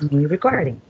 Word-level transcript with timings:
New 0.00 0.28
recording. 0.28 0.80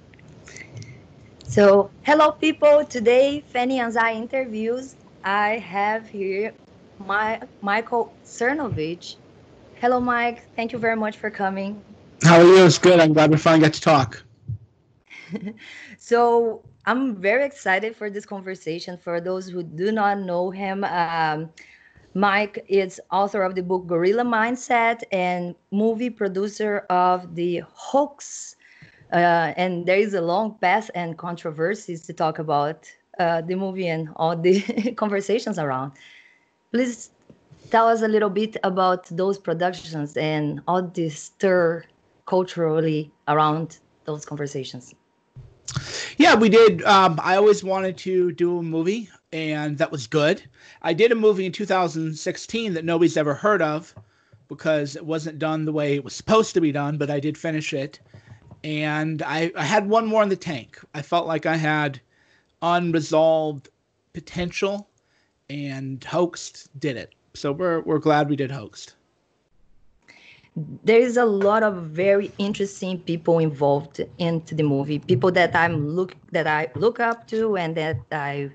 So, 1.45 1.91
hello 2.03 2.33
people. 2.33 2.85
Today, 2.85 3.41
Fanny 3.41 3.81
and 3.81 3.97
I 3.97 4.13
interviews. 4.13 4.97
I 5.25 5.57
have 5.59 6.07
here 6.07 6.53
my 6.99 7.41
Michael 7.63 8.13
Cernovich. 8.23 9.17
Hello, 9.77 9.99
Mike. 9.99 10.45
Thank 10.55 10.73
you 10.73 10.79
very 10.79 10.97
much 10.97 11.17
for 11.17 11.31
coming. 11.31 11.83
How 12.23 12.41
are 12.41 12.45
you? 12.45 12.65
It's 12.65 12.77
good. 12.77 13.01
I'm 13.01 13.15
glad 13.15 13.31
we 13.31 13.39
finally 13.39 13.63
got 13.63 13.73
to 13.75 13.81
talk. 13.81 14.23
so, 15.99 16.63
I'm 16.85 17.17
very 17.17 17.47
excited 17.47 17.97
for 17.97 18.11
this 18.11 18.27
conversation. 18.27 18.99
For 18.99 19.23
those 19.23 19.49
who 19.49 19.63
do 19.63 19.91
not 19.91 20.19
know 20.19 20.51
him, 20.51 20.85
um, 20.85 21.49
Mike 22.13 22.63
is 22.69 23.01
author 23.11 23.43
of 23.43 23.55
the 23.55 23.63
book 23.63 23.87
Gorilla 23.87 24.25
Mindset 24.25 25.03
and 25.13 25.55
movie 25.71 26.11
producer 26.11 26.85
of 26.91 27.35
the 27.35 27.63
Hoax. 27.73 28.57
Uh, 29.13 29.53
and 29.57 29.87
there 29.87 29.99
is 29.99 30.15
a 30.15 30.21
long 30.21 30.57
path 30.61 30.91
and 30.95 31.17
controversies 31.17 32.03
to 32.07 32.13
talk 32.13 32.39
about 32.39 32.91
uh, 33.19 33.41
the 33.41 33.55
movie 33.55 33.89
and 33.89 34.11
all 34.17 34.37
the 34.37 34.61
conversations 34.97 35.59
around. 35.59 35.93
Please 36.73 37.11
tell 37.71 37.89
us 37.89 38.03
a 38.03 38.09
little 38.09 38.31
bit 38.31 38.57
about 38.65 39.07
those 39.07 39.39
productions 39.39 40.17
and 40.17 40.61
all 40.69 40.83
the 40.83 41.09
stir 41.09 41.85
culturally 42.27 43.11
around 43.27 43.79
those 44.05 44.25
conversations. 44.25 44.95
Yeah, 46.17 46.35
we 46.35 46.49
did. 46.49 46.83
Um, 46.85 47.19
I 47.23 47.37
always 47.37 47.63
wanted 47.63 47.97
to 47.99 48.33
do 48.33 48.59
a 48.59 48.63
movie, 48.63 49.09
and 49.33 49.79
that 49.79 49.93
was 49.93 50.07
good. 50.07 50.43
I 50.83 50.93
did 50.93 51.13
a 51.13 51.15
movie 51.15 51.47
in 51.47 51.53
2016 51.53 52.75
that 52.75 52.85
nobody's 52.85 53.17
ever 53.17 53.35
heard 53.35 53.63
of 53.63 53.95
because 54.49 54.97
it 54.97 55.05
wasn't 55.05 55.39
done 55.39 55.65
the 55.65 55.73
way 55.73 55.95
it 55.95 56.05
was 56.05 56.15
supposed 56.15 56.55
to 56.55 56.61
be 56.61 56.73
done, 56.73 56.97
but 56.99 57.11
I 57.11 57.21
did 57.21 57.37
finish 57.37 57.73
it. 57.73 58.01
And 58.65 59.23
I, 59.23 59.53
I 59.57 59.65
had 59.65 59.89
one 59.89 60.07
more 60.07 60.23
in 60.23 60.29
the 60.29 60.37
tank. 60.37 60.79
I 60.95 61.03
felt 61.03 61.27
like 61.27 61.47
I 61.47 61.57
had 61.57 62.01
unresolved 62.63 63.69
potential, 64.13 64.89
and 65.49 66.03
Hoaxed 66.03 66.69
did 66.81 66.97
it. 66.97 67.15
So 67.35 67.53
we're, 67.53 67.81
we're 67.83 67.99
glad 67.99 68.29
we 68.29 68.37
did 68.37 68.51
Hoaxed 68.51 68.95
there 70.85 71.01
is 71.01 71.17
a 71.17 71.25
lot 71.25 71.63
of 71.63 71.75
very 71.85 72.33
interesting 72.39 72.99
people 73.01 73.39
involved 73.39 74.01
into 74.19 74.55
the 74.55 74.63
movie 74.63 74.99
people 74.99 75.31
that 75.31 75.55
i'm 75.55 75.89
look 75.89 76.17
that 76.33 76.47
i 76.47 76.69
look 76.75 77.01
up 77.01 77.27
to 77.29 77.57
and 77.57 77.77
that 77.77 77.97
i 78.13 78.51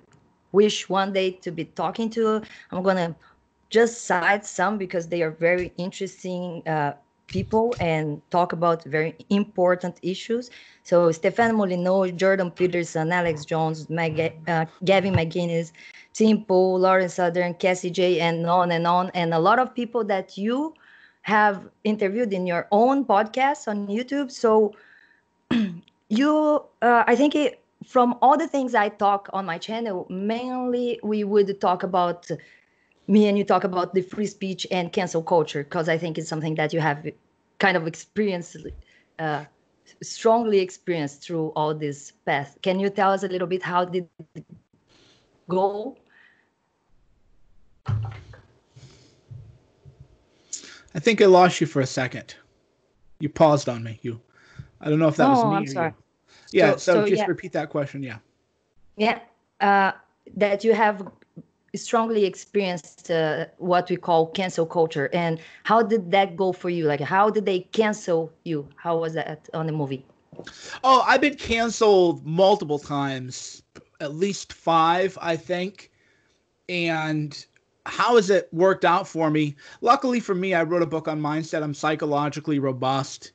wish 0.51 0.89
one 0.89 1.13
day 1.13 1.31
to 1.31 1.51
be 1.51 1.65
talking 1.65 2.09
to 2.09 2.41
i'm 2.71 2.83
gonna 2.83 3.15
just 3.69 4.05
cite 4.05 4.45
some 4.45 4.77
because 4.77 5.07
they 5.07 5.21
are 5.21 5.31
very 5.31 5.71
interesting 5.77 6.61
uh, 6.67 6.93
people 7.33 7.75
and 7.81 8.21
talk 8.31 8.53
about 8.53 8.83
very 8.85 9.15
important 9.29 9.99
issues 10.03 10.51
so 10.83 11.11
stefan 11.11 11.55
molyneux 11.57 12.11
jordan 12.13 12.51
peterson 12.51 13.11
alex 13.11 13.45
jones 13.45 13.89
Mag- 13.89 14.35
uh, 14.47 14.65
gavin 14.85 15.15
mcinnes 15.15 15.73
tim 16.13 16.45
pool 16.45 16.79
lauren 16.79 17.09
southern 17.09 17.53
cassie 17.55 17.91
jaye 17.91 18.19
and 18.21 18.45
on 18.47 18.71
and 18.71 18.87
on 18.87 19.11
and 19.15 19.33
a 19.33 19.39
lot 19.39 19.59
of 19.59 19.75
people 19.75 20.03
that 20.05 20.37
you 20.37 20.73
have 21.23 21.69
interviewed 21.83 22.33
in 22.33 22.47
your 22.47 22.67
own 22.71 23.05
podcast 23.05 23.67
on 23.67 23.87
YouTube. 23.87 24.31
So 24.31 24.73
you, 26.09 26.63
uh, 26.81 27.03
I 27.07 27.15
think 27.15 27.35
it, 27.35 27.63
from 27.85 28.15
all 28.21 28.37
the 28.37 28.47
things 28.47 28.75
I 28.75 28.89
talk 28.89 29.29
on 29.33 29.45
my 29.45 29.57
channel, 29.57 30.07
mainly 30.09 30.99
we 31.03 31.23
would 31.23 31.59
talk 31.61 31.83
about 31.83 32.29
me 33.07 33.27
and 33.27 33.37
you 33.37 33.43
talk 33.43 33.63
about 33.63 33.93
the 33.93 34.01
free 34.01 34.25
speech 34.27 34.67
and 34.71 34.91
cancel 34.91 35.23
culture 35.23 35.63
because 35.63 35.89
I 35.89 35.97
think 35.97 36.17
it's 36.17 36.29
something 36.29 36.55
that 36.55 36.73
you 36.73 36.79
have 36.81 37.05
kind 37.64 37.78
of 37.78 37.88
experienced, 37.88 38.58
uh, 39.19 39.45
strongly 40.02 40.59
experienced 40.59 41.23
through 41.23 41.47
all 41.56 41.73
this 41.73 42.11
path. 42.25 42.58
Can 42.61 42.78
you 42.78 42.89
tell 42.89 43.11
us 43.11 43.23
a 43.23 43.30
little 43.30 43.47
bit 43.47 43.64
how 43.64 43.86
did 43.86 44.06
it 44.36 44.45
go? 45.47 45.96
I 50.96 51.00
think 51.00 51.22
I 51.22 51.25
lost 51.25 51.62
you 51.62 51.68
for 51.68 51.79
a 51.79 51.85
second. 51.85 52.35
You 53.19 53.29
paused 53.29 53.69
on 53.69 53.81
me. 53.81 53.97
You, 54.02 54.19
I 54.81 54.90
don't 54.90 55.00
know 55.00 55.07
if 55.07 55.16
that 55.16 55.29
oh, 55.29 55.31
was 55.31 55.46
me. 55.46 55.56
I'm 55.56 55.68
sorry. 55.68 55.94
You. 56.52 56.59
Yeah. 56.59 56.72
So, 56.72 56.78
so, 56.78 56.94
so 56.94 57.07
just 57.07 57.22
yeah. 57.22 57.28
repeat 57.28 57.53
that 57.53 57.69
question. 57.69 58.03
Yeah. 58.03 58.18
Yeah. 58.97 59.19
Uh, 59.62 59.94
that 60.35 60.66
you 60.66 60.73
have 60.73 61.07
strongly 61.75 62.25
experienced 62.25 63.09
uh, 63.09 63.45
what 63.57 63.89
we 63.89 63.95
call 63.95 64.28
cancel 64.28 64.66
culture, 64.66 65.09
and 65.13 65.39
how 65.63 65.81
did 65.81 66.11
that 66.11 66.35
go 66.35 66.51
for 66.51 66.69
you? 66.69 66.85
Like, 66.85 67.01
how 67.01 67.29
did 67.29 67.45
they 67.45 67.61
cancel 67.72 68.31
you? 68.44 68.67
How 68.75 68.97
was 68.97 69.13
that 69.13 69.50
on 69.53 69.66
the 69.66 69.72
movie? 69.72 70.06
Oh, 70.84 71.03
I've 71.07 71.22
been 71.22 71.35
canceled 71.35 72.25
multiple 72.25 72.79
times, 72.79 73.63
at 74.00 74.16
least 74.16 74.53
five, 74.53 75.17
I 75.22 75.35
think, 75.35 75.91
and 76.69 77.45
how 77.85 78.16
has 78.16 78.29
it 78.29 78.50
worked 78.51 78.85
out 78.85 79.07
for 79.07 79.29
me? 79.29 79.55
Luckily 79.81 80.19
for 80.19 80.35
me, 80.35 80.53
I 80.53 80.63
wrote 80.63 80.81
a 80.81 80.88
book 80.88 81.07
on 81.07 81.22
mindset. 81.22 81.63
I'm 81.63 81.73
psychologically 81.73 82.59
robust 82.59 83.34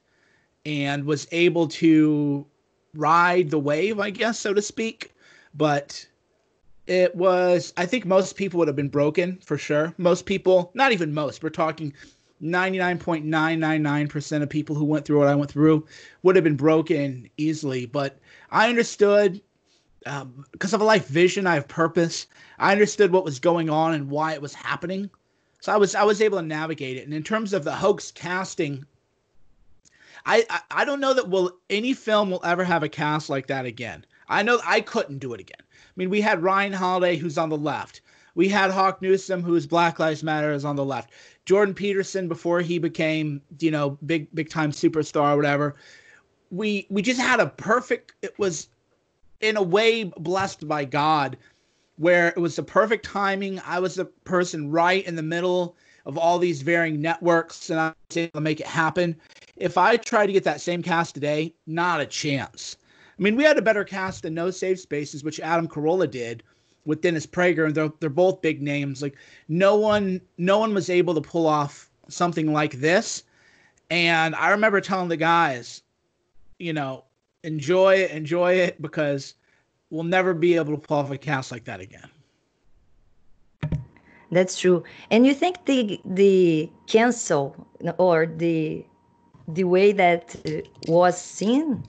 and 0.65 1.05
was 1.05 1.29
able 1.33 1.69
to 1.69 2.47
ride 2.95 3.51
the 3.51 3.59
wave, 3.59 4.01
I 4.01 4.11
guess, 4.11 4.39
so 4.39 4.55
to 4.55 4.63
speak. 4.63 5.13
But 5.55 6.07
it 6.89 7.15
was, 7.15 7.75
I 7.77 7.85
think 7.85 8.07
most 8.07 8.37
people 8.37 8.59
would 8.59 8.69
have 8.69 8.77
been 8.77 8.89
broken 8.89 9.39
for 9.45 9.59
sure. 9.59 9.95
Most 9.99 10.25
people, 10.25 10.71
not 10.75 10.93
even 10.93 11.13
most, 11.13 11.43
we're 11.43 11.51
talking 11.51 11.93
99.999% 12.43 14.43
of 14.43 14.49
people 14.49 14.75
who 14.75 14.85
went 14.85 15.05
through 15.05 15.19
what 15.19 15.29
I 15.29 15.35
went 15.35 15.51
through 15.51 15.87
would 16.23 16.35
have 16.35 16.45
been 16.45 16.57
broken 16.57 17.29
easily. 17.37 17.85
But 17.85 18.19
I 18.51 18.69
understood 18.69 19.43
um, 20.07 20.47
because 20.53 20.73
of 20.73 20.81
a 20.81 20.85
life 20.85 21.09
vision, 21.09 21.47
I 21.47 21.55
have 21.55 21.69
purpose. 21.69 22.27
I 22.59 22.73
understood 22.73 23.13
what 23.13 23.25
was 23.25 23.39
going 23.39 23.69
on 23.69 23.95
and 23.95 24.09
why 24.09 24.33
it 24.33 24.41
was 24.41 24.55
happening. 24.55 25.11
So 25.61 25.73
I 25.73 25.77
was 25.77 25.95
I 25.95 26.05
was 26.05 26.23
able 26.23 26.39
to 26.39 26.45
navigate 26.45 26.97
it. 26.97 27.05
And 27.05 27.13
in 27.13 27.23
terms 27.23 27.53
of 27.53 27.65
the 27.65 27.75
hoax 27.75 28.13
casting, 28.13 28.87
I, 30.25 30.47
I, 30.49 30.61
I 30.71 30.85
don't 30.85 31.01
know 31.01 31.15
that 31.15 31.29
will 31.29 31.53
any 31.69 31.93
film 31.93 32.31
will 32.31 32.45
ever 32.45 32.65
have 32.65 32.83
a 32.83 32.89
cast 32.89 33.29
like 33.29 33.49
that 33.49 33.67
again. 33.67 34.07
I 34.29 34.43
know 34.43 34.61
I 34.65 34.81
couldn't 34.81 35.19
do 35.19 35.35
it 35.35 35.41
again. 35.41 35.63
I 35.99 36.01
mean, 36.01 36.11
we 36.11 36.21
had 36.21 36.45
Ryan 36.45 36.73
Holiday 36.73 37.17
who's 37.17 37.37
on 37.37 37.49
the 37.49 37.57
left. 37.57 38.03
We 38.37 38.49
had 38.49 38.71
Hawk 38.71 39.03
Newsom, 39.03 39.43
who's 39.43 39.67
Black 39.67 39.99
Lives 39.99 40.23
Matter 40.23 40.53
is 40.53 40.65
on 40.65 40.77
the 40.77 40.85
left. 40.85 41.11
Jordan 41.45 41.75
Peterson 41.75 42.29
before 42.29 42.61
he 42.61 42.79
became, 42.79 43.43
you 43.59 43.73
know, 43.73 43.99
big 44.07 44.33
big 44.33 44.49
time 44.49 44.71
superstar 44.71 45.33
or 45.33 45.37
whatever. 45.37 45.75
We 46.53 46.87
we 46.89 47.03
just 47.03 47.21
had 47.21 47.41
a 47.41 47.49
perfect 47.49 48.13
it 48.23 48.39
was 48.39 48.69
in 49.41 49.57
a 49.57 49.63
way 49.63 50.05
blessed 50.05 50.69
by 50.69 50.85
God, 50.85 51.37
where 51.97 52.29
it 52.29 52.39
was 52.39 52.55
the 52.55 52.63
perfect 52.63 53.05
timing. 53.05 53.61
I 53.67 53.81
was 53.81 53.97
the 53.97 54.05
person 54.05 54.71
right 54.71 55.05
in 55.05 55.17
the 55.17 55.23
middle 55.25 55.75
of 56.07 56.17
all 56.17 56.39
these 56.39 56.63
varying 56.63 57.01
networks, 57.01 57.71
and 57.71 57.81
I 57.81 57.93
was 58.09 58.17
able 58.17 58.39
to 58.39 58.41
make 58.41 58.61
it 58.61 58.69
happen. 58.69 59.17
If 59.57 59.77
I 59.77 59.97
tried 59.97 60.27
to 60.27 60.33
get 60.33 60.45
that 60.45 60.61
same 60.61 60.81
cast 60.81 61.15
today, 61.15 61.55
not 61.67 62.01
a 62.01 62.07
chance. 62.07 62.77
I 63.19 63.23
mean, 63.23 63.35
we 63.35 63.45
had 63.45 63.59
a 63.59 63.63
better 63.63 63.85
cast 63.85 64.23
than 64.23 64.35
No 64.35 64.51
Safe 64.51 64.79
Spaces, 64.79 65.25
which 65.25 65.41
Adam 65.41 65.67
Carolla 65.67 66.09
did 66.09 66.43
with 66.85 67.01
Dennis 67.01 67.27
Prager, 67.27 67.67
and 67.67 67.75
they're 67.75 67.93
they're 68.01 68.11
both 68.11 68.41
big 68.41 68.63
names. 68.63 69.03
Like 69.03 69.17
no 69.49 69.77
one 69.77 70.21
no 70.39 70.59
one 70.59 70.73
was 70.73 70.89
able 70.89 71.15
to 71.15 71.21
pull 71.21 71.47
off 71.47 71.91
something 72.09 72.53
like 72.53 72.75
this. 72.75 73.25
And 73.91 74.35
I 74.35 74.51
remember 74.51 74.81
telling 74.81 75.09
the 75.09 75.17
guys, 75.17 75.83
you 76.59 76.73
know, 76.73 77.05
enjoy 77.43 77.97
it, 77.97 78.11
enjoy 78.11 78.55
it 78.55 78.81
because 78.81 79.35
we'll 79.91 80.05
never 80.05 80.35
be 80.35 80.55
able 80.57 80.77
to 80.77 80.81
pull 80.81 80.99
off 80.99 81.11
a 81.11 81.19
cast 81.19 81.51
like 81.51 81.65
that 81.65 81.81
again. 81.81 82.09
That's 84.31 84.61
true. 84.61 84.85
And 85.11 85.27
you 85.27 85.35
think 85.35 85.65
the 85.65 86.01
the 86.05 86.71
cancel 86.87 87.67
or 87.97 88.27
the 88.27 88.85
the 89.49 89.65
way 89.65 89.93
that 89.93 90.37
was 90.87 91.21
seen 91.21 91.83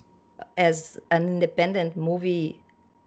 as 0.60 1.00
an 1.12 1.24
independent 1.28 1.98
movie 1.98 2.62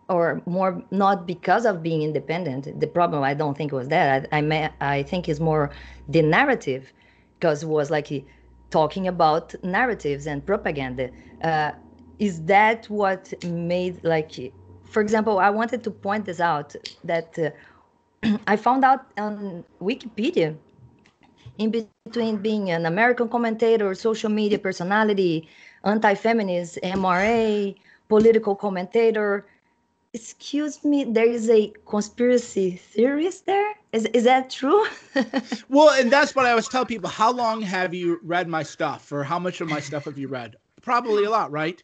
or 0.09 0.43
more 0.47 0.83
not 0.91 1.27
because 1.27 1.65
of 1.67 1.83
being 1.83 2.03
independent. 2.03 2.81
The 2.81 2.89
problem 2.89 3.23
i 3.23 3.35
don't 3.35 3.57
think 3.57 3.73
was 3.73 3.89
that. 3.89 4.29
I 4.33 4.39
i, 4.39 4.43
may, 4.43 4.71
I 4.81 5.03
think 5.05 5.29
is 5.29 5.41
more 5.41 5.71
the 6.09 6.23
narrative 6.23 6.93
because 7.39 7.63
it 7.65 7.69
was 7.69 7.91
like 7.91 8.11
talking 8.71 9.07
about 9.09 9.55
narratives 9.65 10.27
and 10.27 10.45
propaganda. 10.45 11.11
Uh, 11.43 11.73
is 12.19 12.43
that 12.45 12.87
what 12.91 13.33
made 13.45 14.03
like 14.05 14.33
for 14.85 15.03
example 15.03 15.39
i 15.39 15.51
wanted 15.51 15.83
to 15.85 15.91
point 15.91 16.25
this 16.27 16.41
out 16.41 16.75
that 17.05 17.39
uh, 17.39 17.51
i 18.47 18.57
found 18.57 18.85
out 18.85 19.07
on 19.19 19.65
wikipedia 19.81 20.57
in 21.59 21.71
between 21.71 22.37
being 22.39 22.71
an 22.71 22.87
american 22.87 23.29
commentator 23.29 23.95
social 23.95 24.31
media 24.31 24.59
personality 24.59 25.49
anti-feminist 25.84 26.79
mra 26.82 27.75
political 28.08 28.55
commentator 28.55 29.46
excuse 30.12 30.84
me 30.84 31.05
there 31.05 31.26
is 31.26 31.49
a 31.49 31.73
conspiracy 31.87 32.73
theorist 32.73 33.46
there 33.46 33.75
is, 33.93 34.05
is 34.06 34.25
that 34.25 34.50
true 34.50 34.87
well 35.69 35.90
and 35.99 36.11
that's 36.11 36.34
what 36.34 36.44
i 36.44 36.50
always 36.50 36.69
tell 36.69 36.84
people 36.84 37.08
how 37.08 37.32
long 37.32 37.62
have 37.62 37.94
you 37.94 38.20
read 38.23 38.46
my 38.49 38.62
stuff 38.62 39.11
or 39.12 39.25
how 39.25 39.38
much 39.38 39.61
of 39.61 39.69
my 39.69 39.81
stuff 39.81 40.05
have 40.05 40.19
you 40.19 40.29
read 40.29 40.56
probably 40.82 41.25
a 41.25 41.31
lot 41.31 41.50
right 41.50 41.82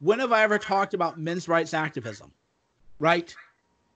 When 0.00 0.18
have 0.18 0.32
I 0.32 0.42
ever 0.42 0.58
talked 0.58 0.94
about 0.94 1.18
men's 1.18 1.48
rights 1.48 1.72
activism? 1.74 2.30
Right? 2.98 3.34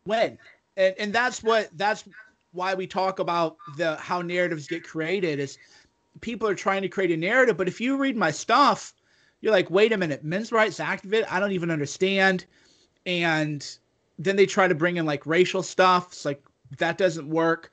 When? 0.05 0.39
And 0.77 0.95
and 0.99 1.13
that's 1.13 1.43
what 1.43 1.69
that's 1.77 2.05
why 2.53 2.75
we 2.75 2.87
talk 2.87 3.19
about 3.19 3.57
the 3.77 3.97
how 3.97 4.23
narratives 4.23 4.67
get 4.67 4.83
created 4.83 5.39
is 5.39 5.59
people 6.21 6.49
are 6.49 6.55
trying 6.55 6.83
to 6.83 6.89
create 6.89 7.11
a 7.11 7.17
narrative, 7.17 7.57
but 7.57 7.69
if 7.69 7.81
you 7.81 7.97
read 7.97 8.17
my 8.17 8.31
stuff, 8.31 8.93
you're 9.41 9.53
like, 9.53 9.71
wait 9.71 9.93
a 9.93 9.97
minute, 9.97 10.25
men's 10.25 10.53
rights 10.53 10.79
activist, 10.79 11.27
I 11.31 11.41
don't 11.41 11.53
even 11.53 11.71
understand. 11.71 12.45
And 13.07 13.67
then 14.19 14.37
they 14.37 14.47
try 14.47 14.69
to 14.69 14.75
bring 14.75 14.97
in 14.97 15.07
like 15.07 15.27
racial 15.27 15.63
stuff. 15.63 16.09
It's 16.09 16.25
like 16.25 16.43
that 16.79 16.99
doesn't 16.99 17.29
work. 17.29 17.73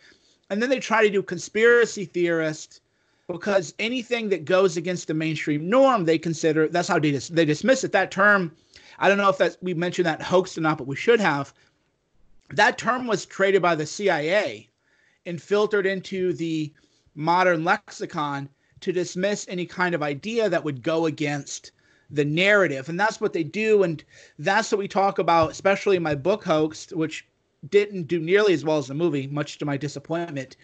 And 0.49 0.61
then 0.61 0.69
they 0.69 0.79
try 0.79 1.03
to 1.03 1.09
do 1.09 1.21
conspiracy 1.21 2.05
theorist 2.05 2.81
because 3.27 3.73
anything 3.79 4.29
that 4.29 4.45
goes 4.45 4.77
against 4.77 5.07
the 5.07 5.13
mainstream 5.13 5.69
norm, 5.69 6.05
they 6.05 6.17
consider 6.17 6.69
that's 6.69 6.87
how 6.87 6.99
they, 6.99 7.11
dis- 7.11 7.27
they 7.27 7.43
dismiss 7.43 7.83
it. 7.83 7.91
That 7.91 8.11
term, 8.11 8.53
I 8.99 9.09
don't 9.09 9.17
know 9.17 9.29
if 9.29 9.37
that 9.39 9.57
we 9.61 9.73
mentioned 9.73 10.05
that 10.05 10.21
hoax 10.21 10.57
or 10.57 10.61
not, 10.61 10.77
but 10.77 10.87
we 10.87 10.95
should 10.95 11.19
have. 11.19 11.53
That 12.51 12.77
term 12.77 13.07
was 13.07 13.25
created 13.25 13.61
by 13.61 13.75
the 13.75 13.85
CIA 13.85 14.69
and 15.25 15.41
filtered 15.41 15.85
into 15.85 16.31
the 16.31 16.71
modern 17.13 17.65
lexicon 17.65 18.47
to 18.81 18.91
dismiss 18.91 19.47
any 19.47 19.65
kind 19.65 19.95
of 19.95 20.03
idea 20.03 20.49
that 20.49 20.63
would 20.63 20.83
go 20.83 21.05
against 21.05 21.71
the 22.09 22.25
narrative. 22.25 22.89
And 22.89 22.99
that's 22.99 23.19
what 23.19 23.33
they 23.33 23.43
do. 23.43 23.83
And 23.83 24.03
that's 24.39 24.71
what 24.71 24.79
we 24.79 24.87
talk 24.87 25.19
about, 25.19 25.51
especially 25.51 25.97
in 25.97 26.03
my 26.03 26.15
book 26.15 26.43
hoax, 26.43 26.91
which 26.91 27.25
didn't 27.69 28.03
do 28.03 28.19
nearly 28.19 28.53
as 28.53 28.63
well 28.63 28.77
as 28.77 28.87
the 28.87 28.93
movie, 28.93 29.27
much 29.27 29.57
to 29.57 29.65
my 29.65 29.77
disappointment, 29.77 30.55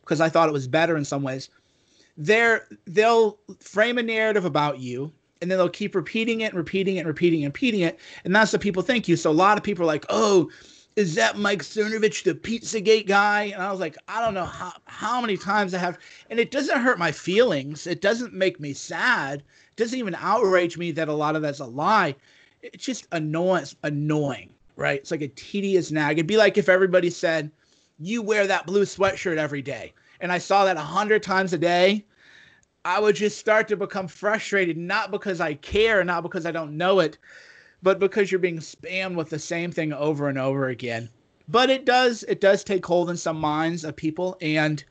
because 0.00 0.20
I 0.20 0.28
thought 0.28 0.48
it 0.48 0.52
was 0.52 0.68
better 0.68 0.96
in 0.96 1.04
some 1.04 1.22
ways. 1.22 1.48
They're, 2.16 2.66
they'll 2.86 3.38
frame 3.60 3.98
a 3.98 4.02
narrative 4.02 4.44
about 4.44 4.80
you 4.80 5.12
and 5.40 5.50
then 5.50 5.58
they'll 5.58 5.68
keep 5.68 5.94
repeating 5.94 6.42
it 6.42 6.52
and 6.52 6.54
repeating 6.54 6.96
it 6.96 7.00
and 7.00 7.08
repeating 7.08 7.44
and 7.44 7.52
repeating 7.52 7.80
it. 7.80 7.98
And 8.24 8.34
that's 8.34 8.52
what 8.52 8.62
people 8.62 8.82
think 8.82 9.08
you. 9.08 9.16
So 9.16 9.30
a 9.30 9.32
lot 9.32 9.58
of 9.58 9.64
people 9.64 9.82
are 9.82 9.86
like, 9.86 10.06
oh, 10.08 10.50
is 10.96 11.14
that 11.14 11.38
Mike 11.38 11.62
Cernovich, 11.62 12.22
the 12.24 12.34
Pizzagate 12.34 13.06
guy? 13.06 13.44
And 13.44 13.62
I 13.62 13.70
was 13.70 13.80
like, 13.80 13.96
I 14.08 14.20
don't 14.20 14.34
know 14.34 14.44
how, 14.44 14.72
how 14.84 15.20
many 15.20 15.36
times 15.36 15.72
I 15.72 15.78
have. 15.78 15.98
And 16.30 16.38
it 16.38 16.50
doesn't 16.50 16.80
hurt 16.80 16.98
my 16.98 17.12
feelings. 17.12 17.86
It 17.86 18.00
doesn't 18.00 18.34
make 18.34 18.60
me 18.60 18.72
sad. 18.72 19.40
It 19.40 19.76
doesn't 19.76 19.98
even 19.98 20.14
outrage 20.16 20.76
me 20.76 20.90
that 20.92 21.08
a 21.08 21.12
lot 21.12 21.36
of 21.36 21.42
that's 21.42 21.60
a 21.60 21.66
lie. 21.66 22.14
It's 22.62 22.84
just 22.84 23.06
annoying. 23.12 23.62
It's 23.62 23.76
annoying, 23.82 24.50
right? 24.76 25.00
It's 25.00 25.10
like 25.10 25.22
a 25.22 25.28
tedious 25.28 25.90
nag. 25.90 26.18
It'd 26.18 26.26
be 26.26 26.36
like 26.36 26.58
if 26.58 26.68
everybody 26.68 27.10
said, 27.10 27.50
you 27.98 28.20
wear 28.20 28.46
that 28.46 28.66
blue 28.66 28.84
sweatshirt 28.84 29.36
every 29.36 29.62
day. 29.62 29.94
And 30.20 30.30
I 30.30 30.38
saw 30.38 30.64
that 30.64 30.76
a 30.76 30.80
hundred 30.80 31.22
times 31.22 31.52
a 31.52 31.58
day. 31.58 32.04
I 32.84 32.98
would 32.98 33.14
just 33.14 33.38
start 33.38 33.68
to 33.68 33.76
become 33.76 34.08
frustrated, 34.08 34.76
not 34.76 35.12
because 35.12 35.40
I 35.40 35.54
care, 35.54 36.02
not 36.02 36.24
because 36.24 36.46
I 36.46 36.50
don't 36.50 36.76
know 36.76 36.98
it, 36.98 37.16
but 37.82 37.98
because 37.98 38.30
you're 38.30 38.38
being 38.38 38.58
spammed 38.58 39.16
with 39.16 39.30
the 39.30 39.38
same 39.38 39.72
thing 39.72 39.92
over 39.92 40.28
and 40.28 40.38
over 40.38 40.68
again. 40.68 41.08
But 41.48 41.70
it 41.70 41.84
does 41.84 42.22
it 42.28 42.40
does 42.40 42.62
take 42.62 42.86
hold 42.86 43.10
in 43.10 43.16
some 43.16 43.38
minds 43.38 43.84
of 43.84 43.96
people 43.96 44.36
and 44.40 44.82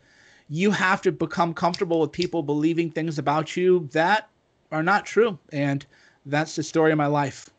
you 0.49 0.71
have 0.71 1.01
to 1.03 1.11
become 1.11 1.53
comfortable 1.53 2.01
with 2.01 2.11
people 2.11 2.43
believing 2.43 2.91
things 2.91 3.17
about 3.17 3.55
you 3.55 3.87
that 3.93 4.29
are 4.71 4.83
not 4.83 5.05
true 5.05 5.39
and 5.53 5.85
that's 6.25 6.55
the 6.55 6.63
story 6.63 6.91
of 6.91 6.97
my 6.97 7.07
life. 7.07 7.49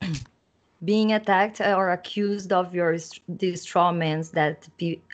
Being 0.84 1.12
attacked 1.12 1.60
or 1.60 1.90
accused 1.90 2.52
of 2.52 2.74
your 2.74 2.94
these 3.28 3.64
strawmans 3.64 4.32
that 4.32 4.68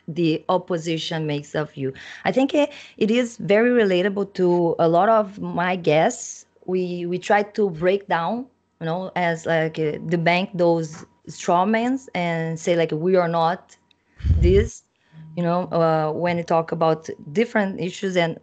the 0.07 0.43
opposition 0.49 1.27
makes 1.27 1.53
of 1.53 1.77
you. 1.77 1.93
I 2.25 2.31
think 2.31 2.55
it, 2.55 2.71
it 2.97 3.11
is 3.11 3.37
very 3.37 3.69
relatable 3.69 4.33
to 4.33 4.75
a 4.79 4.89
lot 4.89 5.09
of 5.09 5.39
my 5.39 5.75
guests. 5.75 6.47
We 6.65 7.05
we 7.05 7.19
try 7.19 7.43
to 7.43 7.69
break 7.69 8.07
down 8.07 8.47
you 8.79 8.85
know, 8.85 9.11
as 9.15 9.45
like 9.45 9.79
uh, 9.79 9.97
bank 10.17 10.49
those 10.53 11.05
strawmans 11.27 12.07
and 12.15 12.59
say 12.59 12.75
like 12.75 12.91
we 12.91 13.15
are 13.15 13.27
not 13.29 13.77
this, 14.35 14.83
you 15.35 15.43
know, 15.43 15.63
uh, 15.71 16.11
when 16.11 16.37
you 16.37 16.43
talk 16.43 16.71
about 16.71 17.09
different 17.31 17.79
issues 17.79 18.15
and 18.17 18.39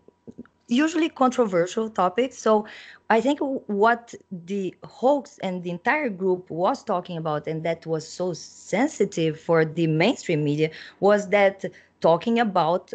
usually 0.69 1.09
controversial 1.09 1.89
topics. 1.89 2.39
So 2.39 2.67
I 3.11 3.21
think 3.21 3.41
what 3.41 4.15
the 4.31 4.75
hoax 4.85 5.39
and 5.39 5.63
the 5.63 5.71
entire 5.71 6.09
group 6.09 6.51
was 6.51 6.83
talking 6.83 7.17
about, 7.17 7.47
and 7.47 7.63
that 7.65 7.87
was 7.87 8.07
so 8.09 8.33
sensitive 8.33 9.39
for 9.41 9.65
the 9.65 9.87
mainstream 9.87 10.45
media, 10.45 10.71
was 11.01 11.29
that 11.31 11.65
talking 12.01 12.39
about 12.39 12.93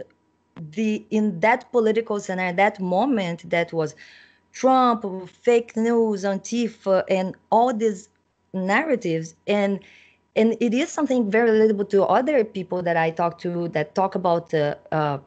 the 0.56 1.06
in 1.10 1.40
that 1.42 1.72
political 1.72 2.20
scenario, 2.20 2.54
that 2.56 2.80
moment 2.80 3.50
that 3.50 3.74
was 3.74 3.96
Trump, 4.52 5.06
fake 5.30 5.76
news, 5.76 6.24
Antifa, 6.24 7.04
and 7.10 7.36
all 7.52 7.74
these 7.74 8.10
narratives. 8.54 9.36
And 9.48 9.80
and 10.36 10.56
it 10.62 10.74
is 10.74 10.90
something 10.90 11.30
very 11.30 11.50
relatable 11.50 11.90
to 11.90 12.04
other 12.04 12.44
people 12.46 12.82
that 12.84 12.96
I 12.96 13.12
talk 13.12 13.38
to 13.40 13.68
that 13.70 13.96
talk 13.96 14.16
about 14.16 14.54
uh, 14.54 14.76
uh, 14.92 15.18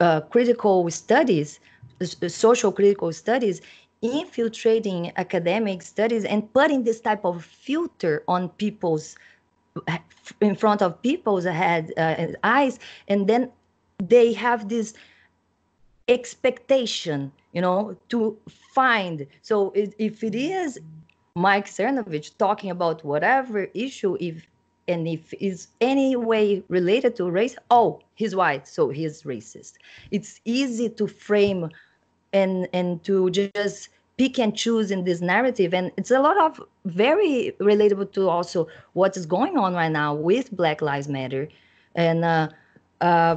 uh, 0.00 0.20
critical 0.22 0.90
studies, 0.90 1.60
social 2.26 2.72
critical 2.72 3.12
studies, 3.12 3.60
infiltrating 4.02 5.12
academic 5.16 5.82
studies 5.82 6.24
and 6.24 6.52
putting 6.52 6.84
this 6.84 7.00
type 7.00 7.24
of 7.24 7.44
filter 7.44 8.24
on 8.26 8.48
people's 8.50 9.16
in 10.40 10.54
front 10.54 10.82
of 10.82 11.00
people's 11.02 11.44
head 11.44 11.92
uh, 11.96 12.26
eyes, 12.44 12.78
and 13.08 13.28
then 13.28 13.50
they 13.98 14.32
have 14.32 14.68
this 14.68 14.94
expectation 16.08 17.32
you 17.54 17.60
know, 17.60 17.96
to 18.10 18.36
find. 18.74 19.26
So 19.40 19.72
if 19.74 20.22
it 20.22 20.34
is 20.34 20.78
Mike 21.36 21.66
Cernovich 21.66 22.36
talking 22.36 22.70
about 22.70 23.04
whatever 23.04 23.68
issue, 23.74 24.16
if 24.20 24.46
and 24.86 25.08
if 25.08 25.32
is 25.40 25.68
any 25.80 26.14
way 26.14 26.62
related 26.68 27.16
to 27.16 27.30
race, 27.30 27.56
oh, 27.70 28.00
he's 28.16 28.36
white, 28.36 28.68
so 28.68 28.90
he's 28.90 29.22
racist. 29.22 29.74
It's 30.10 30.40
easy 30.44 30.90
to 30.90 31.06
frame 31.06 31.70
and 32.34 32.68
and 32.74 33.02
to 33.04 33.30
just 33.30 33.88
pick 34.18 34.38
and 34.38 34.56
choose 34.56 34.90
in 34.90 35.04
this 35.04 35.20
narrative 35.20 35.74
and 35.74 35.90
it's 35.96 36.10
a 36.10 36.20
lot 36.20 36.36
of 36.38 36.60
very 36.84 37.52
relatable 37.58 38.12
to 38.12 38.28
also 38.28 38.68
what 38.92 39.16
is 39.16 39.26
going 39.26 39.56
on 39.56 39.74
right 39.74 39.90
now 39.90 40.14
with 40.14 40.52
black 40.52 40.80
lives 40.80 41.08
matter 41.08 41.48
and 41.96 42.24
uh, 42.24 42.48
uh, 43.00 43.36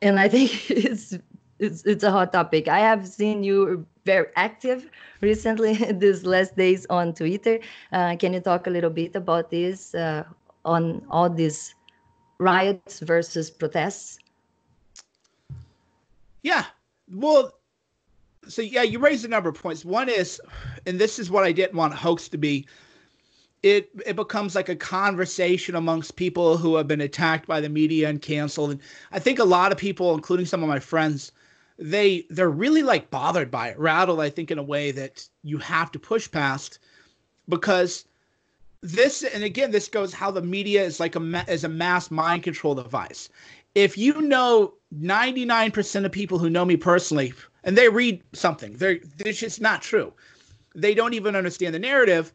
and 0.00 0.20
i 0.20 0.28
think 0.28 0.70
it's 0.70 1.18
it's 1.62 1.84
it's 1.86 2.02
a 2.02 2.10
hot 2.10 2.32
topic. 2.32 2.66
I 2.66 2.80
have 2.80 3.06
seen 3.06 3.44
you 3.44 3.86
very 4.04 4.26
active 4.34 4.90
recently 5.20 5.74
these 5.92 6.26
last 6.26 6.56
days 6.56 6.86
on 6.90 7.14
Twitter. 7.14 7.60
Uh, 7.92 8.16
can 8.16 8.34
you 8.34 8.40
talk 8.40 8.66
a 8.66 8.70
little 8.70 8.90
bit 8.90 9.14
about 9.14 9.50
this 9.50 9.94
uh, 9.94 10.24
on 10.64 11.06
all 11.08 11.30
these 11.30 11.74
riots 12.38 12.98
versus 13.00 13.48
protests? 13.50 14.18
Yeah. 16.42 16.64
Well, 17.08 17.52
so 18.48 18.60
yeah, 18.62 18.82
you 18.82 18.98
raised 18.98 19.24
a 19.24 19.28
number 19.28 19.48
of 19.48 19.54
points. 19.54 19.84
One 19.84 20.08
is, 20.08 20.40
and 20.86 20.98
this 20.98 21.20
is 21.20 21.30
what 21.30 21.44
I 21.44 21.52
didn't 21.52 21.76
want 21.76 21.94
hoax 21.94 22.28
to 22.28 22.38
be. 22.38 22.66
It 23.62 23.90
it 24.04 24.16
becomes 24.16 24.56
like 24.56 24.68
a 24.68 24.74
conversation 24.74 25.76
amongst 25.76 26.16
people 26.16 26.56
who 26.56 26.74
have 26.74 26.88
been 26.88 27.02
attacked 27.02 27.46
by 27.46 27.60
the 27.60 27.68
media 27.68 28.08
and 28.08 28.20
canceled. 28.20 28.72
And 28.72 28.80
I 29.12 29.20
think 29.20 29.38
a 29.38 29.44
lot 29.44 29.70
of 29.70 29.78
people, 29.78 30.12
including 30.14 30.46
some 30.46 30.64
of 30.64 30.68
my 30.68 30.80
friends, 30.80 31.30
they 31.78 32.26
they're 32.30 32.50
really 32.50 32.82
like 32.82 33.10
bothered 33.10 33.50
by 33.50 33.68
it 33.68 33.78
rattled 33.78 34.20
i 34.20 34.28
think 34.28 34.50
in 34.50 34.58
a 34.58 34.62
way 34.62 34.90
that 34.90 35.28
you 35.42 35.58
have 35.58 35.90
to 35.90 35.98
push 35.98 36.30
past 36.30 36.78
because 37.48 38.04
this 38.82 39.22
and 39.22 39.44
again 39.44 39.70
this 39.70 39.88
goes 39.88 40.12
how 40.12 40.30
the 40.30 40.42
media 40.42 40.82
is 40.82 40.98
like 41.00 41.16
a 41.16 41.44
is 41.48 41.64
a 41.64 41.68
mass 41.68 42.10
mind 42.10 42.42
control 42.42 42.74
device. 42.74 43.28
If 43.74 43.96
you 43.96 44.20
know 44.20 44.74
99% 45.00 46.04
of 46.04 46.12
people 46.12 46.38
who 46.38 46.50
know 46.50 46.64
me 46.64 46.76
personally 46.76 47.32
and 47.64 47.78
they 47.78 47.88
read 47.88 48.22
something 48.32 48.74
they're 48.74 48.98
it's 49.20 49.38
just 49.38 49.60
not 49.60 49.82
true. 49.82 50.12
They 50.74 50.94
don't 50.94 51.14
even 51.14 51.36
understand 51.36 51.74
the 51.74 51.78
narrative 51.78 52.32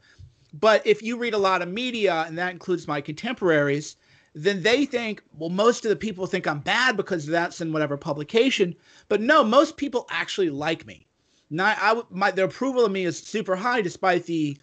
but 0.53 0.85
if 0.87 1.03
you 1.03 1.17
read 1.17 1.33
a 1.33 1.37
lot 1.37 1.61
of 1.61 1.67
media 1.67 2.23
and 2.27 2.37
that 2.37 2.53
includes 2.53 2.87
my 2.87 3.01
contemporaries 3.01 3.97
then 4.43 4.61
they 4.61 4.85
think, 4.85 5.23
well, 5.37 5.49
most 5.49 5.83
of 5.83 5.89
the 5.89 5.95
people 5.95 6.27
think 6.27 6.45
I'm 6.45 6.59
bad 6.59 6.95
because 6.95 7.25
that's 7.25 7.59
in 7.59 7.73
whatever 7.73 7.97
publication. 7.97 8.75
But 9.09 9.19
no, 9.19 9.43
most 9.43 9.77
people 9.77 10.05
actually 10.11 10.51
like 10.51 10.85
me. 10.85 11.07
Now, 11.49 11.73
I, 11.75 12.01
my, 12.11 12.29
their 12.29 12.45
approval 12.45 12.85
of 12.85 12.91
me 12.91 13.05
is 13.05 13.17
super 13.17 13.55
high 13.55 13.81
despite 13.81 14.25
the 14.25 14.57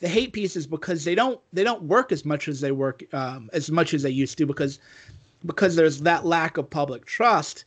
the 0.00 0.08
hate 0.08 0.32
pieces 0.32 0.66
because 0.66 1.04
they 1.04 1.14
don't 1.14 1.38
they 1.52 1.62
don't 1.62 1.82
work 1.82 2.10
as 2.10 2.24
much 2.24 2.48
as 2.48 2.60
they 2.60 2.72
work 2.72 3.04
um, 3.12 3.50
as 3.52 3.70
much 3.70 3.92
as 3.92 4.02
they 4.02 4.10
used 4.10 4.38
to 4.38 4.46
because 4.46 4.78
because 5.44 5.76
there's 5.76 6.00
that 6.00 6.24
lack 6.24 6.56
of 6.56 6.68
public 6.68 7.04
trust. 7.04 7.66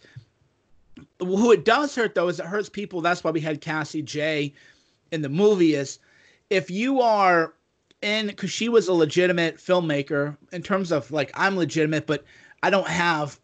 Who 1.20 1.52
it 1.52 1.64
does 1.64 1.96
hurt 1.96 2.16
though 2.16 2.28
is 2.28 2.40
it 2.40 2.46
hurts 2.46 2.70
people. 2.70 3.02
That's 3.02 3.24
why 3.24 3.32
we 3.32 3.40
had 3.40 3.62
Cassie 3.62 4.04
Jaye 4.04 4.52
in 5.12 5.22
the 5.22 5.30
movie. 5.30 5.76
Is 5.76 6.00
if 6.50 6.70
you 6.72 7.00
are 7.00 7.54
in 8.04 8.28
because 8.28 8.52
she 8.52 8.70
was 8.70 8.88
a 8.88 8.94
legitimate 8.94 9.58
filmmaker 9.58 10.38
in 10.52 10.62
terms 10.62 10.92
of 10.92 11.10
like 11.12 11.32
I'm 11.34 11.58
legitimate, 11.58 12.06
but 12.06 12.26
I 12.62 12.70
don't 12.70 12.88
have 12.88 13.40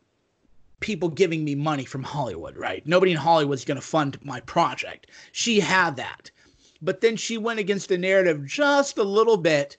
people 0.80 1.10
giving 1.10 1.44
me 1.44 1.56
money 1.56 1.86
from 1.86 2.04
Hollywood, 2.04 2.56
right? 2.58 2.86
Nobody 2.88 3.12
in 3.12 3.18
Hollywood's 3.18 3.66
going 3.66 3.80
to 3.80 3.86
fund 3.86 4.18
my 4.24 4.40
project. 4.42 5.08
She 5.32 5.60
had 5.60 5.96
that. 5.98 6.32
But 6.82 7.02
then 7.02 7.18
she 7.18 7.38
went 7.38 7.60
against 7.60 7.90
the 7.90 7.98
narrative 7.98 8.46
just 8.46 8.98
a 8.98 9.04
little 9.04 9.36
bit. 9.36 9.78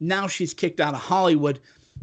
Now 0.00 0.26
she's 0.26 0.52
kicked 0.52 0.80
out 0.80 0.94
of 0.94 1.00
Hollywood. 1.00 1.60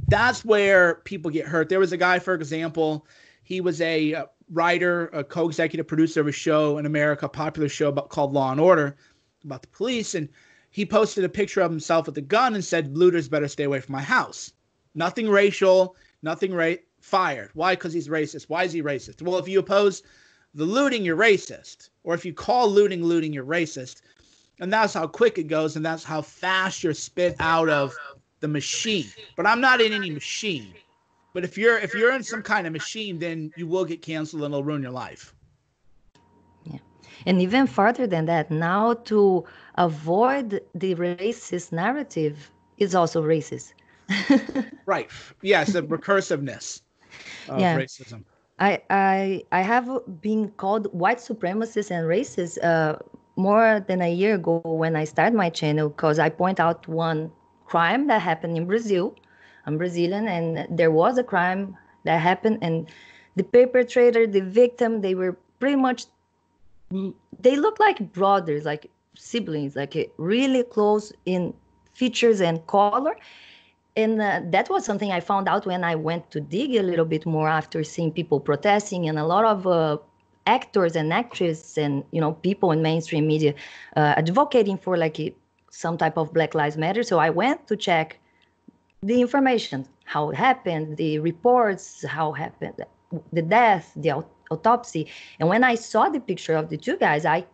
That's 0.07 0.43
where 0.43 0.95
people 0.95 1.29
get 1.29 1.45
hurt. 1.45 1.69
There 1.69 1.79
was 1.79 1.91
a 1.91 1.97
guy, 1.97 2.17
for 2.17 2.33
example, 2.33 3.05
he 3.43 3.61
was 3.61 3.81
a 3.81 4.15
uh, 4.15 4.25
writer, 4.51 5.07
a 5.07 5.23
co-executive 5.23 5.87
producer 5.87 6.21
of 6.21 6.27
a 6.27 6.31
show 6.31 6.77
in 6.79 6.85
America, 6.85 7.27
a 7.27 7.29
popular 7.29 7.69
show 7.69 7.89
about 7.89 8.09
called 8.09 8.33
Law 8.33 8.51
and 8.51 8.59
Order, 8.59 8.95
about 9.43 9.61
the 9.61 9.67
police, 9.67 10.15
and 10.15 10.29
he 10.69 10.85
posted 10.85 11.23
a 11.23 11.29
picture 11.29 11.61
of 11.61 11.71
himself 11.71 12.05
with 12.05 12.17
a 12.17 12.21
gun 12.21 12.55
and 12.55 12.63
said, 12.63 12.97
"Looters 12.97 13.27
better 13.27 13.47
stay 13.47 13.63
away 13.63 13.79
from 13.79 13.93
my 13.93 14.01
house." 14.01 14.53
Nothing 14.95 15.29
racial, 15.29 15.95
nothing 16.21 16.53
right. 16.53 16.83
Fired. 16.99 17.49
Why? 17.53 17.75
Because 17.75 17.93
he's 17.93 18.09
racist. 18.09 18.49
Why 18.49 18.65
is 18.65 18.73
he 18.73 18.83
racist? 18.83 19.21
Well, 19.21 19.37
if 19.37 19.47
you 19.47 19.59
oppose 19.59 20.03
the 20.53 20.65
looting, 20.65 21.05
you're 21.05 21.15
racist. 21.15 21.89
Or 22.03 22.13
if 22.13 22.25
you 22.25 22.33
call 22.33 22.69
looting 22.69 23.03
looting, 23.03 23.31
you're 23.31 23.45
racist. 23.45 24.01
And 24.59 24.71
that's 24.73 24.93
how 24.93 25.07
quick 25.07 25.37
it 25.37 25.47
goes, 25.47 25.77
and 25.77 25.85
that's 25.85 26.03
how 26.03 26.21
fast 26.21 26.83
you're 26.83 26.93
spit 26.93 27.35
out 27.39 27.69
of 27.69 27.95
the 28.41 28.47
machine. 28.49 29.05
But 29.37 29.45
I'm 29.45 29.61
not 29.61 29.79
in 29.79 29.93
any 29.93 30.11
machine. 30.11 30.73
But 31.33 31.43
if 31.43 31.57
you're 31.57 31.77
if 31.77 31.93
you're 31.93 32.13
in 32.13 32.23
some 32.23 32.41
kind 32.41 32.67
of 32.67 32.73
machine, 32.73 33.19
then 33.19 33.51
you 33.55 33.67
will 33.67 33.85
get 33.85 34.01
canceled 34.01 34.43
and 34.43 34.53
it'll 34.53 34.63
ruin 34.63 34.81
your 34.81 34.91
life. 34.91 35.33
And 37.25 37.41
even 37.41 37.67
further 37.67 38.07
than 38.07 38.25
that, 38.25 38.49
now 38.49 38.93
to 39.05 39.45
avoid 39.75 40.61
the 40.73 40.95
racist 40.95 41.71
narrative 41.71 42.51
is 42.77 42.95
also 42.95 43.23
racist. 43.23 43.73
right. 44.85 45.09
Yes, 45.41 45.73
the 45.73 45.83
recursiveness 45.83 46.81
of 47.47 47.59
yeah. 47.59 47.77
racism. 47.77 48.23
I, 48.59 48.81
I 48.89 49.43
I 49.51 49.61
have 49.61 49.89
been 50.21 50.49
called 50.57 50.91
white 50.93 51.19
supremacist 51.19 51.91
and 51.91 52.05
racist 52.07 52.61
uh, 52.63 52.97
more 53.35 53.79
than 53.87 54.01
a 54.01 54.11
year 54.11 54.35
ago 54.35 54.61
when 54.65 54.95
I 54.95 55.05
started 55.05 55.35
my 55.35 55.49
channel 55.49 55.89
because 55.89 56.19
I 56.19 56.29
point 56.29 56.59
out 56.59 56.87
one 56.87 57.31
crime 57.65 58.07
that 58.07 58.21
happened 58.21 58.57
in 58.57 58.65
Brazil. 58.65 59.15
I'm 59.65 59.77
Brazilian, 59.77 60.27
and 60.27 60.67
there 60.77 60.91
was 60.91 61.17
a 61.17 61.23
crime 61.23 61.77
that 62.03 62.19
happened, 62.19 62.59
and 62.61 62.89
the 63.35 63.43
perpetrator, 63.43 64.25
the 64.27 64.41
victim, 64.41 65.01
they 65.01 65.15
were 65.15 65.37
pretty 65.59 65.75
much 65.75 66.05
they 67.39 67.55
look 67.55 67.79
like 67.79 68.11
brothers, 68.13 68.65
like 68.65 68.89
siblings, 69.15 69.75
like 69.75 70.11
really 70.17 70.63
close 70.63 71.13
in 71.25 71.53
features 71.93 72.41
and 72.41 72.65
color 72.67 73.15
and 73.95 74.21
uh, 74.21 74.41
that 74.45 74.69
was 74.69 74.85
something 74.85 75.11
I 75.11 75.19
found 75.19 75.47
out 75.47 75.65
when 75.65 75.83
I 75.83 75.95
went 75.95 76.31
to 76.31 76.39
dig 76.39 76.75
a 76.75 76.83
little 76.83 77.05
bit 77.05 77.25
more 77.25 77.49
after 77.49 77.83
seeing 77.83 78.11
people 78.11 78.39
protesting 78.39 79.09
and 79.09 79.17
a 79.19 79.25
lot 79.25 79.45
of 79.45 79.67
uh, 79.67 79.97
actors 80.47 80.95
and 80.95 81.11
actresses 81.11 81.77
and 81.77 82.03
you 82.11 82.21
know 82.21 82.33
people 82.33 82.71
in 82.71 82.81
mainstream 82.81 83.27
media 83.27 83.53
uh, 83.97 84.13
advocating 84.17 84.77
for 84.77 84.95
like 84.97 85.19
a, 85.19 85.33
some 85.69 85.97
type 85.97 86.17
of 86.17 86.33
Black 86.33 86.53
Lives 86.55 86.77
Matter. 86.77 87.03
So 87.03 87.19
I 87.19 87.29
went 87.29 87.67
to 87.67 87.75
check 87.75 88.19
the 89.01 89.21
information, 89.21 89.85
how 90.05 90.29
it 90.29 90.35
happened, 90.35 90.97
the 90.97 91.19
reports, 91.19 92.03
how 92.05 92.31
happened, 92.31 92.79
the 93.33 93.41
death, 93.41 93.91
the 93.95 94.11
autopsy, 94.51 95.07
and 95.39 95.49
when 95.49 95.63
I 95.63 95.75
saw 95.75 96.09
the 96.09 96.19
picture 96.19 96.55
of 96.55 96.69
the 96.69 96.77
two 96.77 96.97
guys, 96.97 97.25
I 97.25 97.45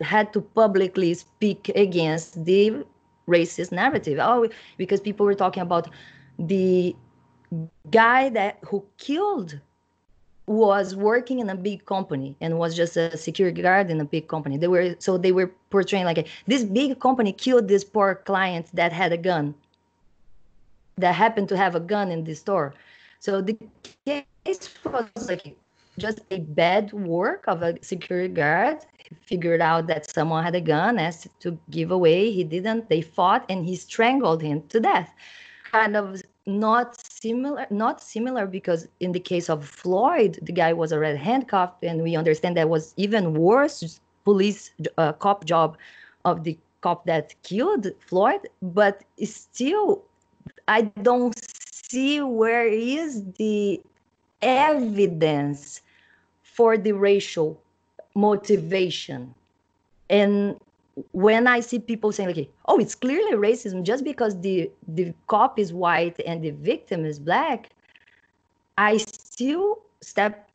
had 0.00 0.32
to 0.32 0.40
publicly 0.40 1.14
speak 1.14 1.70
against 1.74 2.44
the 2.44 2.84
racist 3.28 3.72
narrative. 3.72 4.18
Oh, 4.20 4.48
because 4.76 5.00
people 5.00 5.26
were 5.26 5.34
talking 5.34 5.62
about 5.62 5.88
the 6.38 6.96
guy 7.90 8.28
that 8.30 8.58
who 8.64 8.84
killed 8.98 9.60
was 10.46 10.96
working 10.96 11.38
in 11.38 11.48
a 11.50 11.54
big 11.54 11.86
company 11.86 12.36
and 12.40 12.58
was 12.58 12.74
just 12.74 12.96
a 12.96 13.16
security 13.16 13.62
guard 13.62 13.90
in 13.90 14.00
a 14.00 14.04
big 14.04 14.26
company. 14.26 14.56
They 14.56 14.68
were 14.68 14.96
so 14.98 15.16
they 15.16 15.32
were 15.32 15.52
portraying 15.70 16.04
like 16.04 16.26
this 16.46 16.64
big 16.64 16.98
company 17.00 17.32
killed 17.32 17.68
this 17.68 17.84
poor 17.84 18.16
client 18.16 18.66
that 18.74 18.92
had 18.92 19.12
a 19.12 19.16
gun. 19.16 19.54
That 20.98 21.14
happened 21.14 21.48
to 21.50 21.56
have 21.56 21.74
a 21.74 21.80
gun 21.80 22.10
in 22.10 22.24
the 22.24 22.34
store. 22.34 22.74
So 23.20 23.40
the 23.40 23.56
case 24.04 24.68
was 24.84 25.06
like 25.28 25.56
just 25.98 26.20
a 26.30 26.38
bad 26.38 26.92
work 26.92 27.44
of 27.46 27.62
a 27.62 27.82
security 27.82 28.32
guard. 28.32 28.78
He 28.98 29.14
figured 29.26 29.60
out 29.60 29.86
that 29.88 30.10
someone 30.10 30.44
had 30.44 30.54
a 30.54 30.60
gun, 30.60 30.98
asked 30.98 31.28
to 31.40 31.58
give 31.70 31.90
away. 31.90 32.30
He 32.30 32.44
didn't. 32.44 32.88
They 32.88 33.02
fought, 33.02 33.44
and 33.48 33.64
he 33.64 33.76
strangled 33.76 34.42
him 34.42 34.62
to 34.68 34.80
death. 34.80 35.12
Kind 35.70 35.96
of 35.96 36.22
not 36.46 37.00
similar, 37.00 37.66
not 37.70 38.02
similar 38.02 38.46
because 38.46 38.88
in 39.00 39.12
the 39.12 39.20
case 39.20 39.48
of 39.48 39.64
Floyd, 39.64 40.38
the 40.42 40.52
guy 40.52 40.72
was 40.72 40.92
already 40.92 41.18
handcuffed, 41.18 41.84
and 41.84 42.02
we 42.02 42.16
understand 42.16 42.56
that 42.56 42.68
was 42.68 42.94
even 42.96 43.34
worse 43.34 44.00
police 44.24 44.70
uh, 44.98 45.12
cop 45.12 45.44
job 45.44 45.76
of 46.24 46.44
the 46.44 46.58
cop 46.80 47.06
that 47.06 47.34
killed 47.42 47.86
Floyd. 48.00 48.48
But 48.60 49.04
still, 49.24 50.04
I 50.68 50.82
don't 51.02 51.38
see 51.38 52.20
where 52.20 52.66
is 52.66 53.22
the 53.38 53.80
evidence 54.42 55.80
for 56.42 56.76
the 56.76 56.92
racial 56.92 57.60
motivation. 58.14 59.34
And 60.10 60.60
when 61.12 61.46
I 61.46 61.60
see 61.60 61.78
people 61.78 62.12
saying 62.12 62.34
like, 62.34 62.50
"Oh, 62.66 62.78
it's 62.78 62.94
clearly 62.94 63.32
racism 63.32 63.82
just 63.82 64.04
because 64.04 64.38
the 64.40 64.70
the 64.86 65.14
cop 65.26 65.58
is 65.58 65.72
white 65.72 66.20
and 66.26 66.42
the 66.42 66.50
victim 66.50 67.04
is 67.06 67.18
black," 67.18 67.70
I 68.76 68.98
still 68.98 69.78
step 70.00 70.48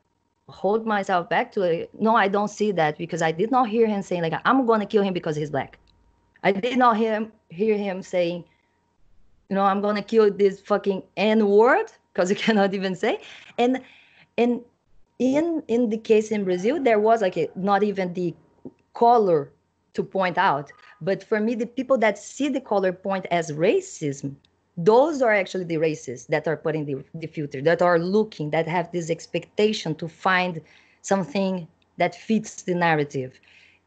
hold 0.50 0.86
myself 0.86 1.28
back 1.28 1.52
to 1.54 1.62
it. 1.64 1.90
No, 2.00 2.16
I 2.16 2.28
don't 2.28 2.48
see 2.50 2.72
that 2.72 2.98
because 2.98 3.22
I 3.22 3.32
did 3.32 3.52
not 3.52 3.68
hear 3.68 3.88
him 3.88 4.02
saying 4.02 4.22
like, 4.22 4.34
"I'm 4.46 4.66
going 4.66 4.80
to 4.80 4.86
kill 4.86 5.04
him 5.04 5.14
because 5.14 5.36
he's 5.36 5.50
black." 5.50 5.80
I 6.44 6.52
did 6.52 6.78
not 6.78 6.98
hear 6.98 7.14
him 7.14 7.32
hear 7.50 7.78
him 7.78 8.04
saying, 8.04 8.44
"You 9.50 9.56
know, 9.56 9.64
I'm 9.64 9.82
going 9.82 9.96
to 9.96 10.04
kill 10.04 10.32
this 10.32 10.62
fucking 10.62 11.02
N 11.18 11.48
word." 11.50 11.92
Because 12.18 12.30
you 12.34 12.36
cannot 12.36 12.74
even 12.74 12.96
say. 12.96 13.20
And 13.58 13.82
and 14.38 14.62
in 15.20 15.64
in 15.68 15.90
the 15.90 15.98
case 15.98 16.30
in 16.30 16.44
brazil 16.44 16.76
there 16.84 17.00
was 17.00 17.24
like 17.24 17.38
a, 17.38 17.50
not 17.56 17.82
even 17.82 18.14
the 18.14 18.36
color 18.94 19.52
to 19.94 20.04
point 20.04 20.38
out. 20.38 20.72
But 21.02 21.24
for 21.24 21.40
me 21.40 21.56
the 21.56 21.66
people 21.66 21.98
that 22.00 22.18
see 22.18 22.50
the 22.50 22.62
color 22.62 22.92
point 22.92 23.26
as 23.32 23.52
racism 23.52 24.36
those 24.80 25.24
are 25.24 25.34
actually 25.34 25.64
the 25.64 25.78
racists 25.78 26.28
that 26.28 26.48
are 26.48 26.56
putting 26.56 26.86
the, 26.86 27.04
the 27.16 27.26
filter 27.26 27.62
that 27.62 27.82
are 27.82 27.98
looking 27.98 28.52
that 28.52 28.68
have 28.68 28.92
this 28.92 29.10
expectation 29.10 29.96
to 29.96 30.08
find 30.08 30.62
something 31.02 31.68
that 31.98 32.14
fits 32.14 32.62
the 32.62 32.76
narrative. 32.76 33.40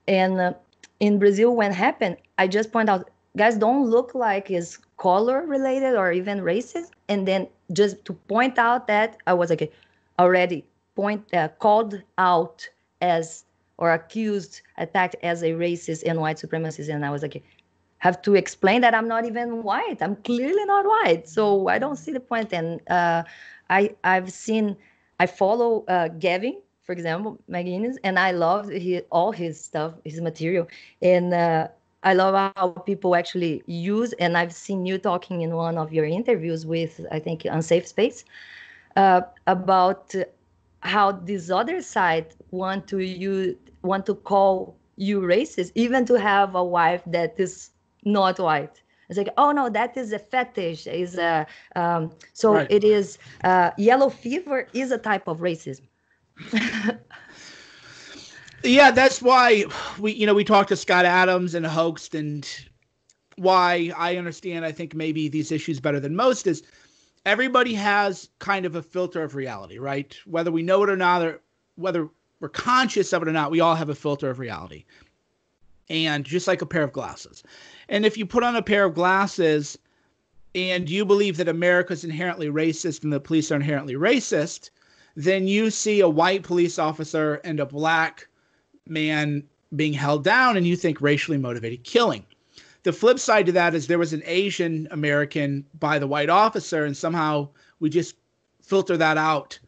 And 0.09 0.41
uh, 0.41 0.55
in 0.99 1.19
brazil 1.19 1.55
when 1.55 1.73
happened 1.73 2.17
i 2.39 2.47
just 2.47 2.73
point 2.73 2.89
out 2.89 3.09
guys 3.37 3.57
don't 3.57 3.89
look 3.89 4.15
like 4.15 4.51
is 4.51 4.79
color 5.01 5.47
related 5.47 5.95
or 5.95 6.13
even 6.13 6.41
racist. 6.41 6.91
And 7.09 7.27
then 7.27 7.49
just 7.73 8.05
to 8.05 8.13
point 8.13 8.59
out 8.59 8.87
that 8.87 9.17
i 9.27 9.33
was 9.33 9.51
like 9.51 9.73
already 10.19 10.65
point 10.95 11.23
uh, 11.35 11.49
called 11.59 12.03
out 12.19 12.69
as 13.01 13.45
or 13.79 13.93
accused 13.93 14.61
attacked 14.79 15.17
as 15.23 15.43
a 15.43 15.51
racist 15.53 16.03
and 16.05 16.21
white 16.21 16.37
supremacist 16.37 16.93
and 16.93 17.05
i 17.05 17.11
was 17.11 17.23
like 17.23 17.43
have 17.99 18.21
to 18.23 18.35
explain 18.35 18.81
that 18.81 18.95
i'm 18.95 19.09
not 19.09 19.25
even 19.27 19.63
white. 19.63 19.99
I'm 20.01 20.17
clearly 20.17 20.65
not 20.65 20.85
white. 20.87 21.29
So 21.29 21.69
i 21.69 21.79
don't 21.79 21.97
see 21.97 22.13
the 22.13 22.21
point. 22.21 22.53
and 22.53 22.81
uh, 22.89 23.23
i 23.69 23.95
i've 24.05 24.33
seen 24.33 24.77
i 25.21 25.27
follow 25.27 25.85
uh, 25.87 26.09
gavin 26.09 26.61
for 26.83 26.93
example 26.93 27.39
mcinnes 27.49 27.97
and 28.03 28.19
i 28.19 28.31
love 28.33 28.71
all 29.11 29.33
his 29.33 29.63
stuff 29.63 29.95
his 30.05 30.21
material. 30.21 30.67
And 31.03 31.33
uh, 31.33 31.69
I 32.03 32.15
love 32.15 32.53
how 32.57 32.69
people 32.71 33.15
actually 33.15 33.63
use, 33.67 34.13
and 34.15 34.37
I've 34.37 34.55
seen 34.55 34.87
you 34.87 34.99
talking 34.99 35.43
in 35.43 35.55
one 35.55 35.77
of 35.77 35.93
your 35.93 36.07
interviews 36.07 36.65
with, 36.65 37.01
I 37.11 37.19
think, 37.19 37.45
Unsafe 37.45 37.87
Space, 37.87 38.25
uh, 38.97 39.23
about 39.47 40.15
how 40.81 41.13
this 41.13 41.51
other 41.51 41.83
side 41.83 42.35
want 42.51 42.89
to 42.89 43.01
you 43.01 43.59
want 43.83 44.07
to 44.07 44.15
call 44.15 44.77
you 44.97 45.21
racist, 45.21 45.73
even 45.75 46.05
to 46.07 46.15
have 46.15 46.55
a 46.55 46.65
wife 46.65 47.03
that 47.07 47.35
is 47.39 47.71
not 48.05 48.39
white. 48.39 48.83
It's 49.09 49.19
like, 49.19 49.29
oh 49.37 49.51
no, 49.51 49.69
that 49.69 49.97
is 49.97 50.13
a 50.13 50.19
fetish. 50.19 50.87
Is 50.87 51.19
a 51.19 51.47
um, 51.77 52.13
so 52.33 52.55
right. 52.55 52.71
it 52.71 52.85
is. 52.85 53.19
Uh, 53.45 53.73
yellow 53.77 54.09
fever 54.09 54.69
is 54.73 54.91
a 54.91 54.99
type 54.99 55.27
of 55.29 55.41
racism. 55.41 55.83
Yeah, 58.63 58.91
that's 58.91 59.23
why 59.23 59.65
we, 59.99 60.13
you 60.13 60.27
know, 60.27 60.35
we 60.35 60.45
talked 60.45 60.69
to 60.69 60.77
Scott 60.77 61.07
Adams 61.07 61.55
and 61.55 61.67
Hoaxed, 61.67 62.15
and 62.15 62.49
why 63.37 63.91
I 63.97 64.17
understand. 64.17 64.65
I 64.65 64.73
think 64.73 64.95
maybe 64.95 65.29
these 65.29 65.51
issues 65.51 65.81
better 65.81 65.99
than 65.99 66.15
most 66.15 66.47
is 66.47 66.63
everybody 67.25 67.75
has 67.75 68.29
kind 68.39 68.67
of 68.67 68.77
a 68.77 68.83
filter 68.83 69.23
of 69.23 69.35
reality, 69.35 69.79
right? 69.79 70.15
Whether 70.27 70.51
we 70.51 70.63
know 70.63 70.83
it 70.83 70.91
or 70.91 70.97
not, 70.97 71.23
or 71.23 71.41
whether 71.77 72.09
we're 72.41 72.49
conscious 72.51 73.13
of 73.13 73.23
it 73.23 73.29
or 73.29 73.33
not, 73.33 73.51
we 73.51 73.61
all 73.61 73.75
have 73.75 73.89
a 73.89 73.95
filter 73.95 74.29
of 74.29 74.39
reality. 74.39 74.85
And 75.89 76.25
just 76.25 76.47
like 76.47 76.63
a 76.63 76.67
pair 76.67 76.83
of 76.83 76.93
glasses. 76.93 77.43
And 77.89 78.07
if 78.07 78.17
you 78.17 78.25
put 78.25 78.45
on 78.45 78.57
a 78.57 78.63
pair 78.63 78.85
of 78.85 78.95
glasses 78.95 79.77
and 80.55 80.89
you 80.89 81.05
believe 81.05 81.37
that 81.39 81.49
America 81.49 81.93
is 81.93 82.05
inherently 82.05 82.49
racist 82.49 83.03
and 83.03 83.13
the 83.13 83.21
police 83.21 83.51
are 83.51 83.57
inherently 83.57 83.95
racist, 83.95 84.71
then 85.17 85.49
you 85.49 85.71
see 85.71 86.01
a 86.01 86.09
white 86.09 86.43
police 86.43 86.79
officer 86.79 87.41
and 87.43 87.59
a 87.59 87.67
black 87.67 88.29
man 88.87 89.45
being 89.77 89.93
held 89.93 90.25
down 90.25 90.57
and 90.57 90.67
you 90.67 90.77
think 90.77 91.01
racially 91.01 91.39
motivated 91.39 91.85
killing. 91.85 92.25
The 92.83 92.93
flip 92.93 93.19
side 93.19 93.47
to 93.47 93.53
that 93.53 93.75
is 93.75 93.87
there 93.87 93.99
was 93.99 94.13
an 94.13 94.23
Asian 94.25 94.89
American 94.91 95.67
by 95.79 95.99
the 95.99 96.07
white 96.07 96.31
officer, 96.31 96.85
and 96.85 96.97
somehow 96.97 97.49
we 97.79 97.91
just 97.91 98.15
filter 98.63 98.97
that 98.97 99.19
out 99.19 99.59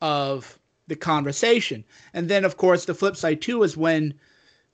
of 0.00 0.58
the 0.86 0.96
conversation. 0.96 1.84
And 2.14 2.28
then, 2.28 2.44
of 2.44 2.56
course, 2.56 2.86
the 2.86 2.94
flip 2.94 3.16
side 3.16 3.42
too 3.42 3.62
is 3.62 3.76
when 3.76 4.14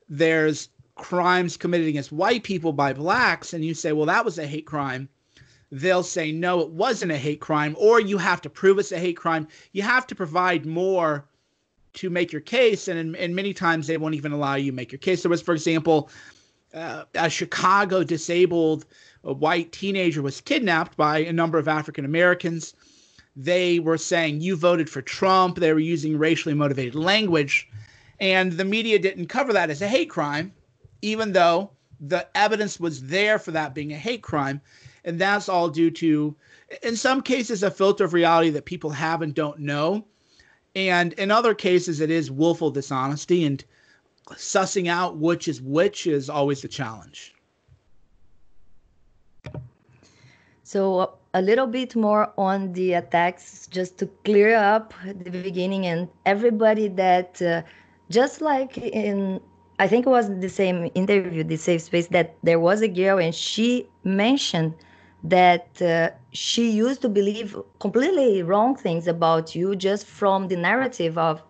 there's 0.08 0.68
crimes 0.94 1.56
committed 1.56 1.88
against 1.88 2.12
white 2.12 2.44
people 2.44 2.72
by 2.72 2.92
blacks, 2.92 3.52
and 3.52 3.64
you 3.64 3.74
say, 3.74 3.92
well, 3.92 4.06
that 4.06 4.24
was 4.24 4.38
a 4.38 4.46
hate 4.46 4.66
crime. 4.66 5.08
They'll 5.70 6.02
say, 6.02 6.32
no, 6.32 6.60
it 6.60 6.70
wasn't 6.70 7.12
a 7.12 7.18
hate 7.18 7.40
crime, 7.40 7.76
or 7.78 8.00
you 8.00 8.16
have 8.18 8.40
to 8.42 8.50
prove 8.50 8.78
it's 8.78 8.92
a 8.92 8.98
hate 8.98 9.16
crime. 9.16 9.48
You 9.72 9.82
have 9.82 10.06
to 10.06 10.14
provide 10.14 10.66
more 10.66 11.26
to 11.94 12.10
make 12.10 12.32
your 12.32 12.40
case, 12.40 12.88
and, 12.88 13.16
and 13.16 13.34
many 13.34 13.52
times 13.52 13.86
they 13.86 13.96
won't 13.96 14.14
even 14.14 14.32
allow 14.32 14.54
you 14.54 14.70
to 14.70 14.76
make 14.76 14.92
your 14.92 14.98
case. 14.98 15.22
There 15.22 15.30
was, 15.30 15.42
for 15.42 15.54
example, 15.54 16.10
uh, 16.74 17.04
a 17.14 17.30
Chicago 17.30 18.04
disabled 18.04 18.84
a 19.24 19.32
white 19.32 19.72
teenager 19.72 20.22
was 20.22 20.40
kidnapped 20.40 20.96
by 20.96 21.18
a 21.18 21.32
number 21.32 21.58
of 21.58 21.68
African 21.68 22.04
Americans. 22.04 22.74
They 23.36 23.78
were 23.78 23.98
saying, 23.98 24.40
You 24.40 24.56
voted 24.56 24.88
for 24.88 25.02
Trump. 25.02 25.56
They 25.56 25.72
were 25.72 25.78
using 25.78 26.18
racially 26.18 26.54
motivated 26.54 26.94
language. 26.94 27.68
And 28.20 28.52
the 28.52 28.64
media 28.64 28.98
didn't 28.98 29.26
cover 29.26 29.52
that 29.52 29.70
as 29.70 29.82
a 29.82 29.88
hate 29.88 30.10
crime, 30.10 30.52
even 31.02 31.32
though 31.32 31.70
the 32.00 32.26
evidence 32.36 32.80
was 32.80 33.02
there 33.04 33.38
for 33.38 33.50
that 33.52 33.74
being 33.74 33.92
a 33.92 33.96
hate 33.96 34.22
crime. 34.22 34.60
And 35.04 35.18
that's 35.18 35.48
all 35.48 35.68
due 35.68 35.90
to, 35.92 36.34
in 36.82 36.96
some 36.96 37.22
cases, 37.22 37.62
a 37.62 37.70
filter 37.70 38.04
of 38.04 38.12
reality 38.12 38.50
that 38.50 38.64
people 38.64 38.90
have 38.90 39.22
and 39.22 39.34
don't 39.34 39.60
know. 39.60 40.06
And 40.74 41.12
in 41.14 41.30
other 41.30 41.54
cases, 41.54 42.00
it 42.00 42.10
is 42.10 42.30
willful 42.30 42.70
dishonesty. 42.70 43.44
And 43.44 43.64
sussing 44.34 44.88
out 44.88 45.16
which 45.16 45.48
is 45.48 45.60
which 45.62 46.06
is 46.06 46.28
always 46.28 46.62
the 46.62 46.68
challenge. 46.68 47.34
So 50.62 51.14
a 51.34 51.40
little 51.40 51.66
bit 51.66 51.96
more 51.96 52.32
on 52.36 52.72
the 52.72 52.92
attacks, 52.94 53.66
just 53.68 53.96
to 53.98 54.06
clear 54.24 54.54
up 54.54 54.92
the 55.04 55.30
beginning 55.30 55.86
and 55.86 56.08
everybody 56.26 56.88
that, 56.88 57.40
uh, 57.40 57.62
just 58.10 58.40
like 58.40 58.76
in, 58.76 59.40
I 59.78 59.88
think 59.88 60.06
it 60.06 60.10
was 60.10 60.28
the 60.28 60.48
same 60.48 60.90
interview, 60.94 61.42
the 61.44 61.56
safe 61.56 61.82
space, 61.82 62.08
that 62.08 62.36
there 62.42 62.60
was 62.60 62.82
a 62.82 62.88
girl 62.88 63.18
and 63.18 63.34
she 63.34 63.88
mentioned 64.04 64.74
that 65.24 65.82
uh, 65.82 66.10
she 66.32 66.70
used 66.70 67.02
to 67.02 67.08
believe 67.08 67.56
completely 67.80 68.42
wrong 68.42 68.76
things 68.76 69.06
about 69.06 69.54
you 69.54 69.74
just 69.74 70.06
from 70.06 70.48
the 70.48 70.56
narrative 70.56 71.18
of 71.18 71.42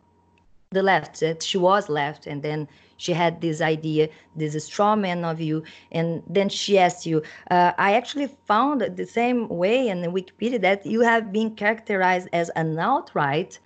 the 0.71 0.83
left 0.83 1.21
that 1.21 1.43
she 1.43 1.59
was 1.59 1.89
left 1.89 2.27
and 2.27 2.43
then 2.43 2.69
she 2.99 3.13
had 3.13 3.41
this 3.41 3.61
idea 3.61 4.09
this 4.37 4.63
straw 4.65 4.95
man 4.95 5.25
of 5.25 5.41
you 5.41 5.63
and 5.93 6.23
then 6.29 6.49
she 6.49 6.79
asked 6.79 7.07
you. 7.07 7.23
Uh, 7.51 7.73
i 7.79 7.95
actually 7.95 8.27
found 8.47 8.81
the 8.83 9.07
same 9.07 9.49
way 9.49 9.89
in 9.89 10.03
wikipedia 10.13 10.61
that 10.61 10.85
you 10.85 11.01
have 11.01 11.33
been 11.33 11.55
characterized 11.55 12.29
as 12.33 12.51
an 12.51 12.79
alt-right 12.79 13.59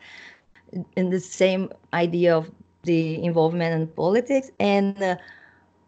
in 0.96 1.10
the 1.10 1.20
same 1.20 1.68
idea 1.92 2.36
of 2.36 2.50
the 2.84 3.22
involvement 3.22 3.74
in 3.74 3.86
politics 3.88 4.50
and 4.60 5.02
uh, 5.02 5.16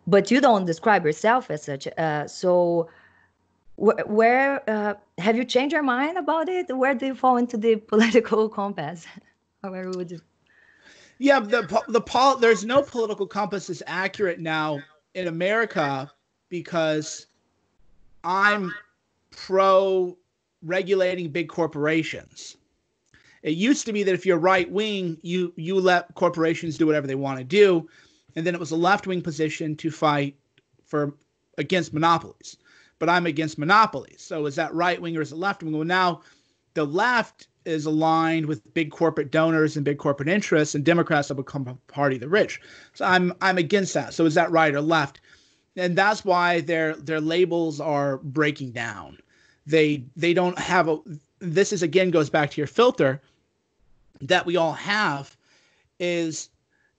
but 0.07 0.31
you 0.31 0.41
don't 0.41 0.67
describe 0.67 1.05
yourself 1.05 1.51
as 1.51 1.63
such. 1.63 1.89
Uh, 1.99 2.27
so 2.27 2.89
wh- 3.77 4.07
where 4.07 4.69
uh, 4.69 4.95
have 5.19 5.37
you 5.37 5.45
changed 5.45 5.73
your 5.73 5.83
mind 5.83 6.19
about 6.19 6.49
it 6.49 6.75
where 6.77 6.95
do 6.95 7.07
you 7.07 7.15
fall 7.15 7.37
into 7.37 7.57
the 7.57 7.77
political 7.93 8.49
compass 8.49 9.07
or 9.63 9.71
where 9.71 9.91
would 9.91 10.11
you 10.11 10.21
yeah, 11.19 11.41
the 11.41 11.83
the 11.89 12.01
pol- 12.01 12.37
there's 12.37 12.65
no 12.65 12.83
political 12.83 13.27
compass 13.27 13.71
is 13.71 13.83
accurate 13.87 14.41
now 14.41 14.81
in 15.15 15.29
America 15.29 16.11
because 16.49 17.27
I'm 18.25 18.75
pro 19.31 20.17
regulating 20.63 21.31
big 21.31 21.49
corporations. 21.49 22.57
It 23.43 23.51
used 23.51 23.87
to 23.87 23.93
be 23.93 24.03
that 24.03 24.15
if 24.15 24.27
you're 24.27 24.39
right 24.39 24.71
wing, 24.71 25.19
you 25.23 25.53
you 25.57 25.79
let 25.79 26.13
corporations 26.15 26.77
do 26.79 26.87
whatever 26.87 27.07
they 27.07 27.15
want 27.15 27.39
to 27.39 27.45
do, 27.45 27.89
and 28.35 28.47
then 28.47 28.55
it 28.55 28.61
was 28.61 28.73
a 28.73 28.77
left 28.77 29.07
wing 29.07 29.23
position 29.23 29.77
to 29.77 29.91
fight 29.91 30.37
for 30.85 31.15
against 31.59 31.95
monopolies. 31.95 32.57
But 32.99 33.09
I'm 33.09 33.27
against 33.27 33.59
monopolies. 33.59 34.23
So 34.23 34.47
is 34.47 34.57
that 34.57 34.75
right 34.75 35.01
wing 35.01 35.17
or 35.17 35.21
is 35.21 35.33
it 35.33 35.37
left 35.37 35.63
wing? 35.63 35.73
Well, 35.73 35.85
now 35.85 36.23
the 36.75 36.85
left 36.85 37.49
is 37.65 37.87
aligned 37.87 38.47
with 38.47 38.75
big 38.75 38.91
corporate 38.91 39.31
donors 39.31 39.77
and 39.77 39.85
big 39.85 39.99
corporate 39.99 40.29
interests, 40.29 40.75
and 40.75 40.85
Democrats 40.85 41.29
have 41.29 41.37
become 41.37 41.67
a 41.67 41.93
party 41.93 42.17
of 42.17 42.21
the 42.21 42.29
rich. 42.29 42.61
So 42.93 43.05
I'm 43.05 43.33
I'm 43.41 43.59
against 43.59 43.95
that. 43.95 44.15
So 44.15 44.27
is 44.27 44.35
that 44.35 44.51
right 44.51 44.75
or 44.75 44.81
left? 44.81 45.21
And 45.77 45.97
that's 45.97 46.25
why 46.25 46.61
their 46.61 46.95
their 46.97 47.21
labels 47.21 47.81
are 47.81 48.19
breaking 48.19 48.73
down. 48.73 49.19
They 49.67 50.05
they 50.17 50.35
don't 50.35 50.59
have 50.59 50.89
a. 50.89 50.99
This 51.41 51.73
is 51.73 51.83
again 51.83 52.11
goes 52.11 52.31
back 52.31 52.51
to 52.51 52.61
your 52.61 52.67
filter 52.69 53.21
that 54.21 54.47
we 54.47 54.57
all 54.57 54.73
have 54.73 55.37
is 55.99 56.49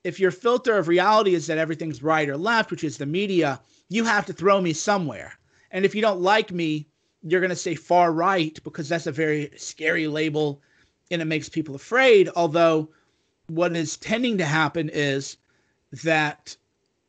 if 0.04 0.20
your 0.20 0.32
filter 0.32 0.78
of 0.78 0.88
reality 0.88 1.34
is 1.34 1.48
that 1.48 1.58
everything's 1.58 2.04
right 2.04 2.30
or 2.30 2.38
left, 2.38 2.70
which 2.72 2.84
is 2.84 2.98
the 2.98 3.06
media, 3.06 3.60
you 3.90 4.04
have 4.04 4.26
to 4.26 4.34
throw 4.34 4.62
me 4.62 4.74
somewhere. 4.74 5.34
And 5.76 5.84
if 5.84 5.94
you 5.94 6.02
don't 6.02 6.22
like 6.22 6.54
me, 6.54 6.88
you're 7.22 7.42
going 7.42 7.50
to 7.50 7.56
say 7.56 7.76
far 7.76 8.14
right 8.14 8.58
because 8.64 8.88
that's 8.88 9.08
a 9.08 9.12
very 9.12 9.52
scary 9.58 10.08
label 10.08 10.62
and 11.12 11.22
it 11.22 11.26
makes 11.26 11.50
people 11.50 11.76
afraid. 11.76 12.30
Although, 12.34 12.88
what 13.48 13.76
is 13.76 13.98
tending 13.98 14.38
to 14.38 14.46
happen 14.46 14.88
is 14.88 15.36
that 16.04 16.56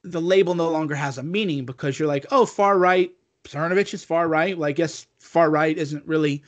the 0.02 0.20
label 0.20 0.57
no 0.57 0.68
longer 0.68 0.96
has 0.96 1.16
a 1.16 1.22
meaning 1.22 1.64
because 1.64 1.96
you're 1.96 2.09
like, 2.09 2.26
oh, 2.33 2.44
far 2.44 2.76
right, 2.76 3.12
Cernovich 3.44 3.94
is 3.94 4.02
far 4.02 4.26
right. 4.26 4.59
Well, 4.59 4.68
I 4.68 4.72
guess 4.72 5.07
far 5.20 5.48
right 5.48 5.79
isn't 5.79 6.05
really 6.05 6.42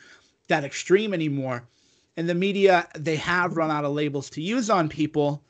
that 0.49 0.65
extreme 0.65 1.15
anymore. 1.15 1.69
And 2.17 2.29
the 2.29 2.35
media, 2.35 2.89
they 2.97 3.15
have 3.15 3.57
run 3.57 3.71
out 3.71 3.85
of 3.85 3.93
labels 3.93 4.29
to 4.31 4.43
use 4.43 4.71
on 4.71 4.89
people 4.89 5.41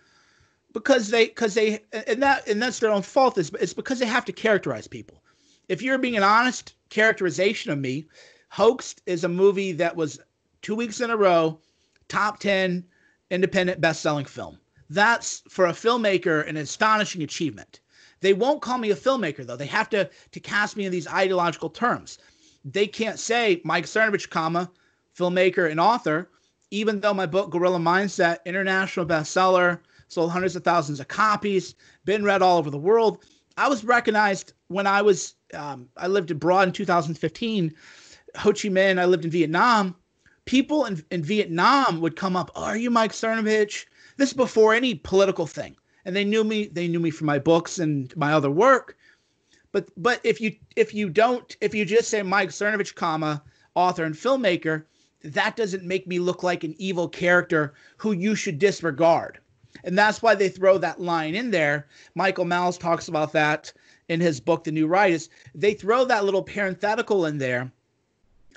because 0.74 1.08
they, 1.08 1.28
because 1.28 1.54
they, 1.54 1.80
and 2.06 2.22
that, 2.22 2.46
and 2.46 2.60
that's 2.60 2.80
their 2.80 2.90
own 2.90 3.00
fault. 3.00 3.38
Is 3.38 3.50
it's 3.58 3.72
because 3.72 4.00
they 4.00 4.06
have 4.06 4.26
to 4.26 4.32
characterize 4.34 4.86
people. 4.86 5.22
If 5.68 5.82
you're 5.82 5.98
being 5.98 6.16
an 6.16 6.22
honest 6.22 6.74
characterization 6.88 7.70
of 7.70 7.78
me. 7.78 8.06
Hoaxed 8.50 9.02
is 9.04 9.24
a 9.24 9.28
movie 9.28 9.72
that 9.72 9.94
was 9.94 10.18
two 10.62 10.74
weeks 10.74 11.00
in 11.00 11.10
a 11.10 11.16
row, 11.16 11.60
top 12.08 12.38
10 12.40 12.84
independent 13.30 13.80
best 13.80 14.00
selling 14.00 14.24
film. 14.24 14.58
That's 14.88 15.42
for 15.50 15.66
a 15.66 15.72
filmmaker 15.72 16.46
an 16.48 16.56
astonishing 16.56 17.22
achievement. 17.22 17.80
They 18.20 18.32
won't 18.32 18.62
call 18.62 18.78
me 18.78 18.90
a 18.90 18.96
filmmaker 18.96 19.46
though. 19.46 19.56
They 19.56 19.66
have 19.66 19.90
to 19.90 20.08
to 20.32 20.40
cast 20.40 20.76
me 20.76 20.86
in 20.86 20.92
these 20.92 21.06
ideological 21.06 21.68
terms. 21.70 22.18
They 22.64 22.86
can't 22.86 23.18
say 23.18 23.60
Mike 23.64 23.84
Cernovich, 23.84 24.30
comma, 24.30 24.70
filmmaker 25.16 25.70
and 25.70 25.78
author, 25.78 26.30
even 26.70 27.00
though 27.00 27.14
my 27.14 27.26
book 27.26 27.50
Gorilla 27.50 27.78
Mindset, 27.78 28.38
international 28.46 29.06
bestseller, 29.06 29.80
sold 30.08 30.30
hundreds 30.30 30.56
of 30.56 30.64
thousands 30.64 31.00
of 31.00 31.08
copies, 31.08 31.74
been 32.06 32.24
read 32.24 32.40
all 32.40 32.56
over 32.56 32.70
the 32.70 32.78
world. 32.78 33.24
I 33.58 33.68
was 33.68 33.84
recognized 33.84 34.54
when 34.68 34.86
I 34.86 35.02
was 35.02 35.34
um, 35.54 35.88
I 35.96 36.06
lived 36.08 36.30
abroad 36.30 36.68
in 36.68 36.72
2015, 36.72 37.74
Ho 38.36 38.50
Chi 38.50 38.68
Minh. 38.68 38.98
I 38.98 39.04
lived 39.04 39.24
in 39.24 39.30
Vietnam. 39.30 39.94
People 40.44 40.84
in, 40.84 41.04
in 41.10 41.22
Vietnam 41.22 42.00
would 42.00 42.16
come 42.16 42.36
up. 42.36 42.50
Oh, 42.54 42.64
are 42.64 42.76
you 42.76 42.90
Mike 42.90 43.12
Cernovich? 43.12 43.86
This 44.16 44.30
is 44.30 44.34
before 44.34 44.74
any 44.74 44.94
political 44.94 45.46
thing, 45.46 45.76
and 46.04 46.16
they 46.16 46.24
knew 46.24 46.44
me. 46.44 46.66
They 46.66 46.88
knew 46.88 47.00
me 47.00 47.10
from 47.10 47.26
my 47.26 47.38
books 47.38 47.78
and 47.78 48.14
my 48.16 48.32
other 48.32 48.50
work. 48.50 48.96
But 49.72 49.88
but 49.96 50.20
if 50.24 50.40
you 50.40 50.56
if 50.76 50.94
you 50.94 51.10
don't 51.10 51.56
if 51.60 51.74
you 51.74 51.84
just 51.84 52.08
say 52.08 52.22
Mike 52.22 52.50
Cernovich, 52.50 52.94
comma 52.94 53.42
author 53.74 54.04
and 54.04 54.14
filmmaker, 54.14 54.84
that 55.22 55.56
doesn't 55.56 55.84
make 55.84 56.06
me 56.06 56.18
look 56.18 56.42
like 56.42 56.64
an 56.64 56.74
evil 56.78 57.08
character 57.08 57.74
who 57.98 58.12
you 58.12 58.34
should 58.34 58.58
disregard. 58.58 59.38
And 59.84 59.96
that's 59.96 60.22
why 60.22 60.34
they 60.34 60.48
throw 60.48 60.78
that 60.78 61.00
line 61.00 61.34
in 61.34 61.50
there. 61.50 61.86
Michael 62.14 62.44
Malice 62.44 62.78
talks 62.78 63.06
about 63.06 63.32
that 63.32 63.72
in 64.08 64.20
his 64.20 64.40
book, 64.40 64.64
The 64.64 64.72
New 64.72 64.94
is 64.94 65.28
they 65.54 65.74
throw 65.74 66.04
that 66.06 66.24
little 66.24 66.42
parenthetical 66.42 67.26
in 67.26 67.38
there 67.38 67.70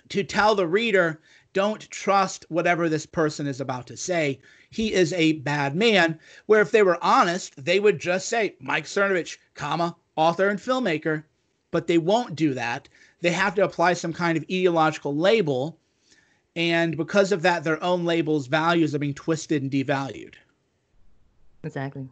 to 0.10 0.24
tell 0.24 0.56
the 0.56 0.68
reader, 0.68 1.22
don't 1.54 1.90
trust 1.90 2.46
whatever 2.50 2.88
this 2.88 3.06
person 3.06 3.48
is 3.48 3.60
about 3.60 3.88
to 3.88 3.98
say. 3.98 4.40
He 4.70 4.94
is 4.94 5.12
a 5.14 5.34
bad 5.34 5.76
man. 5.76 6.20
Where 6.46 6.62
if 6.62 6.72
they 6.72 6.84
were 6.84 7.04
honest, 7.04 7.54
they 7.64 7.80
would 7.80 8.00
just 8.00 8.30
say 8.30 8.56
Mike 8.60 8.86
Cernovich, 8.86 9.38
comma, 9.54 9.96
author 10.16 10.48
and 10.48 10.60
filmmaker. 10.60 11.24
But 11.72 11.88
they 11.88 11.98
won't 11.98 12.36
do 12.36 12.54
that. 12.54 12.88
They 13.22 13.32
have 13.32 13.56
to 13.56 13.64
apply 13.64 13.94
some 13.94 14.14
kind 14.14 14.38
of 14.38 14.44
ideological 14.44 15.16
label. 15.16 15.78
And 16.56 16.98
because 16.98 17.32
of 17.32 17.42
that, 17.44 17.64
their 17.64 17.82
own 17.84 18.04
labels' 18.04 18.48
values 18.48 18.94
are 18.94 19.00
being 19.00 19.14
twisted 19.14 19.62
and 19.62 19.72
devalued. 19.72 20.36
Exactly. 21.64 22.08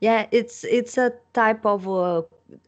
Yeah, 0.00 0.26
it's 0.32 0.64
it's 0.64 0.98
a 0.98 1.12
type 1.32 1.64
of 1.64 1.88
uh, 1.88 2.22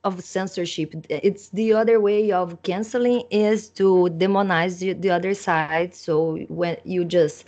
of 0.05 0.23
censorship. 0.23 0.95
It's 1.09 1.49
the 1.51 1.73
other 1.73 2.01
way 2.01 2.33
of 2.33 2.63
canceling 2.63 3.25
is 3.31 3.69
to 3.71 4.09
demonize 4.19 4.79
the, 4.79 4.93
the 4.95 5.11
other 5.11 5.35
side. 5.35 5.95
So 5.95 6.39
when 6.49 6.77
you 6.85 7.05
just 7.05 7.45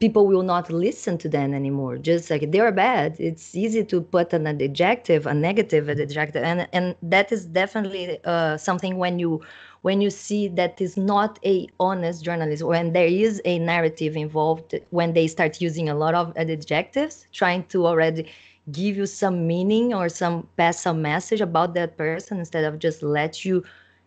people 0.00 0.26
will 0.26 0.42
not 0.42 0.70
listen 0.70 1.16
to 1.18 1.28
them 1.28 1.54
anymore. 1.54 1.96
Just 1.96 2.30
like 2.30 2.50
they're 2.50 2.72
bad. 2.72 3.16
It's 3.18 3.54
easy 3.54 3.84
to 3.84 4.00
put 4.02 4.32
an 4.32 4.46
adjective, 4.46 5.26
a 5.26 5.34
negative 5.34 5.88
adjective, 5.88 6.42
and 6.42 6.68
and 6.72 6.94
that 7.02 7.32
is 7.32 7.46
definitely 7.46 8.18
uh, 8.24 8.56
something 8.56 8.96
when 8.96 9.18
you 9.18 9.40
when 9.82 10.00
you 10.00 10.10
see 10.10 10.48
that 10.48 10.80
is 10.80 10.96
not 10.96 11.38
a 11.44 11.68
honest 11.78 12.24
journalist, 12.24 12.62
when 12.62 12.92
there 12.92 13.06
is 13.06 13.40
a 13.44 13.58
narrative 13.58 14.16
involved, 14.16 14.74
when 14.90 15.12
they 15.12 15.26
start 15.26 15.60
using 15.60 15.88
a 15.88 15.94
lot 15.94 16.14
of 16.14 16.32
adjectives, 16.36 17.26
trying 17.32 17.64
to 17.64 17.86
already 17.86 18.26
give 18.72 18.96
you 18.96 19.06
some 19.06 19.46
meaning 19.46 19.92
or 19.94 20.08
some 20.08 20.48
pass 20.56 20.80
some 20.80 21.02
message 21.02 21.40
about 21.40 21.74
that 21.74 21.96
person 21.96 22.38
instead 22.38 22.64
of 22.64 22.78
just 22.78 23.02
let 23.02 23.44
you 23.44 23.62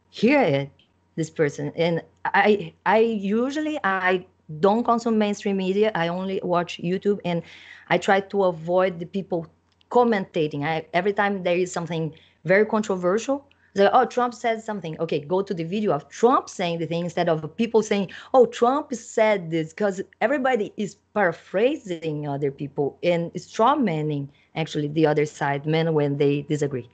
hear 0.09 0.41
it 0.41 0.69
this 1.15 1.29
person 1.29 1.71
and 1.75 2.01
i 2.25 2.73
i 2.85 2.97
usually 2.99 3.79
i 3.83 4.25
don't 4.59 4.83
consume 4.83 5.17
mainstream 5.17 5.57
media. 5.57 5.91
I 5.93 6.07
only 6.07 6.39
watch 6.43 6.79
YouTube 6.81 7.19
and 7.25 7.43
I 7.89 7.97
try 7.97 8.21
to 8.21 8.43
avoid 8.45 8.99
the 8.99 9.05
people 9.05 9.47
commentating. 9.91 10.63
I, 10.63 10.85
every 10.93 11.13
time 11.13 11.43
there 11.43 11.57
is 11.57 11.71
something 11.71 12.13
very 12.45 12.65
controversial, 12.65 13.45
like, 13.77 13.89
oh, 13.93 14.05
Trump 14.05 14.33
said 14.33 14.63
something. 14.63 14.99
Okay, 14.99 15.19
go 15.19 15.41
to 15.41 15.53
the 15.53 15.63
video 15.63 15.91
of 15.91 16.07
Trump 16.09 16.49
saying 16.49 16.79
the 16.79 16.85
thing 16.85 17.03
instead 17.03 17.29
of 17.29 17.55
people 17.57 17.83
saying, 17.83 18.09
oh, 18.33 18.45
Trump 18.45 18.93
said 18.93 19.51
this, 19.51 19.69
because 19.69 20.01
everybody 20.21 20.73
is 20.77 20.95
paraphrasing 21.13 22.27
other 22.27 22.51
people 22.51 22.97
and 23.03 23.33
strawmanning 23.33 24.27
actually 24.55 24.87
the 24.87 25.05
other 25.05 25.25
side, 25.25 25.65
men 25.65 25.93
when 25.93 26.17
they 26.17 26.41
disagree. 26.43 26.89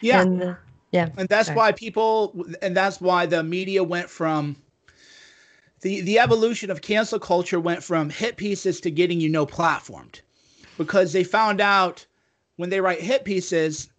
Yeah. 0.00 0.22
and, 0.22 0.42
uh, 0.42 0.54
yeah. 0.92 1.08
And 1.16 1.28
that's 1.28 1.48
Sorry. 1.48 1.56
why 1.56 1.72
people, 1.72 2.46
and 2.62 2.76
that's 2.76 3.00
why 3.00 3.26
the 3.26 3.42
media 3.42 3.82
went 3.82 4.08
from 4.08 4.56
the 5.82 6.00
the 6.00 6.18
evolution 6.18 6.70
of 6.70 6.80
cancel 6.80 7.18
culture 7.18 7.60
went 7.60 7.82
from 7.82 8.10
hit 8.10 8.36
pieces 8.36 8.80
to 8.80 8.90
getting 8.90 9.20
you 9.20 9.28
no 9.28 9.46
platformed 9.46 10.20
because 10.78 11.12
they 11.12 11.22
found 11.22 11.60
out 11.60 12.06
when 12.56 12.70
they 12.70 12.80
write 12.80 13.00
hit 13.00 13.24
pieces 13.24 13.90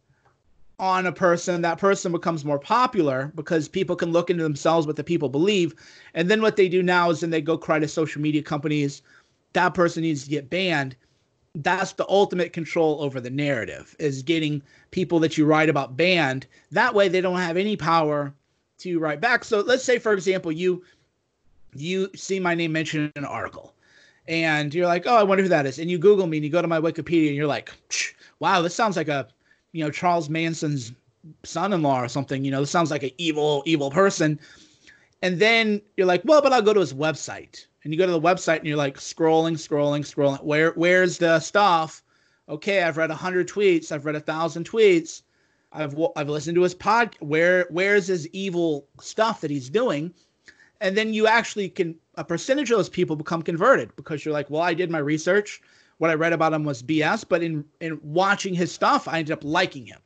on 0.80 1.08
a 1.08 1.12
person 1.12 1.62
that 1.62 1.80
person 1.80 2.12
becomes 2.12 2.46
more 2.46 2.60
popular 2.60 3.32
because 3.36 3.68
people 3.68 3.96
can 3.96 4.12
look 4.12 4.30
into 4.30 4.44
themselves 4.44 4.86
what 4.86 4.96
the 4.96 5.04
people 5.04 5.30
believe. 5.30 5.74
And 6.14 6.30
then 6.30 6.42
what 6.42 6.56
they 6.56 6.70
do 6.70 6.84
now 6.84 7.10
is 7.10 7.22
then 7.22 7.32
they 7.32 7.42
go 7.42 7.58
cry 7.58 7.80
to 7.80 7.88
social 7.88 8.22
media 8.22 8.44
companies. 8.44 9.02
That 9.54 9.74
person 9.74 10.04
needs 10.04 10.24
to 10.24 10.30
get 10.30 10.50
banned. 10.50 10.96
That's 11.56 11.94
the 11.94 12.08
ultimate 12.08 12.54
control 12.54 13.02
over 13.02 13.20
the 13.20 13.32
narrative 13.32 13.96
is 13.98 14.22
getting 14.22 14.62
people 14.92 15.20
that 15.20 15.38
you 15.38 15.46
write 15.46 15.70
about 15.70 15.98
banned. 15.98 16.46
That 16.72 16.94
way 16.94 17.08
they 17.08 17.22
don't 17.22 17.40
have 17.40 17.58
any 17.58 17.76
power 17.76 18.34
to 18.80 19.00
write 19.00 19.20
back. 19.20 19.44
So 19.44 19.62
let's 19.62 19.84
say 19.84 19.98
for 19.98 20.14
example 20.14 20.52
you 20.52 20.84
you 21.74 22.10
see 22.16 22.40
my 22.40 22.54
name 22.54 22.72
mentioned 22.72 23.12
in 23.16 23.24
an 23.24 23.30
article 23.30 23.74
and 24.28 24.74
you're 24.74 24.88
like, 24.88 25.08
oh, 25.08 25.16
I 25.16 25.24
wonder 25.24 25.44
who 25.44 25.50
that 25.50 25.66
is. 25.66 25.80
And 25.80 25.90
you 25.90 25.98
Google 25.98 26.28
me 26.28 26.38
and 26.38 26.44
you 26.44 26.52
go 26.52 26.62
to 26.62 26.68
my 26.68 26.80
Wikipedia 26.80 27.28
and 27.28 27.36
you're 27.36 27.48
like, 27.48 27.72
wow, 28.40 28.62
this 28.62 28.76
sounds 28.76 28.98
like 28.98 29.08
a, 29.08 29.28
you 29.72 29.84
know, 29.84 29.92
Charles 29.92 30.30
Manson's 30.30 30.94
son-in-law 31.44 32.02
or 32.02 32.08
something. 32.08 32.44
You 32.44 32.52
know, 32.52 32.62
this 32.62 32.72
sounds 32.72 32.92
like 32.92 33.04
an 33.04 33.12
evil, 33.18 33.64
evil 33.66 33.92
person. 33.92 34.40
And 35.22 35.40
then 35.40 35.82
you're 35.96 36.08
like, 36.08 36.22
well, 36.26 36.42
but 36.42 36.54
I'll 36.54 36.62
go 36.62 36.74
to 36.74 36.80
his 36.80 36.94
website. 36.94 37.66
And 37.84 37.94
you 37.94 37.98
go 37.98 38.06
to 38.06 38.12
the 38.12 38.22
website 38.22 38.60
and 38.60 38.68
you're 38.68 38.78
like 38.78 38.98
scrolling, 38.98 39.54
scrolling, 39.54 40.02
scrolling. 40.02 40.44
Where, 40.44 40.72
where's 40.72 41.18
the 41.18 41.40
stuff? 41.40 42.04
Okay, 42.50 42.82
I've 42.84 42.98
read 42.98 43.12
hundred 43.12 43.48
tweets. 43.48 43.92
I've 43.92 44.06
read 44.06 44.16
a 44.16 44.22
thousand 44.22 44.70
tweets. 44.70 45.24
I've 45.74 45.98
I've 46.16 46.30
listened 46.30 46.56
to 46.56 46.62
his 46.62 46.74
pod. 46.74 47.16
Where 47.20 47.68
where's 47.70 48.08
his 48.08 48.28
evil 48.30 48.88
stuff 49.00 49.42
that 49.42 49.52
he's 49.52 49.70
doing? 49.70 50.14
and 50.82 50.96
then 50.96 51.14
you 51.14 51.28
actually 51.28 51.70
can 51.70 51.96
a 52.16 52.24
percentage 52.24 52.72
of 52.72 52.78
those 52.78 52.90
people 52.90 53.16
become 53.16 53.42
converted 53.42 53.96
because 53.96 54.26
you're 54.26 54.34
like, 54.34 54.50
well, 54.50 54.62
I 54.62 54.74
did 54.74 54.90
my 54.90 55.00
research. 55.00 55.62
What 55.98 56.12
I 56.12 56.14
read 56.14 56.34
about 56.34 56.54
him 56.54 56.64
was 56.64 56.84
BS, 56.84 57.26
but 57.28 57.42
in 57.42 57.66
in 57.80 58.00
watching 58.04 58.54
his 58.54 58.72
stuff, 58.72 59.08
I 59.08 59.20
ended 59.20 59.34
up 59.34 59.44
liking 59.44 59.86
him. 59.86 60.00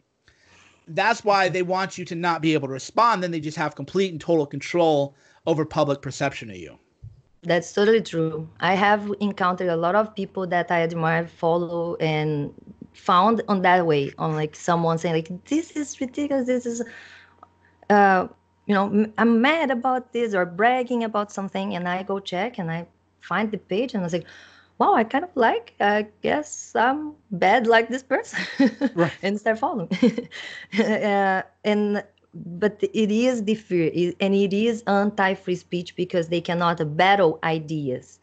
That's 0.88 1.24
why 1.24 1.50
they 1.50 1.64
want 1.64 1.98
you 1.98 2.06
to 2.06 2.16
not 2.16 2.42
be 2.42 2.54
able 2.54 2.68
to 2.68 2.74
respond. 2.74 3.24
Then 3.24 3.32
they 3.32 3.40
just 3.40 3.58
have 3.58 3.76
complete 3.76 4.12
and 4.12 4.20
total 4.20 4.46
control 4.46 5.16
over 5.46 5.66
public 5.66 6.02
perception 6.02 6.50
of 6.50 6.56
you. 6.56 6.78
That's 7.44 7.74
totally 7.74 8.02
true. 8.02 8.48
I 8.60 8.76
have 8.76 9.12
encountered 9.20 9.70
a 9.70 9.76
lot 9.76 9.96
of 9.96 10.16
people 10.16 10.46
that 10.48 10.70
I 10.72 10.82
admire, 10.82 11.28
follow, 11.28 11.96
and 11.96 12.54
found 12.94 13.42
on 13.48 13.62
that 13.64 13.86
way. 13.86 14.14
On 14.18 14.36
like 14.36 14.56
someone 14.56 14.98
saying 14.98 15.16
like, 15.16 15.46
"This 15.46 15.72
is 15.72 16.00
ridiculous. 16.00 16.48
This 16.48 16.66
is." 16.66 16.84
Uh, 17.90 18.28
you 18.68 18.76
know, 18.76 19.12
I'm 19.18 19.42
mad 19.42 19.72
about 19.72 20.14
this 20.14 20.34
or 20.34 20.46
bragging 20.46 21.04
about 21.04 21.32
something, 21.32 21.76
and 21.76 21.90
I 21.90 22.04
go 22.04 22.20
check 22.20 22.58
and 22.58 22.72
I 22.72 22.88
find 23.20 23.52
the 23.52 23.58
page 23.58 23.94
and 23.94 24.02
I 24.02 24.06
was 24.06 24.14
like, 24.14 24.26
wow, 24.82 24.96
I 24.96 25.04
kind 25.04 25.24
of 25.24 25.30
like, 25.36 25.76
I 25.80 26.08
guess 26.24 26.76
I'm 26.76 27.14
bad 27.30 27.68
like 27.68 27.90
this 27.90 28.02
person, 28.02 28.40
right. 28.96 29.14
and 29.22 29.40
start 29.40 29.60
following. 29.60 29.90
uh, 30.80 31.44
and 31.64 32.04
but 32.34 32.82
it 32.82 33.12
is 33.12 33.44
the 33.44 33.56
fear, 33.56 33.92
and 34.20 34.34
it 34.34 34.54
is 34.54 34.84
anti-free 34.88 35.56
speech 35.56 35.96
because 35.96 36.30
they 36.30 36.42
cannot 36.42 36.98
battle 36.98 37.38
ideas. 37.44 38.20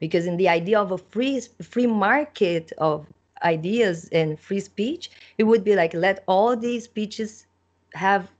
Because 0.00 0.26
in 0.26 0.38
the 0.38 0.48
idea 0.48 0.78
of 0.80 0.92
a 0.92 0.98
free 0.98 1.40
free 1.60 1.86
market 1.86 2.72
of 2.78 3.06
ideas 3.42 4.08
and 4.10 4.40
free 4.40 4.60
speech, 4.60 5.10
it 5.36 5.44
would 5.44 5.62
be 5.62 5.74
like 5.74 5.92
let 5.92 6.24
all 6.26 6.56
these 6.56 6.84
speeches 6.84 7.46
have 7.92 8.30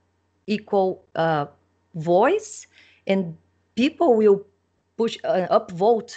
equal 0.47 1.03
uh, 1.15 1.45
voice 1.93 2.65
and 3.05 3.37
people 3.75 4.15
will 4.15 4.43
push 4.97 5.17
uh, 5.23 5.47
upvote 5.59 6.13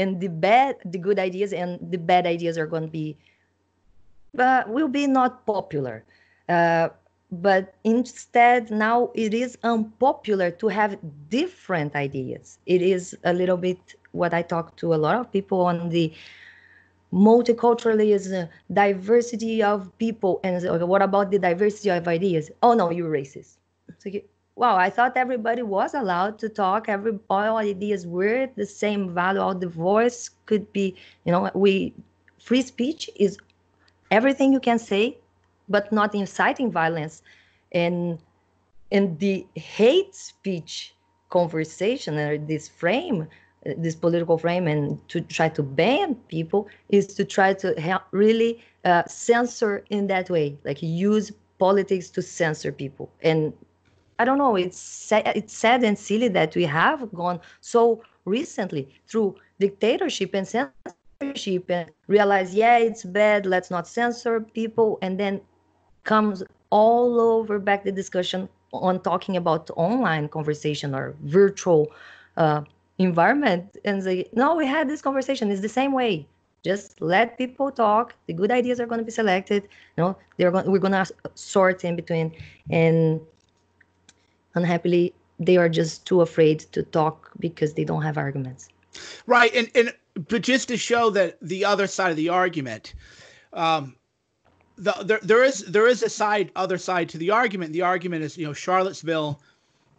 and 0.00 0.20
the 0.20 0.28
bad 0.28 0.76
the 0.84 0.98
good 0.98 1.18
ideas 1.18 1.52
and 1.52 1.78
the 1.90 1.98
bad 1.98 2.26
ideas 2.26 2.58
are 2.58 2.66
going 2.66 2.82
to 2.82 2.94
be 3.00 3.16
uh, 4.38 4.62
will 4.66 4.88
be 4.88 5.06
not 5.06 5.44
popular. 5.46 6.04
Uh, 6.48 6.88
but 7.32 7.74
instead 7.84 8.70
now 8.70 9.10
it 9.14 9.32
is 9.32 9.56
unpopular 9.62 10.50
to 10.50 10.68
have 10.68 10.98
different 11.28 11.94
ideas. 11.94 12.58
It 12.66 12.82
is 12.82 13.16
a 13.24 13.32
little 13.32 13.56
bit 13.56 13.78
what 14.12 14.34
i 14.34 14.42
talk 14.42 14.74
to 14.76 14.92
a 14.92 14.98
lot 15.04 15.14
of 15.14 15.30
people 15.30 15.60
on 15.60 15.88
the 15.90 16.12
multiculturalism 17.12 18.48
diversity 18.72 19.62
of 19.62 19.96
people 19.98 20.40
and 20.42 20.88
what 20.88 21.02
about 21.02 21.30
the 21.30 21.38
diversity 21.38 21.90
of 21.90 22.08
ideas? 22.08 22.50
Oh 22.62 22.74
no 22.74 22.90
you're 22.90 23.10
racist. 23.10 23.58
So 23.98 24.10
wow, 24.56 24.76
I 24.76 24.90
thought 24.90 25.16
everybody 25.16 25.62
was 25.62 25.94
allowed 25.94 26.38
to 26.40 26.48
talk. 26.48 26.88
Every 26.88 27.18
all 27.28 27.56
ideas 27.56 28.06
were 28.06 28.48
the 28.56 28.66
same 28.66 29.14
value. 29.14 29.40
All 29.40 29.54
the 29.54 29.68
voice 29.68 30.30
could 30.46 30.70
be, 30.72 30.96
you 31.24 31.32
know, 31.32 31.50
we 31.54 31.94
free 32.38 32.62
speech 32.62 33.08
is 33.16 33.38
everything 34.10 34.52
you 34.52 34.60
can 34.60 34.78
say, 34.78 35.18
but 35.68 35.92
not 35.92 36.14
inciting 36.14 36.70
violence. 36.70 37.22
And 37.72 38.18
and 38.92 39.18
the 39.18 39.46
hate 39.54 40.14
speech 40.14 40.94
conversation 41.30 42.18
or 42.18 42.38
this 42.38 42.68
frame, 42.68 43.28
this 43.64 43.94
political 43.94 44.36
frame, 44.36 44.66
and 44.66 44.98
to 45.08 45.20
try 45.20 45.48
to 45.48 45.62
ban 45.62 46.16
people 46.28 46.68
is 46.88 47.06
to 47.14 47.24
try 47.24 47.54
to 47.54 48.00
really 48.10 48.62
uh, 48.84 49.04
censor 49.06 49.84
in 49.90 50.08
that 50.08 50.28
way, 50.28 50.58
like 50.64 50.82
use 50.82 51.30
politics 51.58 52.10
to 52.10 52.22
censor 52.22 52.72
people 52.72 53.10
and 53.22 53.52
I 54.20 54.24
don't 54.26 54.36
know. 54.36 54.54
It's 54.54 54.78
sad, 54.78 55.32
it's 55.34 55.54
sad 55.54 55.82
and 55.82 55.98
silly 55.98 56.28
that 56.28 56.54
we 56.54 56.64
have 56.64 57.10
gone 57.14 57.40
so 57.62 58.02
recently 58.26 58.84
through 59.08 59.36
dictatorship 59.58 60.34
and 60.34 60.46
censorship 60.46 61.70
and 61.70 61.90
realize, 62.06 62.54
yeah, 62.54 62.76
it's 62.76 63.02
bad. 63.02 63.46
Let's 63.46 63.70
not 63.70 63.88
censor 63.88 64.40
people, 64.40 64.98
and 65.00 65.18
then 65.18 65.40
comes 66.04 66.42
all 66.68 67.18
over 67.18 67.58
back 67.58 67.82
the 67.82 67.92
discussion 67.92 68.46
on 68.74 69.00
talking 69.00 69.38
about 69.38 69.70
online 69.76 70.28
conversation 70.28 70.94
or 70.94 71.16
virtual 71.24 71.90
uh, 72.36 72.60
environment 72.98 73.78
and 73.86 74.02
say, 74.02 74.28
no, 74.34 74.54
we 74.54 74.66
had 74.66 74.86
this 74.86 75.00
conversation. 75.00 75.50
It's 75.50 75.62
the 75.62 75.76
same 75.80 75.92
way. 75.92 76.28
Just 76.62 77.00
let 77.00 77.38
people 77.38 77.70
talk. 77.70 78.14
The 78.26 78.34
good 78.34 78.50
ideas 78.50 78.80
are 78.80 78.86
going 78.86 78.98
to 78.98 79.04
be 79.04 79.10
selected. 79.22 79.62
You 79.96 80.02
know, 80.02 80.16
they're 80.36 80.50
going. 80.50 80.70
We're 80.70 80.78
going 80.78 80.92
to 80.92 81.06
sort 81.34 81.84
in 81.86 81.96
between, 81.96 82.36
and 82.68 83.18
unhappily 84.54 85.14
they 85.38 85.56
are 85.56 85.68
just 85.68 86.06
too 86.06 86.20
afraid 86.20 86.60
to 86.60 86.82
talk 86.82 87.30
because 87.40 87.72
they 87.74 87.84
don't 87.84 88.02
have 88.02 88.18
arguments. 88.18 88.68
Right 89.26 89.54
and 89.54 89.70
and 89.74 89.94
but 90.28 90.42
just 90.42 90.68
to 90.68 90.76
show 90.76 91.10
that 91.10 91.38
the 91.40 91.64
other 91.64 91.86
side 91.86 92.10
of 92.10 92.16
the 92.16 92.28
argument 92.28 92.94
um 93.52 93.96
the, 94.76 94.92
there, 95.04 95.20
there 95.22 95.44
is 95.44 95.60
there 95.66 95.86
is 95.86 96.02
a 96.02 96.08
side 96.08 96.50
other 96.56 96.78
side 96.78 97.08
to 97.10 97.18
the 97.18 97.30
argument. 97.30 97.72
The 97.72 97.82
argument 97.82 98.22
is 98.22 98.36
you 98.36 98.46
know 98.46 98.52
charlottesville 98.52 99.40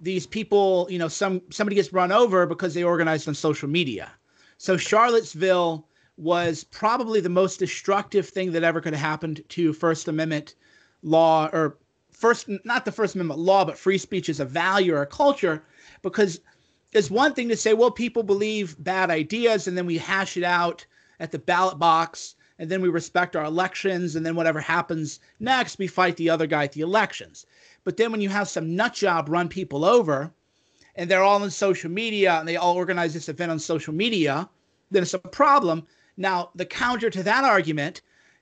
these 0.01 0.25
people 0.25 0.87
you 0.89 0.97
know 0.97 1.07
some 1.07 1.41
somebody 1.51 1.75
gets 1.75 1.93
run 1.93 2.11
over 2.11 2.45
because 2.45 2.73
they 2.73 2.83
organized 2.83 3.27
on 3.27 3.35
social 3.35 3.69
media. 3.69 4.11
So 4.57 4.77
charlottesville 4.77 5.87
was 6.17 6.63
probably 6.65 7.19
the 7.19 7.29
most 7.29 7.57
destructive 7.57 8.27
thing 8.27 8.51
that 8.51 8.63
ever 8.63 8.81
could 8.81 8.93
have 8.93 9.01
happened 9.01 9.43
to 9.49 9.73
first 9.73 10.07
amendment 10.07 10.55
law 11.03 11.49
or 11.53 11.77
first 12.21 12.47
not 12.63 12.85
the 12.85 12.91
first 12.91 13.15
amendment 13.15 13.39
law 13.39 13.65
but 13.65 13.77
free 13.77 13.97
speech 13.97 14.29
is 14.29 14.39
a 14.39 14.45
value 14.45 14.93
or 14.93 15.01
a 15.01 15.07
culture 15.07 15.63
because 16.01 16.39
it's 16.93 17.09
one 17.09 17.33
thing 17.33 17.47
to 17.49 17.55
say, 17.55 17.73
well, 17.73 17.91
people 17.91 18.23
believe 18.23 18.75
bad 18.83 19.09
ideas, 19.09 19.67
and 19.67 19.77
then 19.77 19.85
we 19.85 19.97
hash 19.97 20.35
it 20.35 20.43
out 20.43 20.85
at 21.19 21.31
the 21.31 21.39
ballot 21.39 21.79
box, 21.79 22.35
and 22.59 22.69
then 22.69 22.81
we 22.81 22.89
respect 22.89 23.35
our 23.35 23.45
elections, 23.45 24.15
and 24.15 24.25
then 24.25 24.35
whatever 24.35 24.59
happens 24.59 25.19
next, 25.39 25.79
we 25.79 25.87
fight 25.87 26.17
the 26.17 26.29
other 26.29 26.47
guy 26.47 26.65
at 26.65 26.73
the 26.73 26.81
elections. 26.81 27.45
But 27.83 27.97
then 27.97 28.11
when 28.11 28.21
you 28.21 28.29
have 28.29 28.49
some 28.49 28.75
nut 28.75 28.93
job 28.93 29.29
run 29.29 29.47
people 29.47 29.85
over, 29.85 30.33
and 30.95 31.09
they're 31.09 31.23
all 31.23 31.41
on 31.41 31.49
social 31.49 31.89
media, 31.89 32.33
and 32.33 32.47
they 32.47 32.57
all 32.57 32.75
organize 32.75 33.13
this 33.13 33.29
event 33.29 33.51
on 33.51 33.59
social 33.59 33.93
media, 33.93 34.49
then 34.89 35.03
it's 35.03 35.13
a 35.13 35.19
problem. 35.19 35.87
Now, 36.17 36.49
the 36.55 36.65
counter 36.65 37.09
to 37.09 37.23
that 37.23 37.45
argument 37.45 38.01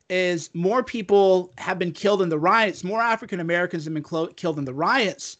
is 0.10 0.50
more 0.54 0.84
people 0.84 1.54
have 1.58 1.78
been 1.78 1.92
killed 1.92 2.22
in 2.22 2.30
the 2.30 2.40
riots, 2.40 2.84
more 2.84 3.02
African 3.02 3.40
Americans 3.40 3.86
have 3.86 3.94
been 3.94 4.04
clo- 4.04 4.28
killed 4.28 4.58
in 4.58 4.66
the 4.66 4.74
riots 4.74 5.38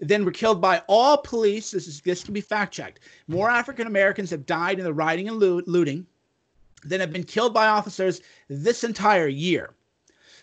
than 0.00 0.24
were 0.24 0.30
killed 0.30 0.60
by 0.60 0.82
all 0.88 1.18
police. 1.18 1.70
This 1.70 1.86
is 1.86 2.00
this 2.00 2.24
can 2.24 2.34
be 2.34 2.40
fact 2.40 2.72
checked. 2.72 3.00
More 3.26 3.50
African 3.50 3.86
Americans 3.86 4.30
have 4.30 4.46
died 4.46 4.78
in 4.78 4.84
the 4.84 4.92
rioting 4.92 5.28
and 5.28 5.38
looting 5.38 6.06
than 6.84 7.00
have 7.00 7.12
been 7.12 7.24
killed 7.24 7.54
by 7.54 7.66
officers 7.66 8.20
this 8.48 8.84
entire 8.84 9.26
year. 9.26 9.74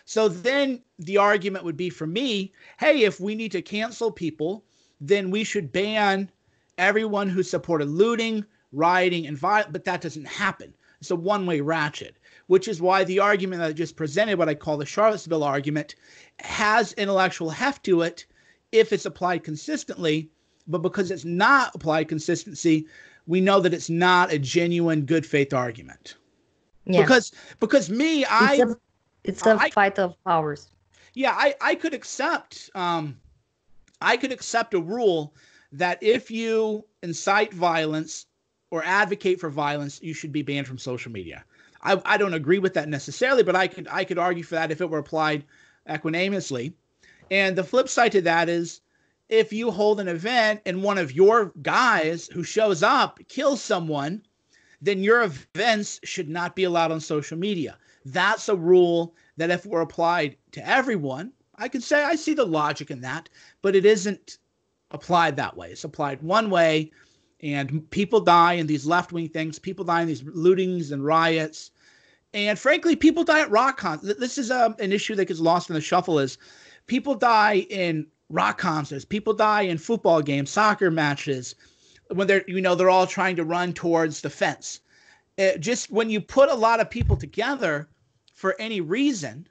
So 0.04 0.28
then 0.28 0.82
the 0.98 1.16
argument 1.16 1.64
would 1.64 1.76
be 1.76 1.90
for 1.90 2.06
me, 2.06 2.52
hey, 2.78 3.02
if 3.02 3.18
we 3.18 3.34
need 3.34 3.52
to 3.52 3.62
cancel 3.62 4.10
people, 4.10 4.64
then 5.00 5.30
we 5.30 5.42
should 5.42 5.72
ban 5.72 6.30
everyone 6.78 7.28
who 7.28 7.42
supported 7.42 7.88
looting, 7.88 8.44
rioting, 8.72 9.26
and 9.26 9.36
violence. 9.36 9.70
But 9.72 9.84
that 9.84 10.00
doesn't 10.00 10.26
happen. 10.26 10.72
It's 11.00 11.10
a 11.10 11.16
one-way 11.16 11.60
ratchet, 11.60 12.16
which 12.46 12.68
is 12.68 12.80
why 12.80 13.04
the 13.04 13.18
argument 13.18 13.60
that 13.60 13.68
I 13.68 13.72
just 13.72 13.96
presented, 13.96 14.38
what 14.38 14.48
I 14.48 14.54
call 14.54 14.76
the 14.76 14.86
Charlottesville 14.86 15.44
argument, 15.44 15.94
has 16.38 16.92
intellectual 16.94 17.50
heft 17.50 17.84
to 17.84 18.02
it 18.02 18.26
if 18.72 18.92
it's 18.92 19.06
applied 19.06 19.44
consistently. 19.44 20.30
But 20.68 20.82
because 20.82 21.10
it's 21.10 21.24
not 21.24 21.74
applied 21.74 22.08
consistency, 22.08 22.86
we 23.26 23.40
know 23.40 23.60
that 23.60 23.74
it's 23.74 23.90
not 23.90 24.32
a 24.32 24.38
genuine 24.38 25.02
good 25.02 25.26
faith 25.26 25.52
argument. 25.52 26.16
Yeah. 26.84 27.02
Because 27.02 27.32
because 27.60 27.90
me, 27.90 28.22
it's 28.22 28.30
I 28.30 28.54
a, 28.54 28.66
it's 29.24 29.46
a 29.46 29.56
I, 29.58 29.70
fight 29.70 29.98
of 29.98 30.14
powers. 30.24 30.70
Yeah, 31.14 31.32
I, 31.32 31.54
I 31.60 31.74
could 31.74 31.94
accept 31.94 32.70
um 32.74 33.16
I 34.00 34.16
could 34.16 34.32
accept 34.32 34.74
a 34.74 34.80
rule 34.80 35.34
that 35.72 36.02
if 36.02 36.30
you 36.30 36.84
incite 37.02 37.52
violence 37.52 38.26
or 38.70 38.84
advocate 38.84 39.40
for 39.40 39.50
violence, 39.50 40.00
you 40.02 40.14
should 40.14 40.32
be 40.32 40.42
banned 40.42 40.66
from 40.66 40.78
social 40.78 41.10
media. 41.10 41.44
I, 41.86 42.02
I 42.04 42.16
don't 42.16 42.34
agree 42.34 42.58
with 42.58 42.74
that 42.74 42.88
necessarily, 42.88 43.42
but 43.42 43.54
I 43.54 43.68
could 43.68 43.86
I 43.90 44.04
could 44.04 44.18
argue 44.18 44.42
for 44.42 44.56
that 44.56 44.72
if 44.72 44.80
it 44.80 44.90
were 44.90 44.98
applied 44.98 45.44
equanimously. 45.88 46.74
And 47.30 47.56
the 47.56 47.64
flip 47.64 47.88
side 47.88 48.12
to 48.12 48.22
that 48.22 48.48
is 48.48 48.80
if 49.28 49.52
you 49.52 49.70
hold 49.70 50.00
an 50.00 50.08
event 50.08 50.62
and 50.66 50.82
one 50.82 50.98
of 50.98 51.12
your 51.12 51.52
guys 51.62 52.28
who 52.32 52.42
shows 52.42 52.82
up 52.82 53.20
kills 53.28 53.62
someone, 53.62 54.22
then 54.80 55.02
your 55.02 55.22
events 55.22 56.00
should 56.04 56.28
not 56.28 56.56
be 56.56 56.64
allowed 56.64 56.92
on 56.92 57.00
social 57.00 57.38
media. 57.38 57.78
That's 58.04 58.48
a 58.48 58.56
rule 58.56 59.14
that 59.36 59.50
if 59.50 59.66
were 59.66 59.80
applied 59.80 60.36
to 60.52 60.68
everyone, 60.68 61.32
I 61.56 61.68
could 61.68 61.82
say 61.82 62.02
I 62.02 62.16
see 62.16 62.34
the 62.34 62.44
logic 62.44 62.90
in 62.90 63.00
that, 63.02 63.28
but 63.62 63.74
it 63.74 63.84
isn't 63.84 64.38
applied 64.90 65.36
that 65.36 65.56
way. 65.56 65.70
It's 65.70 65.84
applied 65.84 66.22
one 66.22 66.50
way, 66.50 66.92
and 67.40 67.88
people 67.90 68.20
die 68.20 68.54
in 68.54 68.66
these 68.66 68.86
left 68.86 69.12
wing 69.12 69.28
things. 69.28 69.58
People 69.58 69.84
die 69.84 70.02
in 70.02 70.08
these 70.08 70.22
lootings 70.22 70.92
and 70.92 71.04
riots. 71.04 71.70
And 72.36 72.58
frankly, 72.58 72.94
people 72.96 73.24
die 73.24 73.40
at 73.40 73.50
rock 73.50 73.78
concerts. 73.78 74.20
This 74.20 74.36
is 74.36 74.50
um, 74.50 74.76
an 74.78 74.92
issue 74.92 75.14
that 75.14 75.24
gets 75.24 75.40
lost 75.40 75.70
in 75.70 75.74
the 75.74 75.80
shuffle 75.80 76.18
is 76.18 76.36
people 76.86 77.14
die 77.14 77.66
in 77.70 78.06
rock 78.28 78.58
concerts, 78.58 79.06
people 79.06 79.32
die 79.32 79.62
in 79.62 79.78
football 79.78 80.20
games, 80.20 80.50
soccer 80.50 80.90
matches, 80.90 81.54
when 82.10 82.26
they're 82.26 82.44
you 82.46 82.60
know 82.60 82.74
they're 82.74 82.90
all 82.90 83.06
trying 83.06 83.36
to 83.36 83.44
run 83.44 83.72
towards 83.72 84.20
the 84.20 84.28
fence. 84.28 84.80
It 85.38 85.60
just 85.60 85.90
when 85.90 86.10
you 86.10 86.20
put 86.20 86.50
a 86.50 86.54
lot 86.54 86.78
of 86.78 86.90
people 86.90 87.16
together 87.16 87.88
for 88.34 88.54
any 88.60 88.82
reason, 88.82 89.48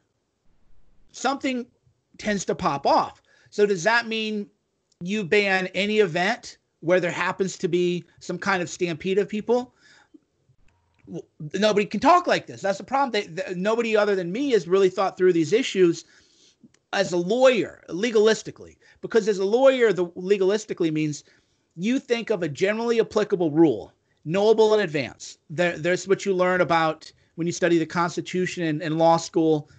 something 1.12 1.65
tends 2.19 2.45
to 2.45 2.54
pop 2.54 2.86
off. 2.86 3.19
So 3.50 3.65
does 3.65 3.84
that 3.84 4.08
mean 4.08 4.48
you 5.02 5.24
ban 5.24 5.69
any 5.74 6.00
event 6.00 6.60
where 6.82 7.00
there 7.00 7.10
happens 7.10 7.58
to 7.58 7.67
be 7.67 8.04
some 8.19 8.38
kind 8.38 8.62
of 8.62 8.69
stampede 8.69 9.17
of 9.17 9.28
people? 9.28 9.74
Nobody 11.53 11.85
can 11.85 11.99
talk 11.99 12.27
like 12.27 12.47
this. 12.47 12.61
That's 12.61 12.77
the 12.77 12.83
problem. 12.83 13.11
They, 13.11 13.27
they, 13.27 13.53
nobody 13.55 13.95
other 13.95 14.15
than 14.15 14.31
me 14.31 14.51
has 14.51 14.67
really 14.67 14.89
thought 14.89 15.17
through 15.17 15.33
these 15.33 15.53
issues 15.53 16.05
as 16.93 17.11
a 17.11 17.17
lawyer, 17.17 17.83
legalistically, 17.89 18.77
because 19.01 19.27
as 19.27 19.37
a 19.37 19.45
lawyer, 19.45 19.91
the 19.91 20.07
legalistically 20.07 20.91
means 20.91 21.23
you 21.75 21.99
think 21.99 22.29
of 22.29 22.41
a 22.41 22.47
generally 22.47 22.99
applicable 22.99 23.51
rule, 23.51 23.91
knowable 24.23 24.73
in 24.73 24.79
advance. 24.79 25.37
There, 25.49 25.77
there's 25.77 26.07
what 26.07 26.25
you 26.25 26.33
learn 26.33 26.61
about 26.61 27.11
when 27.35 27.47
you 27.47 27.53
study 27.53 27.77
the 27.77 27.85
Constitution 27.85 28.63
in, 28.63 28.81
in 28.81 28.97
law 28.97 29.17
school, 29.17 29.69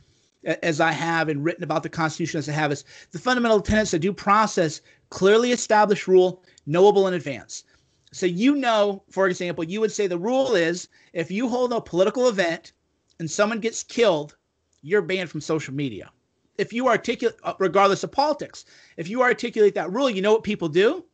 as 0.63 0.81
I 0.81 0.93
have, 0.93 1.29
and 1.29 1.43
written 1.43 1.65
about 1.65 1.83
the 1.83 1.89
Constitution 1.89 2.39
as 2.39 2.49
I 2.49 2.53
have, 2.53 2.71
is 2.71 2.85
the 3.11 3.19
fundamental 3.19 3.61
tenets 3.61 3.95
of 3.95 4.01
due 4.01 4.13
process, 4.13 4.81
clearly 5.11 5.53
established 5.53 6.07
rule, 6.07 6.43
knowable 6.67 7.09
in 7.09 7.15
advance. 7.15 7.65
So 8.13 8.27
you 8.27 8.55
know, 8.55 9.03
for 9.11 9.29
example, 9.29 9.65
you 9.65 9.81
would 9.81 9.93
say 9.93 10.07
the 10.07 10.19
rule 10.19 10.55
is 10.55 10.89
if 11.13 11.31
you 11.31 11.49
hold 11.49 11.73
a 11.73 11.81
political 11.81 12.29
event 12.29 12.73
and 13.19 13.31
someone 13.31 13.61
gets 13.61 13.83
killed, 13.83 14.37
you're 14.83 15.03
banned 15.03 15.31
from 15.31 15.41
social 15.41 15.75
media 15.75 16.11
if 16.59 16.73
you 16.73 16.89
articulate, 16.89 17.37
uh, 17.43 17.55
regardless 17.59 18.05
of 18.05 18.13
politics, 18.13 18.65
if 18.97 19.09
you 19.09 19.23
articulate 19.23 19.75
that 19.75 19.93
rule, 19.93 20.11
you 20.11 20.23
know 20.23 20.33
what 20.33 20.43
people 20.43 20.69
do? 20.69 21.05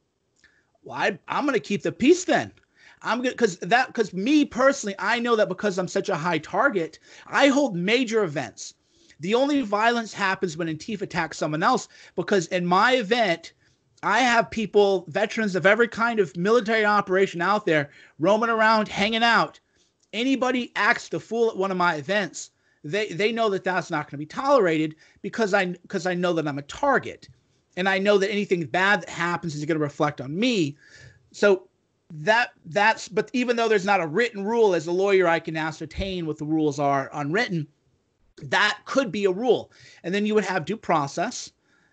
Well, 0.83 0.97
I, 0.97 1.19
I'm 1.29 1.45
going 1.45 1.55
to 1.55 1.61
keep 1.61 1.83
the 1.83 1.93
peace 1.93 2.25
then. 2.25 2.53
I'm 3.03 3.19
going 3.19 3.31
to, 3.31 3.37
because 3.37 3.59
that, 3.59 3.89
because 3.89 4.13
me 4.13 4.45
personally, 4.45 4.95
I 4.99 5.19
know 5.19 5.37
that 5.37 5.49
because 5.49 5.79
I'm 5.79 5.89
such 5.89 6.09
a 6.09 6.17
high 6.17 6.39
target, 6.39 6.99
I 7.27 7.49
hold 7.49 7.77
major 7.77 8.23
events. 8.23 8.75
The 9.21 9.35
only 9.35 9.63
violence 9.63 10.13
happens 10.13 10.57
when 10.57 10.69
Antifa 10.69 11.03
attacks 11.03 11.39
someone 11.39 11.63
else 11.63 11.89
because 12.17 12.47
in 12.49 12.67
my 12.67 12.95
event, 12.95 13.53
I 14.03 14.21
have 14.21 14.51
people, 14.51 15.05
veterans 15.09 15.55
of 15.55 15.65
every 15.65 15.87
kind 15.87 16.19
of 16.19 16.37
military 16.37 16.85
operation 16.85 17.41
out 17.41 17.67
there, 17.67 17.91
roaming 18.19 18.51
around, 18.51 18.89
hanging 18.89 19.23
out. 19.23 19.61
Anybody 20.13 20.73
acts 20.75 21.09
the 21.09 21.21
fool 21.21 21.51
at 21.51 21.57
one 21.57 21.71
of 21.71 21.77
my 21.77 21.95
events, 21.95 22.51
they 22.85 23.09
they 23.09 23.31
know 23.31 23.49
that 23.51 23.65
that's 23.65 23.91
not 23.91 24.07
going 24.07 24.13
to 24.13 24.17
be 24.19 24.27
tolerated 24.27 24.97
because 25.23 25.55
I 25.55 25.67
because 25.67 26.05
I 26.05 26.15
know 26.15 26.33
that 26.33 26.49
I'm 26.49 26.59
a 26.59 26.63
target, 26.63 27.29
and 27.77 27.89
I 27.89 27.99
know 27.99 28.19
that 28.19 28.31
anything 28.31 28.65
bad 28.65 29.03
that 29.03 29.09
happens 29.09 29.55
is 29.55 29.65
going 29.65 29.79
to 29.79 29.85
reflect 29.85 30.21
on 30.21 30.39
me. 30.39 30.77
So 31.31 31.69
that 32.13 32.51
that's 32.67 33.09
but 33.09 33.31
even 33.33 33.57
though 33.57 33.69
there's 33.69 33.87
not 33.87 34.03
a 34.03 34.07
written 34.07 34.45
rule 34.45 34.75
as 34.75 34.87
a 34.87 34.93
lawyer 34.93 35.27
I 35.27 35.41
can 35.41 35.57
ascertain 35.57 36.27
what 36.27 36.37
the 36.37 36.45
rules 36.45 36.79
are 36.79 37.09
unwritten 37.15 37.67
that 38.43 38.79
could 38.85 39.11
be 39.11 39.25
a 39.25 39.31
rule 39.31 39.71
and 40.03 40.15
then 40.15 40.27
you 40.27 40.35
would 40.35 40.45
have 40.45 40.67
due 40.67 40.77
process 40.77 41.51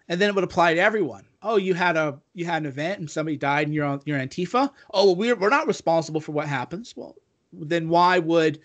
and 0.10 0.20
then 0.20 0.28
it 0.28 0.36
would 0.36 0.44
apply 0.44 0.74
to 0.74 0.82
everyone 0.82 1.26
oh 1.42 1.58
you 1.58 1.74
had 1.74 1.98
a 1.98 2.20
you 2.34 2.46
had 2.46 2.64
an 2.64 2.68
event 2.68 3.00
and 3.00 3.10
somebody 3.10 3.38
died 3.38 3.68
and 3.68 3.74
you're 3.74 3.86
on 3.86 4.02
you're 4.06 4.20
antifa 4.20 4.70
oh 4.94 5.06
well 5.06 5.16
we're, 5.16 5.36
we're 5.36 5.50
not 5.50 5.68
responsible 5.68 6.22
for 6.22 6.32
what 6.32 6.48
happens 6.48 6.94
well 6.96 7.16
then 7.54 7.90
why 7.90 8.20
would 8.20 8.60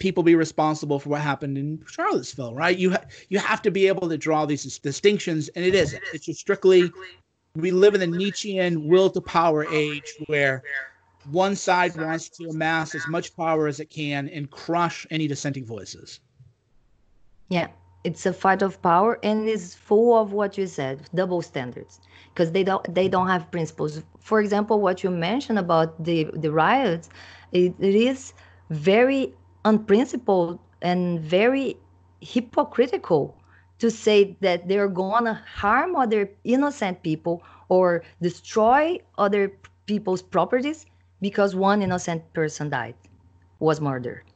people 0.00 0.22
be 0.22 0.34
responsible 0.34 0.98
for 0.98 1.10
what 1.10 1.20
happened 1.20 1.56
in 1.56 1.78
Charlottesville, 1.86 2.54
right? 2.54 2.76
You 2.76 2.92
ha- 2.92 3.04
you 3.28 3.38
have 3.38 3.62
to 3.62 3.70
be 3.70 3.86
able 3.86 4.08
to 4.08 4.18
draw 4.18 4.46
these 4.46 4.78
distinctions, 4.78 5.48
and 5.50 5.64
it 5.64 5.74
isn't. 5.74 6.02
It's 6.12 6.24
just 6.24 6.40
strictly 6.40 6.90
we 7.54 7.70
live 7.70 7.94
in 7.94 8.00
the 8.00 8.06
Nietzschean 8.06 8.88
will 8.88 9.10
to 9.10 9.20
power 9.20 9.66
age 9.66 10.14
where 10.26 10.62
one 11.30 11.54
side 11.54 11.96
wants 11.96 12.28
to 12.30 12.48
amass 12.48 12.94
as 12.94 13.06
much 13.08 13.36
power 13.36 13.66
as 13.66 13.80
it 13.80 13.90
can 13.90 14.28
and 14.28 14.50
crush 14.50 15.06
any 15.10 15.28
dissenting 15.28 15.64
voices. 15.64 16.20
Yeah, 17.48 17.68
it's 18.04 18.26
a 18.26 18.32
fight 18.32 18.62
of 18.62 18.80
power, 18.82 19.18
and 19.22 19.48
it's 19.48 19.74
full 19.74 20.16
of 20.18 20.32
what 20.32 20.56
you 20.58 20.66
said, 20.66 21.08
double 21.14 21.42
standards, 21.42 22.00
because 22.32 22.52
they 22.52 22.64
don't 22.64 22.94
they 22.94 23.08
don't 23.08 23.28
have 23.28 23.50
principles. 23.50 24.02
For 24.18 24.40
example, 24.40 24.80
what 24.80 25.02
you 25.04 25.10
mentioned 25.10 25.58
about 25.58 26.02
the 26.04 26.24
the 26.34 26.50
riots, 26.52 27.08
it, 27.52 27.74
it 27.78 27.94
is 27.94 28.32
very 28.70 29.34
unprincipled 29.64 30.58
and 30.82 31.20
very 31.20 31.76
hypocritical 32.20 33.36
to 33.78 33.90
say 33.90 34.36
that 34.40 34.68
they're 34.68 34.88
gonna 34.88 35.42
harm 35.54 35.96
other 35.96 36.30
innocent 36.44 37.02
people 37.02 37.42
or 37.68 38.02
destroy 38.20 38.98
other 39.18 39.52
people's 39.86 40.22
properties 40.22 40.86
because 41.20 41.54
one 41.54 41.82
innocent 41.82 42.22
person 42.32 42.70
died 42.70 42.94
was 43.58 43.80
murdered 43.80 44.29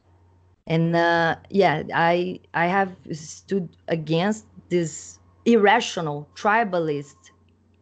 and 0.67 0.95
uh, 0.95 1.35
yeah 1.49 1.83
i 1.93 2.39
i 2.53 2.65
have 2.65 2.95
stood 3.11 3.69
against 3.87 4.45
this 4.69 5.19
irrational 5.45 6.27
tribalist 6.35 7.15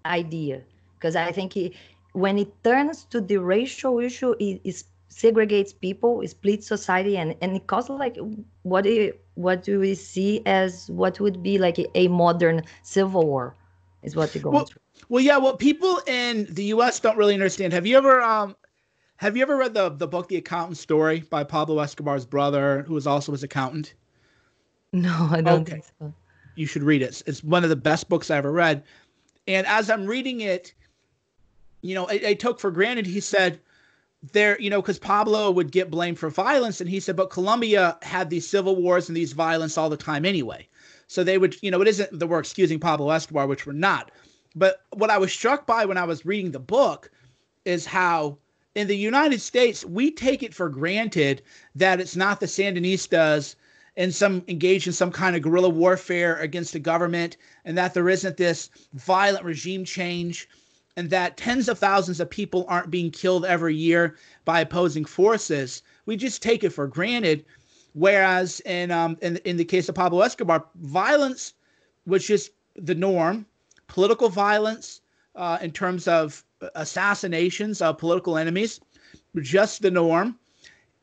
idea 0.06 0.62
because 0.96 1.16
i 1.16 1.32
think 1.32 1.56
it, 1.56 1.74
when 2.14 2.38
it 2.38 2.52
turns 2.64 3.06
to 3.06 3.22
the 3.22 3.38
racial 3.38 4.00
issue 4.00 4.36
it 4.40 4.84
segregates 5.14 5.80
people, 5.80 6.22
it 6.22 6.30
splits 6.30 6.68
society, 6.68 7.18
and 7.18 7.36
and 7.42 7.56
it 7.56 7.68
causes 7.68 7.92
like 7.92 8.18
what 8.64 8.84
do 8.84 8.90
you, 8.90 9.14
what 9.36 9.64
do 9.64 9.80
we 9.80 9.96
see 9.96 10.42
as 10.46 10.90
what 10.90 11.20
would 11.20 11.44
be 11.44 11.58
like 11.58 11.78
a, 11.96 12.08
modern 12.08 12.64
civil 12.82 13.26
war, 13.26 13.56
is 14.02 14.16
what 14.16 14.34
you're 14.34 14.44
going 14.44 14.56
well, 14.56 14.66
through. 14.66 14.82
Well, 15.10 15.24
yeah. 15.24 15.38
What 15.38 15.60
people 15.60 16.02
in 16.08 16.48
the 16.50 16.66
U.S. 16.76 17.00
don't 17.00 17.18
really 17.18 17.34
understand. 17.34 17.74
Have 17.74 17.86
you 17.86 17.98
ever 17.98 18.22
um, 18.22 18.56
have 19.24 19.38
you 19.38 19.42
ever 19.42 19.56
read 19.56 19.74
the 19.74 19.88
the 19.88 20.06
book 20.06 20.28
The 20.28 20.36
Accountant 20.36 20.78
Story 20.78 21.22
by 21.30 21.46
Pablo 21.46 21.80
Escobar's 21.80 22.26
brother, 22.26 22.84
who 22.86 22.94
was 22.94 23.08
also 23.08 23.32
his 23.32 23.42
accountant? 23.42 23.94
No, 24.92 25.30
I 25.32 25.40
don't 25.40 25.62
okay. 25.62 25.72
think 25.72 25.86
so. 25.98 26.14
You 26.56 26.66
should 26.66 26.84
read 26.84 27.02
it. 27.02 27.24
It's 27.26 27.42
one 27.42 27.64
of 27.64 27.70
the 27.70 27.78
best 27.78 28.10
books 28.10 28.30
I 28.30 28.36
ever 28.36 28.52
read. 28.52 28.84
And 29.48 29.66
as 29.66 29.90
I'm 29.90 30.06
reading 30.06 30.42
it, 30.42 30.74
you 31.82 31.96
know, 31.96 32.06
I, 32.10 32.22
I 32.28 32.34
took 32.34 32.60
for 32.60 32.70
granted. 32.70 33.06
He 33.06 33.22
said 33.22 33.62
there, 34.34 34.60
you 34.60 34.70
know, 34.70 34.82
because 34.82 35.00
Pablo 35.00 35.52
would 35.52 35.72
get 35.72 35.90
blamed 35.90 36.20
for 36.20 36.30
violence, 36.30 36.82
and 36.82 36.90
he 36.90 37.00
said, 37.00 37.16
but 37.16 37.30
Colombia 37.30 37.98
had 38.02 38.30
these 38.30 38.46
civil 38.46 38.76
wars 38.76 39.08
and 39.08 39.16
these 39.16 39.32
violence 39.32 39.78
all 39.78 39.90
the 39.90 39.96
time 39.96 40.26
anyway. 40.26 40.68
So 41.08 41.24
they 41.24 41.38
would, 41.38 41.56
you 41.64 41.72
know, 41.72 41.82
it 41.82 41.88
isn't 41.88 42.20
that 42.20 42.28
we're 42.28 42.40
excusing 42.40 42.78
Pablo 42.78 43.10
Escobar, 43.10 43.48
which 43.48 43.66
we're 43.66 43.72
not. 43.72 44.12
But 44.54 44.82
what 44.92 45.10
I 45.10 45.18
was 45.18 45.32
struck 45.32 45.66
by 45.66 45.86
when 45.86 45.98
I 45.98 46.04
was 46.04 46.26
reading 46.26 46.52
the 46.52 46.60
book 46.60 47.10
is 47.64 47.86
how 47.86 48.38
in 48.76 48.88
the 48.88 48.98
United 48.98 49.42
States 49.42 49.86
we 49.86 50.12
take 50.12 50.44
it 50.44 50.54
for 50.54 50.70
granted 50.70 51.42
that 51.76 52.00
it's 52.00 52.16
not 52.16 52.40
the 52.40 52.46
Sandinistas 52.46 53.56
and 53.96 54.14
some 54.14 54.44
engaged 54.48 54.88
in 54.88 54.94
some 54.94 55.12
kind 55.12 55.36
of 55.36 55.42
guerrilla 55.42 55.70
warfare 55.70 56.38
against 56.38 56.74
the 56.74 56.80
government 56.80 57.38
and 57.66 57.78
that 57.78 57.94
there 57.94 58.10
isn't 58.10 58.38
this 58.38 58.70
violent 58.94 59.46
regime 59.46 59.86
change 59.86 60.48
and 60.96 61.10
that 61.10 61.38
tens 61.38 61.70
of 61.70 61.80
thousands 61.80 62.20
of 62.20 62.30
people 62.30 62.66
aren't 62.68 62.92
being 62.92 63.12
killed 63.12 63.46
every 63.46 63.76
year 63.76 64.16
by 64.46 64.60
opposing 64.60 65.06
forces. 65.06 65.82
We 66.06 66.16
just 66.18 66.42
take 66.42 66.64
it 66.64 66.70
for 66.72 66.88
granted. 66.88 67.46
Whereas 67.94 68.60
in 68.62 68.90
um, 68.92 69.18
in, 69.22 69.38
in 69.38 69.58
the 69.58 69.66
case 69.66 69.88
of 69.88 69.96
Pablo 69.96 70.22
Escobar, 70.22 70.66
violence 70.76 71.54
was 72.06 72.26
just 72.26 72.52
the 72.76 72.96
norm. 72.96 73.46
Political 73.88 74.30
violence, 74.30 75.02
uh, 75.36 75.60
in 75.62 75.72
terms 75.72 76.08
of 76.08 76.44
assassinations 76.76 77.82
of 77.82 77.98
political 77.98 78.38
enemies, 78.38 78.80
just 79.42 79.82
the 79.82 79.92
norm. 79.92 80.38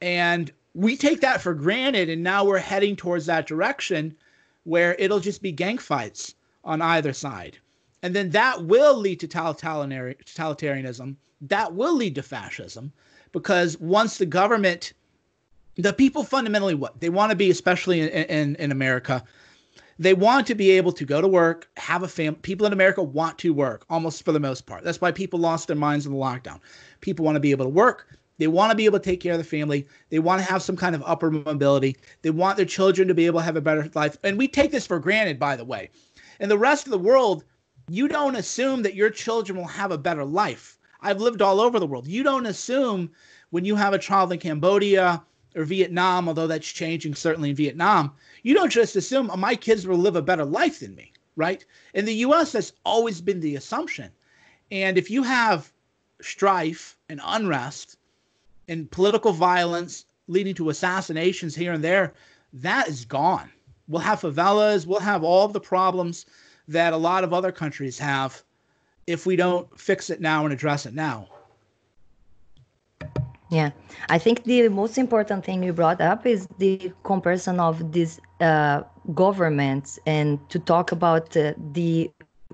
And 0.00 0.52
we 0.74 0.96
take 0.96 1.20
that 1.20 1.40
for 1.40 1.54
granted. 1.54 2.08
And 2.08 2.22
now 2.22 2.44
we're 2.44 2.58
heading 2.58 2.96
towards 2.96 3.26
that 3.26 3.46
direction 3.46 4.16
where 4.64 4.94
it'll 4.98 5.20
just 5.20 5.42
be 5.42 5.52
gang 5.52 5.78
fights 5.78 6.34
on 6.64 6.82
either 6.82 7.12
side. 7.12 7.58
And 8.02 8.14
then 8.14 8.30
that 8.30 8.64
will 8.64 8.96
lead 8.96 9.20
to 9.20 9.28
totalitarianism. 9.28 11.16
That 11.42 11.74
will 11.74 11.94
lead 11.94 12.14
to 12.14 12.22
fascism 12.22 12.92
because 13.32 13.78
once 13.78 14.18
the 14.18 14.26
government, 14.26 14.92
the 15.76 15.92
people 15.92 16.24
fundamentally 16.24 16.74
what 16.74 17.00
they 17.00 17.10
want 17.10 17.30
to 17.30 17.36
be, 17.36 17.50
especially 17.50 18.00
in, 18.00 18.08
in, 18.08 18.56
in 18.56 18.72
America, 18.72 19.22
they 20.00 20.14
want 20.14 20.46
to 20.46 20.54
be 20.54 20.70
able 20.70 20.92
to 20.92 21.04
go 21.04 21.20
to 21.20 21.28
work, 21.28 21.68
have 21.76 22.02
a 22.02 22.08
family. 22.08 22.38
People 22.40 22.66
in 22.66 22.72
America 22.72 23.02
want 23.02 23.36
to 23.36 23.52
work 23.52 23.84
almost 23.90 24.24
for 24.24 24.32
the 24.32 24.40
most 24.40 24.64
part. 24.64 24.82
That's 24.82 24.98
why 24.98 25.12
people 25.12 25.38
lost 25.38 25.66
their 25.66 25.76
minds 25.76 26.06
in 26.06 26.12
the 26.12 26.18
lockdown. 26.18 26.58
People 27.02 27.22
want 27.26 27.36
to 27.36 27.40
be 27.40 27.50
able 27.50 27.66
to 27.66 27.70
work. 27.70 28.18
They 28.38 28.46
want 28.46 28.70
to 28.70 28.76
be 28.76 28.86
able 28.86 28.98
to 28.98 29.04
take 29.04 29.20
care 29.20 29.32
of 29.32 29.38
the 29.38 29.44
family. 29.44 29.86
They 30.08 30.18
want 30.18 30.40
to 30.40 30.50
have 30.50 30.62
some 30.62 30.74
kind 30.74 30.94
of 30.94 31.02
upper 31.04 31.30
mobility. 31.30 31.98
They 32.22 32.30
want 32.30 32.56
their 32.56 32.64
children 32.64 33.08
to 33.08 33.14
be 33.14 33.26
able 33.26 33.40
to 33.40 33.44
have 33.44 33.56
a 33.56 33.60
better 33.60 33.90
life. 33.94 34.16
And 34.24 34.38
we 34.38 34.48
take 34.48 34.70
this 34.70 34.86
for 34.86 34.98
granted, 34.98 35.38
by 35.38 35.54
the 35.54 35.66
way. 35.66 35.90
In 36.40 36.48
the 36.48 36.56
rest 36.56 36.86
of 36.86 36.92
the 36.92 36.98
world, 36.98 37.44
you 37.90 38.08
don't 38.08 38.36
assume 38.36 38.80
that 38.84 38.94
your 38.94 39.10
children 39.10 39.58
will 39.58 39.66
have 39.66 39.92
a 39.92 39.98
better 39.98 40.24
life. 40.24 40.78
I've 41.02 41.20
lived 41.20 41.42
all 41.42 41.60
over 41.60 41.78
the 41.78 41.86
world. 41.86 42.06
You 42.06 42.22
don't 42.22 42.46
assume 42.46 43.10
when 43.50 43.66
you 43.66 43.76
have 43.76 43.92
a 43.92 43.98
child 43.98 44.32
in 44.32 44.38
Cambodia 44.38 45.22
or 45.54 45.64
Vietnam, 45.64 46.26
although 46.26 46.46
that's 46.46 46.66
changing 46.66 47.14
certainly 47.14 47.50
in 47.50 47.56
Vietnam, 47.56 48.12
you 48.42 48.54
don't 48.54 48.70
just 48.70 48.96
assume 48.96 49.30
oh, 49.30 49.36
my 49.36 49.54
kids 49.54 49.86
will 49.86 49.98
live 49.98 50.16
a 50.16 50.22
better 50.22 50.44
life 50.44 50.80
than 50.80 50.94
me, 50.94 51.12
right? 51.36 51.64
In 51.94 52.04
the 52.04 52.14
US, 52.26 52.52
that's 52.52 52.72
always 52.84 53.20
been 53.20 53.40
the 53.40 53.56
assumption. 53.56 54.10
And 54.70 54.96
if 54.96 55.10
you 55.10 55.22
have 55.22 55.72
strife 56.20 56.96
and 57.08 57.20
unrest 57.24 57.96
and 58.68 58.90
political 58.90 59.32
violence 59.32 60.04
leading 60.28 60.54
to 60.54 60.70
assassinations 60.70 61.54
here 61.54 61.72
and 61.72 61.82
there, 61.82 62.12
that 62.52 62.88
is 62.88 63.04
gone. 63.04 63.50
We'll 63.88 64.02
have 64.02 64.20
favelas, 64.20 64.86
we'll 64.86 65.00
have 65.00 65.24
all 65.24 65.48
the 65.48 65.60
problems 65.60 66.26
that 66.68 66.92
a 66.92 66.96
lot 66.96 67.24
of 67.24 67.32
other 67.32 67.50
countries 67.50 67.98
have 67.98 68.42
if 69.06 69.26
we 69.26 69.34
don't 69.34 69.78
fix 69.78 70.08
it 70.10 70.20
now 70.20 70.44
and 70.44 70.52
address 70.52 70.86
it 70.86 70.94
now. 70.94 71.28
Yeah, 73.50 73.70
I 74.08 74.18
think 74.18 74.44
the 74.44 74.68
most 74.68 74.96
important 74.96 75.44
thing 75.44 75.62
you 75.64 75.72
brought 75.72 76.00
up 76.00 76.26
is 76.26 76.46
the 76.58 76.92
comparison 77.02 77.58
of 77.60 77.92
these 77.92 78.20
uh, 78.40 78.82
governments 79.14 79.98
and 80.06 80.38
to 80.50 80.58
talk 80.60 80.92
about 80.92 81.36
uh, 81.36 81.54
the 81.72 82.10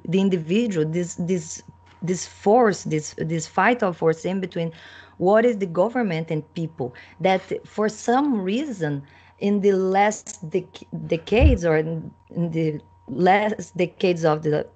the 0.09 0.21
individual, 0.21 0.87
this 0.89 1.17
this 1.17 1.63
this 2.03 2.27
force, 2.27 2.85
this 2.85 3.15
this 3.19 3.47
fight 3.47 3.83
of 3.83 3.97
force 3.97 4.25
in 4.25 4.41
between 4.41 4.73
what 5.19 5.45
is 5.45 5.59
the 5.59 5.67
government 5.67 6.31
and 6.31 6.43
people 6.55 6.95
that 7.21 7.43
for 7.67 7.89
some 7.89 8.41
reason 8.41 9.03
in 9.39 9.61
the 9.61 9.73
last 9.73 10.49
dec- 10.51 10.85
decades 11.07 11.65
or 11.65 11.77
in, 11.77 12.11
in 12.31 12.51
the 12.53 12.81
last 13.09 13.77
decades 13.77 14.25
of 14.25 14.43
the 14.43 14.67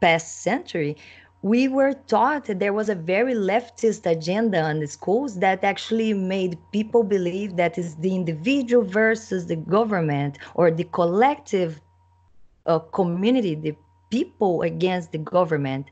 past 0.00 0.42
century, 0.42 0.96
we 1.42 1.68
were 1.68 1.94
taught 2.08 2.46
that 2.46 2.58
there 2.58 2.72
was 2.72 2.88
a 2.88 2.94
very 2.94 3.34
leftist 3.34 4.06
agenda 4.06 4.68
in 4.70 4.80
the 4.80 4.86
schools 4.86 5.38
that 5.38 5.62
actually 5.62 6.12
made 6.12 6.58
people 6.72 7.04
believe 7.04 7.56
that 7.56 7.78
is 7.78 7.96
the 7.96 8.14
individual 8.14 8.84
versus 8.84 9.46
the 9.46 9.56
government 9.56 10.38
or 10.54 10.70
the 10.70 10.84
collective 10.84 11.80
uh, 12.66 12.78
community, 12.78 13.54
the 13.54 13.76
people 14.10 14.62
against 14.62 15.12
the 15.12 15.18
government. 15.18 15.86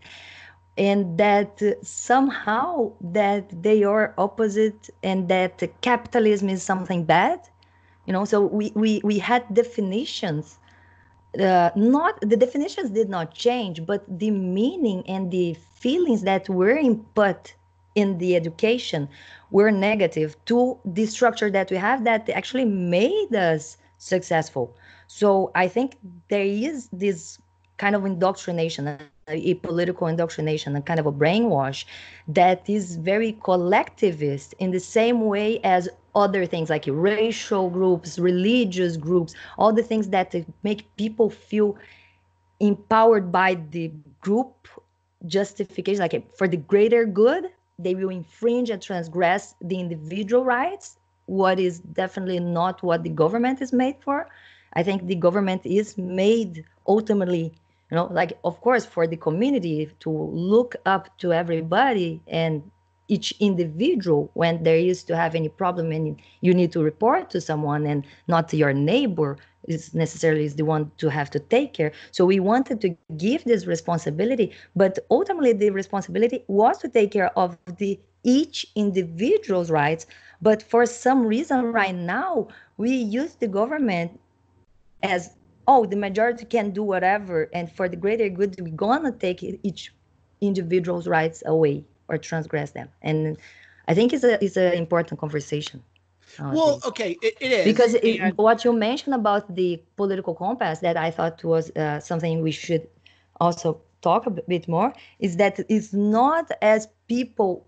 And 0.79 1.17
that 1.19 1.63
somehow 1.83 2.93
that 3.01 3.63
they 3.63 3.85
are 3.85 4.15
opposite 4.19 4.91
and 5.03 5.29
that 5.29 5.63
capitalism 5.81 6.51
is 6.51 6.63
something 6.63 7.05
bad 7.05 7.41
you 8.07 8.13
know? 8.13 8.25
So 8.25 8.41
we 8.41 8.73
we, 8.75 9.01
we 9.05 9.19
had 9.19 9.45
definitions 9.53 10.59
uh, 11.41 11.71
not 11.77 12.21
the 12.21 12.37
definitions 12.37 12.91
did 12.91 13.09
not 13.09 13.35
change 13.35 13.85
but 13.87 14.05
the 14.19 14.31
meaning 14.31 15.03
and 15.09 15.31
the 15.31 15.55
feelings 15.75 16.23
that 16.23 16.49
were 16.49 16.77
input 16.77 17.55
in 17.95 18.19
the 18.19 18.37
education 18.37 19.09
were 19.51 19.71
negative 19.71 20.37
to 20.45 20.79
the 20.85 21.07
structure 21.07 21.51
that 21.51 21.71
we 21.71 21.77
have 21.77 22.05
that 22.05 22.29
actually 22.31 22.65
made 22.65 23.35
us 23.35 23.77
successful. 23.99 24.77
So 25.09 25.51
i 25.55 25.69
think 25.69 25.97
there 26.29 26.45
is 26.45 26.89
this 26.93 27.39
kind 27.79 27.95
of 27.95 28.05
indoctrination 28.05 28.89
uh, 28.89 28.99
a 29.29 29.55
political 29.55 30.07
indoctrination, 30.07 30.77
a 30.77 30.83
kind 30.83 31.01
of 31.01 31.07
a 31.07 31.13
brainwash 31.13 31.85
that 32.29 32.69
is 32.69 32.97
very 32.97 33.33
collectivist 33.43 34.55
in 34.59 34.71
the 34.71 34.81
same 34.81 35.21
way 35.23 35.61
as 35.65 35.89
other 36.15 36.47
things 36.47 36.71
like 36.71 36.85
racial 36.89 37.69
groups, 37.69 38.19
religious 38.19 38.97
groups, 38.97 39.35
all 39.59 39.73
the 39.73 39.83
things 39.83 40.09
that 40.09 40.35
make 40.63 40.87
people 40.97 41.29
feel 41.29 41.77
empowered 42.61 43.31
by 43.33 43.55
the 43.71 43.91
group 44.21 44.69
justification, 45.27 46.01
like 46.01 46.37
for 46.37 46.49
the 46.49 46.57
greater 46.57 47.05
good, 47.05 47.51
they 47.79 47.95
will 47.95 48.11
infringe 48.11 48.71
and 48.71 48.81
transgress 48.81 49.55
the 49.61 49.79
individual 49.79 50.45
rights, 50.45 50.99
what 51.27 51.59
is 51.59 51.81
definitely 51.81 52.39
not 52.41 52.83
what 52.83 53.03
the 53.03 53.11
government 53.11 53.61
is 53.61 53.73
made 53.73 53.97
for. 54.01 54.29
I 54.75 54.83
think 54.83 55.07
the 55.07 55.17
government 55.17 55.67
is 55.67 55.99
made 55.99 56.65
ultimately 56.87 57.53
you 57.91 57.97
know 57.97 58.09
like 58.13 58.39
of 58.45 58.61
course 58.61 58.85
for 58.85 59.07
the 59.07 59.17
community 59.17 59.89
to 60.01 60.11
look 60.11 60.77
up 60.87 61.17
to 61.19 61.33
everybody 61.33 62.21
and 62.27 62.63
each 63.09 63.35
individual 63.41 64.31
when 64.35 64.63
there 64.63 64.77
is 64.77 65.05
to 65.05 65.17
have 65.17 65.35
any 65.35 65.49
problem 65.49 65.93
and 65.93 66.21
you 66.41 66.53
need 66.53 66.73
to 66.73 66.83
report 66.83 67.31
to 67.31 67.41
someone 67.41 67.87
and 67.87 68.05
not 68.27 68.49
to 68.49 68.57
your 68.57 68.73
neighbor 68.73 69.37
is 69.69 69.95
necessarily 69.95 70.45
is 70.45 70.57
the 70.57 70.65
one 70.65 70.91
to 70.97 71.09
have 71.09 71.31
to 71.31 71.41
take 71.41 71.73
care. 71.73 71.93
So 72.13 72.25
we 72.25 72.41
wanted 72.41 72.81
to 72.83 72.97
give 73.17 73.45
this 73.45 73.67
responsibility 73.67 74.53
but 74.75 74.99
ultimately 75.11 75.53
the 75.53 75.71
responsibility 75.71 76.45
was 76.49 76.79
to 76.79 76.89
take 76.89 77.13
care 77.13 77.37
of 77.39 77.57
the 77.79 77.99
each 78.25 78.67
individual's 78.75 79.71
rights. 79.71 80.07
But 80.43 80.63
for 80.63 80.85
some 80.85 81.25
reason 81.25 81.73
right 81.73 81.95
now 81.95 82.49
we 82.77 82.91
use 82.91 83.37
the 83.37 83.49
government 83.49 84.19
as 85.03 85.31
oh, 85.67 85.87
the 85.87 85.97
majority 85.97 86.45
can 86.45 86.71
do 86.71 86.83
whatever, 86.83 87.49
and 87.53 87.71
for 87.71 87.89
the 87.89 87.97
greater 87.97 88.29
good, 88.29 88.57
we're 88.61 88.75
gonna 88.75 89.13
take 89.13 89.43
each 89.43 89.93
individual's 90.41 91.07
rights 91.07 91.43
away 91.47 91.85
or 92.09 92.19
transgress 92.19 92.71
them. 92.73 92.89
And 93.03 93.37
I 93.89 93.95
think 93.95 94.13
it's 94.13 94.25
a 94.25 94.43
it's 94.45 94.57
an 94.57 94.73
important 94.75 95.21
conversation. 95.21 95.83
Well, 96.39 96.81
okay, 96.85 97.17
it, 97.23 97.35
it 97.41 97.53
is 97.53 97.65
because 97.65 97.95
it, 97.95 98.37
what 98.37 98.65
you 98.65 98.73
mentioned 98.73 99.15
about 99.15 99.55
the 99.55 99.81
political 99.97 100.35
compass 100.35 100.81
that 100.81 100.97
I 100.97 101.11
thought 101.11 101.43
was 101.45 101.71
uh, 101.77 102.01
something 102.01 102.43
we 102.43 102.51
should 102.51 102.87
also 103.41 103.81
talk 104.03 104.27
a 104.27 104.31
bit 104.31 104.69
more 104.69 104.93
is 105.19 105.37
that 105.37 105.61
it's 105.69 105.93
not 105.93 106.51
as 106.63 106.89
people 107.09 107.67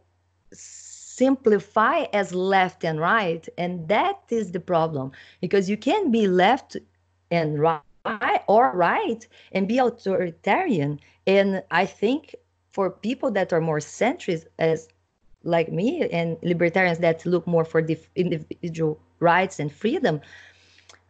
simplify 0.53 2.05
as 2.13 2.35
left 2.35 2.85
and 2.85 3.01
right, 3.01 3.49
and 3.57 3.89
that 3.89 4.19
is 4.29 4.53
the 4.53 4.61
problem 4.61 5.13
because 5.41 5.71
you 5.71 5.77
can 5.77 6.11
be 6.11 6.27
left 6.27 6.77
and 7.31 7.59
right 7.61 7.88
or 8.47 8.73
right 8.75 9.27
and 9.53 9.69
be 9.69 9.79
authoritarian. 9.79 11.01
And 11.27 11.63
I 11.71 11.87
think 11.87 12.35
for 12.73 12.91
people 12.91 13.31
that 13.33 13.53
are 13.53 13.61
more 13.61 13.79
centrist 13.79 14.47
as 14.59 14.89
like 15.45 15.71
me 15.73 16.09
and 16.11 16.37
libertarians 16.43 16.99
that 16.99 17.25
look 17.25 17.47
more 17.47 17.65
for 17.65 17.83
the 17.83 17.99
individual 18.17 18.99
rights 19.21 19.59
and 19.61 19.73
freedom 19.73 20.21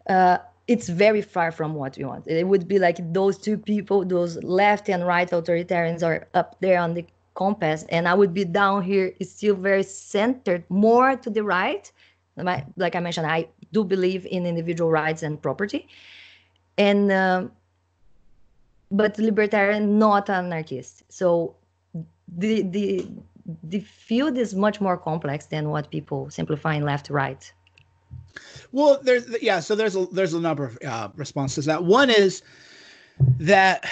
uh, 0.09 0.38
it's 0.66 0.88
very 0.88 1.22
far 1.22 1.51
from 1.51 1.74
what 1.74 1.96
we 1.96 2.05
want. 2.05 2.26
It 2.26 2.46
would 2.46 2.68
be 2.68 2.78
like 2.78 2.99
those 3.12 3.38
two 3.38 3.57
people 3.57 4.05
those 4.05 4.42
left 4.44 4.88
and 4.88 5.07
right 5.07 5.28
authoritarians 5.30 6.03
are 6.03 6.28
up 6.34 6.57
there 6.61 6.78
on 6.78 6.94
the 6.94 7.05
compass 7.34 7.84
and 7.90 8.09
i 8.09 8.14
would 8.14 8.34
be 8.34 8.44
down 8.44 8.82
here 8.82 9.14
still 9.22 9.55
very 9.55 9.84
centered 9.84 10.64
more 10.68 11.16
to 11.16 11.30
the 11.30 11.42
right. 11.42 11.90
Like 12.36 12.94
i 12.96 13.01
mentioned 13.01 13.26
i 13.26 13.49
do 13.72 13.84
believe 13.84 14.26
in 14.26 14.46
individual 14.46 14.90
rights 14.90 15.22
and 15.22 15.40
property 15.40 15.88
and 16.78 17.12
um, 17.12 17.52
but 18.90 19.18
libertarian 19.18 19.98
not 19.98 20.30
anarchist. 20.30 21.02
So 21.08 21.54
the 22.36 22.62
the 22.62 23.08
the 23.64 23.80
field 23.80 24.38
is 24.38 24.54
much 24.54 24.80
more 24.80 24.96
complex 24.96 25.46
than 25.46 25.70
what 25.70 25.90
people 25.90 26.30
simplify 26.30 26.74
in 26.74 26.84
left 26.84 27.10
right. 27.10 27.52
Well 28.72 29.00
there's 29.02 29.26
yeah 29.42 29.60
so 29.60 29.74
there's 29.74 29.96
a 29.96 30.06
there's 30.06 30.34
a 30.34 30.40
number 30.40 30.64
of 30.64 30.78
uh, 30.86 31.08
responses 31.16 31.64
that. 31.66 31.84
One 31.84 32.08
is 32.08 32.42
that 33.40 33.84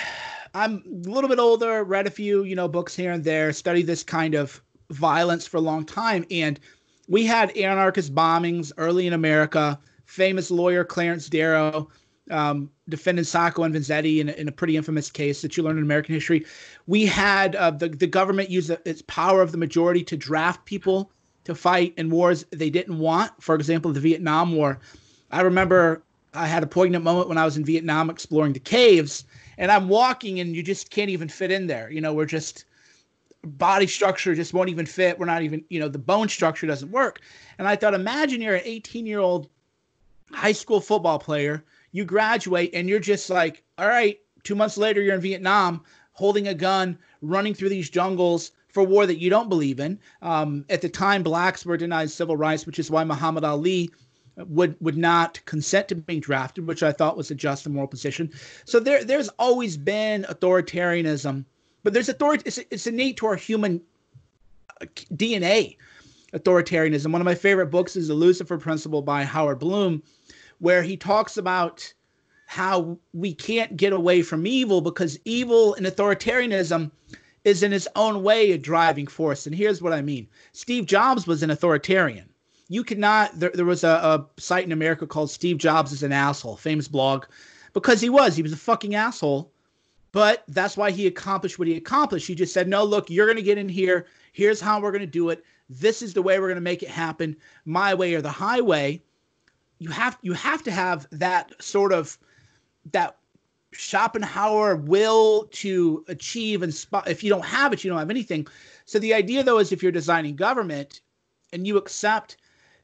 i'm 0.54 0.82
a 1.04 1.10
little 1.10 1.28
bit 1.28 1.40
older 1.40 1.82
read 1.82 2.06
a 2.06 2.10
few 2.10 2.44
you 2.44 2.54
know 2.54 2.68
books 2.68 2.94
here 2.94 3.10
and 3.10 3.24
there 3.24 3.52
studied 3.52 3.88
this 3.88 4.04
kind 4.04 4.36
of 4.36 4.62
violence 4.90 5.46
for 5.46 5.56
a 5.56 5.60
long 5.60 5.84
time. 5.84 6.24
And 6.30 6.60
we 7.08 7.26
had 7.26 7.56
anarchist 7.56 8.14
bombings 8.14 8.72
early 8.78 9.06
in 9.06 9.12
america 9.12 9.78
famous 10.04 10.50
lawyer 10.50 10.84
clarence 10.84 11.28
darrow 11.28 11.88
um, 12.30 12.70
defended 12.88 13.26
Sacco 13.26 13.62
and 13.62 13.74
Vanzetti 13.74 14.18
in, 14.18 14.28
in, 14.28 14.48
a 14.48 14.52
pretty 14.52 14.76
infamous 14.76 15.10
case 15.10 15.42
that 15.42 15.56
you 15.56 15.62
learn 15.62 15.78
in 15.78 15.84
American 15.84 16.14
history. 16.14 16.44
We 16.86 17.06
had 17.06 17.54
uh, 17.56 17.70
the, 17.70 17.88
the 17.88 18.06
government 18.06 18.50
use 18.50 18.70
its 18.70 19.02
power 19.02 19.42
of 19.42 19.52
the 19.52 19.58
majority 19.58 20.02
to 20.04 20.16
draft 20.16 20.64
people 20.64 21.10
to 21.44 21.54
fight 21.54 21.94
in 21.96 22.10
wars 22.10 22.44
they 22.50 22.70
didn't 22.70 22.98
want. 22.98 23.30
For 23.40 23.54
example, 23.54 23.92
the 23.92 24.00
Vietnam 24.00 24.54
War. 24.56 24.80
I 25.30 25.42
remember 25.42 26.02
I 26.34 26.46
had 26.46 26.62
a 26.62 26.66
poignant 26.66 27.04
moment 27.04 27.28
when 27.28 27.38
I 27.38 27.44
was 27.44 27.56
in 27.56 27.64
Vietnam 27.64 28.10
exploring 28.10 28.52
the 28.52 28.60
caves, 28.60 29.24
and 29.56 29.70
I'm 29.70 29.88
walking 29.88 30.40
and 30.40 30.54
you 30.54 30.62
just 30.62 30.90
can't 30.90 31.10
even 31.10 31.28
fit 31.28 31.50
in 31.50 31.66
there. 31.66 31.90
You 31.90 32.00
know, 32.00 32.12
we're 32.12 32.26
just 32.26 32.64
body 33.44 33.86
structure 33.86 34.34
just 34.34 34.52
won't 34.52 34.68
even 34.68 34.86
fit. 34.86 35.18
We're 35.18 35.26
not 35.26 35.42
even, 35.42 35.64
you 35.68 35.78
know, 35.78 35.88
the 35.88 35.98
bone 35.98 36.28
structure 36.28 36.66
doesn't 36.66 36.90
work. 36.90 37.20
And 37.58 37.68
I 37.68 37.76
thought, 37.76 37.94
imagine 37.94 38.40
you're 38.40 38.56
an 38.56 38.62
18 38.64 39.06
year 39.06 39.20
old 39.20 39.48
high 40.32 40.52
school 40.52 40.80
football 40.80 41.18
player 41.18 41.64
you 41.92 42.04
graduate 42.04 42.70
and 42.74 42.88
you're 42.88 43.00
just 43.00 43.30
like, 43.30 43.62
all 43.78 43.88
right, 43.88 44.18
two 44.42 44.54
months 44.54 44.76
later, 44.76 45.00
you're 45.00 45.14
in 45.14 45.20
Vietnam 45.20 45.82
holding 46.12 46.48
a 46.48 46.54
gun, 46.54 46.98
running 47.20 47.54
through 47.54 47.68
these 47.68 47.90
jungles 47.90 48.52
for 48.68 48.82
war 48.82 49.06
that 49.06 49.18
you 49.18 49.30
don't 49.30 49.48
believe 49.48 49.80
in. 49.80 49.98
Um, 50.22 50.64
at 50.68 50.82
the 50.82 50.88
time, 50.88 51.22
blacks 51.22 51.64
were 51.64 51.76
denied 51.76 52.10
civil 52.10 52.36
rights, 52.36 52.66
which 52.66 52.78
is 52.78 52.90
why 52.90 53.04
Muhammad 53.04 53.44
Ali 53.44 53.90
would 54.36 54.76
would 54.80 54.96
not 54.98 55.42
consent 55.46 55.88
to 55.88 55.94
being 55.94 56.20
drafted, 56.20 56.66
which 56.66 56.82
I 56.82 56.92
thought 56.92 57.16
was 57.16 57.30
a 57.30 57.34
just 57.34 57.66
and 57.66 57.74
moral 57.74 57.88
position. 57.88 58.30
So 58.64 58.80
there 58.80 59.04
there's 59.04 59.28
always 59.38 59.76
been 59.76 60.24
authoritarianism, 60.24 61.44
but 61.82 61.92
there's 61.92 62.08
authority. 62.08 62.42
It's, 62.46 62.58
it's 62.70 62.86
innate 62.86 63.16
to 63.18 63.26
our 63.26 63.36
human 63.36 63.80
uh, 64.80 64.86
DNA. 65.14 65.76
Authoritarianism. 66.32 67.12
One 67.12 67.20
of 67.20 67.24
my 67.24 67.36
favorite 67.36 67.68
books 67.68 67.96
is 67.96 68.08
The 68.08 68.14
Lucifer 68.14 68.58
Principle 68.58 69.00
by 69.00 69.22
Howard 69.22 69.58
Bloom, 69.60 70.02
where 70.58 70.82
he 70.82 70.96
talks 70.96 71.36
about 71.36 71.92
how 72.46 72.96
we 73.12 73.34
can't 73.34 73.76
get 73.76 73.92
away 73.92 74.22
from 74.22 74.46
evil 74.46 74.80
because 74.80 75.18
evil 75.24 75.74
and 75.74 75.84
authoritarianism 75.86 76.90
is 77.44 77.62
in 77.62 77.72
its 77.72 77.88
own 77.96 78.22
way 78.22 78.52
a 78.52 78.58
driving 78.58 79.06
force. 79.06 79.46
And 79.46 79.54
here's 79.54 79.82
what 79.82 79.92
I 79.92 80.02
mean 80.02 80.28
Steve 80.52 80.86
Jobs 80.86 81.26
was 81.26 81.42
an 81.42 81.50
authoritarian. 81.50 82.28
You 82.68 82.82
cannot, 82.82 83.38
there, 83.38 83.52
there 83.54 83.64
was 83.64 83.84
a, 83.84 83.88
a 83.88 84.40
site 84.40 84.64
in 84.64 84.72
America 84.72 85.06
called 85.06 85.30
Steve 85.30 85.58
Jobs 85.58 85.92
is 85.92 86.02
an 86.02 86.12
Asshole, 86.12 86.56
famous 86.56 86.88
blog, 86.88 87.26
because 87.72 88.00
he 88.00 88.10
was. 88.10 88.34
He 88.34 88.42
was 88.42 88.52
a 88.52 88.56
fucking 88.56 88.96
asshole. 88.96 89.52
But 90.10 90.44
that's 90.48 90.76
why 90.76 90.90
he 90.90 91.06
accomplished 91.06 91.58
what 91.58 91.68
he 91.68 91.76
accomplished. 91.76 92.26
He 92.26 92.34
just 92.34 92.54
said, 92.54 92.68
no, 92.68 92.82
look, 92.82 93.10
you're 93.10 93.26
going 93.26 93.36
to 93.36 93.42
get 93.42 93.58
in 93.58 93.68
here. 93.68 94.06
Here's 94.32 94.60
how 94.60 94.80
we're 94.80 94.90
going 94.90 95.00
to 95.00 95.06
do 95.06 95.30
it. 95.30 95.44
This 95.68 96.00
is 96.00 96.14
the 96.14 96.22
way 96.22 96.38
we're 96.38 96.48
going 96.48 96.56
to 96.56 96.60
make 96.60 96.82
it 96.82 96.88
happen 96.88 97.36
my 97.64 97.92
way 97.94 98.14
or 98.14 98.22
the 98.22 98.30
highway 98.30 99.02
you 99.78 99.90
have 99.90 100.18
you 100.22 100.32
have 100.32 100.62
to 100.64 100.70
have 100.70 101.06
that 101.10 101.52
sort 101.62 101.92
of 101.92 102.18
that 102.92 103.16
Schopenhauer 103.72 104.76
will 104.76 105.48
to 105.52 106.04
achieve 106.08 106.62
and 106.62 106.72
spot. 106.72 107.08
If 107.08 107.22
you 107.22 107.30
don't 107.30 107.44
have 107.44 107.72
it, 107.72 107.84
you 107.84 107.90
don't 107.90 107.98
have 107.98 108.10
anything. 108.10 108.46
So 108.86 108.98
the 108.98 109.14
idea, 109.14 109.42
though, 109.42 109.58
is 109.58 109.72
if 109.72 109.82
you're 109.82 109.92
designing 109.92 110.36
government 110.36 111.00
and 111.52 111.66
you 111.66 111.76
accept 111.76 112.38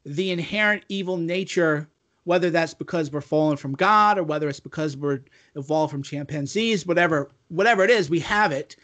the 0.04 0.30
inherent 0.30 0.84
evil 0.88 1.16
nature, 1.16 1.88
whether 2.24 2.50
that's 2.50 2.74
because 2.74 3.10
we're 3.10 3.20
fallen 3.20 3.56
from 3.56 3.72
God 3.72 4.18
or 4.18 4.22
whether 4.22 4.48
it's 4.48 4.60
because 4.60 4.96
we're 4.96 5.20
evolved 5.56 5.92
from 5.92 6.02
chimpanzees, 6.02 6.86
whatever, 6.86 7.30
whatever 7.48 7.84
it 7.84 7.90
is, 7.90 8.10
we 8.10 8.20
have 8.20 8.52
it. 8.52 8.76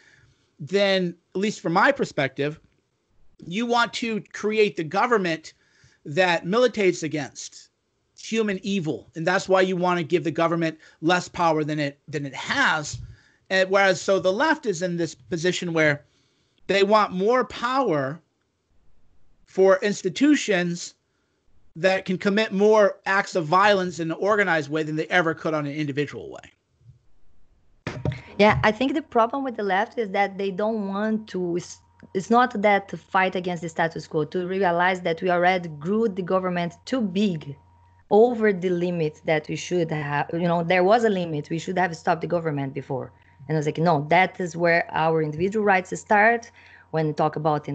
Then, 0.59 1.15
at 1.35 1.39
least 1.39 1.59
from 1.59 1.73
my 1.73 1.91
perspective, 1.91 2.59
you 3.45 3.65
want 3.65 3.93
to 3.93 4.21
create 4.33 4.75
the 4.75 4.83
government 4.83 5.53
that 6.05 6.45
militates 6.45 7.03
against 7.03 7.68
human 8.21 8.59
evil, 8.63 9.09
and 9.15 9.25
that's 9.25 9.47
why 9.47 9.61
you 9.61 9.75
want 9.75 9.97
to 9.97 10.03
give 10.03 10.23
the 10.23 10.31
government 10.31 10.77
less 11.01 11.27
power 11.27 11.63
than 11.63 11.79
it 11.79 11.99
than 12.07 12.25
it 12.25 12.35
has. 12.35 12.99
And 13.49 13.69
whereas, 13.69 14.01
so 14.01 14.19
the 14.19 14.31
left 14.31 14.65
is 14.65 14.81
in 14.81 14.97
this 14.97 15.15
position 15.15 15.73
where 15.73 16.05
they 16.67 16.83
want 16.83 17.11
more 17.13 17.45
power 17.45 18.21
for 19.45 19.79
institutions 19.81 20.93
that 21.75 22.05
can 22.05 22.17
commit 22.17 22.51
more 22.51 22.99
acts 23.05 23.35
of 23.35 23.45
violence 23.45 23.99
in 23.99 24.11
an 24.11 24.17
organized 24.19 24.69
way 24.69 24.83
than 24.83 24.95
they 24.95 25.07
ever 25.07 25.33
could 25.33 25.53
on 25.53 25.65
an 25.65 25.73
individual 25.73 26.29
way. 26.29 27.97
Yeah, 28.37 28.59
I 28.63 28.71
think 28.71 28.93
the 28.93 29.01
problem 29.01 29.43
with 29.43 29.55
the 29.57 29.63
left 29.63 29.97
is 29.97 30.09
that 30.11 30.37
they 30.37 30.51
don't 30.51 30.87
want 30.87 31.27
to. 31.29 31.59
It's 32.13 32.29
not 32.29 32.61
that 32.61 32.87
to 32.89 32.97
fight 32.97 33.35
against 33.35 33.63
the 33.63 33.69
status 33.69 34.07
quo, 34.07 34.25
to 34.25 34.47
realize 34.47 35.01
that 35.01 35.21
we 35.21 35.29
already 35.29 35.69
grew 35.69 36.07
the 36.07 36.21
government 36.21 36.73
too 36.85 37.01
big 37.01 37.55
over 38.11 38.51
the 38.51 38.69
limit 38.69 39.21
that 39.25 39.47
we 39.47 39.55
should 39.55 39.91
have. 39.91 40.29
You 40.33 40.47
know, 40.47 40.63
there 40.63 40.83
was 40.83 41.03
a 41.03 41.09
limit. 41.09 41.49
We 41.49 41.59
should 41.59 41.77
have 41.77 41.95
stopped 41.95 42.21
the 42.21 42.27
government 42.27 42.73
before. 42.73 43.11
And 43.47 43.55
I 43.55 43.59
was 43.59 43.65
like, 43.65 43.77
no, 43.77 44.05
that 44.09 44.39
is 44.39 44.55
where 44.55 44.87
our 44.91 45.21
individual 45.21 45.65
rights 45.65 45.97
start 45.99 46.51
when 46.91 47.07
we 47.07 47.13
talk 47.13 47.35
about 47.35 47.67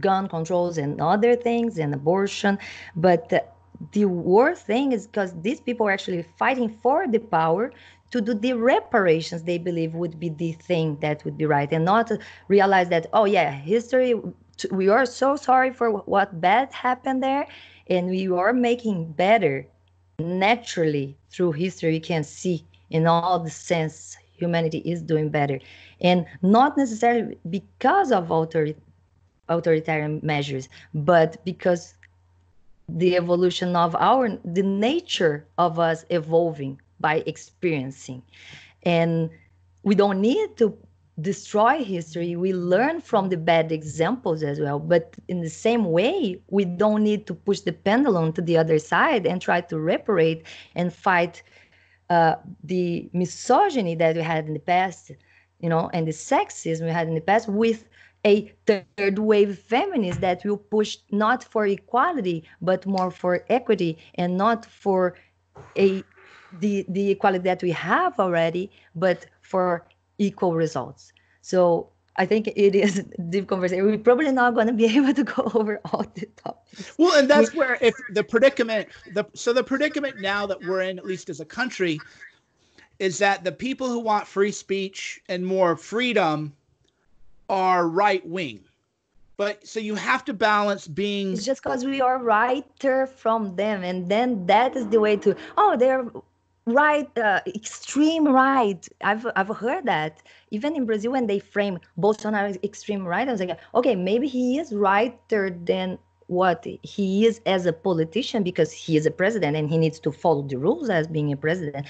gun 0.00 0.28
controls 0.28 0.78
and 0.78 1.00
other 1.00 1.36
things 1.36 1.78
and 1.78 1.94
abortion. 1.94 2.58
But 2.96 3.28
the, 3.28 3.44
the 3.92 4.06
worst 4.06 4.66
thing 4.66 4.92
is 4.92 5.06
because 5.06 5.40
these 5.40 5.60
people 5.60 5.86
are 5.86 5.92
actually 5.92 6.22
fighting 6.22 6.68
for 6.82 7.06
the 7.06 7.18
power 7.18 7.72
to 8.10 8.20
do 8.20 8.34
the 8.34 8.52
reparations 8.54 9.42
they 9.42 9.58
believe 9.58 9.94
would 9.94 10.18
be 10.18 10.28
the 10.28 10.52
thing 10.52 10.96
that 11.00 11.24
would 11.24 11.36
be 11.36 11.44
right 11.46 11.72
and 11.72 11.84
not 11.84 12.10
realize 12.48 12.88
that, 12.88 13.06
oh, 13.12 13.24
yeah, 13.24 13.50
history, 13.50 14.14
we 14.70 14.88
are 14.88 15.06
so 15.06 15.36
sorry 15.36 15.72
for 15.72 15.90
what 15.90 16.40
bad 16.40 16.72
happened 16.72 17.22
there 17.22 17.46
and 17.88 18.08
we 18.08 18.28
are 18.28 18.52
making 18.52 19.12
better 19.12 19.66
naturally 20.18 21.16
through 21.30 21.52
history 21.52 21.94
you 21.94 22.00
can 22.00 22.24
see 22.24 22.64
in 22.90 23.06
all 23.06 23.38
the 23.38 23.50
sense 23.50 24.16
humanity 24.32 24.78
is 24.78 25.02
doing 25.02 25.28
better. 25.28 25.58
And 26.00 26.26
not 26.42 26.76
necessarily 26.76 27.38
because 27.50 28.12
of 28.12 28.30
author- 28.30 28.74
authoritarian 29.48 30.20
measures 30.22 30.68
but 30.94 31.44
because 31.44 31.94
the 32.88 33.16
evolution 33.16 33.74
of 33.76 33.94
our 33.96 34.28
the 34.44 34.62
nature 34.62 35.44
of 35.58 35.78
us 35.78 36.04
evolving 36.10 36.80
by 37.00 37.22
experiencing. 37.26 38.22
And 38.84 39.30
we 39.82 39.94
don't 39.94 40.20
need 40.20 40.56
to 40.58 40.76
destroy 41.20 41.82
history 41.82 42.36
we 42.36 42.52
learn 42.52 43.00
from 43.00 43.28
the 43.30 43.36
bad 43.36 43.72
examples 43.72 44.42
as 44.42 44.60
well. 44.60 44.78
But 44.78 45.16
in 45.28 45.40
the 45.40 45.48
same 45.50 45.84
way 45.84 46.40
we 46.50 46.64
don't 46.64 47.02
need 47.02 47.26
to 47.26 47.34
push 47.34 47.60
the 47.60 47.72
pendulum 47.72 48.32
to 48.34 48.42
the 48.42 48.56
other 48.58 48.78
side 48.78 49.26
and 49.26 49.40
try 49.40 49.60
to 49.62 49.78
reparate 49.78 50.46
and 50.74 50.92
fight 50.92 51.42
uh, 52.10 52.36
the 52.62 53.08
misogyny 53.12 53.94
that 53.96 54.16
we 54.16 54.22
had 54.22 54.46
in 54.46 54.54
the 54.54 54.60
past 54.60 55.12
you 55.60 55.68
know 55.68 55.90
and 55.92 56.06
the 56.06 56.12
sexism 56.12 56.84
we 56.84 56.90
had 56.90 57.08
in 57.08 57.14
the 57.14 57.20
past 57.20 57.48
with 57.48 57.88
a 58.24 58.52
third 58.66 59.18
wave 59.18 59.58
feminist 59.58 60.20
that 60.20 60.44
will 60.44 60.56
push 60.56 60.98
not 61.10 61.42
for 61.44 61.66
equality 61.66 62.44
but 62.60 62.84
more 62.86 63.10
for 63.10 63.44
equity 63.48 63.98
and 64.16 64.36
not 64.36 64.66
for 64.66 65.14
a 65.78 66.02
the 66.52 66.84
the 66.88 67.10
equality 67.10 67.42
that 67.42 67.62
we 67.62 67.70
have 67.70 68.18
already 68.18 68.70
but 68.94 69.26
for 69.40 69.84
equal 70.18 70.54
results. 70.54 71.12
So 71.42 71.90
I 72.16 72.26
think 72.26 72.48
it 72.48 72.74
is 72.74 72.98
a 73.18 73.22
deep 73.22 73.48
conversation. 73.48 73.86
We're 73.86 73.98
probably 73.98 74.30
not 74.32 74.54
going 74.54 74.66
to 74.66 74.72
be 74.72 74.84
able 74.96 75.14
to 75.14 75.24
go 75.24 75.50
over 75.54 75.80
all 75.92 76.04
the 76.14 76.26
topics. 76.36 76.92
Well, 76.98 77.18
and 77.18 77.28
that's 77.28 77.54
where 77.54 77.78
if 77.80 77.94
the 78.10 78.24
predicament, 78.24 78.88
the 79.12 79.24
so 79.34 79.52
the 79.52 79.64
predicament 79.64 80.20
now 80.20 80.46
that 80.46 80.60
we're 80.62 80.82
in, 80.82 80.98
at 80.98 81.06
least 81.06 81.28
as 81.28 81.40
a 81.40 81.44
country, 81.44 82.00
is 82.98 83.18
that 83.18 83.44
the 83.44 83.52
people 83.52 83.88
who 83.88 83.98
want 83.98 84.26
free 84.26 84.52
speech 84.52 85.20
and 85.28 85.44
more 85.44 85.76
freedom 85.76 86.54
are 87.48 87.88
right 87.88 88.26
wing. 88.26 88.60
But 89.36 89.66
so 89.66 89.80
you 89.80 89.94
have 89.96 90.24
to 90.24 90.32
balance 90.32 90.88
being. 90.88 91.34
It's 91.34 91.44
just 91.44 91.62
because 91.62 91.84
we 91.84 92.00
are 92.00 92.18
righter 92.18 93.06
from 93.06 93.54
them, 93.56 93.84
and 93.84 94.08
then 94.08 94.46
that 94.46 94.74
is 94.74 94.88
the 94.88 94.98
way 94.98 95.16
to. 95.18 95.36
Oh, 95.58 95.76
they're 95.76 96.06
right, 96.66 97.08
uh, 97.18 97.40
extreme 97.46 98.26
right. 98.26 98.86
I've 99.02 99.26
I've 99.36 99.48
heard 99.56 99.86
that 99.86 100.22
even 100.50 100.76
in 100.76 100.86
Brazil 100.86 101.12
when 101.12 101.26
they 101.26 101.38
frame 101.38 101.78
Bolsonaro 101.98 102.50
as 102.50 102.58
extreme 102.62 103.04
right, 103.06 103.28
I 103.28 103.32
was 103.32 103.40
like, 103.40 103.58
okay, 103.74 103.94
maybe 103.94 104.26
he 104.28 104.58
is 104.58 104.72
righter 104.72 105.50
than 105.50 105.98
what 106.28 106.66
he 106.82 107.26
is 107.26 107.40
as 107.46 107.66
a 107.66 107.72
politician 107.72 108.42
because 108.42 108.72
he 108.72 108.96
is 108.96 109.06
a 109.06 109.10
president 109.10 109.56
and 109.56 109.70
he 109.70 109.78
needs 109.78 110.00
to 110.00 110.12
follow 110.12 110.42
the 110.42 110.58
rules 110.58 110.90
as 110.90 111.06
being 111.06 111.32
a 111.32 111.36
president. 111.36 111.86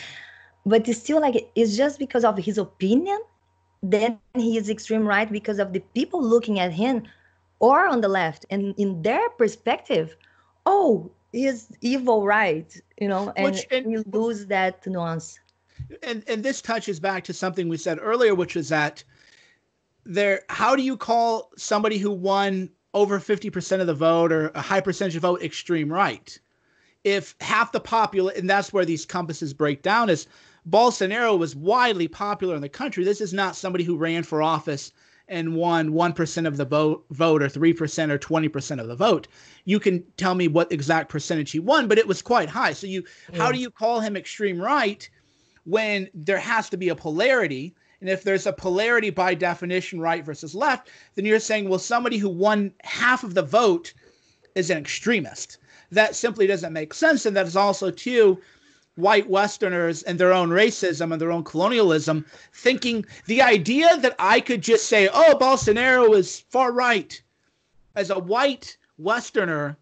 But 0.66 0.88
it's 0.88 1.00
still 1.00 1.20
like 1.20 1.50
it's 1.54 1.76
just 1.76 1.98
because 1.98 2.24
of 2.24 2.36
his 2.38 2.58
opinion. 2.58 3.20
Then 3.82 4.18
he 4.34 4.56
is 4.58 4.68
extreme 4.68 5.06
right 5.06 5.30
because 5.30 5.58
of 5.58 5.72
the 5.72 5.80
people 5.94 6.22
looking 6.22 6.58
at 6.60 6.72
him 6.72 7.04
or 7.60 7.86
on 7.86 8.00
the 8.00 8.08
left 8.08 8.44
and 8.50 8.74
in 8.76 9.02
their 9.02 9.28
perspective 9.30 10.16
oh 10.66 11.10
is 11.32 11.68
evil 11.80 12.26
right? 12.26 12.80
You 13.00 13.08
know 13.08 13.32
and, 13.36 13.44
which, 13.44 13.66
and 13.70 13.90
you 13.90 14.04
lose 14.10 14.46
that 14.46 14.86
nuance. 14.86 15.38
And 16.02 16.24
and 16.26 16.42
this 16.42 16.62
touches 16.62 17.00
back 17.00 17.24
to 17.24 17.32
something 17.32 17.68
we 17.68 17.76
said 17.76 17.98
earlier 18.00 18.34
which 18.34 18.56
is 18.56 18.68
that 18.70 19.04
there 20.04 20.42
how 20.48 20.76
do 20.76 20.82
you 20.82 20.96
call 20.96 21.50
somebody 21.56 21.98
who 21.98 22.10
won 22.10 22.70
over 22.94 23.20
50% 23.20 23.80
of 23.80 23.86
the 23.86 23.94
vote 23.94 24.32
or 24.32 24.48
a 24.54 24.62
high 24.62 24.80
percentage 24.80 25.16
of 25.16 25.22
vote 25.22 25.42
extreme 25.42 25.92
right? 25.92 26.38
If 27.04 27.34
half 27.40 27.72
the 27.72 27.80
popular 27.80 28.32
and 28.32 28.48
that's 28.48 28.72
where 28.72 28.84
these 28.84 29.04
compasses 29.04 29.52
break 29.52 29.82
down 29.82 30.10
is 30.10 30.26
bolsonaro 30.68 31.38
was 31.38 31.54
widely 31.54 32.08
popular 32.08 32.54
in 32.54 32.62
the 32.62 32.68
country. 32.68 33.04
This 33.04 33.20
is 33.20 33.32
not 33.32 33.56
somebody 33.56 33.84
who 33.84 33.96
ran 33.96 34.22
for 34.22 34.42
office 34.42 34.92
and 35.28 35.54
won 35.54 35.90
1% 35.90 36.46
of 36.46 36.56
the 36.56 36.64
vote, 36.64 37.04
vote 37.10 37.42
or 37.42 37.48
3% 37.48 38.10
or 38.10 38.18
20% 38.18 38.80
of 38.80 38.88
the 38.88 38.94
vote. 38.94 39.26
You 39.64 39.80
can 39.80 40.04
tell 40.16 40.34
me 40.34 40.48
what 40.48 40.70
exact 40.70 41.08
percentage 41.08 41.50
he 41.50 41.58
won, 41.58 41.88
but 41.88 41.98
it 41.98 42.06
was 42.06 42.22
quite 42.22 42.48
high. 42.48 42.72
So 42.72 42.86
you 42.86 43.04
yeah. 43.32 43.42
how 43.42 43.50
do 43.50 43.58
mm. 43.58 43.62
you 43.62 43.70
call 43.70 44.00
him 44.00 44.16
extreme 44.16 44.60
right 44.60 45.08
when 45.64 46.08
there 46.14 46.38
has 46.38 46.68
to 46.70 46.76
be 46.76 46.90
a 46.90 46.94
polarity? 46.94 47.74
And 48.00 48.10
if 48.10 48.22
there's 48.22 48.46
a 48.46 48.52
polarity 48.52 49.10
by 49.10 49.34
definition, 49.34 50.00
right 50.00 50.24
versus 50.24 50.54
left, 50.54 50.90
then 51.14 51.24
you're 51.24 51.40
saying, 51.40 51.68
well, 51.68 51.78
somebody 51.78 52.18
who 52.18 52.28
won 52.28 52.72
half 52.84 53.24
of 53.24 53.34
the 53.34 53.42
vote 53.42 53.94
is 54.54 54.70
an 54.70 54.78
extremist. 54.78 55.58
That 55.90 56.14
simply 56.14 56.46
doesn't 56.46 56.72
make 56.72 56.92
sense. 56.94 57.26
And 57.26 57.36
that 57.36 57.46
is 57.46 57.56
also, 57.56 57.90
too, 57.90 58.38
white 58.96 59.28
Westerners 59.28 60.02
and 60.02 60.18
their 60.18 60.32
own 60.32 60.48
racism 60.50 61.12
and 61.12 61.20
their 61.20 61.30
own 61.30 61.44
colonialism, 61.44 62.24
thinking 62.52 63.06
the 63.26 63.42
idea 63.42 63.96
that 63.98 64.16
I 64.18 64.40
could 64.40 64.62
just 64.62 64.88
say, 64.88 65.08
oh, 65.12 65.36
Bolsonaro 65.38 66.14
is 66.16 66.40
far 66.40 66.72
right. 66.72 67.20
As 67.94 68.10
a 68.10 68.18
white 68.18 68.76
Westerner 68.98 69.76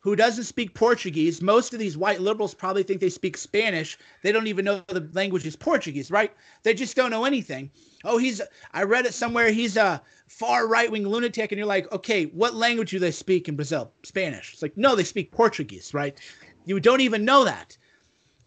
who 0.00 0.16
doesn't 0.16 0.44
speak 0.44 0.72
Portuguese, 0.72 1.42
most 1.42 1.74
of 1.74 1.78
these 1.78 1.96
white 1.96 2.20
liberals 2.20 2.54
probably 2.54 2.82
think 2.82 3.00
they 3.00 3.10
speak 3.10 3.36
Spanish. 3.36 3.98
They 4.22 4.32
don't 4.32 4.46
even 4.46 4.64
know 4.64 4.82
the 4.88 5.08
language 5.12 5.46
is 5.46 5.56
Portuguese, 5.56 6.10
right? 6.10 6.32
They 6.62 6.72
just 6.72 6.96
don't 6.96 7.10
know 7.10 7.24
anything. 7.24 7.70
Oh, 8.04 8.16
he's, 8.16 8.40
I 8.72 8.84
read 8.84 9.04
it 9.04 9.12
somewhere, 9.12 9.50
he's 9.50 9.76
a 9.76 10.00
far 10.26 10.66
right 10.66 10.90
wing 10.90 11.06
lunatic. 11.06 11.52
And 11.52 11.58
you're 11.58 11.66
like, 11.66 11.90
okay, 11.92 12.26
what 12.26 12.54
language 12.54 12.92
do 12.92 12.98
they 12.98 13.10
speak 13.10 13.48
in 13.48 13.56
Brazil? 13.56 13.92
Spanish. 14.04 14.52
It's 14.54 14.62
like, 14.62 14.76
no, 14.76 14.94
they 14.94 15.04
speak 15.04 15.32
Portuguese, 15.32 15.92
right? 15.92 16.16
You 16.64 16.80
don't 16.80 17.00
even 17.00 17.24
know 17.24 17.44
that. 17.44 17.76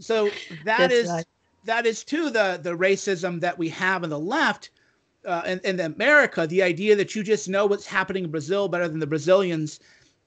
So 0.03 0.29
That's 0.63 0.93
is 0.93 1.09
right. 1.09 1.25
that 1.65 1.85
is 1.85 2.03
too 2.03 2.29
the 2.29 2.59
the 2.61 2.71
racism 2.71 3.39
that 3.41 3.57
we 3.57 3.69
have 3.69 4.03
in 4.03 4.09
the 4.09 4.19
left. 4.19 4.69
Uh, 5.25 5.41
in, 5.45 5.59
in 5.63 5.79
America, 5.79 6.45
the 6.45 6.61
idea 6.61 6.97
that 6.97 7.15
you 7.15 7.23
just 7.23 7.47
know 7.47 7.65
what's 7.65 7.87
happening 7.87 8.25
in 8.25 8.29
Brazil 8.29 8.67
better 8.67 8.89
than 8.89 8.99
the 8.99 9.07
Brazilians, 9.07 9.79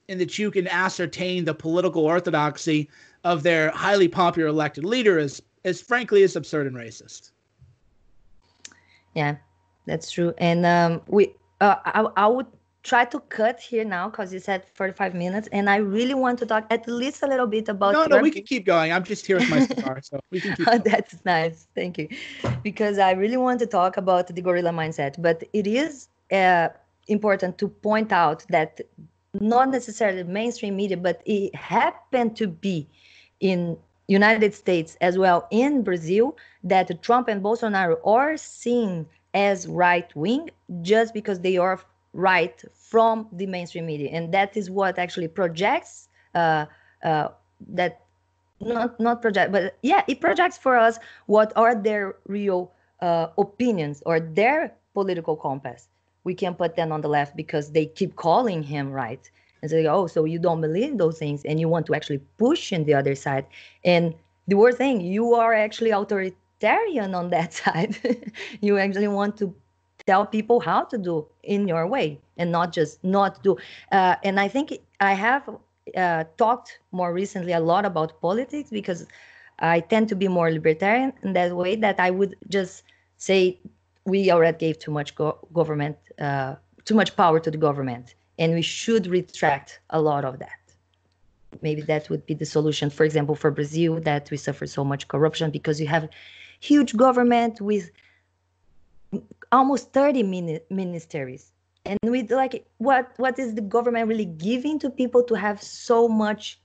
and 0.09 0.19
that 0.19 0.39
you 0.39 0.49
can 0.49 0.67
ascertain 0.67 1.45
the 1.45 1.53
political 1.53 2.03
orthodoxy 2.03 2.89
of 3.23 3.43
their 3.43 3.69
highly 3.69 4.07
popular 4.07 4.47
elected 4.47 4.83
leader 4.83 5.19
is, 5.19 5.39
is 5.63 5.81
frankly 5.81 6.23
is 6.23 6.35
absurd 6.35 6.65
and 6.65 6.75
racist. 6.75 7.29
Yeah, 9.13 9.35
that's 9.85 10.09
true. 10.09 10.33
And 10.39 10.65
um, 10.65 11.01
we, 11.07 11.35
uh, 11.61 11.75
I, 11.85 12.07
I 12.15 12.27
would 12.27 12.47
try 12.87 13.03
to 13.03 13.19
cut 13.37 13.59
here 13.59 13.83
now 13.83 14.09
because 14.09 14.33
you 14.33 14.39
said 14.39 14.63
45 14.73 15.13
minutes 15.13 15.49
and 15.51 15.69
i 15.69 15.75
really 15.75 16.13
want 16.13 16.39
to 16.39 16.45
talk 16.45 16.65
at 16.69 16.87
least 16.87 17.21
a 17.21 17.27
little 17.27 17.45
bit 17.45 17.67
about 17.67 17.91
no 17.93 18.05
no 18.05 18.21
we 18.21 18.31
can 18.31 18.43
keep 18.43 18.65
going. 18.65 18.91
I'm 18.93 19.03
just 19.03 19.25
here 19.27 19.37
with 19.37 19.49
my 19.49 19.65
cigar 19.71 19.99
so 20.01 20.19
we 20.31 20.39
can 20.39 20.55
keep 20.55 20.67
oh, 20.67 20.77
that's 20.77 21.15
nice. 21.25 21.67
Thank 21.75 21.97
you. 21.97 22.07
Because 22.63 22.97
i 22.97 23.11
really 23.11 23.37
want 23.47 23.59
to 23.59 23.67
talk 23.79 23.97
about 23.97 24.27
the 24.27 24.41
gorilla 24.41 24.71
mindset 24.81 25.21
but 25.21 25.43
it 25.59 25.67
is 25.67 26.07
uh, 26.31 26.69
important 27.07 27.57
to 27.57 27.67
point 27.67 28.11
out 28.11 28.45
that 28.49 28.79
not 29.33 29.69
necessarily 29.69 30.23
mainstream 30.23 30.75
media 30.75 30.97
but 30.97 31.21
it 31.25 31.53
happened 31.55 32.35
to 32.41 32.47
be 32.47 32.87
in 33.39 33.77
united 34.07 34.53
states 34.53 34.97
as 35.01 35.17
well 35.17 35.39
in 35.51 35.83
brazil 35.83 36.37
that 36.63 36.87
trump 37.03 37.27
and 37.27 37.43
bolsonaro 37.43 37.97
are 38.05 38.35
seen 38.37 39.05
as 39.33 39.67
right 39.67 40.09
wing 40.15 40.49
just 40.81 41.13
because 41.13 41.39
they 41.41 41.57
are 41.57 41.79
right 42.13 42.63
from 42.89 43.27
the 43.33 43.45
mainstream 43.45 43.85
media. 43.85 44.09
And 44.11 44.33
that 44.33 44.55
is 44.55 44.69
what 44.69 44.97
actually 44.97 45.27
projects 45.27 46.07
uh, 46.33 46.65
uh, 47.03 47.29
that 47.69 48.01
not 48.59 48.99
not 48.99 49.21
project 49.21 49.51
but 49.51 49.77
yeah 49.83 50.01
it 50.07 50.19
projects 50.19 50.57
for 50.57 50.75
us 50.75 50.97
what 51.27 51.53
are 51.55 51.75
their 51.75 52.15
real 52.27 52.71
uh, 53.01 53.27
opinions 53.37 54.01
or 54.05 54.19
their 54.19 54.73
political 54.93 55.35
compass. 55.35 55.89
We 56.23 56.33
can 56.33 56.55
put 56.55 56.75
them 56.75 56.91
on 56.91 57.01
the 57.01 57.07
left 57.07 57.35
because 57.35 57.71
they 57.71 57.85
keep 57.85 58.15
calling 58.15 58.63
him 58.63 58.91
right? 58.91 59.29
And 59.61 59.69
say 59.69 59.85
oh 59.85 60.07
so 60.07 60.25
you 60.25 60.39
don't 60.39 60.61
believe 60.61 60.97
those 60.97 61.19
things 61.19 61.43
and 61.45 61.59
you 61.59 61.67
want 61.67 61.85
to 61.87 61.95
actually 61.95 62.21
push 62.37 62.71
in 62.71 62.85
the 62.85 62.93
other 62.93 63.15
side. 63.15 63.45
And 63.83 64.15
the 64.47 64.55
worst 64.55 64.77
thing 64.77 65.01
you 65.01 65.33
are 65.35 65.53
actually 65.53 65.91
authoritarian 65.91 67.13
on 67.13 67.29
that 67.29 67.53
side. 67.61 67.97
You 68.61 68.77
actually 68.77 69.09
want 69.09 69.37
to 69.37 69.53
tell 70.07 70.25
people 70.25 70.59
how 70.59 70.83
to 70.83 70.97
do 70.97 71.27
in 71.43 71.67
your 71.67 71.85
way 71.85 72.19
and 72.37 72.51
not 72.51 72.73
just 72.73 73.03
not 73.03 73.43
do. 73.43 73.55
Uh, 73.91 74.15
and 74.23 74.39
i 74.39 74.47
think 74.47 74.73
i 74.99 75.13
have 75.13 75.43
uh, 75.95 76.23
talked 76.37 76.79
more 76.91 77.13
recently 77.13 77.53
a 77.53 77.59
lot 77.59 77.85
about 77.85 78.19
politics 78.21 78.69
because 78.69 79.05
i 79.59 79.79
tend 79.79 80.09
to 80.09 80.15
be 80.15 80.27
more 80.27 80.49
libertarian 80.51 81.13
in 81.23 81.33
that 81.33 81.55
way 81.55 81.75
that 81.75 81.99
i 81.99 82.09
would 82.09 82.35
just 82.49 82.83
say 83.17 83.59
we 84.05 84.31
already 84.31 84.57
gave 84.57 84.79
too 84.79 84.91
much 84.91 85.13
go- 85.15 85.37
government 85.53 85.97
uh, 86.19 86.55
too 86.85 86.95
much 86.95 87.15
power 87.15 87.39
to 87.39 87.51
the 87.51 87.57
government 87.57 88.15
and 88.39 88.53
we 88.53 88.61
should 88.61 89.07
retract 89.07 89.79
a 89.89 89.99
lot 89.99 90.23
of 90.23 90.39
that. 90.39 90.59
Maybe 91.61 91.81
that 91.81 92.09
would 92.09 92.25
be 92.25 92.33
the 92.33 92.45
solution 92.45 92.89
for 92.89 93.03
example 93.03 93.35
for 93.35 93.49
brazil 93.51 93.99
that 94.01 94.29
we 94.31 94.37
suffer 94.37 94.65
so 94.67 94.83
much 94.83 95.07
corruption 95.07 95.49
because 95.51 95.81
you 95.81 95.87
have 95.87 96.07
huge 96.59 96.95
government 96.95 97.59
with 97.61 97.91
almost 99.51 99.93
30 99.93 100.23
mini- 100.23 100.61
ministries. 100.69 101.51
And 101.85 101.97
with 102.03 102.31
like 102.31 102.65
what 102.79 103.11
what 103.17 103.39
is 103.39 103.55
the 103.55 103.61
government 103.61 104.07
really 104.07 104.25
giving 104.25 104.77
to 104.79 104.89
people 104.89 105.23
to 105.23 105.35
have 105.35 105.61
so 105.61 106.07
much 106.07 106.59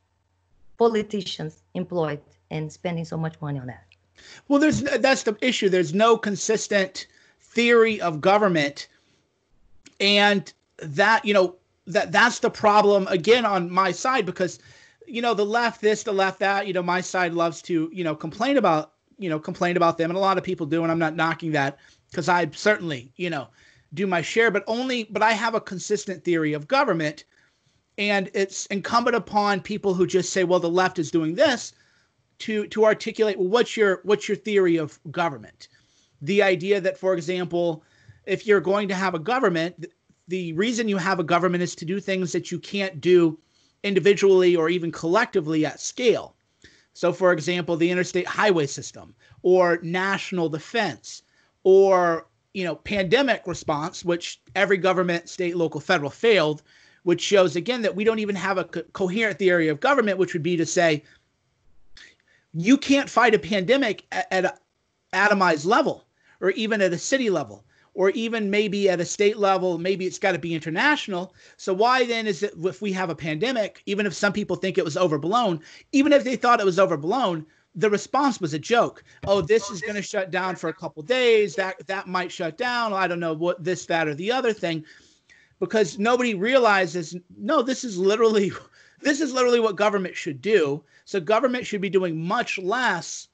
politicians 0.78 1.62
employed 1.74 2.20
and 2.50 2.72
spending 2.72 3.04
so 3.04 3.16
much 3.16 3.40
money 3.40 3.60
on 3.60 3.68
that? 3.68 3.84
Well 4.48 4.58
there's 4.58 4.82
that's 4.82 5.22
the 5.22 5.36
issue. 5.40 5.68
There's 5.68 5.94
no 5.94 6.16
consistent 6.16 7.06
theory 7.38 8.00
of 8.00 8.20
government. 8.20 8.88
And 10.00 10.52
that 10.78 11.24
you 11.24 11.34
know 11.34 11.54
that 11.86 12.10
that's 12.10 12.40
the 12.40 12.50
problem 12.50 13.06
again 13.08 13.44
on 13.44 13.70
my 13.70 13.92
side 13.92 14.26
because 14.26 14.58
you 15.06 15.22
know 15.22 15.34
the 15.34 15.46
left 15.46 15.80
this 15.80 16.02
the 16.02 16.12
left 16.12 16.40
that 16.40 16.66
you 16.66 16.72
know 16.72 16.82
my 16.82 17.00
side 17.00 17.32
loves 17.32 17.62
to 17.62 17.88
you 17.92 18.02
know 18.02 18.16
complain 18.16 18.56
about 18.56 18.92
you 19.18 19.30
know 19.30 19.38
complain 19.38 19.76
about 19.76 19.98
them. 19.98 20.10
And 20.10 20.16
a 20.16 20.20
lot 20.20 20.36
of 20.36 20.42
people 20.42 20.66
do 20.66 20.82
and 20.82 20.90
i'm 20.90 20.98
not 20.98 21.14
knocking 21.14 21.52
that 21.52 21.78
because 22.12 22.28
I 22.28 22.48
certainly, 22.52 23.10
you 23.16 23.30
know, 23.30 23.48
do 23.94 24.06
my 24.06 24.20
share, 24.20 24.50
but 24.50 24.64
only, 24.66 25.04
but 25.04 25.22
I 25.22 25.32
have 25.32 25.54
a 25.54 25.60
consistent 25.60 26.22
theory 26.22 26.52
of 26.52 26.68
government. 26.68 27.24
And 27.96 28.30
it's 28.34 28.66
incumbent 28.66 29.16
upon 29.16 29.60
people 29.60 29.94
who 29.94 30.06
just 30.06 30.30
say, 30.30 30.44
well, 30.44 30.60
the 30.60 30.68
left 30.68 30.98
is 30.98 31.10
doing 31.10 31.34
this 31.34 31.72
to, 32.40 32.66
to 32.68 32.84
articulate, 32.84 33.38
well, 33.38 33.48
what's 33.48 33.76
your, 33.76 34.00
what's 34.04 34.28
your 34.28 34.36
theory 34.36 34.76
of 34.76 34.98
government? 35.10 35.68
The 36.20 36.42
idea 36.42 36.80
that, 36.82 36.98
for 36.98 37.14
example, 37.14 37.82
if 38.26 38.46
you're 38.46 38.60
going 38.60 38.88
to 38.88 38.94
have 38.94 39.14
a 39.14 39.18
government, 39.18 39.86
the 40.28 40.52
reason 40.52 40.88
you 40.88 40.98
have 40.98 41.18
a 41.18 41.24
government 41.24 41.62
is 41.62 41.74
to 41.76 41.84
do 41.84 41.98
things 41.98 42.32
that 42.32 42.52
you 42.52 42.58
can't 42.58 43.00
do 43.00 43.38
individually 43.84 44.54
or 44.54 44.68
even 44.68 44.92
collectively 44.92 45.64
at 45.64 45.80
scale. 45.80 46.36
So, 46.92 47.12
for 47.12 47.32
example, 47.32 47.76
the 47.76 47.90
interstate 47.90 48.26
highway 48.26 48.66
system 48.66 49.14
or 49.42 49.78
national 49.82 50.50
defense 50.50 51.22
or 51.64 52.26
you 52.54 52.64
know 52.64 52.76
pandemic 52.76 53.42
response 53.46 54.04
which 54.04 54.40
every 54.54 54.76
government 54.76 55.28
state 55.28 55.56
local 55.56 55.80
federal 55.80 56.10
failed 56.10 56.62
which 57.04 57.20
shows 57.20 57.56
again 57.56 57.82
that 57.82 57.96
we 57.96 58.04
don't 58.04 58.18
even 58.18 58.36
have 58.36 58.58
a 58.58 58.64
co- 58.64 58.82
coherent 58.92 59.38
theory 59.38 59.68
of 59.68 59.80
government 59.80 60.18
which 60.18 60.32
would 60.32 60.42
be 60.42 60.56
to 60.56 60.66
say 60.66 61.02
you 62.52 62.76
can't 62.76 63.08
fight 63.08 63.34
a 63.34 63.38
pandemic 63.38 64.04
at, 64.12 64.26
at 64.30 64.44
a 64.44 64.54
atomized 65.12 65.66
level 65.66 66.04
or 66.40 66.50
even 66.50 66.80
at 66.80 66.92
a 66.92 66.98
city 66.98 67.30
level 67.30 67.64
or 67.94 68.10
even 68.10 68.50
maybe 68.50 68.88
at 68.88 69.00
a 69.00 69.04
state 69.04 69.36
level, 69.36 69.78
maybe 69.78 70.06
it's 70.06 70.18
got 70.18 70.32
to 70.32 70.38
be 70.38 70.54
international. 70.54 71.34
So 71.58 71.74
why 71.74 72.06
then 72.06 72.26
is 72.26 72.42
it 72.42 72.54
if 72.64 72.80
we 72.80 72.92
have 72.92 73.10
a 73.10 73.14
pandemic, 73.14 73.82
even 73.86 74.06
if 74.06 74.14
some 74.14 74.32
people 74.32 74.56
think 74.56 74.78
it 74.78 74.84
was 74.84 74.96
overblown, 74.96 75.60
even 75.92 76.12
if 76.12 76.24
they 76.24 76.36
thought 76.36 76.60
it 76.60 76.66
was 76.66 76.78
overblown, 76.78 77.44
the 77.74 77.90
response 77.90 78.40
was 78.40 78.54
a 78.54 78.58
joke. 78.58 79.02
Oh, 79.26 79.40
this 79.40 79.70
is 79.70 79.80
going 79.80 79.94
to 79.94 80.02
shut 80.02 80.30
down 80.30 80.56
for 80.56 80.68
a 80.68 80.74
couple 80.74 81.02
days. 81.02 81.54
That 81.54 81.86
that 81.86 82.06
might 82.06 82.30
shut 82.30 82.58
down. 82.58 82.92
I 82.92 83.06
don't 83.06 83.20
know 83.20 83.32
what 83.32 83.62
this, 83.64 83.86
that, 83.86 84.08
or 84.08 84.14
the 84.14 84.30
other 84.30 84.52
thing, 84.52 84.84
because 85.58 85.98
nobody 85.98 86.34
realizes. 86.34 87.16
No, 87.36 87.62
this 87.62 87.84
is 87.84 87.96
literally, 87.98 88.52
this 89.00 89.20
is 89.20 89.32
literally 89.32 89.60
what 89.60 89.76
government 89.76 90.16
should 90.16 90.40
do. 90.40 90.84
So 91.04 91.20
government 91.20 91.66
should 91.66 91.80
be 91.80 91.90
doing 91.90 92.22
much 92.22 92.58
less 92.58 93.28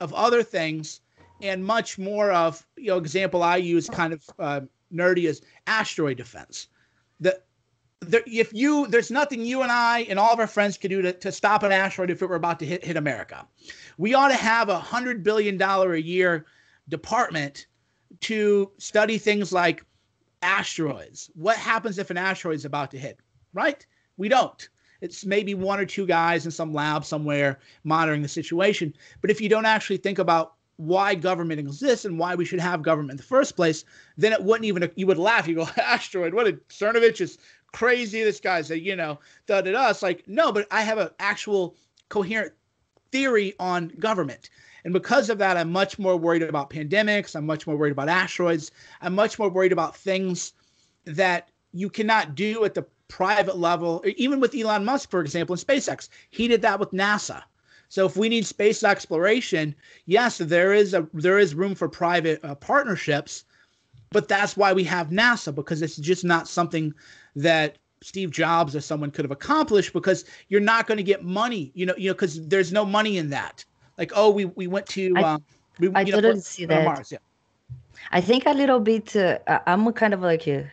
of 0.00 0.12
other 0.12 0.42
things 0.42 1.00
and 1.42 1.64
much 1.64 1.98
more 1.98 2.32
of 2.32 2.66
you 2.76 2.86
know 2.86 2.98
example 2.98 3.42
I 3.42 3.56
use 3.56 3.88
kind 3.88 4.12
of 4.12 4.24
uh, 4.38 4.60
nerdy 4.92 5.28
is 5.28 5.42
asteroid 5.66 6.16
defense. 6.16 6.68
The 7.20 7.40
there, 8.00 8.22
if 8.26 8.52
you 8.52 8.86
there's 8.88 9.10
nothing 9.10 9.44
you 9.44 9.62
and 9.62 9.72
I 9.72 10.00
and 10.08 10.18
all 10.18 10.32
of 10.32 10.38
our 10.38 10.46
friends 10.46 10.76
could 10.76 10.90
do 10.90 11.02
to, 11.02 11.12
to 11.12 11.32
stop 11.32 11.62
an 11.62 11.72
asteroid 11.72 12.10
if 12.10 12.22
it 12.22 12.28
were 12.28 12.36
about 12.36 12.58
to 12.60 12.66
hit, 12.66 12.84
hit 12.84 12.96
America. 12.96 13.46
We 13.98 14.14
ought 14.14 14.28
to 14.28 14.34
have 14.34 14.68
a 14.68 14.78
hundred 14.78 15.22
billion 15.22 15.56
dollar 15.56 15.94
a 15.94 16.00
year 16.00 16.46
department 16.88 17.66
to 18.20 18.70
study 18.78 19.18
things 19.18 19.52
like 19.52 19.84
asteroids. 20.42 21.30
What 21.34 21.56
happens 21.56 21.98
if 21.98 22.10
an 22.10 22.16
asteroid 22.16 22.56
is 22.56 22.64
about 22.64 22.90
to 22.92 22.98
hit? 22.98 23.18
Right? 23.52 23.84
We 24.16 24.28
don't. 24.28 24.68
It's 25.00 25.24
maybe 25.24 25.54
one 25.54 25.80
or 25.80 25.84
two 25.84 26.06
guys 26.06 26.44
in 26.46 26.50
some 26.50 26.72
lab 26.72 27.04
somewhere 27.04 27.58
monitoring 27.82 28.22
the 28.22 28.28
situation. 28.28 28.94
But 29.20 29.30
if 29.30 29.40
you 29.40 29.48
don't 29.48 29.66
actually 29.66 29.98
think 29.98 30.18
about 30.18 30.54
why 30.76 31.14
government 31.14 31.60
exists 31.60 32.04
and 32.04 32.18
why 32.18 32.34
we 32.34 32.44
should 32.44 32.60
have 32.60 32.82
government 32.82 33.12
in 33.12 33.16
the 33.18 33.22
first 33.22 33.54
place, 33.54 33.84
then 34.16 34.32
it 34.32 34.42
wouldn't 34.42 34.64
even 34.64 34.90
you 34.96 35.06
would 35.06 35.18
laugh. 35.18 35.46
You 35.46 35.56
go, 35.56 35.68
asteroid, 35.76 36.34
what 36.34 36.48
a 36.48 36.52
Cernovich 36.68 37.20
is 37.20 37.38
crazy. 37.74 38.22
This 38.22 38.40
guy's 38.40 38.70
a, 38.70 38.78
you 38.78 38.96
know, 38.96 39.18
da 39.46 39.60
da 39.60 39.72
da. 39.72 39.90
It's 39.90 40.02
like, 40.02 40.26
no, 40.26 40.52
but 40.52 40.66
I 40.70 40.82
have 40.82 40.98
an 40.98 41.10
actual 41.18 41.76
coherent 42.08 42.54
theory 43.12 43.54
on 43.58 43.88
government. 43.98 44.48
And 44.84 44.92
because 44.92 45.28
of 45.28 45.38
that, 45.38 45.56
I'm 45.56 45.72
much 45.72 45.98
more 45.98 46.16
worried 46.16 46.42
about 46.42 46.70
pandemics. 46.70 47.34
I'm 47.34 47.46
much 47.46 47.66
more 47.66 47.76
worried 47.76 47.92
about 47.92 48.08
asteroids. 48.08 48.70
I'm 49.00 49.14
much 49.14 49.38
more 49.38 49.48
worried 49.48 49.72
about 49.72 49.96
things 49.96 50.52
that 51.04 51.48
you 51.72 51.90
cannot 51.90 52.34
do 52.34 52.64
at 52.64 52.74
the 52.74 52.86
private 53.08 53.58
level, 53.58 54.02
even 54.16 54.40
with 54.40 54.54
Elon 54.54 54.84
Musk, 54.84 55.10
for 55.10 55.20
example, 55.20 55.54
in 55.54 55.60
SpaceX. 55.60 56.08
He 56.30 56.48
did 56.48 56.62
that 56.62 56.78
with 56.78 56.92
NASA. 56.92 57.42
So 57.88 58.06
if 58.06 58.16
we 58.16 58.28
need 58.28 58.46
space 58.46 58.82
exploration, 58.84 59.74
yes, 60.06 60.38
there 60.38 60.72
is 60.72 60.94
a 60.94 61.06
there 61.12 61.38
is 61.38 61.54
room 61.54 61.74
for 61.74 61.88
private 61.88 62.44
uh, 62.44 62.54
partnerships, 62.54 63.44
but 64.10 64.28
that's 64.28 64.56
why 64.56 64.72
we 64.72 64.84
have 64.84 65.08
NASA 65.08 65.54
because 65.54 65.82
it's 65.82 65.96
just 65.96 66.24
not 66.24 66.48
something 66.48 66.94
that 67.36 67.78
Steve 68.02 68.30
Jobs 68.30 68.76
or 68.76 68.80
someone 68.80 69.10
could 69.10 69.24
have 69.24 69.32
accomplished 69.32 69.92
because 69.92 70.24
you're 70.48 70.60
not 70.60 70.86
going 70.86 70.98
to 70.98 71.02
get 71.02 71.24
money, 71.24 71.72
you 71.74 71.86
know, 71.86 71.94
you 71.96 72.10
know, 72.10 72.14
because 72.14 72.46
there's 72.46 72.72
no 72.72 72.84
money 72.84 73.16
in 73.16 73.30
that. 73.30 73.64
Like, 73.96 74.12
oh, 74.14 74.30
we 74.30 74.44
we 74.44 74.66
went 74.66 74.86
to, 74.88 75.14
I, 75.16 75.22
um, 75.22 75.44
we, 75.78 75.90
I 75.94 76.04
totally 76.04 76.34
know, 76.34 76.40
see 76.40 76.66
that. 76.66 76.84
Mars, 76.84 77.12
yeah. 77.12 77.18
I 78.12 78.20
think 78.20 78.44
a 78.46 78.52
little 78.52 78.80
bit. 78.80 79.16
Uh, 79.16 79.38
I'm 79.66 79.90
kind 79.92 80.12
of 80.12 80.20
like 80.20 80.46
a 80.46 80.70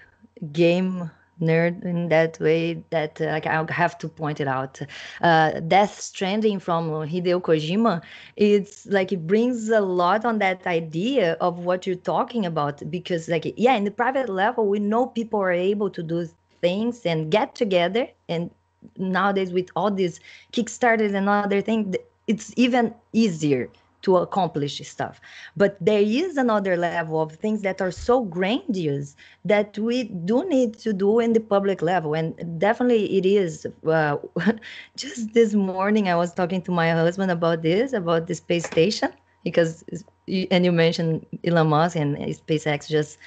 game 0.52 1.10
nerd 1.42 1.84
in 1.84 2.10
that 2.10 2.40
way 2.40 2.84
that 2.92 3.20
uh, 3.20 3.26
like 3.26 3.48
I'll 3.48 3.68
have 3.68 3.98
to 4.00 4.10
point 4.10 4.40
it 4.40 4.48
out. 4.48 4.80
Uh, 5.22 5.60
Death 5.62 6.00
Stranding 6.00 6.60
from 6.60 6.90
Hideo 6.90 7.42
Kojima, 7.42 8.02
it's 8.36 8.86
like 8.88 9.12
it 9.12 9.26
brings 9.26 9.70
a 9.70 9.82
lot 9.82 10.26
on 10.26 10.40
that 10.40 10.68
idea 10.68 11.34
of 11.42 11.60
what 11.60 11.88
you're 11.88 11.96
talking 11.96 12.46
about 12.46 12.84
because 12.92 13.28
like 13.28 13.54
yeah, 13.58 13.76
in 13.76 13.84
the 13.84 13.92
private 13.92 14.30
level, 14.30 14.68
we 14.68 14.80
know 14.80 15.08
people 15.08 15.40
are 15.40 15.52
able 15.52 15.90
to 15.90 16.04
do 16.04 16.28
things 16.62 17.06
and 17.06 17.32
get 17.32 17.56
together 17.56 18.08
and 18.30 18.50
nowadays 18.98 19.52
with 19.52 19.70
all 19.76 19.92
these 19.92 20.20
kickstarters 20.54 21.14
and 21.14 21.30
other 21.30 21.62
things 21.62 21.96
it's 22.28 22.54
even 22.56 22.94
easier 23.14 23.70
to 24.02 24.18
accomplish 24.18 24.82
stuff. 24.88 25.22
But 25.56 25.78
there 25.80 26.02
is 26.02 26.38
another 26.38 26.76
level 26.76 27.22
of 27.22 27.34
things 27.34 27.62
that 27.62 27.82
are 27.82 27.92
so 27.92 28.24
grandiose 28.24 29.16
that 29.46 29.78
we 29.78 30.06
do 30.06 30.48
need 30.48 30.78
to 30.80 30.94
do 30.94 31.20
in 31.20 31.34
the 31.34 31.40
public 31.40 31.82
level. 31.82 32.14
And 32.14 32.60
definitely 32.60 33.18
it 33.18 33.26
is. 33.26 33.68
Uh, 33.86 34.18
just 34.96 35.34
this 35.34 35.54
morning, 35.54 36.10
I 36.10 36.16
was 36.16 36.34
talking 36.34 36.62
to 36.64 36.72
my 36.72 36.92
husband 36.92 37.32
about 37.32 37.62
this, 37.62 37.94
about 37.94 38.28
the 38.28 38.36
space 38.36 38.66
station, 38.66 39.12
because, 39.44 39.84
and 40.28 40.66
you 40.66 40.72
mentioned 40.72 41.26
Elon 41.44 41.68
Musk 41.68 41.96
and 41.96 42.18
SpaceX 42.18 42.88
just 42.88 43.18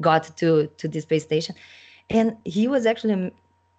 got 0.00 0.36
to, 0.38 0.66
to 0.78 0.88
the 0.88 1.00
space 1.00 1.22
station. 1.22 1.54
And 2.10 2.36
he 2.44 2.68
was 2.68 2.86
actually 2.86 3.14
um, 3.14 3.30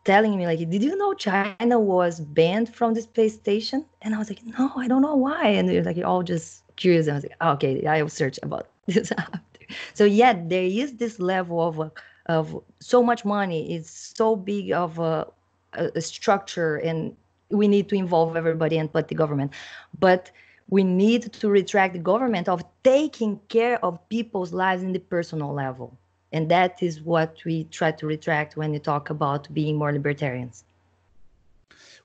telling 0.04 0.38
me 0.38 0.46
like 0.46 0.60
did 0.70 0.84
you 0.84 0.96
know 0.96 1.16
china 1.16 1.80
was 1.80 2.20
banned 2.20 2.74
from 2.74 2.94
the 2.94 3.02
space 3.02 3.34
station? 3.34 3.86
And 4.02 4.14
i 4.16 4.18
was 4.18 4.30
like 4.30 4.44
no 4.46 4.72
i 4.78 4.88
don't 4.88 5.02
know 5.02 5.16
why. 5.16 5.48
And 5.48 5.68
they're 5.68 5.84
like 5.84 5.98
all 6.04 6.24
just 6.24 6.64
curious. 6.76 7.08
And 7.08 7.14
i 7.14 7.18
was 7.18 7.24
like 7.24 7.54
okay 7.54 7.86
i'll 7.86 8.10
search 8.10 8.40
about 8.44 8.68
this 8.88 9.12
after 9.12 9.62
so 9.94 10.06
yeah 10.06 10.34
there 10.48 10.64
is 10.64 10.94
this 10.94 11.20
level 11.20 11.60
of 11.62 11.80
uh, 11.80 11.90
of 12.28 12.60
so 12.80 13.04
much 13.04 13.24
money 13.24 13.76
it's 13.76 13.92
so 14.18 14.36
big 14.36 14.72
of 14.72 14.98
a, 14.98 15.28
a 15.74 16.02
structure 16.02 16.78
and 16.78 17.16
we 17.50 17.68
need 17.68 17.90
to 17.90 17.96
involve 17.96 18.36
everybody 18.36 18.78
and 18.78 18.92
put 18.92 19.08
the 19.08 19.16
government. 19.16 19.52
But 20.00 20.32
we 20.70 20.84
need 20.84 21.32
to 21.34 21.50
retract 21.50 21.94
the 21.94 22.00
government 22.00 22.50
of 22.50 22.64
taking 22.84 23.40
care 23.50 23.84
of 23.86 24.08
people's 24.10 24.52
lives 24.52 24.84
in 24.84 24.94
the 24.94 25.00
personal 25.00 25.54
level 25.54 25.98
and 26.32 26.50
that 26.50 26.82
is 26.82 27.02
what 27.02 27.38
we 27.46 27.66
try 27.66 27.92
to 27.92 28.06
retract 28.06 28.58
when 28.58 28.74
you 28.74 28.80
talk 28.80 29.10
about 29.10 29.52
being 29.54 29.78
more 29.78 29.92
libertarians. 29.92 30.64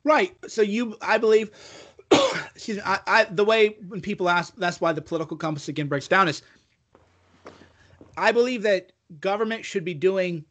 Right. 0.05 0.35
So 0.47 0.63
you, 0.63 0.97
I 1.03 1.19
believe, 1.19 1.51
excuse 2.55 2.79
me, 2.79 2.83
I, 2.85 2.99
I, 3.07 3.25
the 3.25 3.45
way 3.45 3.77
when 3.89 4.01
people 4.01 4.29
ask, 4.29 4.55
that's 4.57 4.81
why 4.81 4.93
the 4.93 5.03
political 5.03 5.37
compass 5.37 5.69
again 5.69 5.89
breaks 5.89 6.09
down 6.09 6.29
is, 6.29 6.43
I 8.17 8.33
believe 8.33 8.63
that 8.63 8.93
government 9.21 9.65
should 9.65 9.85
be 9.85 9.95
doing 9.95 10.45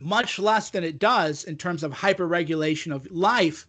much 0.00 0.38
less 0.38 0.70
than 0.70 0.84
it 0.84 0.98
does 0.98 1.44
in 1.44 1.56
terms 1.56 1.82
of 1.82 1.92
hyper 1.92 2.26
regulation 2.26 2.92
of 2.92 3.10
life 3.10 3.66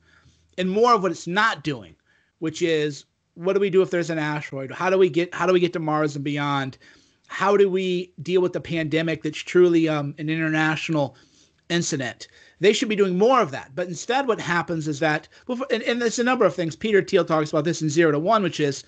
and 0.57 0.69
more 0.69 0.93
of 0.93 1.01
what 1.01 1.11
it's 1.11 1.27
not 1.27 1.63
doing, 1.63 1.95
which 2.39 2.61
is 2.61 3.05
what 3.35 3.53
do 3.53 3.59
we 3.59 3.69
do 3.69 3.81
if 3.81 3.89
there's 3.89 4.09
an 4.09 4.19
asteroid? 4.19 4.71
How 4.71 4.89
do 4.89 4.97
we 4.97 5.09
get 5.09 5.33
how 5.33 5.45
do 5.45 5.53
we 5.53 5.59
get 5.59 5.73
to 5.73 5.79
Mars 5.79 6.15
and 6.15 6.23
beyond? 6.23 6.77
How 7.29 7.55
do 7.55 7.69
we 7.69 8.11
deal 8.21 8.41
with 8.41 8.53
the 8.53 8.59
pandemic 8.59 9.21
that's 9.21 9.37
truly 9.37 9.87
um, 9.87 10.15
an 10.17 10.29
international 10.29 11.15
incident? 11.69 12.27
They 12.59 12.73
should 12.73 12.89
be 12.89 12.95
doing 12.95 13.17
more 13.17 13.39
of 13.39 13.51
that. 13.51 13.71
But 13.75 13.87
instead, 13.87 14.27
what 14.27 14.41
happens 14.41 14.87
is 14.87 14.99
that, 14.99 15.27
and, 15.69 15.83
and 15.83 16.01
there's 16.01 16.17
a 16.17 16.23
number 16.23 16.43
of 16.43 16.55
things. 16.55 16.75
Peter 16.75 17.03
Thiel 17.03 17.23
talks 17.23 17.51
about 17.51 17.65
this 17.65 17.83
in 17.83 17.89
Zero 17.89 18.11
to 18.11 18.19
One, 18.19 18.41
which 18.41 18.59
is, 18.59 18.83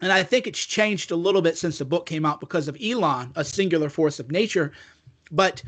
and 0.00 0.12
I 0.12 0.22
think 0.22 0.46
it's 0.46 0.64
changed 0.64 1.10
a 1.10 1.16
little 1.16 1.40
bit 1.40 1.56
since 1.56 1.78
the 1.78 1.86
book 1.86 2.04
came 2.04 2.26
out 2.26 2.38
because 2.38 2.68
of 2.68 2.76
Elon, 2.82 3.32
a 3.34 3.44
singular 3.44 3.88
force 3.88 4.20
of 4.20 4.30
nature. 4.30 4.70
But 5.30 5.62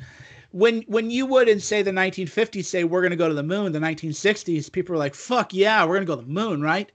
when 0.53 0.83
when 0.83 1.11
you 1.11 1.25
would 1.27 1.49
in 1.49 1.61
say 1.61 1.83
the 1.83 1.91
1950s 1.91 2.67
say 2.67 2.85
we're 2.85 3.01
going 3.01 3.11
to 3.11 3.17
go 3.17 3.29
to 3.29 3.35
the 3.35 3.43
moon, 3.43 3.73
the 3.73 3.79
1960s, 3.79 4.71
people 4.71 4.93
were 4.93 4.99
like, 4.99 5.15
"Fuck 5.15 5.55
yeah, 5.55 5.85
we're 5.85 5.95
going 5.95 6.07
to 6.07 6.15
go 6.15 6.17
to 6.17 6.27
the 6.27 6.33
moon," 6.33 6.61
right? 6.61 6.93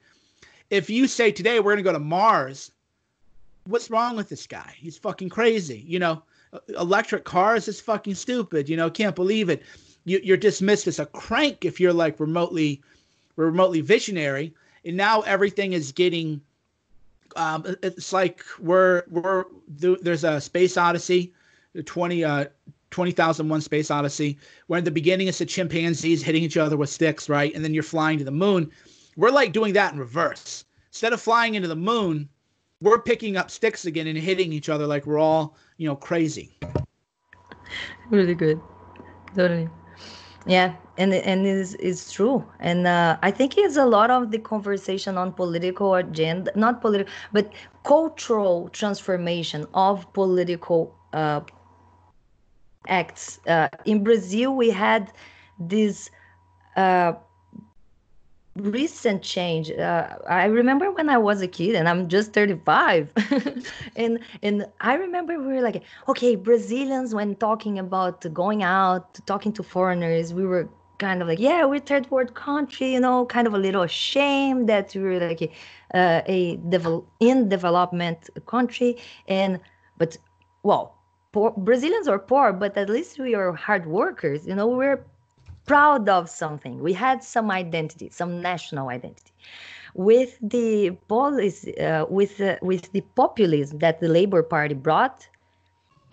If 0.69 0.89
you 0.91 1.07
say 1.07 1.31
today 1.31 1.59
we're 1.59 1.73
going 1.73 1.83
to 1.83 1.91
go 1.91 1.93
to 1.93 1.99
Mars, 1.99 2.71
what's 3.67 3.89
wrong 3.89 4.15
with 4.15 4.29
this 4.29 4.47
guy? 4.47 4.73
He's 4.77 4.97
fucking 4.97 5.29
crazy. 5.29 5.83
You 5.85 5.99
know, 5.99 6.23
electric 6.69 7.23
cars 7.23 7.67
is 7.67 7.79
fucking 7.81 8.15
stupid. 8.15 8.69
You 8.69 8.77
know, 8.77 8.89
can't 8.89 9.15
believe 9.15 9.49
it. 9.49 9.63
You, 10.05 10.19
you're 10.23 10.37
dismissed 10.37 10.87
as 10.87 10.99
a 10.99 11.05
crank 11.07 11.65
if 11.65 11.79
you're 11.79 11.93
like 11.93 12.19
remotely, 12.19 12.81
remotely 13.35 13.81
visionary. 13.81 14.53
And 14.85 14.95
now 14.95 15.21
everything 15.21 15.73
is 15.73 15.91
getting. 15.91 16.41
Um, 17.35 17.65
it's 17.83 18.13
like 18.13 18.45
we're 18.59 19.03
we're 19.09 19.45
there's 19.67 20.23
a 20.23 20.39
space 20.39 20.77
odyssey, 20.77 21.33
the 21.73 21.83
20 21.83 22.23
uh 22.23 22.45
20,001 22.91 23.59
Space 23.59 23.91
Odyssey, 23.91 24.37
where 24.67 24.77
in 24.77 24.85
the 24.85 24.91
beginning 24.91 25.27
it's 25.27 25.39
the 25.39 25.45
chimpanzees 25.45 26.23
hitting 26.23 26.43
each 26.43 26.55
other 26.55 26.77
with 26.77 26.89
sticks, 26.89 27.27
right? 27.27 27.53
And 27.53 27.61
then 27.61 27.73
you're 27.73 27.83
flying 27.83 28.17
to 28.19 28.23
the 28.23 28.31
moon. 28.31 28.71
We're 29.17 29.31
like 29.31 29.51
doing 29.51 29.73
that 29.73 29.91
in 29.91 29.99
reverse. 29.99 30.63
Instead 30.91 31.11
of 31.11 31.19
flying 31.19 31.55
into 31.55 31.67
the 31.67 31.75
moon, 31.75 32.29
we're 32.85 32.99
picking 32.99 33.35
up 33.35 33.49
sticks 33.49 33.85
again 33.85 34.05
and 34.05 34.17
hitting 34.17 34.53
each 34.53 34.69
other 34.69 34.85
like 34.85 35.07
we're 35.07 35.17
all, 35.17 35.57
you 35.77 35.87
know, 35.87 35.95
crazy. 35.95 36.55
Really 38.11 38.35
good. 38.35 38.61
Totally. 39.35 39.67
Yeah, 40.45 40.75
and 40.99 41.11
and 41.11 41.47
it's, 41.47 41.73
it's 41.79 42.11
true. 42.13 42.45
And 42.59 42.85
uh, 42.85 43.17
I 43.23 43.31
think 43.31 43.57
it's 43.57 43.77
a 43.77 43.85
lot 43.85 44.11
of 44.11 44.29
the 44.29 44.37
conversation 44.37 45.17
on 45.17 45.33
political 45.33 45.95
agenda, 45.95 46.51
not 46.55 46.81
political, 46.81 47.11
but 47.33 47.51
cultural 47.83 48.69
transformation 48.69 49.65
of 49.73 50.05
political 50.13 50.93
uh, 51.13 51.41
acts. 52.87 53.39
Uh, 53.47 53.67
in 53.85 54.03
Brazil, 54.03 54.55
we 54.55 54.69
had 54.69 55.11
this 55.59 56.11
uh, 56.75 57.13
recent 58.55 59.21
change. 59.21 59.69
Uh, 59.71 60.15
I 60.29 60.45
remember 60.45 60.91
when 60.91 61.09
I 61.09 61.17
was 61.17 61.41
a 61.41 61.47
kid, 61.47 61.75
and 61.75 61.89
I'm 61.89 62.07
just 62.07 62.33
35, 62.33 63.11
and 63.95 64.19
and 64.41 64.65
I 64.79 64.95
remember 64.95 65.37
we 65.39 65.55
were 65.55 65.61
like, 65.61 65.83
okay, 66.07 66.35
Brazilians 66.35 67.13
when 67.13 67.35
talking 67.35 67.79
about 67.79 68.31
going 68.33 68.63
out, 68.63 69.19
talking 69.25 69.51
to 69.53 69.63
foreigners, 69.63 70.33
we 70.33 70.45
were 70.45 70.69
kind 70.97 71.21
of 71.21 71.27
like, 71.27 71.39
yeah, 71.39 71.65
we're 71.65 71.79
third 71.79 72.09
world 72.09 72.33
country, 72.35 72.93
you 72.93 72.99
know, 72.99 73.25
kind 73.25 73.47
of 73.47 73.53
a 73.53 73.57
little 73.57 73.81
ashamed 73.81 74.69
that 74.69 74.95
we 74.95 75.01
were 75.01 75.19
like 75.19 75.51
uh, 75.93 76.21
a 76.25 76.57
devel- 76.57 77.05
in 77.19 77.49
development 77.49 78.29
country, 78.45 78.97
and 79.27 79.59
but 79.97 80.17
well, 80.63 80.95
poor, 81.33 81.51
Brazilians 81.57 82.07
are 82.07 82.19
poor, 82.19 82.53
but 82.53 82.77
at 82.77 82.89
least 82.89 83.19
we 83.19 83.35
are 83.35 83.51
hard 83.53 83.85
workers, 83.85 84.47
you 84.47 84.55
know, 84.55 84.67
we're 84.67 85.05
proud 85.65 86.09
of 86.09 86.29
something. 86.29 86.79
We 86.79 86.93
had 86.93 87.23
some 87.23 87.51
identity, 87.51 88.09
some 88.11 88.41
national 88.41 88.89
identity. 88.89 89.31
With 89.93 90.37
the 90.41 90.91
policy, 91.07 91.77
uh, 91.79 92.05
with 92.05 92.41
uh, 92.41 92.57
with 92.61 92.91
the 92.91 93.01
populism 93.15 93.79
that 93.79 93.99
the 94.01 94.09
Labour 94.09 94.43
Party 94.43 94.75
brought, 94.75 95.27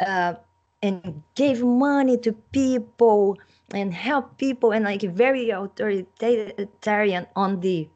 uh, 0.00 0.34
and 0.82 1.22
gave 1.34 1.62
money 1.62 2.16
to 2.18 2.32
people 2.52 3.38
and 3.74 3.92
help 3.92 4.38
people, 4.38 4.72
and 4.72 4.84
like 4.84 5.02
very 5.02 5.50
authoritarian 5.50 7.26
on 7.34 7.60
the. 7.60 7.88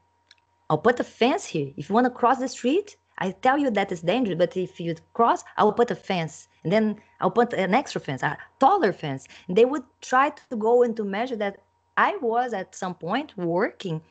I'll 0.68 0.78
put 0.78 0.98
a 0.98 1.04
fence 1.04 1.46
here. 1.46 1.72
If 1.76 1.88
you 1.88 1.94
want 1.94 2.07
to 2.07 2.11
cross 2.11 2.38
the 2.38 2.48
street, 2.48 2.96
I 3.18 3.30
tell 3.30 3.58
you 3.58 3.70
that 3.70 3.92
it's 3.92 4.02
dangerous. 4.02 4.38
But 4.38 4.56
if 4.56 4.78
you 4.80 4.94
cross, 5.14 5.44
I 5.56 5.64
will 5.64 5.72
put 5.72 5.90
a 5.90 5.94
fence 5.94 6.48
and 6.64 6.72
then 6.72 6.96
I'll 7.20 7.30
put 7.30 7.52
an 7.52 7.74
extra 7.74 8.00
fence, 8.00 8.22
a 8.22 8.36
taller 8.60 8.92
fence. 8.92 9.26
And 9.48 9.56
they 9.56 9.64
would 9.64 9.84
try 10.00 10.30
to 10.30 10.56
go 10.56 10.82
into 10.82 11.04
measure 11.04 11.36
that 11.36 11.58
I 11.96 12.16
was 12.20 12.52
at 12.52 12.74
some 12.74 12.94
point 12.94 13.36
working 13.36 14.02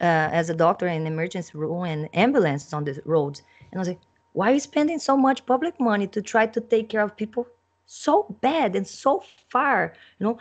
uh, 0.00 0.28
as 0.32 0.48
a 0.50 0.54
doctor 0.54 0.86
in 0.86 1.06
emergency 1.06 1.58
room 1.58 1.84
and 1.84 2.08
ambulance 2.14 2.72
on 2.72 2.84
the 2.84 3.00
roads. 3.04 3.42
And 3.70 3.78
I 3.78 3.80
was 3.80 3.88
like, 3.88 4.00
why 4.32 4.50
are 4.50 4.54
you 4.54 4.60
spending 4.60 4.98
so 4.98 5.16
much 5.16 5.44
public 5.44 5.78
money 5.80 6.06
to 6.08 6.22
try 6.22 6.46
to 6.46 6.60
take 6.60 6.88
care 6.88 7.02
of 7.02 7.16
people 7.16 7.46
so 7.86 8.36
bad 8.40 8.76
and 8.76 8.86
so 8.86 9.22
far? 9.48 9.94
You 10.18 10.26
know, 10.26 10.38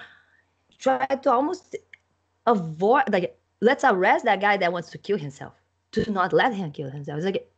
try 0.77 1.05
to 1.05 1.31
almost 1.31 1.75
avoid, 2.45 3.03
like, 3.11 3.37
let's 3.61 3.83
arrest 3.83 4.25
that 4.25 4.41
guy 4.41 4.57
that 4.57 4.71
wants 4.71 4.89
to 4.91 4.97
kill 4.97 5.17
himself, 5.17 5.53
to 5.91 6.09
not 6.11 6.33
let 6.33 6.53
him 6.53 6.71
kill 6.71 6.89
himself. 6.89 7.17
It's 7.17 7.25
like, 7.25 7.51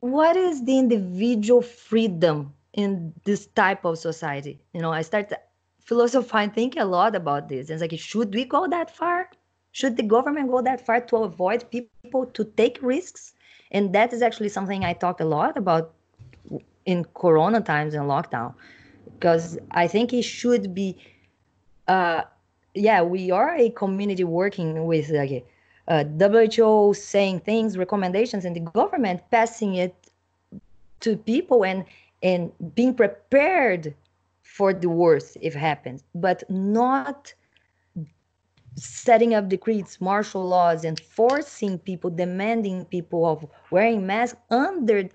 what 0.00 0.36
is 0.36 0.64
the 0.64 0.78
individual 0.78 1.62
freedom 1.62 2.52
in 2.74 3.12
this 3.24 3.46
type 3.46 3.84
of 3.84 3.98
society? 3.98 4.60
You 4.72 4.82
know, 4.82 4.92
I 4.92 5.02
started 5.02 5.38
philosophizing, 5.80 6.52
thinking 6.52 6.82
a 6.82 6.84
lot 6.86 7.14
about 7.14 7.48
this. 7.48 7.70
It's 7.70 7.80
like, 7.80 7.98
should 7.98 8.34
we 8.34 8.44
go 8.44 8.66
that 8.68 8.94
far? 8.94 9.30
Should 9.72 9.96
the 9.96 10.02
government 10.02 10.50
go 10.50 10.62
that 10.62 10.84
far 10.84 11.00
to 11.00 11.16
avoid 11.16 11.70
people 11.70 12.26
to 12.26 12.44
take 12.44 12.78
risks? 12.80 13.34
And 13.70 13.92
that 13.94 14.12
is 14.12 14.22
actually 14.22 14.50
something 14.50 14.84
I 14.84 14.92
talked 14.92 15.20
a 15.20 15.24
lot 15.24 15.56
about 15.56 15.94
in 16.86 17.04
Corona 17.14 17.60
times 17.60 17.94
and 17.94 18.04
lockdown, 18.04 18.54
because 19.14 19.58
I 19.70 19.88
think 19.88 20.12
it 20.12 20.22
should 20.22 20.74
be, 20.74 20.98
uh, 21.88 22.22
yeah, 22.74 23.02
we 23.02 23.30
are 23.30 23.56
a 23.56 23.70
community 23.70 24.24
working 24.24 24.84
with 24.84 25.08
like 25.08 25.46
uh, 25.88 26.04
WHO 26.04 26.94
saying 26.94 27.40
things, 27.40 27.76
recommendations, 27.76 28.44
and 28.44 28.56
the 28.56 28.60
government 28.60 29.22
passing 29.30 29.74
it 29.74 29.94
to 31.00 31.16
people 31.16 31.64
and 31.64 31.84
and 32.22 32.50
being 32.74 32.94
prepared 32.94 33.94
for 34.42 34.72
the 34.72 34.88
worst 34.88 35.36
if 35.42 35.54
it 35.54 35.58
happens, 35.58 36.02
but 36.14 36.42
not 36.48 37.34
setting 38.76 39.34
up 39.34 39.48
decrees, 39.48 39.98
martial 40.00 40.46
laws, 40.46 40.84
and 40.84 40.98
forcing 41.00 41.78
people, 41.78 42.10
demanding 42.10 42.84
people 42.86 43.26
of 43.26 43.46
wearing 43.70 44.06
masks 44.06 44.38
under 44.50 45.08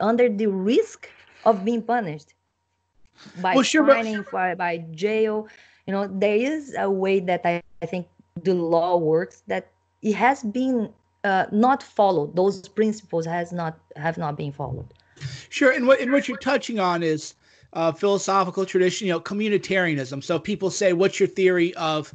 under 0.00 0.28
the 0.28 0.46
risk 0.46 1.08
of 1.44 1.64
being 1.64 1.82
punished 1.82 2.34
by 3.40 3.54
well, 3.54 3.62
sure, 3.62 3.86
fining, 3.86 4.24
but... 4.32 4.58
by 4.58 4.78
jail. 4.92 5.46
You 5.86 5.92
know, 5.92 6.06
there 6.06 6.36
is 6.36 6.74
a 6.78 6.90
way 6.90 7.20
that 7.20 7.42
I, 7.44 7.62
I 7.82 7.86
think 7.86 8.06
the 8.44 8.54
law 8.54 8.96
works 8.96 9.42
that 9.46 9.70
it 10.02 10.14
has 10.14 10.42
been 10.42 10.90
uh, 11.24 11.46
not 11.52 11.82
followed. 11.82 12.34
Those 12.36 12.68
principles 12.68 13.26
has 13.26 13.52
not 13.52 13.78
have 13.96 14.18
not 14.18 14.36
been 14.36 14.52
followed. 14.52 14.86
Sure 15.48 15.70
and 15.70 15.86
what 15.86 16.00
and 16.00 16.12
what 16.12 16.28
you're 16.28 16.38
touching 16.38 16.78
on 16.78 17.02
is 17.02 17.34
uh, 17.72 17.92
philosophical 17.92 18.64
tradition 18.64 19.06
you 19.06 19.12
know 19.12 19.20
communitarianism. 19.20 20.24
So 20.24 20.38
people 20.38 20.70
say 20.70 20.92
what's 20.92 21.20
your 21.20 21.28
theory 21.28 21.74
of 21.74 22.14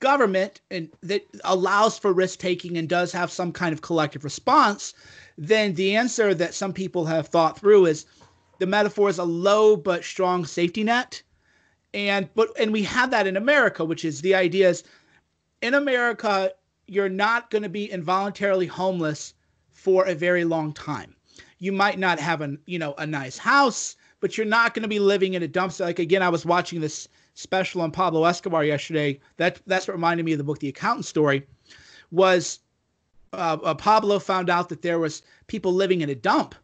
government? 0.00 0.60
And 0.70 0.88
that 1.02 1.26
allows 1.44 1.98
for 1.98 2.12
risk 2.12 2.38
taking 2.38 2.78
and 2.78 2.88
does 2.88 3.12
have 3.12 3.30
some 3.30 3.52
kind 3.52 3.72
of 3.72 3.82
collective 3.82 4.24
response. 4.24 4.94
Then 5.36 5.74
the 5.74 5.96
answer 5.96 6.34
that 6.34 6.54
some 6.54 6.72
people 6.72 7.04
have 7.04 7.28
thought 7.28 7.58
through 7.58 7.86
is 7.86 8.06
the 8.58 8.66
metaphor 8.66 9.08
is 9.08 9.18
a 9.18 9.24
low 9.24 9.76
but 9.76 10.04
strong 10.04 10.44
safety 10.46 10.84
net. 10.84 11.22
And 11.92 12.28
but 12.34 12.48
and 12.58 12.72
we 12.72 12.82
have 12.82 13.10
that 13.12 13.26
in 13.26 13.36
america 13.36 13.82
which 13.82 14.04
is 14.04 14.20
the 14.20 14.34
idea 14.34 14.68
is 14.68 14.84
in 15.62 15.74
America, 15.74 16.52
you're 16.86 17.08
not 17.08 17.50
going 17.50 17.62
to 17.62 17.68
be 17.68 17.90
involuntarily 17.90 18.66
homeless 18.66 19.34
for 19.70 20.06
a 20.06 20.14
very 20.14 20.44
long 20.44 20.72
time. 20.72 21.14
You 21.58 21.72
might 21.72 21.98
not 21.98 22.18
have 22.20 22.40
a 22.40 22.56
you 22.66 22.78
know 22.78 22.94
a 22.98 23.06
nice 23.06 23.38
house, 23.38 23.96
but 24.20 24.36
you're 24.36 24.46
not 24.46 24.74
going 24.74 24.82
to 24.82 24.88
be 24.88 25.00
living 25.00 25.34
in 25.34 25.42
a 25.42 25.48
dumpster. 25.48 25.80
Like 25.80 25.98
again, 25.98 26.22
I 26.22 26.28
was 26.28 26.46
watching 26.46 26.80
this 26.80 27.08
special 27.34 27.80
on 27.80 27.90
Pablo 27.90 28.24
Escobar 28.24 28.64
yesterday. 28.64 29.20
That 29.36 29.60
that's 29.66 29.88
what 29.88 29.94
reminded 29.94 30.24
me 30.24 30.32
of 30.32 30.38
the 30.38 30.44
book, 30.44 30.60
The 30.60 30.68
Accountant 30.68 31.04
Story. 31.04 31.46
Was 32.10 32.60
uh, 33.32 33.58
uh, 33.62 33.74
Pablo 33.74 34.18
found 34.18 34.48
out 34.48 34.68
that 34.68 34.82
there 34.82 34.98
was 34.98 35.22
people 35.46 35.72
living 35.72 36.00
in 36.00 36.10
a 36.10 36.14
dump, 36.14 36.54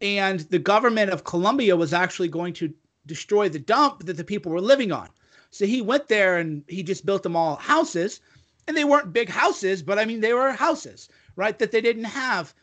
and 0.00 0.40
the 0.40 0.58
government 0.58 1.10
of 1.10 1.24
Colombia 1.24 1.76
was 1.76 1.92
actually 1.92 2.28
going 2.28 2.52
to 2.54 2.72
destroy 3.06 3.48
the 3.48 3.58
dump 3.58 4.04
that 4.06 4.16
the 4.16 4.24
people 4.24 4.52
were 4.52 4.60
living 4.60 4.92
on. 4.92 5.08
So 5.50 5.66
he 5.66 5.82
went 5.82 6.08
there 6.08 6.38
and 6.38 6.64
he 6.66 6.82
just 6.82 7.04
built 7.04 7.22
them 7.22 7.36
all 7.36 7.56
houses 7.56 8.20
and 8.66 8.76
they 8.76 8.84
weren't 8.84 9.12
big 9.12 9.28
houses, 9.28 9.82
but 9.82 9.98
I 9.98 10.04
mean 10.04 10.20
they 10.20 10.34
were 10.34 10.52
houses, 10.52 11.08
right? 11.36 11.58
That 11.58 11.72
they 11.72 11.80
didn't 11.80 12.04
have, 12.04 12.54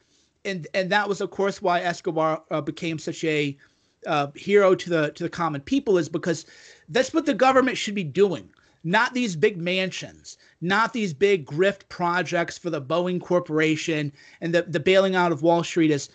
and 0.45 0.67
and 0.73 0.89
that 0.91 1.07
was 1.07 1.21
of 1.21 1.31
course 1.31 1.61
why 1.61 1.81
Escobar 1.81 2.43
uh, 2.51 2.61
became 2.61 2.99
such 2.99 3.23
a 3.23 3.57
uh, 4.05 4.27
hero 4.35 4.75
to 4.75 4.89
the 4.89 5.11
to 5.11 5.23
the 5.23 5.29
common 5.29 5.61
people 5.61 5.97
is 5.97 6.09
because 6.09 6.45
that's 6.89 7.13
what 7.13 7.25
the 7.25 7.33
government 7.33 7.77
should 7.77 7.95
be 7.95 8.03
doing, 8.03 8.49
not 8.83 9.13
these 9.13 9.35
big 9.35 9.57
mansions, 9.57 10.37
not 10.61 10.93
these 10.93 11.13
big 11.13 11.45
grift 11.45 11.87
projects 11.89 12.57
for 12.57 12.69
the 12.69 12.81
Boeing 12.81 13.19
Corporation 13.19 14.11
and 14.41 14.53
the 14.53 14.63
the 14.63 14.79
bailing 14.79 15.15
out 15.15 15.31
of 15.31 15.41
Wall 15.41 15.63
Street. 15.63 15.91
Is 15.91 16.09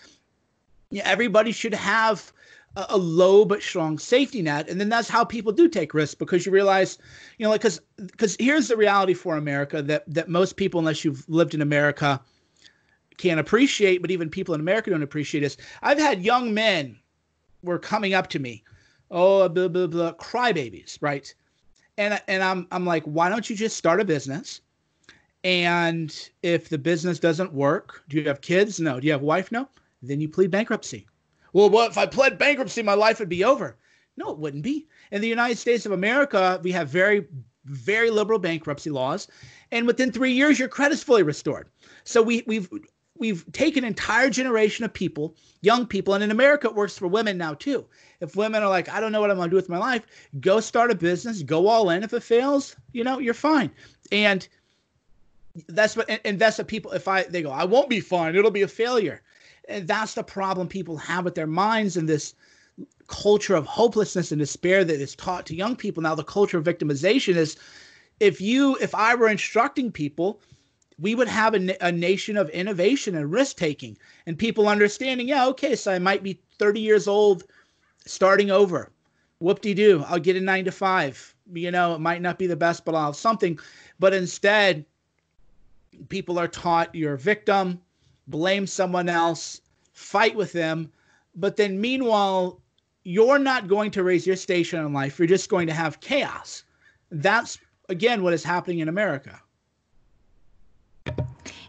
everybody 1.02 1.52
should 1.52 1.74
have 1.74 2.32
a, 2.76 2.96
low 2.96 3.44
but 3.44 3.62
strong 3.62 3.98
safety 3.98 4.42
net 4.42 4.68
and 4.68 4.80
then 4.80 4.88
that's 4.88 5.08
how 5.08 5.24
people 5.24 5.52
do 5.52 5.68
take 5.68 5.94
risks 5.94 6.14
because 6.14 6.44
you 6.44 6.52
realize 6.52 6.98
you 7.38 7.44
know 7.44 7.50
like 7.50 7.60
because 7.60 7.80
because 7.98 8.36
here's 8.40 8.68
the 8.68 8.76
reality 8.76 9.14
for 9.14 9.36
america 9.36 9.80
that 9.80 10.02
that 10.12 10.28
most 10.28 10.56
people 10.56 10.80
unless 10.80 11.04
you've 11.04 11.28
lived 11.28 11.54
in 11.54 11.62
america 11.62 12.20
can't 13.16 13.38
appreciate 13.38 14.02
but 14.02 14.10
even 14.10 14.28
people 14.28 14.54
in 14.54 14.60
america 14.60 14.90
don't 14.90 15.02
appreciate 15.02 15.40
this 15.40 15.56
i've 15.82 15.98
had 15.98 16.22
young 16.22 16.52
men 16.52 16.98
were 17.62 17.78
coming 17.78 18.12
up 18.12 18.28
to 18.28 18.38
me 18.38 18.64
oh 19.10 19.48
blah 19.48 19.68
blah 19.68 19.86
blah 19.86 20.12
crybabies 20.14 20.98
right? 21.00 21.34
And 21.96 22.20
and 22.28 22.42
i'm 22.42 22.66
i'm 22.72 22.84
like 22.84 23.04
why 23.04 23.28
don't 23.28 23.48
you 23.48 23.56
just 23.56 23.76
start 23.76 24.00
a 24.00 24.04
business? 24.04 24.60
And 25.44 26.30
if 26.42 26.70
the 26.70 26.78
business 26.78 27.18
doesn't 27.18 27.52
work 27.52 28.02
do 28.08 28.16
you 28.18 28.26
have 28.28 28.40
kids? 28.40 28.80
No. 28.80 28.98
Do 28.98 29.06
you 29.06 29.12
have 29.12 29.22
a 29.22 29.26
wife? 29.26 29.52
No. 29.52 29.68
Then 30.02 30.20
you 30.20 30.28
plead 30.28 30.50
bankruptcy 30.50 31.06
well, 31.54 31.70
what 31.70 31.90
if 31.92 31.96
I 31.96 32.04
pled 32.04 32.36
bankruptcy, 32.36 32.82
my 32.82 32.94
life 32.94 33.20
would 33.20 33.28
be 33.28 33.44
over? 33.44 33.76
No, 34.16 34.30
it 34.30 34.38
wouldn't 34.38 34.64
be. 34.64 34.86
In 35.10 35.22
the 35.22 35.28
United 35.28 35.56
States 35.56 35.86
of 35.86 35.92
America, 35.92 36.60
we 36.62 36.72
have 36.72 36.88
very, 36.88 37.26
very 37.64 38.10
liberal 38.10 38.38
bankruptcy 38.38 38.90
laws, 38.90 39.28
and 39.70 39.86
within 39.86 40.12
three 40.12 40.32
years, 40.32 40.58
your 40.58 40.68
credit's 40.68 41.02
fully 41.02 41.22
restored. 41.22 41.68
So 42.02 42.22
we, 42.22 42.42
we've 42.46 42.68
we've 43.16 43.44
taken 43.52 43.84
an 43.84 43.88
entire 43.88 44.28
generation 44.30 44.84
of 44.84 44.92
people, 44.92 45.36
young 45.62 45.86
people, 45.86 46.14
and 46.14 46.24
in 46.24 46.32
America 46.32 46.66
it 46.66 46.74
works 46.74 46.98
for 46.98 47.06
women 47.06 47.38
now 47.38 47.54
too. 47.54 47.86
If 48.20 48.34
women 48.34 48.62
are 48.62 48.68
like, 48.68 48.88
I 48.88 48.98
don't 49.00 49.12
know 49.12 49.20
what 49.20 49.30
I'm 49.30 49.36
gonna 49.36 49.50
do 49.50 49.56
with 49.56 49.68
my 49.68 49.78
life, 49.78 50.04
go 50.40 50.58
start 50.58 50.90
a 50.90 50.96
business, 50.96 51.42
go 51.42 51.68
all 51.68 51.90
in. 51.90 52.02
If 52.02 52.12
it 52.12 52.22
fails, 52.24 52.74
you 52.92 53.04
know, 53.04 53.20
you're 53.20 53.32
fine. 53.32 53.70
And 54.10 54.46
that's 55.68 55.96
what 55.96 56.10
and 56.24 56.38
that's 56.38 56.58
what 56.58 56.66
people 56.66 56.90
if 56.92 57.06
I 57.06 57.22
they 57.22 57.42
go, 57.42 57.50
I 57.50 57.64
won't 57.64 57.88
be 57.88 58.00
fine, 58.00 58.34
it'll 58.34 58.50
be 58.50 58.62
a 58.62 58.68
failure. 58.68 59.22
And 59.68 59.88
that's 59.88 60.14
the 60.14 60.22
problem 60.22 60.68
people 60.68 60.96
have 60.98 61.24
with 61.24 61.34
their 61.34 61.46
minds 61.46 61.96
in 61.96 62.06
this 62.06 62.34
culture 63.06 63.54
of 63.54 63.66
hopelessness 63.66 64.32
and 64.32 64.38
despair 64.38 64.84
that 64.84 65.00
is 65.00 65.14
taught 65.14 65.46
to 65.46 65.54
young 65.54 65.76
people. 65.76 66.02
Now, 66.02 66.14
the 66.14 66.24
culture 66.24 66.58
of 66.58 66.64
victimization 66.64 67.36
is 67.36 67.56
if 68.20 68.40
you, 68.40 68.76
if 68.80 68.94
I 68.94 69.14
were 69.14 69.28
instructing 69.28 69.92
people, 69.92 70.40
we 70.98 71.14
would 71.14 71.28
have 71.28 71.54
a, 71.54 71.76
a 71.80 71.92
nation 71.92 72.36
of 72.36 72.48
innovation 72.50 73.14
and 73.14 73.30
risk 73.32 73.56
taking 73.56 73.96
and 74.26 74.38
people 74.38 74.68
understanding, 74.68 75.28
yeah, 75.28 75.46
okay, 75.48 75.74
so 75.74 75.92
I 75.92 75.98
might 75.98 76.22
be 76.22 76.40
30 76.58 76.80
years 76.80 77.08
old 77.08 77.44
starting 78.06 78.50
over. 78.50 78.90
Whoop 79.40 79.60
de 79.60 79.74
doo, 79.74 80.04
I'll 80.06 80.20
get 80.20 80.36
a 80.36 80.40
nine 80.40 80.64
to 80.64 80.72
five. 80.72 81.34
You 81.52 81.70
know, 81.70 81.94
it 81.94 82.00
might 82.00 82.22
not 82.22 82.38
be 82.38 82.46
the 82.46 82.56
best, 82.56 82.84
but 82.84 82.94
I'll 82.94 83.06
have 83.06 83.16
something. 83.16 83.58
But 83.98 84.14
instead, 84.14 84.84
people 86.08 86.38
are 86.38 86.48
taught 86.48 86.94
you're 86.94 87.14
a 87.14 87.18
victim, 87.18 87.80
blame 88.26 88.66
someone 88.66 89.08
else, 89.08 89.60
fight 89.92 90.34
with 90.34 90.52
them. 90.52 90.90
But 91.34 91.56
then, 91.56 91.80
meanwhile, 91.80 92.60
you're 93.04 93.38
not 93.38 93.68
going 93.68 93.90
to 93.92 94.02
raise 94.02 94.26
your 94.26 94.36
station 94.36 94.84
in 94.84 94.92
life. 94.92 95.18
You're 95.18 95.28
just 95.28 95.50
going 95.50 95.66
to 95.66 95.74
have 95.74 96.00
chaos. 96.00 96.64
That's, 97.10 97.58
again, 97.88 98.22
what 98.22 98.32
is 98.32 98.42
happening 98.42 98.80
in 98.80 98.88
America. 98.88 99.40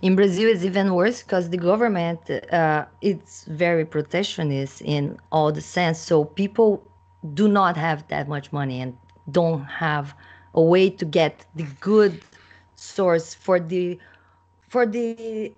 In 0.02 0.16
Brazil, 0.16 0.50
it's 0.50 0.64
even 0.64 0.94
worse 0.94 1.24
because 1.24 1.50
the 1.50 1.58
government 1.58 2.20
uh, 2.52 2.86
it's 3.02 3.46
very 3.46 3.86
protectionist 3.86 4.82
in 4.82 5.18
all 5.32 5.52
the 5.52 5.62
sense. 5.62 6.00
So 6.00 6.26
people 6.26 6.84
do 7.34 7.48
not 7.48 7.76
have 7.76 8.08
that 8.10 8.28
much 8.28 8.52
money 8.52 8.82
and 8.82 8.96
don't 9.32 9.64
have 9.64 10.14
a 10.54 10.62
way 10.62 10.90
to 10.90 11.06
get 11.06 11.46
the 11.56 11.66
good 11.80 12.22
source 12.76 13.34
for 13.34 13.60
the 13.60 13.98
for 14.70 14.86
the 14.86 15.52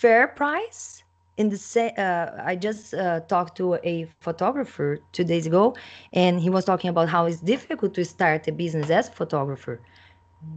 fair 0.00 0.28
price. 0.28 1.02
In 1.36 1.48
the 1.48 1.56
same 1.56 1.92
uh, 1.96 2.26
i 2.50 2.54
just 2.54 2.92
uh, 2.92 3.20
talked 3.34 3.56
to 3.56 3.66
a 3.92 3.94
photographer 4.20 4.98
two 5.12 5.24
days 5.24 5.46
ago 5.46 5.74
and 6.12 6.38
he 6.38 6.50
was 6.50 6.64
talking 6.66 6.90
about 6.90 7.08
how 7.08 7.24
it's 7.24 7.40
difficult 7.40 7.94
to 7.94 8.04
start 8.04 8.46
a 8.48 8.52
business 8.52 8.90
as 8.90 9.08
a 9.08 9.12
photographer 9.12 9.80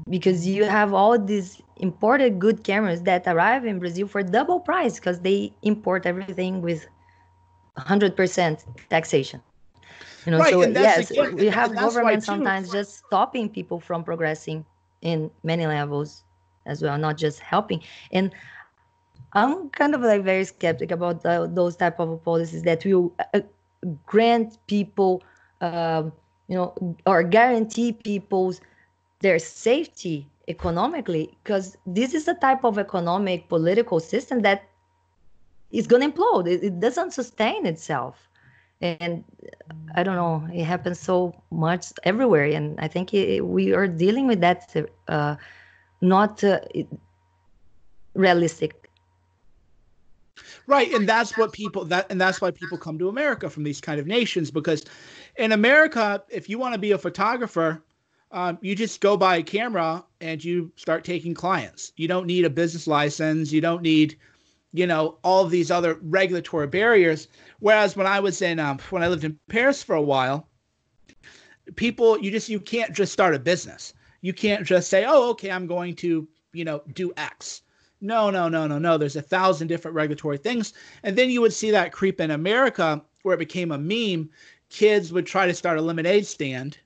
because 0.10 0.46
you 0.46 0.66
have 0.66 0.94
all 0.94 1.18
these 1.18 1.62
imported 1.78 2.38
good 2.38 2.64
cameras 2.66 3.02
that 3.04 3.24
arrive 3.28 3.64
in 3.66 3.80
brazil 3.80 4.08
for 4.08 4.22
double 4.24 4.60
price 4.60 4.96
because 5.00 5.22
they 5.22 5.54
import 5.62 6.06
everything 6.06 6.62
with 6.62 6.88
100% 7.78 8.66
taxation. 8.90 9.42
You 10.26 10.32
know 10.32 10.40
right, 10.40 10.52
so 10.52 10.62
yes 10.68 11.12
we 11.34 11.48
have 11.48 11.76
government 11.76 12.22
too, 12.24 12.26
sometimes 12.26 12.72
just 12.72 12.98
stopping 13.06 13.50
people 13.50 13.80
from 13.80 14.04
progressing 14.04 14.66
in 15.02 15.32
many 15.44 15.66
levels 15.66 16.24
as 16.66 16.82
well 16.82 16.98
not 16.98 17.18
just 17.18 17.40
helping. 17.40 17.82
And 18.12 18.32
i'm 19.34 19.70
kind 19.70 19.96
of 19.96 20.02
like 20.02 20.24
very 20.24 20.46
skeptic 20.46 20.92
about 20.92 21.24
the, 21.24 21.50
those 21.54 21.76
type 21.76 22.00
of 22.00 22.24
policies 22.24 22.64
that 22.64 22.84
will 22.86 23.14
uh, 23.34 23.42
grant 24.06 24.58
people 24.68 25.22
um, 25.62 26.12
you 26.48 26.56
know 26.56 26.74
or 27.06 27.24
guarantee 27.24 27.92
people's 27.92 28.62
their 29.22 29.40
safety 29.40 30.28
economically 30.48 31.38
because 31.44 31.78
this 31.86 32.14
is 32.14 32.28
a 32.28 32.34
type 32.36 32.64
of 32.64 32.78
economic 32.78 33.48
political 33.50 34.00
system 34.00 34.42
that 34.42 34.64
is 35.72 35.88
going 35.88 36.02
to 36.02 36.16
implode. 36.16 36.48
It, 36.48 36.64
it 36.64 36.80
doesn't 36.80 37.14
sustain 37.14 37.66
itself. 37.66 38.30
And 38.82 39.24
i 39.96 40.04
don't 40.04 40.16
know 40.16 40.48
it 40.54 40.64
happens 40.64 41.00
so 41.00 41.34
much 41.52 41.88
everywhere 42.04 42.46
and 42.46 42.80
i 42.80 42.88
think 42.88 43.14
it, 43.14 43.46
we 43.46 43.74
are 43.74 43.88
dealing 43.88 44.28
with 44.28 44.42
that 44.42 44.76
uh, 45.08 45.36
not 46.02 46.44
uh, 46.44 46.60
realistic 48.14 48.83
right 50.68 50.94
and 50.94 51.08
that's 51.08 51.38
what 51.38 51.52
people 51.52 51.86
that 51.86 52.06
and 52.10 52.20
that's 52.20 52.42
why 52.42 52.52
people 52.52 52.78
come 52.78 52.98
to 52.98 53.10
america 53.10 53.50
from 53.50 53.64
these 53.64 53.82
kind 53.82 54.00
of 54.00 54.08
nations 54.08 54.52
because 54.52 54.86
in 55.38 55.52
america 55.52 56.24
if 56.30 56.50
you 56.50 56.58
want 56.58 56.74
to 56.74 56.80
be 56.80 56.92
a 56.92 56.98
photographer 56.98 57.84
um, 58.32 58.58
you 58.62 58.76
just 58.76 59.00
go 59.00 59.16
buy 59.16 59.38
a 59.38 59.44
camera 59.44 60.04
and 60.20 60.44
you 60.44 60.72
start 60.76 61.04
taking 61.04 61.36
clients. 61.36 61.94
You 61.98 62.08
don't 62.08 62.26
need 62.26 62.46
a 62.46 62.50
business 62.50 62.88
license 62.88 63.52
you 63.52 63.62
don't 63.62 63.84
need 63.84 64.18
you 64.74 64.88
know 64.88 65.20
all 65.24 65.46
of 65.46 65.52
these 65.52 65.70
other 65.70 66.00
regulatory 66.02 66.68
barriers. 66.68 67.28
Whereas 67.60 67.96
when 67.96 68.08
i 68.08 68.20
was 68.20 68.42
in 68.42 68.60
um, 68.60 68.80
when 68.90 69.04
i 69.04 69.08
lived 69.08 69.24
in 69.24 69.38
paris 69.50 69.84
for 69.84 69.96
a 69.96 70.02
while 70.02 70.48
people 71.76 72.20
you 72.20 72.32
just 72.32 72.50
you 72.50 72.60
can't 72.60 72.94
just 72.94 73.14
start 73.14 73.36
a 73.36 73.40
business. 73.40 73.94
You 74.22 74.34
can't 74.34 74.66
just 74.66 74.90
say 74.90 75.06
oh 75.06 75.30
okay 75.32 75.52
i'm 75.52 75.68
going 75.68 75.96
to 75.98 76.28
you 76.54 76.66
know 76.66 76.82
do 76.94 77.14
x 77.18 77.62
no 78.04 78.30
no 78.30 78.48
no 78.48 78.68
no 78.68 78.78
no 78.78 78.98
there's 78.98 79.16
a 79.16 79.22
thousand 79.22 79.68
different 79.68 79.96
regulatory 79.96 80.38
things 80.38 80.74
and 81.02 81.18
then 81.18 81.30
you 81.30 81.42
would 81.42 81.54
see 81.54 81.72
that 81.72 81.92
creep 81.92 82.22
in 82.22 82.30
america 82.30 83.02
where 83.24 83.34
it 83.34 83.40
became 83.40 83.72
a 83.72 83.78
meme 83.78 84.30
kids 84.70 85.12
would 85.12 85.26
try 85.26 85.48
to 85.48 85.54
start 85.54 85.80
a 85.80 85.82
lemonade 85.82 86.28
stand 86.28 86.78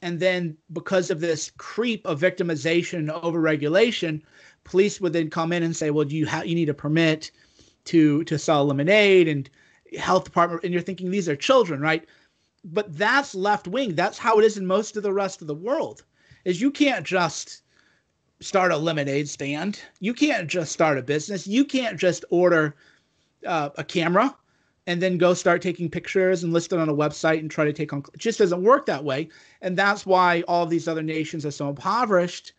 and 0.00 0.20
then 0.20 0.56
because 0.72 1.10
of 1.10 1.20
this 1.20 1.50
creep 1.58 2.06
of 2.06 2.20
victimization 2.20 2.98
and 2.98 3.10
overregulation 3.10 4.22
police 4.64 5.00
would 5.00 5.12
then 5.12 5.30
come 5.30 5.52
in 5.52 5.62
and 5.62 5.76
say, 5.76 5.90
"Well, 5.90 6.10
you 6.10 6.26
have 6.26 6.46
you 6.46 6.54
need 6.54 6.68
a 6.68 6.74
permit 6.74 7.30
to 7.84 8.24
to 8.24 8.38
sell 8.38 8.66
lemonade 8.66 9.28
and 9.28 9.48
health 9.98 10.24
department," 10.24 10.64
and 10.64 10.72
you're 10.72 10.82
thinking 10.82 11.10
these 11.10 11.28
are 11.28 11.36
children, 11.36 11.80
right? 11.80 12.06
But 12.64 12.96
that's 12.96 13.34
left 13.34 13.68
wing. 13.68 13.94
That's 13.94 14.18
how 14.18 14.38
it 14.38 14.44
is 14.44 14.56
in 14.56 14.66
most 14.66 14.96
of 14.96 15.02
the 15.02 15.12
rest 15.12 15.42
of 15.42 15.46
the 15.46 15.54
world. 15.54 16.02
Is 16.44 16.60
you 16.60 16.70
can't 16.70 17.06
just 17.06 17.62
start 18.44 18.72
a 18.72 18.76
lemonade 18.76 19.28
stand. 19.28 19.80
You 20.00 20.12
can't 20.12 20.48
just 20.48 20.72
start 20.72 20.98
a 20.98 21.02
business. 21.02 21.46
You 21.46 21.64
can't 21.64 21.98
just 21.98 22.24
order 22.30 22.76
uh, 23.46 23.70
a 23.76 23.84
camera 23.84 24.36
and 24.86 25.00
then 25.00 25.16
go 25.16 25.32
start 25.32 25.62
taking 25.62 25.88
pictures 25.88 26.44
and 26.44 26.52
list 26.52 26.72
it 26.72 26.78
on 26.78 26.90
a 26.90 26.94
website 26.94 27.38
and 27.38 27.50
try 27.50 27.64
to 27.64 27.72
take 27.72 27.92
on. 27.92 28.04
It 28.12 28.20
just 28.20 28.38
doesn't 28.38 28.62
work 28.62 28.84
that 28.86 29.02
way. 29.02 29.30
And 29.62 29.76
that's 29.76 30.04
why 30.04 30.42
all 30.46 30.66
these 30.66 30.86
other 30.86 31.02
nations 31.02 31.46
are 31.46 31.50
so 31.50 31.70
impoverished 31.70 32.52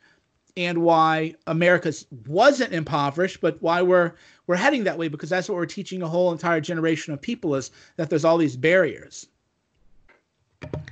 and 0.57 0.79
why 0.81 1.35
America 1.47 1.93
wasn't 2.25 2.73
impoverished, 2.73 3.41
but 3.41 3.61
why 3.61 3.81
we're 3.81 4.13
we're 4.47 4.55
heading 4.55 4.85
that 4.85 4.97
way 4.97 5.07
because 5.07 5.29
that's 5.29 5.49
what 5.49 5.55
we're 5.55 5.65
teaching 5.65 6.01
a 6.01 6.07
whole 6.07 6.31
entire 6.31 6.61
generation 6.61 7.13
of 7.13 7.21
people 7.21 7.55
is 7.55 7.71
that 7.97 8.09
there's 8.09 8.25
all 8.25 8.37
these 8.37 8.55
barriers. 8.55 9.27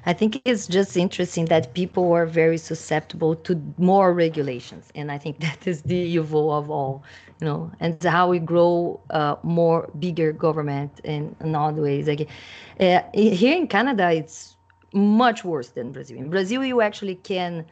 I 0.05 0.13
think 0.13 0.41
it's 0.43 0.67
just 0.67 0.97
interesting 0.97 1.45
that 1.45 1.73
people 1.73 2.11
are 2.11 2.25
very 2.25 2.57
susceptible 2.57 3.35
to 3.35 3.61
more 3.77 4.13
regulations, 4.13 4.89
and 4.95 5.11
I 5.11 5.17
think 5.17 5.39
that 5.47 5.65
is 5.65 5.81
the 5.83 5.95
evil 5.95 6.53
of 6.53 6.69
all, 6.69 7.03
you 7.39 7.45
know, 7.45 7.71
and 7.79 8.01
how 8.03 8.29
we 8.29 8.39
grow 8.39 8.99
uh, 9.09 9.35
more 9.43 9.89
bigger 9.99 10.33
government 10.33 10.99
in, 11.03 11.35
in 11.41 11.55
all 11.55 11.71
the 11.71 11.81
ways. 11.81 12.07
Like 12.07 12.27
uh, 12.79 13.01
here 13.13 13.55
in 13.55 13.67
Canada, 13.67 14.11
it's 14.11 14.57
much 14.93 15.43
worse 15.43 15.69
than 15.69 15.91
Brazil. 15.91 16.17
In 16.17 16.29
Brazil, 16.29 16.63
you 16.63 16.81
actually 16.81 17.15
can. 17.15 17.65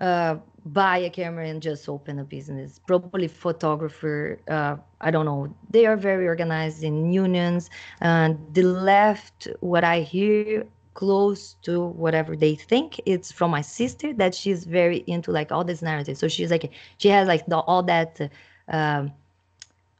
Uh, 0.00 0.36
buy 0.66 0.96
a 0.96 1.10
camera 1.10 1.46
and 1.46 1.60
just 1.62 1.88
open 1.88 2.18
a 2.18 2.24
business. 2.24 2.80
Probably 2.86 3.28
photographer. 3.28 4.40
Uh, 4.48 4.76
I 5.00 5.10
don't 5.10 5.26
know. 5.26 5.54
They 5.70 5.86
are 5.86 5.96
very 5.96 6.26
organized 6.26 6.82
in 6.82 7.12
unions. 7.12 7.68
And 8.00 8.38
the 8.54 8.62
left, 8.62 9.46
what 9.60 9.84
I 9.84 10.00
hear 10.00 10.64
close 10.94 11.54
to 11.62 11.80
whatever 11.84 12.36
they 12.36 12.54
think. 12.54 13.00
It's 13.06 13.30
from 13.32 13.50
my 13.50 13.60
sister 13.60 14.12
that 14.14 14.34
she's 14.34 14.64
very 14.64 15.04
into 15.06 15.32
like 15.32 15.52
all 15.52 15.64
this 15.64 15.82
narrative 15.82 16.16
so 16.16 16.28
she's 16.28 16.50
like 16.50 16.70
she 16.98 17.08
has 17.08 17.28
like 17.28 17.46
the, 17.46 17.58
all 17.58 17.82
that 17.84 18.20
uh, 18.68 19.06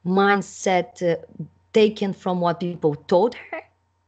mindset 0.07 1.03
uh, 1.03 1.16
taken 1.72 2.12
from 2.12 2.40
what 2.40 2.61
people 2.61 2.95
told 2.95 3.34
her. 3.34 3.61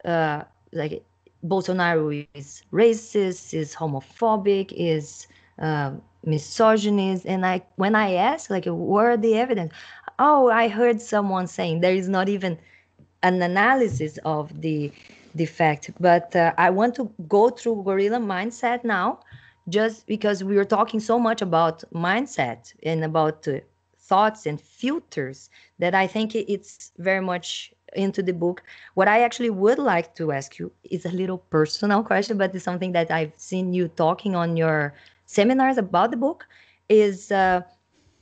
Uh, 0.04 0.44
like 0.72 1.02
bolsonaro 1.44 2.26
is 2.34 2.62
racist 2.72 3.54
is 3.54 3.74
homophobic 3.74 4.72
is 4.76 5.26
um, 5.58 6.00
misogynist. 6.24 7.26
And 7.26 7.44
i 7.46 7.62
when 7.76 7.94
i 7.94 8.14
asked 8.14 8.50
like 8.50 8.64
where 8.66 9.10
are 9.12 9.16
the 9.16 9.36
evidence 9.36 9.72
oh 10.18 10.48
i 10.50 10.68
heard 10.68 11.00
someone 11.00 11.46
saying 11.46 11.80
there 11.80 11.94
is 11.94 12.08
not 12.08 12.28
even 12.28 12.58
an 13.22 13.42
analysis 13.42 14.18
of 14.24 14.60
the 14.60 14.92
the 15.36 15.46
fact 15.46 15.90
but 16.00 16.34
uh, 16.36 16.52
i 16.58 16.70
want 16.70 16.94
to 16.94 17.10
go 17.28 17.50
through 17.50 17.82
gorilla 17.84 18.18
mindset 18.18 18.84
now 18.84 19.20
just 19.68 20.06
because 20.06 20.44
we 20.44 20.58
are 20.58 20.64
talking 20.64 21.00
so 21.00 21.18
much 21.18 21.42
about 21.42 21.84
mindset 21.94 22.74
and 22.84 23.04
about 23.04 23.46
uh, 23.48 23.60
thoughts 23.98 24.46
and 24.46 24.60
filters 24.60 25.50
that 25.78 25.94
i 25.94 26.06
think 26.06 26.34
it's 26.34 26.92
very 26.98 27.20
much 27.20 27.72
into 27.94 28.22
the 28.22 28.32
book. 28.32 28.62
What 28.94 29.08
i 29.08 29.22
actually 29.22 29.50
would 29.50 29.78
like 29.78 30.14
to 30.16 30.32
ask 30.32 30.58
you 30.58 30.72
is 30.90 31.04
a 31.06 31.10
little 31.10 31.38
personal 31.38 32.02
question 32.02 32.38
but 32.38 32.54
it's 32.54 32.64
something 32.64 32.92
that 32.92 33.10
i've 33.10 33.34
seen 33.36 33.72
you 33.74 33.88
talking 33.88 34.34
on 34.36 34.56
your 34.56 34.94
seminars 35.26 35.78
about 35.78 36.10
the 36.10 36.16
book 36.16 36.46
is 36.88 37.32
uh, 37.32 37.62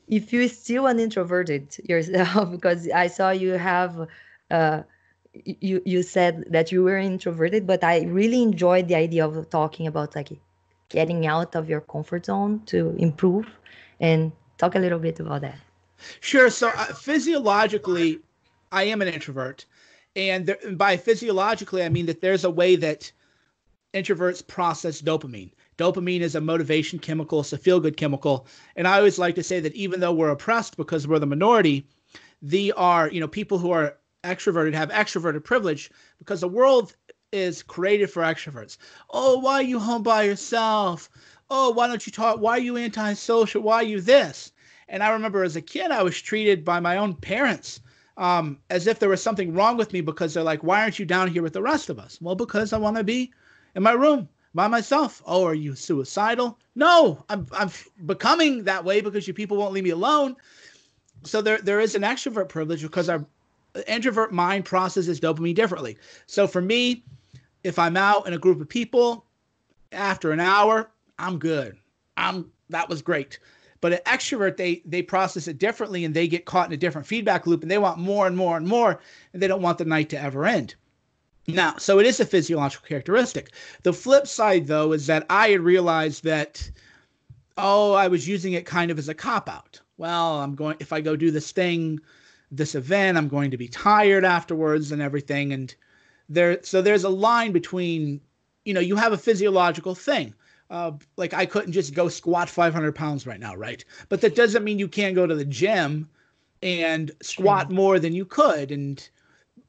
if 0.08 0.32
you're 0.32 0.48
still 0.48 0.86
an 0.86 0.98
introverted 0.98 1.76
yourself 1.88 2.50
because 2.56 2.88
i 2.94 3.06
saw 3.06 3.30
you 3.30 3.52
have 3.52 4.08
uh, 4.50 4.82
you 5.44 5.82
you 5.84 6.02
said 6.02 6.44
that 6.50 6.70
you 6.70 6.82
were 6.82 6.96
introverted 6.96 7.66
but 7.66 7.82
i 7.82 8.02
really 8.02 8.42
enjoyed 8.42 8.88
the 8.88 8.94
idea 8.94 9.26
of 9.26 9.50
talking 9.50 9.86
about 9.86 10.14
like 10.14 10.30
getting 10.88 11.26
out 11.26 11.56
of 11.56 11.68
your 11.68 11.80
comfort 11.80 12.26
zone 12.26 12.62
to 12.66 12.94
improve 12.98 13.46
and 14.00 14.30
talk 14.58 14.74
a 14.74 14.78
little 14.78 14.98
bit 14.98 15.18
about 15.20 15.40
that. 15.40 15.58
Sure. 16.20 16.50
So 16.50 16.68
uh, 16.68 16.86
physiologically 16.86 18.20
i 18.72 18.84
am 18.84 19.02
an 19.02 19.08
introvert. 19.08 19.66
And 20.16 20.46
there, 20.46 20.58
by 20.72 20.96
physiologically 20.96 21.82
i 21.82 21.88
mean 21.88 22.06
that 22.06 22.20
there's 22.20 22.44
a 22.44 22.50
way 22.50 22.76
that 22.76 23.10
introverts 23.94 24.46
process 24.46 25.00
dopamine. 25.00 25.50
Dopamine 25.78 26.20
is 26.20 26.34
a 26.34 26.40
motivation 26.40 26.98
chemical, 26.98 27.40
it's 27.40 27.52
a 27.52 27.58
feel 27.58 27.80
good 27.80 27.96
chemical. 27.96 28.46
And 28.76 28.86
I 28.86 28.98
always 28.98 29.18
like 29.18 29.34
to 29.36 29.42
say 29.42 29.60
that 29.60 29.74
even 29.74 30.00
though 30.00 30.12
we're 30.12 30.30
oppressed 30.30 30.76
because 30.76 31.06
we're 31.08 31.18
the 31.18 31.26
minority, 31.26 31.86
the 32.42 32.72
are, 32.72 33.08
you 33.10 33.20
know, 33.20 33.28
people 33.28 33.58
who 33.58 33.70
are 33.70 33.96
extroverted 34.24 34.74
have 34.74 34.90
extroverted 34.90 35.44
privilege 35.44 35.90
because 36.18 36.40
the 36.40 36.48
world 36.48 36.96
is 37.32 37.62
created 37.62 38.10
for 38.10 38.22
extroverts. 38.22 38.76
Oh, 39.10 39.38
why 39.38 39.54
are 39.54 39.62
you 39.62 39.78
home 39.78 40.02
by 40.02 40.22
yourself? 40.22 41.10
Oh, 41.50 41.70
why 41.70 41.86
don't 41.86 42.06
you 42.06 42.12
talk? 42.12 42.40
Why 42.40 42.52
are 42.52 42.60
you 42.60 42.76
antisocial? 42.76 43.62
Why 43.62 43.76
are 43.76 43.82
you 43.82 44.00
this? 44.00 44.52
And 44.88 45.02
I 45.02 45.10
remember 45.10 45.44
as 45.44 45.56
a 45.56 45.62
kid, 45.62 45.90
I 45.90 46.02
was 46.02 46.20
treated 46.20 46.64
by 46.64 46.80
my 46.80 46.96
own 46.96 47.14
parents 47.14 47.80
um, 48.16 48.58
as 48.70 48.86
if 48.86 48.98
there 48.98 49.08
was 49.08 49.22
something 49.22 49.52
wrong 49.52 49.76
with 49.76 49.92
me 49.92 50.00
because 50.00 50.34
they're 50.34 50.42
like, 50.42 50.62
why 50.62 50.80
aren't 50.82 50.98
you 50.98 51.06
down 51.06 51.28
here 51.28 51.42
with 51.42 51.52
the 51.52 51.62
rest 51.62 51.90
of 51.90 51.98
us? 51.98 52.18
Well, 52.20 52.34
because 52.34 52.72
I 52.72 52.78
want 52.78 52.96
to 52.96 53.04
be 53.04 53.32
in 53.74 53.82
my 53.82 53.92
room 53.92 54.28
by 54.54 54.68
myself. 54.68 55.22
Oh, 55.26 55.44
are 55.44 55.54
you 55.54 55.74
suicidal? 55.74 56.58
No, 56.74 57.24
I'm, 57.28 57.46
I'm 57.52 57.70
becoming 58.06 58.64
that 58.64 58.84
way 58.84 59.00
because 59.00 59.26
you 59.26 59.34
people 59.34 59.56
won't 59.56 59.72
leave 59.72 59.84
me 59.84 59.90
alone. 59.90 60.36
So 61.24 61.42
there, 61.42 61.58
there 61.58 61.80
is 61.80 61.94
an 61.94 62.02
extrovert 62.02 62.48
privilege 62.48 62.82
because 62.82 63.08
our 63.08 63.24
introvert 63.86 64.32
mind 64.32 64.64
processes 64.64 65.20
dopamine 65.20 65.54
differently. 65.54 65.98
So 66.26 66.46
for 66.46 66.60
me, 66.60 67.04
if 67.62 67.78
I'm 67.78 67.96
out 67.96 68.26
in 68.26 68.34
a 68.34 68.38
group 68.38 68.60
of 68.60 68.68
people, 68.68 69.26
after 69.92 70.32
an 70.32 70.40
hour, 70.40 70.90
I'm 71.18 71.38
good. 71.38 71.76
I'm 72.16 72.50
that 72.70 72.88
was 72.88 73.02
great. 73.02 73.38
But 73.80 73.92
an 73.92 73.98
extrovert, 74.06 74.56
they 74.56 74.82
they 74.84 75.02
process 75.02 75.48
it 75.48 75.58
differently 75.58 76.04
and 76.04 76.14
they 76.14 76.28
get 76.28 76.46
caught 76.46 76.68
in 76.68 76.72
a 76.72 76.78
different 76.78 77.06
feedback 77.06 77.46
loop 77.46 77.62
and 77.62 77.70
they 77.70 77.78
want 77.78 77.98
more 77.98 78.26
and 78.26 78.36
more 78.36 78.56
and 78.56 78.66
more, 78.66 79.00
and 79.32 79.42
they 79.42 79.48
don't 79.48 79.62
want 79.62 79.78
the 79.78 79.84
night 79.84 80.08
to 80.10 80.20
ever 80.20 80.46
end. 80.46 80.74
Now, 81.46 81.76
so 81.76 81.98
it 81.98 82.06
is 82.06 82.20
a 82.20 82.24
physiological 82.24 82.88
characteristic. 82.88 83.50
The 83.82 83.92
flip 83.92 84.26
side, 84.26 84.66
though, 84.66 84.92
is 84.92 85.06
that 85.08 85.26
I 85.28 85.50
had 85.50 85.60
realized 85.60 86.24
that, 86.24 86.70
oh, 87.58 87.92
I 87.92 88.08
was 88.08 88.26
using 88.26 88.54
it 88.54 88.64
kind 88.64 88.90
of 88.90 88.98
as 88.98 89.10
a 89.10 89.14
cop 89.14 89.48
out. 89.48 89.80
Well, 89.98 90.40
I'm 90.40 90.54
going, 90.54 90.76
if 90.80 90.92
I 90.92 91.02
go 91.02 91.16
do 91.16 91.30
this 91.30 91.52
thing, 91.52 92.00
this 92.56 92.74
event, 92.74 93.18
I'm 93.18 93.28
going 93.28 93.50
to 93.50 93.56
be 93.56 93.68
tired 93.68 94.24
afterwards 94.24 94.92
and 94.92 95.02
everything. 95.02 95.52
And 95.52 95.74
there, 96.28 96.62
so 96.62 96.82
there's 96.82 97.04
a 97.04 97.08
line 97.08 97.52
between, 97.52 98.20
you 98.64 98.74
know, 98.74 98.80
you 98.80 98.96
have 98.96 99.12
a 99.12 99.18
physiological 99.18 99.94
thing. 99.94 100.34
Uh, 100.70 100.92
like 101.16 101.34
I 101.34 101.46
couldn't 101.46 101.72
just 101.72 101.94
go 101.94 102.08
squat 102.08 102.48
500 102.48 102.94
pounds 102.94 103.26
right 103.26 103.40
now, 103.40 103.54
right? 103.54 103.84
But 104.08 104.20
that 104.22 104.34
doesn't 104.34 104.64
mean 104.64 104.78
you 104.78 104.88
can't 104.88 105.14
go 105.14 105.26
to 105.26 105.34
the 105.34 105.44
gym 105.44 106.08
and 106.62 107.10
squat 107.22 107.70
more 107.70 107.98
than 107.98 108.14
you 108.14 108.24
could. 108.24 108.72
And 108.72 109.06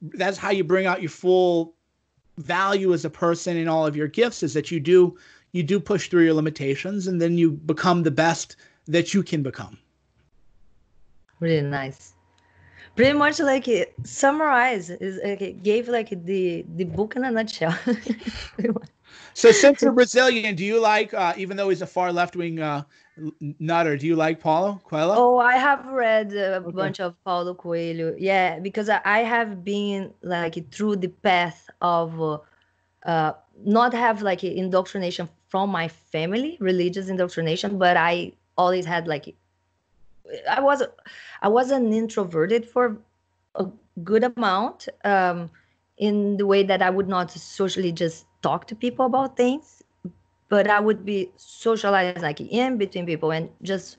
that's 0.02 0.38
how 0.38 0.52
you 0.52 0.64
bring 0.64 0.86
out 0.86 1.02
your 1.02 1.10
full 1.10 1.76
value 2.38 2.94
as 2.94 3.06
a 3.06 3.10
person 3.10 3.58
and 3.58 3.70
all 3.70 3.86
of 3.86 3.96
your 3.96 4.08
gifts 4.08 4.44
is 4.44 4.54
that 4.54 4.72
you 4.72 4.80
do 4.80 5.18
you 5.54 5.64
do 5.64 5.80
push 5.80 6.10
through 6.10 6.26
your 6.26 6.34
limitations 6.34 7.08
and 7.08 7.22
then 7.22 7.38
you 7.38 7.52
become 7.52 8.04
the 8.04 8.12
best 8.12 8.58
that 8.88 9.14
you 9.14 9.24
can 9.24 9.42
become 9.42 9.78
really 11.40 11.62
nice 11.62 12.15
pretty 12.96 13.14
much 13.14 13.40
like 13.40 13.68
summarize 14.04 14.90
is 14.90 15.20
like 15.24 15.64
gave 15.64 15.88
like 15.88 16.10
the 16.26 16.66
the 16.76 16.84
book 16.84 17.16
in 17.16 17.26
a 17.26 17.32
nutshell 17.32 17.78
so 19.34 19.52
since 19.52 19.82
you're 19.82 19.92
brazilian 19.92 20.56
do 20.56 20.64
you 20.66 20.80
like 20.80 21.14
uh, 21.14 21.34
even 21.38 21.58
though 21.58 21.70
he's 21.70 21.82
a 21.82 21.88
far 21.88 22.12
left-wing 22.12 22.60
uh, 22.60 22.84
Nutter, 23.40 23.98
do 23.98 24.08
you 24.08 24.16
like 24.16 24.42
Paulo 24.42 24.82
Coelho? 24.84 25.14
Oh, 25.16 25.38
I 25.38 25.56
have 25.56 25.86
read 25.86 26.34
a 26.34 26.58
okay. 26.58 26.72
bunch 26.72 27.00
of 27.00 27.16
Paulo 27.24 27.54
Coelho. 27.54 28.14
Yeah, 28.18 28.60
because 28.60 28.90
I 28.90 29.20
have 29.20 29.64
been 29.64 30.14
like 30.22 30.70
through 30.72 30.98
the 30.98 31.08
path 31.08 31.70
of 31.82 32.42
uh, 33.06 33.34
not 33.64 33.94
have 33.94 34.22
like 34.22 34.44
indoctrination 34.44 35.30
from 35.48 35.70
my 35.70 35.88
family, 35.88 36.58
religious 36.60 37.08
indoctrination, 37.08 37.78
but 37.78 37.96
I 37.96 38.34
always 38.58 38.86
had 38.86 39.08
like 39.08 39.36
I 40.50 40.62
was 40.62 40.84
I 41.42 41.48
was 41.48 41.72
an 41.72 41.94
introverted 41.94 42.68
for 42.68 42.98
a 43.56 43.68
good 44.04 44.24
amount 44.24 44.88
um, 45.04 45.50
in 45.98 46.38
the 46.38 46.46
way 46.46 46.64
that 46.64 46.82
I 46.82 46.90
would 46.90 47.08
not 47.08 47.32
socially 47.32 47.92
just 47.92 48.26
talk 48.42 48.68
to 48.68 48.76
people 48.76 49.06
about 49.06 49.38
things 49.38 49.84
but 50.50 50.70
I 50.70 50.80
would 50.80 51.06
be 51.06 51.32
socialized 51.38 52.22
like 52.22 52.40
in 52.40 52.78
between 52.78 53.06
people 53.06 53.32
and 53.32 53.50
just 53.62 53.98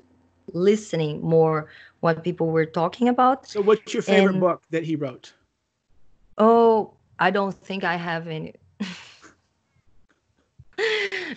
listening 0.53 1.20
more 1.20 1.68
what 2.01 2.22
people 2.22 2.49
were 2.49 2.66
talking 2.66 3.09
about. 3.09 3.47
So, 3.49 3.61
what's 3.61 3.93
your 3.93 4.03
favorite 4.03 4.33
and, 4.33 4.41
book 4.41 4.62
that 4.70 4.85
he 4.85 4.97
wrote? 4.97 5.33
Oh, 6.39 6.93
I 7.18 7.31
don't 7.31 7.53
think 7.53 7.85
I 7.85 7.97
have 7.97 8.29
any. 8.29 8.55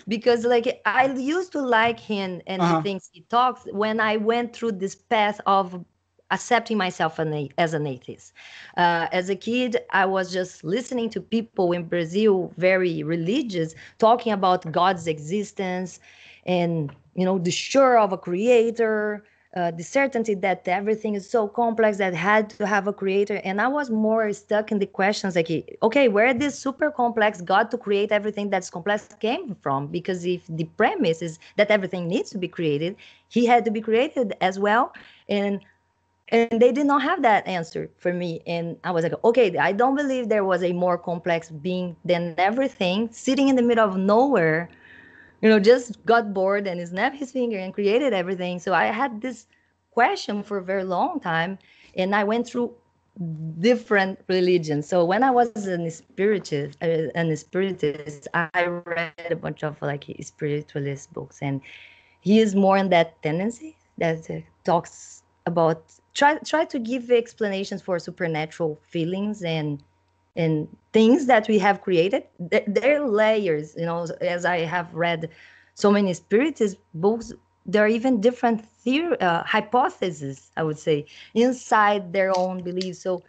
because 0.08 0.46
like 0.46 0.82
I 0.86 1.08
used 1.14 1.52
to 1.54 1.62
like 1.62 2.00
him 2.00 2.42
and 2.48 2.62
uh-huh. 2.62 2.78
the 2.78 2.84
things 2.84 3.10
he 3.12 3.22
talks 3.30 3.64
when 3.72 4.00
I 4.00 4.18
went 4.18 4.56
through 4.56 4.74
this 4.74 4.96
path 4.96 5.40
of 5.46 5.84
accepting 6.32 6.78
myself 6.78 7.20
as 7.58 7.74
an 7.74 7.88
atheist. 7.88 8.34
Uh, 8.78 9.08
as 9.12 9.30
a 9.30 9.36
kid, 9.36 9.78
I 9.92 10.06
was 10.06 10.32
just 10.32 10.64
listening 10.64 11.10
to 11.12 11.22
people 11.22 11.72
in 11.72 11.86
Brazil, 11.86 12.54
very 12.58 13.04
religious, 13.04 13.74
talking 13.98 14.32
about 14.32 14.72
God's 14.72 15.08
existence 15.08 16.00
and 16.46 16.92
you 17.16 17.26
know 17.26 17.38
the 17.38 17.52
sure 17.52 17.98
of 17.98 18.14
a 18.14 18.18
creator. 18.18 19.24
Uh, 19.56 19.72
the 19.72 19.82
certainty 19.82 20.36
that 20.36 20.68
everything 20.68 21.16
is 21.16 21.28
so 21.28 21.47
complex 21.47 21.97
that 21.97 22.14
had 22.14 22.52
to 22.52 22.68
have 22.68 22.86
a 22.88 22.93
creator. 22.93 23.41
And 23.43 23.60
i 23.60 23.68
was 23.68 23.89
more 23.89 24.32
stuck 24.32 24.72
in 24.72 24.78
the 24.78 24.86
questions 24.86 25.36
like 25.36 25.50
okay 25.82 26.08
where 26.08 26.36
this 26.36 26.60
super 26.60 26.91
complex 26.91 27.41
god 27.41 27.72
to 27.72 27.78
create 27.78 28.12
everything 28.12 28.52
that's 28.52 28.70
complex 28.70 29.10
came 29.20 29.56
from? 29.64 29.88
Because 29.88 30.24
if 30.24 30.45
the 30.47 30.66
premise 30.78 31.24
is 31.24 31.39
that 31.56 31.72
everything 31.72 32.08
needs 32.08 32.30
to 32.30 32.38
be 32.38 32.47
created 32.47 32.95
he 33.28 33.47
had 33.47 33.66
to 33.66 33.72
be 33.72 33.82
created 33.82 34.34
as 34.39 34.60
well. 34.60 34.93
And 35.30 35.62
and 36.28 36.62
they 36.62 36.72
did 36.72 36.86
not 36.86 37.02
have 37.02 37.24
that 37.24 37.47
answer 37.47 37.89
for 37.97 38.14
me. 38.14 38.41
And 38.45 38.78
i 38.84 38.91
was 38.91 39.02
like 39.02 39.16
okay 39.24 39.58
i 39.58 39.72
don't 39.72 39.95
believe 39.95 40.30
there 40.30 40.45
was 40.45 40.62
a 40.62 40.74
more 40.74 40.97
complex 41.00 41.50
being 41.50 41.95
than 42.06 42.36
everything 42.38 43.10
sitting 43.12 43.47
in 43.47 43.56
the 43.56 43.64
middle 43.64 43.89
of 43.89 43.97
nowhere 43.97 44.70
you 45.42 45.50
know 45.50 45.60
just 45.60 46.04
got 46.06 46.34
bored 46.34 46.68
and 46.68 46.86
snapped 46.88 47.16
his 47.18 47.32
finger 47.32 47.58
and 47.58 47.74
created 47.74 48.14
everything. 48.14 48.60
So 48.60 48.74
i 48.74 48.86
had 48.86 49.22
this 49.22 49.48
question 49.92 50.44
for 50.44 50.58
a 50.58 50.64
very 50.64 50.84
long 50.84 51.20
time 51.20 51.58
and 51.96 52.16
i 52.16 52.24
went 52.24 52.48
through 52.48 52.74
different 53.60 54.20
religions. 54.30 54.88
So 54.88 55.04
when 55.06 55.24
i 55.24 55.32
was 55.32 55.68
an 55.68 55.86
spiritist 55.90 56.78
uh, 56.82 57.12
an 57.16 57.36
spiritist 57.36 58.28
i 58.34 58.66
read 58.66 59.14
a 59.32 59.36
bunch 59.36 59.64
of 59.64 59.82
like 59.82 60.06
spiritualist 60.22 61.14
books 61.14 61.40
and 61.42 61.62
he 62.22 62.40
is 62.40 62.56
more 62.56 62.78
in 62.78 62.90
that 62.90 63.22
tendency 63.22 63.78
that 63.98 64.30
uh, 64.30 64.40
talks 64.64 65.24
about 65.46 65.84
try 66.14 66.38
try 66.40 66.66
to 66.66 66.80
give 66.80 67.10
explanations 67.12 67.82
for 67.82 68.00
supernatural 68.00 68.80
feelings 68.84 69.44
and 69.44 69.84
and 70.40 70.68
things 70.94 71.26
that 71.28 71.48
we 71.48 71.60
have 71.60 71.82
created 71.82 72.24
they're 72.68 73.06
layers 73.06 73.76
you 73.76 73.86
know 73.86 74.08
as 74.22 74.46
i 74.46 74.60
have 74.60 74.88
read 74.94 75.30
so 75.76 75.92
many 75.92 76.14
spiritist 76.14 76.78
books 76.94 77.34
there 77.66 77.84
are 77.84 77.94
even 78.00 78.22
different 78.22 78.66
theory 78.84 79.20
uh, 79.20 79.44
hypotheses 79.44 80.52
i 80.58 80.64
would 80.64 80.80
say 80.80 81.06
inside 81.36 82.14
their 82.14 82.32
own 82.38 82.64
beliefs. 82.64 83.00
So 83.00 83.22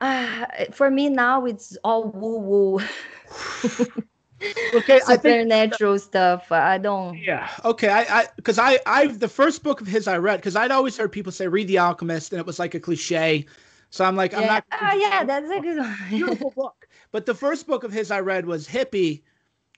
uh, 0.00 0.46
for 0.72 0.90
me 0.90 1.08
now 1.08 1.44
it's 1.44 1.76
all 1.84 2.04
woo 2.04 2.38
woo 2.38 2.80
okay 4.74 5.00
supernatural 5.00 5.98
think, 5.98 6.08
stuff 6.10 6.50
i 6.50 6.78
don't 6.78 7.16
yeah 7.18 7.48
okay 7.64 7.88
i 7.88 8.02
i 8.20 8.26
because 8.36 8.58
i 8.58 8.78
i 8.86 9.06
the 9.06 9.28
first 9.28 9.62
book 9.62 9.80
of 9.80 9.86
his 9.86 10.08
i 10.08 10.16
read 10.16 10.36
because 10.36 10.56
i'd 10.56 10.72
always 10.72 10.96
heard 10.96 11.12
people 11.12 11.32
say 11.32 11.46
read 11.46 11.68
the 11.68 11.78
alchemist 11.78 12.32
and 12.32 12.40
it 12.40 12.46
was 12.46 12.58
like 12.58 12.74
a 12.74 12.80
cliche 12.80 13.46
so 13.92 14.04
i'm 14.04 14.16
like 14.16 14.32
yeah. 14.32 14.40
i'm 14.40 14.46
not 14.46 14.64
oh 14.72 14.96
yeah 14.96 15.22
that's 15.22 15.48
a 15.48 15.60
good 15.60 15.78
one. 15.78 15.96
Beautiful 16.08 16.50
book. 16.50 16.88
But 17.12 17.26
the 17.26 17.34
first 17.34 17.68
book 17.68 17.84
of 17.84 17.92
his 17.92 18.10
i 18.10 18.18
read 18.18 18.46
was 18.46 18.66
hippie 18.66 19.22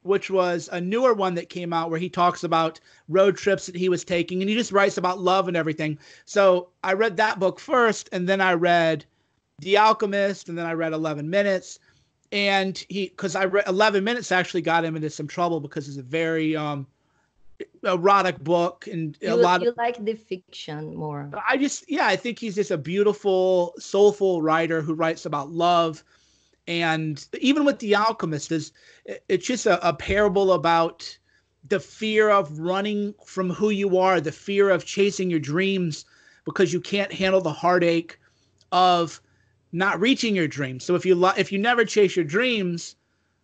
which 0.02 0.30
was 0.30 0.68
a 0.70 0.80
newer 0.80 1.14
one 1.14 1.34
that 1.34 1.48
came 1.48 1.72
out 1.72 1.90
where 1.90 1.98
he 1.98 2.10
talks 2.10 2.44
about 2.44 2.78
road 3.08 3.36
trips 3.36 3.66
that 3.66 3.74
he 3.74 3.88
was 3.88 4.04
taking 4.04 4.40
and 4.40 4.48
he 4.50 4.54
just 4.54 4.70
writes 4.70 4.98
about 4.98 5.18
love 5.18 5.48
and 5.48 5.56
everything. 5.56 5.98
So 6.24 6.68
i 6.82 6.92
read 6.92 7.16
that 7.18 7.40
book 7.40 7.58
first 7.58 8.08
and 8.12 8.28
then 8.28 8.40
i 8.40 8.54
read 8.54 9.04
the 9.60 9.76
alchemist 9.76 10.48
and 10.48 10.56
then 10.56 10.66
i 10.66 10.72
read 10.72 10.92
11 10.92 11.28
minutes. 11.28 11.78
And 12.32 12.82
he 12.88 13.08
because 13.08 13.36
I 13.36 13.44
read 13.44 13.68
11 13.68 14.02
minutes 14.02 14.32
actually 14.32 14.62
got 14.62 14.84
him 14.84 14.96
into 14.96 15.08
some 15.08 15.28
trouble 15.28 15.60
because 15.60 15.88
it's 15.88 15.98
a 15.98 16.02
very 16.02 16.56
um 16.56 16.86
erotic 17.82 18.38
book 18.42 18.86
and 18.90 19.16
you, 19.20 19.32
a 19.32 19.36
lot 19.36 19.62
you 19.62 19.70
of 19.70 19.76
like 19.76 20.02
the 20.04 20.14
fiction 20.14 20.94
more 20.94 21.30
i 21.48 21.56
just 21.56 21.84
yeah 21.90 22.06
i 22.06 22.16
think 22.16 22.38
he's 22.38 22.54
just 22.54 22.70
a 22.70 22.78
beautiful 22.78 23.74
soulful 23.78 24.42
writer 24.42 24.80
who 24.80 24.94
writes 24.94 25.26
about 25.26 25.50
love 25.50 26.02
and 26.66 27.26
even 27.40 27.64
with 27.64 27.78
the 27.78 27.94
alchemist 27.94 28.50
is 28.50 28.72
it's 29.28 29.46
just 29.46 29.66
a, 29.66 29.86
a 29.86 29.92
parable 29.92 30.52
about 30.52 31.16
the 31.68 31.80
fear 31.80 32.30
of 32.30 32.58
running 32.58 33.14
from 33.24 33.50
who 33.50 33.70
you 33.70 33.98
are 33.98 34.20
the 34.20 34.32
fear 34.32 34.70
of 34.70 34.84
chasing 34.84 35.30
your 35.30 35.40
dreams 35.40 36.04
because 36.44 36.72
you 36.72 36.80
can't 36.80 37.12
handle 37.12 37.40
the 37.40 37.52
heartache 37.52 38.18
of 38.72 39.20
not 39.74 40.00
reaching 40.00 40.36
your 40.36 40.48
dreams. 40.48 40.84
So 40.84 40.94
if 40.94 41.04
you 41.04 41.26
if 41.36 41.50
you 41.52 41.58
never 41.58 41.84
chase 41.84 42.16
your 42.16 42.24
dreams, 42.24 42.96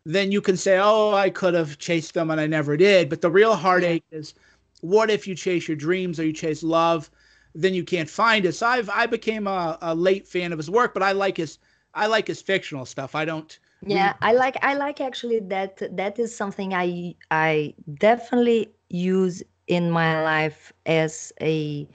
then 0.05 0.33
you 0.33 0.41
can 0.41 0.57
say, 0.57 0.79
"Oh, 0.81 1.13
I 1.15 1.31
could 1.31 1.55
have 1.55 1.79
chased 1.79 2.15
them 2.15 2.31
and 2.31 2.41
I 2.41 2.47
never 2.47 2.77
did." 2.77 3.09
But 3.09 3.21
the 3.21 3.31
real 3.31 3.55
heartache 3.57 4.05
is, 4.11 4.35
what 4.81 5.11
if 5.11 5.27
you 5.27 5.35
chase 5.35 5.69
your 5.69 5.77
dreams 5.77 6.19
or 6.19 6.25
you 6.25 6.33
chase 6.33 6.63
love, 6.63 7.11
then 7.55 7.75
you 7.75 7.85
can't 7.85 8.09
find 8.09 8.45
it. 8.47 8.53
So 8.55 8.67
I've 8.67 8.89
I 8.91 9.07
became 9.07 9.47
a, 9.47 9.79
a 9.83 9.95
late 9.95 10.27
fan 10.27 10.53
of 10.53 10.59
his 10.59 10.71
work, 10.71 10.95
but 10.95 11.03
I 11.03 11.13
like 11.13 11.37
his 11.37 11.59
I 11.95 12.07
like 12.07 12.27
his 12.29 12.41
fictional 12.43 12.87
stuff. 12.87 13.15
I 13.15 13.25
don't. 13.25 13.59
Yeah, 13.87 14.15
I 14.23 14.33
like 14.33 14.57
I 14.63 14.75
like 14.75 15.01
actually 15.01 15.41
that 15.41 15.83
that 15.97 16.19
is 16.19 16.35
something 16.35 16.75
I 16.75 17.15
I 17.31 17.75
definitely 17.99 18.71
use 18.89 19.43
in 19.67 19.91
my 19.91 20.23
life 20.23 20.73
as 20.87 21.33
a 21.41 21.89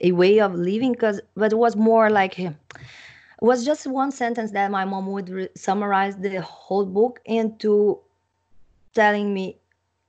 a 0.00 0.12
way 0.12 0.40
of 0.40 0.54
living 0.54 0.92
because 0.92 1.20
but 1.36 1.52
it 1.52 1.56
was 1.56 1.76
more 1.76 2.10
like 2.10 2.38
it 2.38 2.54
was 3.42 3.64
just 3.64 3.86
one 3.86 4.12
sentence 4.12 4.52
that 4.52 4.70
my 4.70 4.84
mom 4.84 5.06
would 5.08 5.28
re- 5.28 5.48
summarize 5.56 6.16
the 6.16 6.40
whole 6.40 6.86
book 6.86 7.20
into 7.24 7.98
telling 8.94 9.34
me 9.34 9.58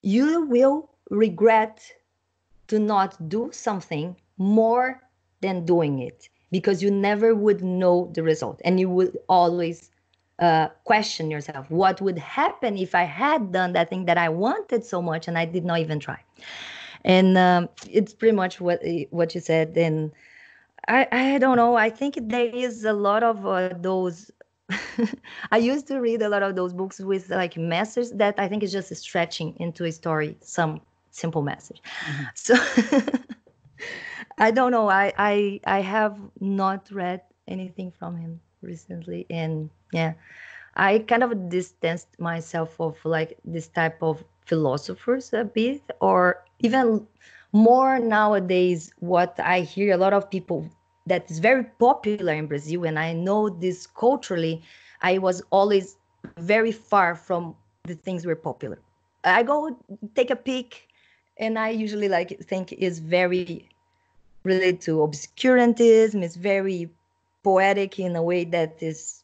you 0.04 0.46
will 0.46 0.90
regret 1.10 1.82
to 2.68 2.78
not 2.78 3.30
do 3.30 3.50
something 3.52 4.16
more 4.38 5.02
than 5.42 5.66
doing 5.66 6.00
it 6.00 6.30
because 6.52 6.84
you 6.84 6.92
never 6.92 7.34
would 7.34 7.64
know 7.64 8.12
the 8.14 8.22
result. 8.22 8.62
And 8.64 8.80
you 8.80 8.90
would 8.90 9.18
always 9.28 9.90
uh, 10.40 10.68
question 10.84 11.30
yourself 11.30 11.70
what 11.70 12.02
would 12.02 12.18
happen 12.18 12.76
if 12.76 12.96
i 12.96 13.04
had 13.04 13.52
done 13.52 13.72
that 13.72 13.88
thing 13.88 14.04
that 14.04 14.18
i 14.18 14.28
wanted 14.28 14.84
so 14.84 15.00
much 15.00 15.28
and 15.28 15.38
i 15.38 15.46
did 15.46 15.64
not 15.64 15.80
even 15.80 16.00
try? 16.00 16.20
And 17.06 17.38
um, 17.38 17.70
it's 17.90 18.14
pretty 18.14 18.36
much 18.36 18.62
what 18.62 18.82
what 19.10 19.36
you 19.36 19.42
said. 19.42 19.78
And 19.78 20.12
i 20.88 21.08
i 21.12 21.38
don't 21.38 21.58
know. 21.58 21.76
I 21.76 21.90
think 21.90 22.18
there 22.22 22.46
is 22.54 22.86
a 22.86 22.94
lot 22.94 23.24
of 23.24 23.46
uh, 23.46 23.70
those 23.80 24.32
i 25.52 25.58
used 25.58 25.88
to 25.88 26.00
read 26.00 26.22
a 26.22 26.30
lot 26.30 26.44
of 26.44 26.56
those 26.56 26.74
books 26.74 27.00
with 27.00 27.30
like 27.30 27.58
messages 27.58 28.12
that 28.14 28.36
i 28.40 28.48
think 28.48 28.64
is 28.64 28.72
just 28.72 28.96
stretching 28.96 29.56
into 29.60 29.84
a 29.86 29.92
story 29.92 30.38
some 30.42 30.82
simple 31.12 31.42
message. 31.42 31.82
Mm-hmm. 32.06 32.24
so 32.36 32.56
i 34.38 34.52
don't 34.52 34.72
know. 34.72 34.90
I 34.90 35.14
i 35.18 35.60
i 35.66 35.80
have 35.82 36.18
not 36.40 36.90
read 36.92 37.22
anything 37.48 37.92
from 37.92 38.16
him 38.18 38.40
recently 38.62 39.26
and 39.30 39.70
yeah 39.92 40.14
i 40.76 41.00
kind 41.00 41.24
of 41.24 41.50
distanced 41.50 42.08
myself 42.20 42.80
of 42.80 42.98
like 43.04 43.38
this 43.44 43.68
type 43.68 44.02
of 44.02 44.24
philosophers 44.46 45.34
a 45.34 45.44
bit 45.44 45.82
or 46.00 46.44
even 46.60 47.06
more 47.54 48.00
nowadays 48.00 48.92
what 49.00 49.40
i 49.40 49.62
hear 49.62 49.94
a 49.94 49.98
lot 49.98 50.14
of 50.14 50.30
people 50.30 50.68
that 51.06 51.30
is 51.30 51.40
very 51.40 51.64
popular 51.80 52.34
in 52.34 52.48
brazil 52.48 52.84
and 52.86 53.00
i 53.00 53.14
know 53.14 53.50
this 53.50 53.88
culturally 53.88 54.62
i 55.02 55.18
was 55.18 55.42
always 55.52 55.98
very 56.38 56.72
far 56.72 57.16
from 57.16 57.56
the 57.86 57.96
things 57.96 58.26
were 58.26 58.36
popular 58.36 58.80
i 59.24 59.44
go 59.44 59.78
take 60.16 60.32
a 60.32 60.36
peek 60.36 60.88
and 61.38 61.60
i 61.60 61.70
usually 61.70 62.10
like 62.10 62.40
think 62.42 62.74
is 62.74 63.00
very 63.00 63.70
related 64.44 64.82
to 64.82 64.98
obscurantism 64.98 66.24
it's 66.24 66.36
very 66.36 66.90
poetic 67.44 68.00
in 68.00 68.16
a 68.16 68.24
way 68.24 68.44
that 68.44 68.82
is 68.82 69.24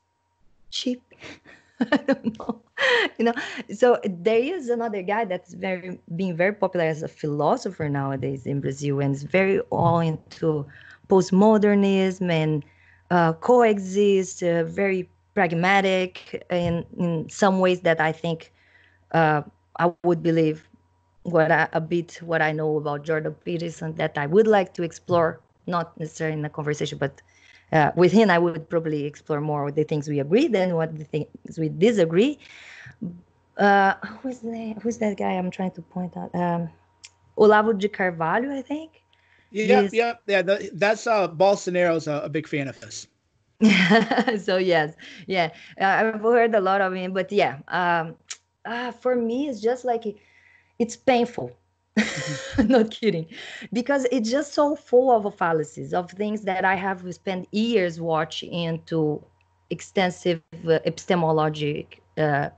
cheap 0.69 1.01
I 1.91 1.97
don't 1.97 2.37
know. 2.39 2.61
You 3.17 3.25
know, 3.25 3.33
so 3.73 3.99
there 4.03 4.39
is 4.39 4.69
another 4.69 5.01
guy 5.01 5.25
that's 5.25 5.53
very 5.53 5.99
being 6.15 6.35
very 6.35 6.53
popular 6.53 6.85
as 6.85 7.03
a 7.03 7.07
philosopher 7.07 7.89
nowadays 7.89 8.45
in 8.45 8.61
Brazil, 8.61 8.99
and 8.99 9.13
is 9.13 9.23
very 9.23 9.59
all 9.71 9.99
into 9.99 10.65
postmodernism 11.09 12.29
and 12.31 12.63
uh, 13.11 13.33
coexist, 13.33 14.43
uh, 14.43 14.63
very 14.63 15.09
pragmatic 15.33 16.43
in 16.49 16.85
in 16.97 17.29
some 17.29 17.59
ways 17.59 17.81
that 17.81 17.99
I 17.99 18.11
think 18.11 18.51
uh, 19.11 19.41
I 19.79 19.91
would 19.91 20.11
believe 20.23 20.57
what 21.11 21.51
I, 21.51 21.67
a 21.73 21.81
bit 21.81 22.19
what 22.23 22.41
I 22.41 22.51
know 22.51 22.77
about 22.77 23.03
Jordan 23.03 23.33
Peterson 23.45 23.95
that 23.95 24.17
I 24.17 24.25
would 24.27 24.47
like 24.47 24.73
to 24.75 24.83
explore, 24.83 25.39
not 25.67 25.97
necessarily 25.99 26.37
in 26.37 26.45
a 26.45 26.49
conversation, 26.49 26.97
but 26.97 27.21
uh, 27.71 27.91
with 27.95 28.11
him, 28.11 28.29
I 28.29 28.39
would 28.39 28.69
probably 28.69 29.05
explore 29.05 29.41
more 29.41 29.71
the 29.71 29.83
things 29.83 30.07
we 30.07 30.19
agree 30.19 30.47
than 30.47 30.75
what 30.75 30.97
the 30.97 31.03
things 31.03 31.27
we 31.57 31.69
disagree. 31.69 32.39
Uh, 33.57 33.93
who's 34.21 34.39
the 34.39 34.75
who's 34.81 34.97
that 34.97 35.17
guy? 35.17 35.33
I'm 35.33 35.51
trying 35.51 35.71
to 35.71 35.81
point 35.81 36.15
out. 36.17 36.33
Um, 36.33 36.69
Olavo 37.37 37.77
de 37.77 37.87
Carvalho, 37.87 38.55
I 38.55 38.61
think. 38.61 39.03
Yeah, 39.51 39.81
He's... 39.81 39.93
yeah, 39.93 40.13
yeah. 40.27 40.41
The, 40.41 40.69
that's 40.73 41.07
uh, 41.07 41.27
Bolsonaro's 41.27 42.07
a, 42.07 42.21
a 42.21 42.29
big 42.29 42.47
fan 42.47 42.67
of 42.67 42.79
this. 42.79 43.07
so 44.43 44.57
yes, 44.57 44.93
yeah, 45.27 45.49
uh, 45.79 45.83
I've 45.83 46.21
heard 46.21 46.55
a 46.55 46.61
lot 46.61 46.79
of 46.79 46.93
him, 46.93 47.11
but 47.11 47.29
yeah, 47.31 47.59
um, 47.67 48.15
uh, 48.63 48.91
for 48.91 49.15
me, 49.15 49.49
it's 49.49 49.59
just 49.59 49.83
like 49.83 50.05
it's 50.79 50.95
painful 50.95 51.51
not 52.65 52.91
kidding. 52.91 53.25
Because 53.73 54.05
it's 54.11 54.29
just 54.29 54.53
so 54.53 54.75
full 54.75 55.11
of 55.11 55.33
fallacies 55.35 55.93
of 55.93 56.11
things 56.11 56.41
that 56.43 56.65
i 56.65 56.75
have 56.75 57.01
spent 57.13 57.47
years 57.53 57.99
watching 57.99 58.51
into 58.53 59.23
extensive 59.69 60.41
uh, 60.65 60.79
epistemologic 60.85 61.99
uh, 62.17 62.49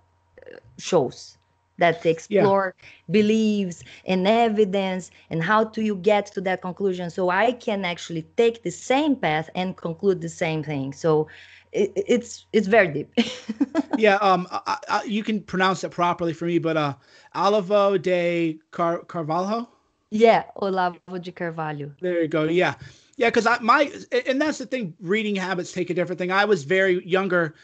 shows 0.78 1.38
that 1.78 2.06
explore 2.06 2.76
yeah. 2.78 2.86
beliefs 3.10 3.84
and 4.06 4.28
evidence 4.28 5.10
and 5.30 5.44
how 5.44 5.64
do 5.64 5.82
you 5.82 5.96
get 5.96 6.28
to 6.28 6.42
that 6.42 6.62
conclusion. 6.62 7.10
So 7.10 7.30
i 7.30 7.52
can 7.52 7.84
actually 7.86 8.24
take 8.38 8.64
the 8.64 8.72
same 8.72 9.16
path 9.16 9.50
and 9.56 9.76
conclude 9.76 10.22
the 10.22 10.30
same 10.30 10.64
thing. 10.64 10.94
So 10.94 11.28
it, 11.72 11.92
it's 11.96 12.46
it's 12.54 12.68
very 12.68 12.88
deep 12.88 13.14
yeah 13.98 14.16
um 14.16 14.48
I, 14.52 14.78
I, 14.90 15.04
you 15.04 15.24
can 15.24 15.42
pronounce 15.42 15.84
it 15.84 15.92
properly 15.92 16.34
for 16.34 16.46
me 16.46 16.60
but 16.60 16.78
uh 16.78 16.94
Olavo 17.36 18.02
de 18.02 18.60
Car- 18.72 19.04
Carvalho. 19.06 19.70
Yeah, 20.10 20.44
Olavo 20.58 21.22
de 21.22 21.32
Carvalho. 21.32 21.94
There 22.02 22.22
you 22.22 22.28
go. 22.28 22.44
Yeah, 22.44 22.76
yeah. 23.16 23.30
Because 23.30 23.48
I 23.48 23.60
my 23.60 23.92
and 24.28 24.42
that's 24.42 24.58
the 24.58 24.66
thing. 24.66 24.94
Reading 25.00 25.36
habits 25.36 25.72
take 25.72 25.90
a 25.90 25.94
different 25.94 26.20
thing. 26.20 26.32
I 26.32 26.46
was 26.46 26.64
very 26.64 27.06
younger, 27.08 27.56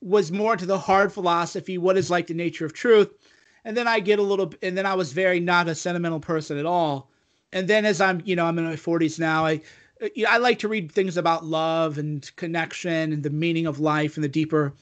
was 0.00 0.30
more 0.30 0.56
to 0.56 0.66
the 0.66 0.78
hard 0.78 1.12
philosophy. 1.12 1.78
What 1.78 1.96
is 1.96 2.10
like 2.10 2.28
the 2.28 2.34
nature 2.34 2.64
of 2.64 2.72
truth? 2.72 3.12
And 3.64 3.76
then 3.76 3.88
I 3.88 3.98
get 3.98 4.20
a 4.20 4.22
little, 4.22 4.52
and 4.62 4.78
then 4.78 4.86
I 4.86 4.94
was 4.94 5.12
very 5.12 5.40
not 5.40 5.66
a 5.66 5.74
sentimental 5.74 6.20
person 6.20 6.56
at 6.56 6.66
all. 6.66 7.10
And 7.52 7.66
then 7.66 7.84
as 7.84 8.00
I'm, 8.00 8.22
you 8.24 8.36
know, 8.36 8.46
I'm 8.46 8.58
in 8.58 8.64
my 8.64 8.76
40s 8.76 9.18
now. 9.18 9.44
I 9.44 9.60
I 10.28 10.38
like 10.38 10.58
to 10.60 10.68
read 10.68 10.92
things 10.92 11.16
about 11.16 11.44
love 11.44 11.98
and 11.98 12.30
connection 12.36 13.12
and 13.12 13.22
the 13.22 13.30
meaning 13.30 13.66
of 13.66 13.80
life 13.80 14.16
and 14.16 14.24
the 14.24 14.28
deeper 14.28 14.74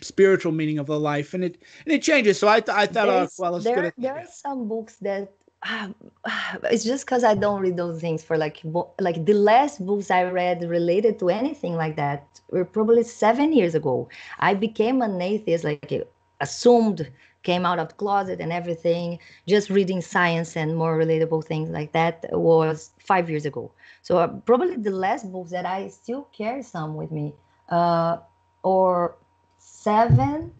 spiritual 0.00 0.52
meaning 0.52 0.78
of 0.78 0.86
the 0.86 0.98
life, 0.98 1.34
and 1.34 1.44
it 1.44 1.58
and 1.84 1.94
it 1.94 2.02
changes. 2.02 2.38
So 2.38 2.48
I 2.48 2.60
th- 2.60 2.76
I 2.76 2.86
thought, 2.86 3.08
oh, 3.08 3.28
well, 3.38 3.58
there 3.58 3.76
gonna... 3.76 3.92
there 3.98 4.16
are 4.16 4.26
some 4.30 4.68
books 4.68 4.96
that. 4.96 5.32
Uh, 5.62 5.88
it's 6.64 6.84
just 6.84 7.06
because 7.06 7.24
I 7.24 7.34
don't 7.34 7.60
read 7.60 7.76
those 7.76 8.00
things 8.00 8.22
for 8.22 8.36
like 8.36 8.60
like 9.00 9.24
the 9.24 9.34
last 9.34 9.84
books 9.84 10.10
I 10.10 10.24
read 10.24 10.62
related 10.62 11.18
to 11.20 11.30
anything 11.30 11.74
like 11.74 11.96
that 11.96 12.40
were 12.50 12.64
probably 12.64 13.02
seven 13.02 13.52
years 13.52 13.74
ago. 13.74 14.08
I 14.40 14.54
became 14.54 15.02
an 15.02 15.20
atheist, 15.20 15.64
like 15.64 15.92
assumed 16.40 17.10
came 17.44 17.66
out 17.66 17.78
of 17.78 17.88
the 17.88 17.94
closet 17.94 18.40
and 18.40 18.52
everything 18.52 19.18
just 19.46 19.70
reading 19.70 20.00
science 20.00 20.56
and 20.56 20.76
more 20.76 20.98
relatable 20.98 21.44
things 21.44 21.68
like 21.68 21.92
that 21.92 22.24
was 22.32 22.90
five 22.98 23.28
years 23.30 23.44
ago 23.44 23.70
so 24.04 24.18
uh, 24.18 24.28
probably 24.50 24.76
the 24.76 24.90
last 25.06 25.24
books 25.32 25.50
that 25.50 25.66
i 25.66 25.88
still 25.88 26.28
carry 26.36 26.62
some 26.62 26.94
with 26.94 27.10
me 27.10 27.34
uh, 27.70 28.18
or 28.62 29.16
seven 29.58 30.52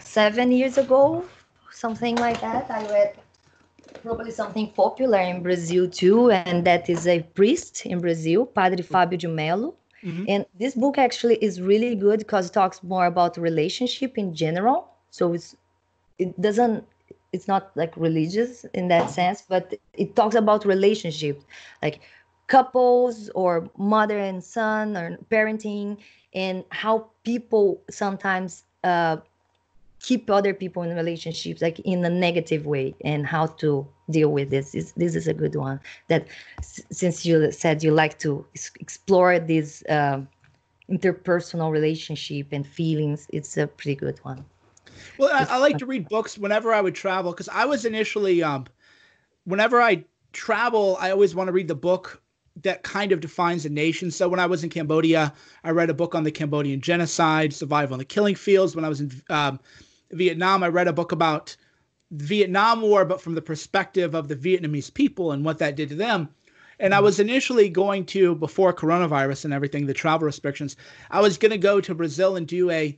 seven 0.00 0.52
years 0.52 0.78
ago 0.78 1.24
something 1.72 2.16
like 2.16 2.40
that 2.40 2.70
i 2.70 2.82
read 2.92 3.10
probably 4.02 4.30
something 4.30 4.68
popular 4.72 5.18
in 5.18 5.42
brazil 5.42 5.90
too 5.90 6.30
and 6.30 6.64
that 6.64 6.88
is 6.88 7.06
a 7.08 7.22
priest 7.34 7.84
in 7.86 8.00
brazil 8.00 8.46
padre 8.46 8.82
fabio 8.82 9.18
de 9.18 9.28
melo. 9.28 9.74
Mm-hmm. 10.04 10.24
and 10.28 10.46
this 10.58 10.74
book 10.74 10.98
actually 10.98 11.36
is 11.42 11.60
really 11.60 11.96
good 11.96 12.20
because 12.20 12.46
it 12.46 12.52
talks 12.52 12.82
more 12.82 13.06
about 13.06 13.36
relationship 13.36 14.16
in 14.16 14.34
general. 14.34 14.88
So 15.10 15.32
it's 15.32 15.56
it 16.18 16.40
doesn't 16.40 16.84
it's 17.32 17.48
not 17.48 17.70
like 17.74 17.96
religious 17.96 18.64
in 18.72 18.88
that 18.88 19.10
sense 19.10 19.42
but 19.48 19.74
it 19.94 20.14
talks 20.14 20.36
about 20.36 20.64
relationships. 20.64 21.44
Like 21.82 22.00
couples 22.46 23.28
or 23.34 23.68
mother 23.76 24.18
and 24.18 24.42
son 24.42 24.96
or 24.96 25.16
parenting 25.30 25.98
and 26.34 26.64
how 26.70 27.08
people 27.24 27.80
sometimes 27.90 28.64
uh, 28.84 29.16
keep 30.00 30.30
other 30.30 30.54
people 30.54 30.82
in 30.82 30.94
relationships 30.94 31.60
like 31.60 31.80
in 31.80 32.04
a 32.04 32.10
negative 32.10 32.66
way 32.66 32.94
and 33.04 33.26
how 33.26 33.46
to 33.46 33.86
deal 34.10 34.30
with 34.30 34.50
this. 34.50 34.72
This, 34.72 34.92
this 34.92 35.16
is 35.16 35.26
a 35.26 35.34
good 35.34 35.56
one 35.56 35.80
that 36.08 36.28
since 36.90 37.26
you 37.26 37.50
said 37.50 37.82
you 37.82 37.90
like 37.90 38.18
to 38.20 38.46
explore 38.78 39.38
this 39.38 39.82
uh, 39.88 40.20
interpersonal 40.90 41.72
relationship 41.72 42.48
and 42.52 42.64
feelings 42.66 43.26
it's 43.32 43.56
a 43.56 43.66
pretty 43.66 43.96
good 43.96 44.18
one. 44.22 44.44
Well 45.18 45.30
i, 45.32 45.54
I 45.54 45.58
like 45.58 45.78
to 45.78 45.86
read 45.86 46.08
books 46.08 46.38
whenever 46.38 46.72
i 46.72 46.80
would 46.80 46.94
travel 46.94 47.32
because 47.32 47.48
i 47.48 47.64
was 47.64 47.84
initially 47.84 48.42
um 48.42 48.66
whenever 49.44 49.82
i 49.82 50.04
travel 50.32 50.96
i 51.00 51.10
always 51.10 51.34
want 51.34 51.48
to 51.48 51.52
read 51.52 51.68
the 51.68 51.74
book 51.74 52.22
that 52.62 52.82
kind 52.82 53.12
of 53.12 53.20
defines 53.20 53.66
a 53.66 53.68
nation. 53.68 54.10
So 54.10 54.28
when 54.28 54.40
I 54.40 54.46
was 54.46 54.64
in 54.64 54.70
Cambodia, 54.70 55.32
I 55.64 55.70
read 55.70 55.90
a 55.90 55.94
book 55.94 56.14
on 56.14 56.24
the 56.24 56.30
Cambodian 56.30 56.80
genocide, 56.80 57.52
survival 57.52 57.94
on 57.94 57.98
the 57.98 58.04
killing 58.04 58.34
fields. 58.34 58.74
When 58.74 58.84
I 58.84 58.88
was 58.88 59.00
in 59.00 59.12
um, 59.28 59.60
Vietnam, 60.12 60.62
I 60.62 60.68
read 60.68 60.88
a 60.88 60.92
book 60.92 61.12
about 61.12 61.56
the 62.10 62.24
Vietnam 62.24 62.82
War, 62.82 63.04
but 63.04 63.20
from 63.20 63.34
the 63.34 63.42
perspective 63.42 64.14
of 64.14 64.28
the 64.28 64.36
Vietnamese 64.36 64.92
people 64.92 65.32
and 65.32 65.44
what 65.44 65.58
that 65.58 65.76
did 65.76 65.88
to 65.90 65.94
them. 65.96 66.28
And 66.78 66.94
I 66.94 66.98
mm-hmm. 66.98 67.04
was 67.04 67.20
initially 67.20 67.68
going 67.68 68.04
to, 68.06 68.34
before 68.34 68.72
coronavirus 68.72 69.44
and 69.44 69.54
everything, 69.54 69.86
the 69.86 69.94
travel 69.94 70.26
restrictions, 70.26 70.76
I 71.10 71.20
was 71.20 71.38
going 71.38 71.52
to 71.52 71.58
go 71.58 71.80
to 71.80 71.94
Brazil 71.94 72.36
and 72.36 72.46
do 72.46 72.70
a 72.70 72.96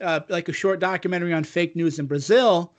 uh, 0.00 0.20
like 0.28 0.48
a 0.48 0.52
short 0.52 0.78
documentary 0.78 1.32
on 1.32 1.42
fake 1.42 1.74
news 1.74 1.98
in 1.98 2.06
Brazil, 2.06 2.74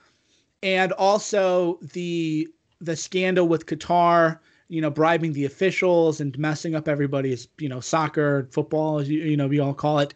and 0.61 0.91
also 0.93 1.79
the 1.93 2.47
the 2.79 2.95
scandal 2.95 3.47
with 3.47 3.65
Qatar 3.65 4.37
you 4.69 4.81
know, 4.81 4.89
bribing 4.89 5.33
the 5.33 5.45
officials 5.45 6.19
and 6.19 6.37
messing 6.37 6.75
up 6.75 6.87
everybody's, 6.87 7.47
you 7.57 7.69
know, 7.69 7.79
soccer, 7.79 8.47
football, 8.51 8.99
as 8.99 9.09
you, 9.09 9.21
you 9.21 9.37
know, 9.37 9.47
we 9.47 9.59
all 9.59 9.73
call 9.73 9.99
it. 9.99 10.13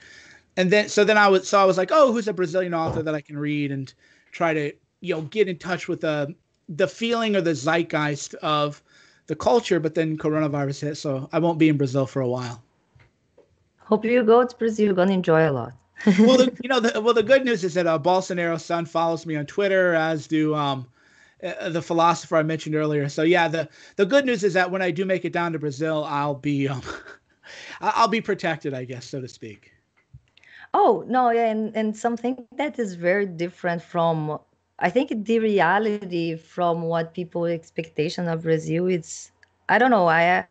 And 0.57 0.69
then, 0.69 0.89
so 0.89 1.03
then 1.03 1.17
I 1.17 1.27
was, 1.29 1.47
so 1.47 1.59
I 1.59 1.65
was 1.65 1.77
like, 1.77 1.89
oh, 1.91 2.11
who's 2.11 2.27
a 2.27 2.33
Brazilian 2.33 2.73
author 2.73 3.01
that 3.01 3.15
I 3.15 3.21
can 3.21 3.37
read 3.37 3.71
and 3.71 3.93
try 4.31 4.53
to, 4.53 4.73
you 4.99 5.15
know, 5.15 5.21
get 5.21 5.47
in 5.47 5.57
touch 5.57 5.87
with 5.87 6.01
the, 6.01 6.35
the 6.67 6.87
feeling 6.87 7.35
or 7.35 7.41
the 7.41 7.55
zeitgeist 7.55 8.33
of 8.35 8.83
the 9.27 9.35
culture. 9.35 9.79
But 9.79 9.95
then 9.95 10.17
coronavirus 10.17 10.81
hit, 10.81 10.95
so 10.95 11.29
I 11.31 11.39
won't 11.39 11.57
be 11.57 11.69
in 11.69 11.77
Brazil 11.77 12.05
for 12.05 12.21
a 12.21 12.27
while. 12.27 12.61
Hope 13.77 14.03
you 14.05 14.23
go 14.23 14.45
to 14.45 14.55
Brazil. 14.57 14.85
You're 14.85 14.95
gonna 14.95 15.13
enjoy 15.13 15.49
a 15.49 15.51
lot. 15.51 15.73
well, 16.19 16.37
the, 16.37 16.57
you 16.63 16.69
know, 16.69 16.79
the, 16.79 16.99
well, 16.99 17.13
the 17.13 17.23
good 17.23 17.45
news 17.45 17.63
is 17.63 17.73
that 17.75 17.87
uh, 17.87 17.97
Bolsonaro's 17.99 18.65
son 18.65 18.85
follows 18.85 19.25
me 19.25 19.35
on 19.35 19.45
Twitter, 19.45 19.93
as 19.95 20.27
do 20.27 20.55
um, 20.55 20.87
uh, 21.43 21.69
the 21.69 21.81
philosopher 21.81 22.37
I 22.37 22.43
mentioned 22.43 22.75
earlier. 22.75 23.09
So 23.09 23.23
yeah, 23.23 23.47
the 23.47 23.69
the 23.95 24.05
good 24.05 24.25
news 24.25 24.43
is 24.43 24.53
that 24.53 24.71
when 24.71 24.81
I 24.81 24.91
do 24.91 25.05
make 25.05 25.25
it 25.25 25.33
down 25.33 25.53
to 25.53 25.59
Brazil, 25.59 26.03
I'll 26.07 26.35
be 26.35 26.67
um, 26.67 26.81
I'll 27.81 28.07
be 28.07 28.21
protected, 28.21 28.73
I 28.73 28.85
guess, 28.85 29.05
so 29.05 29.21
to 29.21 29.27
speak. 29.27 29.71
Oh 30.73 31.03
no, 31.07 31.31
yeah, 31.31 31.49
and 31.49 31.75
and 31.75 31.95
something 31.95 32.45
that 32.57 32.79
is 32.79 32.95
very 32.95 33.25
different 33.25 33.81
from 33.81 34.39
I 34.79 34.89
think 34.89 35.25
the 35.25 35.39
reality 35.39 36.35
from 36.35 36.83
what 36.83 37.13
people 37.13 37.45
expectation 37.45 38.27
of 38.27 38.43
Brazil 38.43 38.87
is 38.87 39.31
I 39.69 39.77
don't 39.77 39.91
know. 39.91 40.07
I 40.07 40.47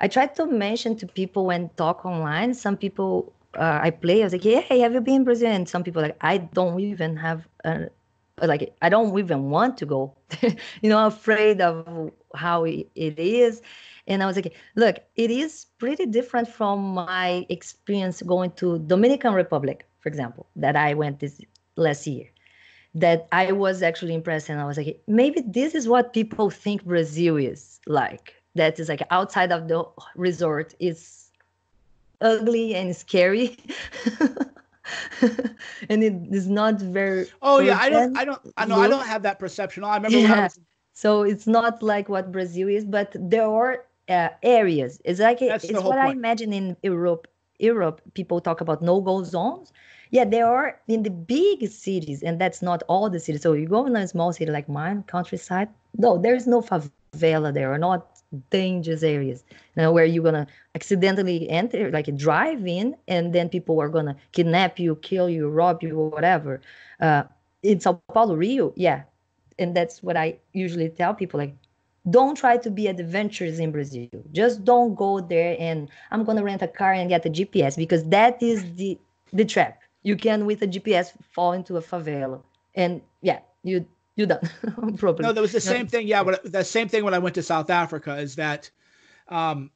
I 0.00 0.08
try 0.08 0.26
to 0.26 0.46
mention 0.46 0.96
to 0.96 1.06
people 1.06 1.46
when 1.46 1.68
talk 1.76 2.04
online. 2.04 2.54
Some 2.54 2.76
people 2.76 3.32
uh, 3.54 3.80
I 3.82 3.90
play. 3.90 4.22
I 4.22 4.24
was 4.24 4.32
like, 4.32 4.44
hey, 4.44 4.78
have 4.80 4.94
you 4.94 5.00
been 5.00 5.16
in 5.16 5.24
Brazil? 5.24 5.50
And 5.50 5.68
some 5.68 5.84
people 5.84 6.02
like, 6.02 6.16
I 6.20 6.38
don't 6.38 6.80
even 6.80 7.16
have 7.16 7.48
a, 7.64 7.88
like 8.40 8.74
I 8.82 8.88
don't 8.88 9.16
even 9.18 9.50
want 9.50 9.76
to 9.78 9.86
go, 9.86 10.16
you 10.42 10.88
know, 10.88 11.06
afraid 11.06 11.60
of 11.60 12.10
how 12.34 12.64
it 12.64 12.88
is. 12.94 13.62
And 14.06 14.22
I 14.22 14.26
was 14.26 14.36
like, 14.36 14.54
look, 14.74 14.96
it 15.14 15.30
is 15.30 15.66
pretty 15.78 16.06
different 16.06 16.48
from 16.48 16.80
my 16.80 17.46
experience 17.48 18.20
going 18.22 18.50
to 18.52 18.78
Dominican 18.80 19.32
Republic, 19.32 19.86
for 20.00 20.08
example, 20.08 20.46
that 20.56 20.74
I 20.74 20.94
went 20.94 21.20
this 21.20 21.40
last 21.76 22.06
year. 22.06 22.26
That 22.94 23.26
I 23.32 23.52
was 23.52 23.82
actually 23.82 24.14
impressed, 24.14 24.50
and 24.50 24.60
I 24.60 24.66
was 24.66 24.76
like, 24.76 25.00
maybe 25.06 25.42
this 25.46 25.74
is 25.74 25.88
what 25.88 26.12
people 26.12 26.50
think 26.50 26.84
Brazil 26.84 27.36
is 27.36 27.80
like. 27.86 28.34
That 28.54 28.78
is 28.78 28.90
like 28.90 29.02
outside 29.10 29.50
of 29.50 29.68
the 29.68 29.84
resort 30.14 30.74
is 30.78 31.30
ugly 32.20 32.74
and 32.74 32.94
scary. 32.94 33.56
and 35.88 36.02
it 36.02 36.14
is 36.30 36.48
not 36.48 36.80
very. 36.80 37.26
Oh 37.40 37.60
yeah, 37.60 37.78
I 37.80 37.88
don't, 37.88 38.16
I 38.16 38.24
don't, 38.24 38.40
I 38.56 38.66
know, 38.66 38.80
I 38.80 38.88
don't 38.88 39.06
have 39.06 39.22
that 39.22 39.38
perception. 39.38 39.84
I 39.84 39.96
remember. 39.96 40.18
Yeah. 40.18 40.34
I 40.34 40.42
was... 40.44 40.60
So 40.94 41.22
it's 41.22 41.46
not 41.46 41.82
like 41.82 42.08
what 42.08 42.32
Brazil 42.32 42.68
is, 42.68 42.84
but 42.84 43.14
there 43.18 43.46
are 43.46 43.86
uh, 44.08 44.28
areas. 44.42 45.00
It's 45.04 45.20
like 45.20 45.40
That's 45.40 45.64
it's 45.64 45.72
what 45.74 45.84
point. 45.84 45.98
I 45.98 46.10
imagine 46.10 46.52
in 46.52 46.76
Europe. 46.82 47.26
Europe, 47.58 48.00
people 48.14 48.40
talk 48.40 48.60
about 48.60 48.82
no-go 48.82 49.22
zones. 49.22 49.72
Yeah, 50.10 50.24
there 50.24 50.46
are 50.46 50.80
in 50.88 51.04
the 51.04 51.10
big 51.10 51.68
cities, 51.70 52.22
and 52.22 52.40
that's 52.40 52.60
not 52.60 52.82
all 52.88 53.08
the 53.08 53.20
cities. 53.20 53.42
So 53.42 53.52
you 53.52 53.68
go 53.68 53.86
in 53.86 53.94
a 53.96 54.06
small 54.08 54.32
city 54.32 54.50
like 54.50 54.68
mine, 54.68 55.04
countryside. 55.04 55.68
No, 55.96 56.18
there 56.18 56.34
is 56.34 56.46
no 56.46 56.60
favela 56.60 57.54
there, 57.54 57.72
or 57.72 57.78
not 57.78 58.11
dangerous 58.50 59.02
areas 59.02 59.44
know, 59.76 59.92
where 59.92 60.04
you're 60.04 60.24
gonna 60.24 60.46
accidentally 60.74 61.48
enter 61.48 61.90
like 61.90 62.14
drive 62.16 62.66
in 62.66 62.94
and 63.08 63.32
then 63.32 63.48
people 63.48 63.80
are 63.80 63.88
gonna 63.88 64.16
kidnap 64.32 64.78
you 64.78 64.96
kill 64.96 65.28
you 65.28 65.48
rob 65.48 65.82
you 65.82 65.98
or 65.98 66.08
whatever. 66.10 66.60
Uh, 67.00 67.24
in 67.62 67.80
sao 67.80 68.00
paulo 68.12 68.34
rio 68.34 68.72
yeah. 68.76 69.02
And 69.58 69.76
that's 69.76 70.02
what 70.02 70.16
i 70.16 70.38
usually 70.52 70.88
tell 70.88 71.14
people 71.14 71.38
like 71.38 71.54
don't 72.10 72.36
try 72.36 72.56
to 72.56 72.70
be 72.70 72.88
adventurous 72.88 73.58
in 73.58 73.70
brazil. 73.70 74.08
Just 74.32 74.64
don't 74.64 74.94
go 74.94 75.20
there 75.20 75.56
and 75.58 75.88
i'm 76.10 76.24
gonna 76.24 76.42
rent 76.42 76.62
a 76.62 76.68
car 76.68 76.92
and 76.92 77.08
get 77.08 77.26
a 77.26 77.30
gps 77.30 77.76
because 77.76 78.04
that 78.04 78.42
is 78.42 78.74
the 78.74 78.98
the 79.32 79.44
trap. 79.44 79.80
You 80.02 80.16
can 80.16 80.46
with 80.46 80.62
a 80.62 80.66
gps 80.66 81.12
fall 81.30 81.52
into 81.52 81.76
a 81.76 81.82
favela. 81.82 82.42
And 82.74 83.00
yeah 83.20 83.40
you 83.62 83.86
you 84.22 84.26
done. 84.26 84.96
Probably. 84.96 85.22
No 85.22 85.32
there 85.32 85.42
was 85.42 85.52
the 85.52 85.60
same 85.60 85.86
thing. 85.86 86.06
Yeah 86.06 86.24
but 86.24 86.50
the 86.50 86.64
same 86.64 86.88
thing 86.88 87.04
when 87.04 87.14
i 87.14 87.18
went 87.18 87.34
to 87.34 87.42
south 87.42 87.70
africa 87.70 88.16
is 88.16 88.34
that 88.36 88.70
um, 89.28 89.70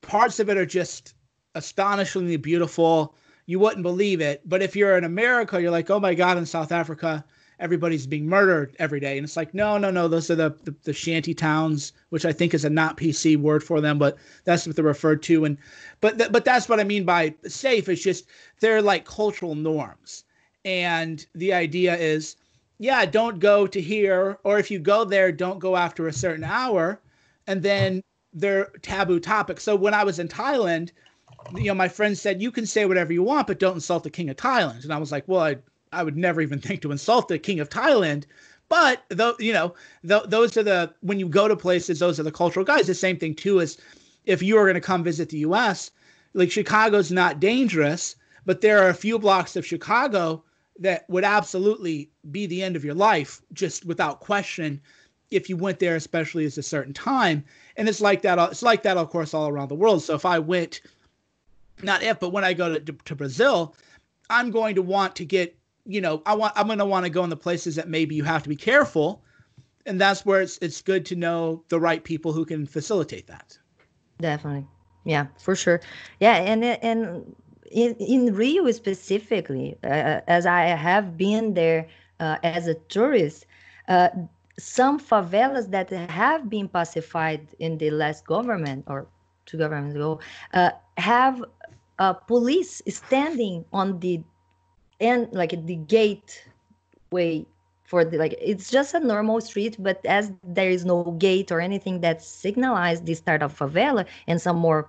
parts 0.00 0.38
of 0.40 0.48
it 0.48 0.56
are 0.56 0.66
just 0.66 1.14
astonishingly 1.54 2.36
beautiful. 2.36 3.14
You 3.46 3.58
wouldn't 3.58 3.82
believe 3.82 4.20
it. 4.20 4.40
But 4.48 4.62
if 4.62 4.76
you're 4.76 4.96
in 4.98 5.04
america 5.04 5.60
you're 5.60 5.70
like 5.70 5.90
oh 5.90 6.00
my 6.00 6.14
god 6.14 6.36
in 6.38 6.46
south 6.46 6.72
africa 6.72 7.24
everybody's 7.58 8.06
being 8.08 8.26
murdered 8.26 8.74
every 8.80 8.98
day. 8.98 9.16
And 9.16 9.24
it's 9.24 9.36
like 9.36 9.54
no 9.54 9.78
no 9.78 9.90
no 9.90 10.08
those 10.08 10.30
are 10.30 10.34
the, 10.34 10.50
the, 10.64 10.74
the 10.82 10.92
shanty 10.92 11.34
towns 11.34 11.92
which 12.10 12.24
i 12.24 12.32
think 12.32 12.54
is 12.54 12.64
a 12.64 12.70
not 12.70 12.96
pc 12.96 13.36
word 13.36 13.62
for 13.62 13.80
them 13.80 13.98
but 13.98 14.16
that's 14.44 14.66
what 14.66 14.76
they're 14.76 14.84
referred 14.84 15.22
to. 15.24 15.44
And 15.44 15.56
but 16.00 16.18
th- 16.18 16.32
but 16.32 16.44
that's 16.44 16.68
what 16.68 16.80
i 16.80 16.84
mean 16.84 17.04
by 17.04 17.34
safe. 17.46 17.88
It's 17.88 18.02
just 18.02 18.26
they're 18.60 18.82
like 18.82 19.04
cultural 19.04 19.54
norms. 19.54 20.24
And 20.64 21.24
the 21.34 21.52
idea 21.52 21.96
is 21.96 22.36
yeah, 22.78 23.04
don't 23.06 23.38
go 23.38 23.66
to 23.66 23.80
here, 23.80 24.38
or 24.44 24.58
if 24.58 24.70
you 24.70 24.78
go 24.78 25.04
there, 25.04 25.30
don't 25.32 25.58
go 25.58 25.76
after 25.76 26.06
a 26.06 26.12
certain 26.12 26.44
hour, 26.44 27.00
and 27.46 27.62
then 27.62 28.02
they're 28.32 28.70
taboo 28.82 29.20
topics. 29.20 29.62
So 29.62 29.76
when 29.76 29.94
I 29.94 30.04
was 30.04 30.18
in 30.18 30.28
Thailand, 30.28 30.90
you 31.54 31.66
know, 31.66 31.74
my 31.74 31.88
friend 31.88 32.16
said 32.16 32.40
you 32.40 32.50
can 32.50 32.66
say 32.66 32.86
whatever 32.86 33.12
you 33.12 33.22
want, 33.22 33.46
but 33.46 33.58
don't 33.58 33.74
insult 33.74 34.04
the 34.04 34.10
king 34.10 34.30
of 34.30 34.36
Thailand. 34.36 34.84
And 34.84 34.92
I 34.92 34.98
was 34.98 35.12
like, 35.12 35.24
well, 35.26 35.42
I 35.42 35.56
I 35.92 36.02
would 36.02 36.16
never 36.16 36.40
even 36.40 36.58
think 36.58 36.80
to 36.82 36.92
insult 36.92 37.28
the 37.28 37.38
king 37.38 37.60
of 37.60 37.68
Thailand. 37.68 38.24
But 38.68 39.04
though 39.10 39.34
you 39.38 39.52
know, 39.52 39.74
th- 40.06 40.24
those 40.28 40.56
are 40.56 40.62
the 40.62 40.94
when 41.00 41.18
you 41.18 41.28
go 41.28 41.48
to 41.48 41.56
places, 41.56 41.98
those 41.98 42.18
are 42.18 42.24
the 42.24 42.32
cultural 42.32 42.64
guys. 42.64 42.86
The 42.86 42.94
same 42.94 43.18
thing 43.18 43.34
too 43.34 43.60
is 43.60 43.76
if 44.24 44.42
you 44.42 44.56
are 44.56 44.64
going 44.64 44.74
to 44.74 44.80
come 44.80 45.04
visit 45.04 45.28
the 45.28 45.38
U.S., 45.38 45.90
like 46.32 46.50
Chicago's 46.50 47.12
not 47.12 47.40
dangerous, 47.40 48.16
but 48.46 48.60
there 48.60 48.82
are 48.82 48.88
a 48.88 48.94
few 48.94 49.18
blocks 49.18 49.56
of 49.56 49.66
Chicago 49.66 50.44
that 50.78 51.08
would 51.08 51.24
absolutely 51.24 52.10
be 52.30 52.46
the 52.46 52.62
end 52.62 52.76
of 52.76 52.84
your 52.84 52.94
life, 52.94 53.42
just 53.52 53.84
without 53.84 54.20
question, 54.20 54.80
if 55.30 55.48
you 55.48 55.56
went 55.56 55.78
there, 55.78 55.96
especially 55.96 56.46
at 56.46 56.56
a 56.58 56.62
certain 56.62 56.92
time. 56.92 57.44
And 57.76 57.88
it's 57.88 58.00
like 58.00 58.22
that. 58.22 58.38
It's 58.50 58.62
like 58.62 58.82
that, 58.82 58.96
of 58.96 59.10
course, 59.10 59.34
all 59.34 59.48
around 59.48 59.68
the 59.68 59.74
world. 59.74 60.02
So 60.02 60.14
if 60.14 60.24
I 60.24 60.38
went, 60.38 60.80
not 61.82 62.02
if, 62.02 62.20
but 62.20 62.30
when 62.32 62.44
I 62.44 62.52
go 62.52 62.78
to, 62.78 62.92
to 62.92 63.14
Brazil, 63.14 63.74
I'm 64.30 64.50
going 64.50 64.74
to 64.76 64.82
want 64.82 65.16
to 65.16 65.24
get, 65.24 65.56
you 65.84 66.00
know, 66.00 66.22
I 66.26 66.34
want, 66.34 66.52
I'm 66.56 66.66
going 66.66 66.78
to 66.78 66.86
want 66.86 67.04
to 67.04 67.10
go 67.10 67.24
in 67.24 67.30
the 67.30 67.36
places 67.36 67.74
that 67.76 67.88
maybe 67.88 68.14
you 68.14 68.24
have 68.24 68.42
to 68.42 68.48
be 68.48 68.56
careful, 68.56 69.22
and 69.84 70.00
that's 70.00 70.24
where 70.24 70.40
it's 70.40 70.58
it's 70.62 70.80
good 70.80 71.04
to 71.06 71.16
know 71.16 71.64
the 71.68 71.80
right 71.80 72.02
people 72.04 72.32
who 72.32 72.44
can 72.44 72.66
facilitate 72.66 73.26
that. 73.26 73.58
Definitely, 74.20 74.66
yeah, 75.04 75.26
for 75.40 75.56
sure, 75.56 75.80
yeah, 76.20 76.36
and 76.36 76.64
and 76.64 77.34
in, 77.72 77.94
in 77.96 78.34
Rio 78.34 78.70
specifically, 78.70 79.76
uh, 79.82 80.20
as 80.26 80.46
I 80.46 80.62
have 80.66 81.16
been 81.16 81.54
there 81.54 81.88
uh, 82.20 82.36
as 82.42 82.68
a 82.68 82.74
tourist, 82.74 83.46
uh, 83.88 84.08
some 84.58 85.00
favelas 85.00 85.70
that 85.70 85.90
have 85.90 86.48
been 86.48 86.68
pacified 86.68 87.46
in 87.58 87.78
the 87.78 87.90
last 87.90 88.26
government 88.26 88.84
or 88.86 89.06
two 89.46 89.56
governments 89.58 89.96
ago 89.96 90.20
uh, 90.54 90.70
have 90.98 91.42
police 92.26 92.82
standing 92.88 93.64
on 93.72 93.98
the 94.00 94.22
end, 95.00 95.28
like 95.32 95.66
the 95.66 95.76
gateway 95.76 97.46
for 97.84 98.04
the 98.04 98.16
like 98.16 98.34
it's 98.40 98.70
just 98.70 98.94
a 98.94 99.00
normal 99.00 99.38
street 99.38 99.76
but 99.78 100.00
as 100.06 100.32
there 100.42 100.70
is 100.70 100.84
no 100.86 101.14
gate 101.18 101.52
or 101.52 101.60
anything 101.60 102.00
that 102.00 102.20
signalizes 102.20 103.04
the 103.04 103.14
start 103.14 103.42
of 103.42 103.56
favela 103.56 104.06
and 104.26 104.40
some 104.40 104.56
more 104.56 104.88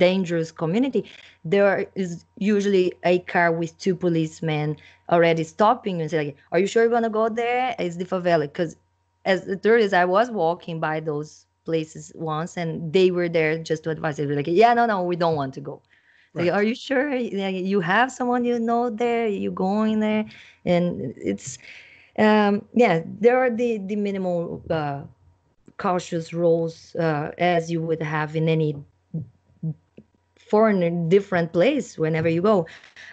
dangerous 0.00 0.50
community, 0.52 1.02
there 1.44 1.86
is 1.96 2.24
usually 2.38 2.92
a 3.04 3.20
car 3.34 3.50
with 3.52 3.72
two 3.78 3.94
policemen 3.96 4.76
already 5.10 5.44
stopping 5.44 6.00
and 6.00 6.10
say 6.10 6.18
like, 6.24 6.36
"Are 6.52 6.60
you 6.60 6.66
sure 6.66 6.82
you're 6.84 6.92
gonna 6.98 7.10
go 7.22 7.28
there? 7.28 7.74
Is 7.78 7.96
the 7.98 8.06
favela?" 8.06 8.42
Because 8.50 8.76
as 9.24 9.46
a 9.48 9.56
tourist, 9.56 9.94
I 9.94 10.06
was 10.06 10.30
walking 10.30 10.80
by 10.80 11.00
those 11.00 11.46
places 11.64 12.12
once, 12.16 12.56
and 12.56 12.92
they 12.92 13.10
were 13.10 13.28
there 13.28 13.58
just 13.70 13.84
to 13.84 13.90
advise. 13.90 14.16
They 14.18 14.26
were 14.26 14.34
like, 14.36 14.48
"Yeah, 14.48 14.74
no, 14.74 14.86
no, 14.86 15.02
we 15.02 15.16
don't 15.16 15.36
want 15.36 15.54
to 15.54 15.60
go." 15.60 15.82
Right. 16.34 16.46
Like, 16.46 16.54
are 16.54 16.62
you 16.62 16.74
sure 16.74 17.14
you 17.14 17.80
have 17.80 18.12
someone 18.12 18.44
you 18.44 18.58
know 18.58 18.90
there? 18.90 19.26
You 19.28 19.50
going 19.52 20.00
there? 20.00 20.24
And 20.64 21.14
it's 21.16 21.58
um, 22.18 22.66
yeah, 22.74 23.02
there 23.06 23.38
are 23.38 23.50
the 23.50 23.78
the 23.78 23.96
minimal 23.96 24.62
uh, 24.70 25.02
cautious 25.78 26.32
rules 26.32 26.94
uh, 26.96 27.32
as 27.38 27.70
you 27.70 27.82
would 27.82 28.02
have 28.02 28.36
in 28.36 28.48
any 28.48 28.76
foreign 30.50 31.08
different 31.08 31.52
place 31.52 31.96
whenever 31.96 32.28
you 32.28 32.42
go. 32.42 32.66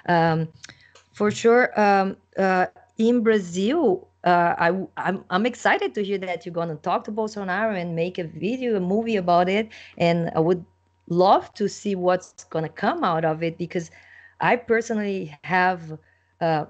Um, 0.09 0.49
for 1.14 1.31
sure, 1.31 1.80
um, 1.80 2.18
uh, 2.38 2.68
in 2.97 3.22
Brazil, 3.22 4.07
uh, 4.23 4.55
I, 4.57 4.85
I'm, 4.97 5.23
I'm 5.30 5.45
excited 5.45 5.93
to 5.95 6.03
hear 6.03 6.18
that 6.19 6.45
you're 6.45 6.53
going 6.53 6.69
to 6.69 6.76
talk 6.76 7.03
to 7.05 7.11
Bolsonaro 7.11 7.80
and 7.80 7.95
make 7.95 8.18
a 8.18 8.23
video, 8.23 8.76
a 8.76 8.80
movie 8.80 9.15
about 9.15 9.47
it. 9.49 9.69
And 9.97 10.31
I 10.35 10.39
would 10.39 10.65
love 11.09 11.53
to 11.53 11.69
see 11.69 11.95
what's 11.95 12.43
going 12.45 12.64
to 12.64 12.69
come 12.69 13.03
out 13.03 13.23
of 13.23 13.43
it 13.43 13.57
because 13.57 13.91
I 14.41 14.57
personally 14.57 15.38
have 15.43 15.97
uh, 16.41 16.65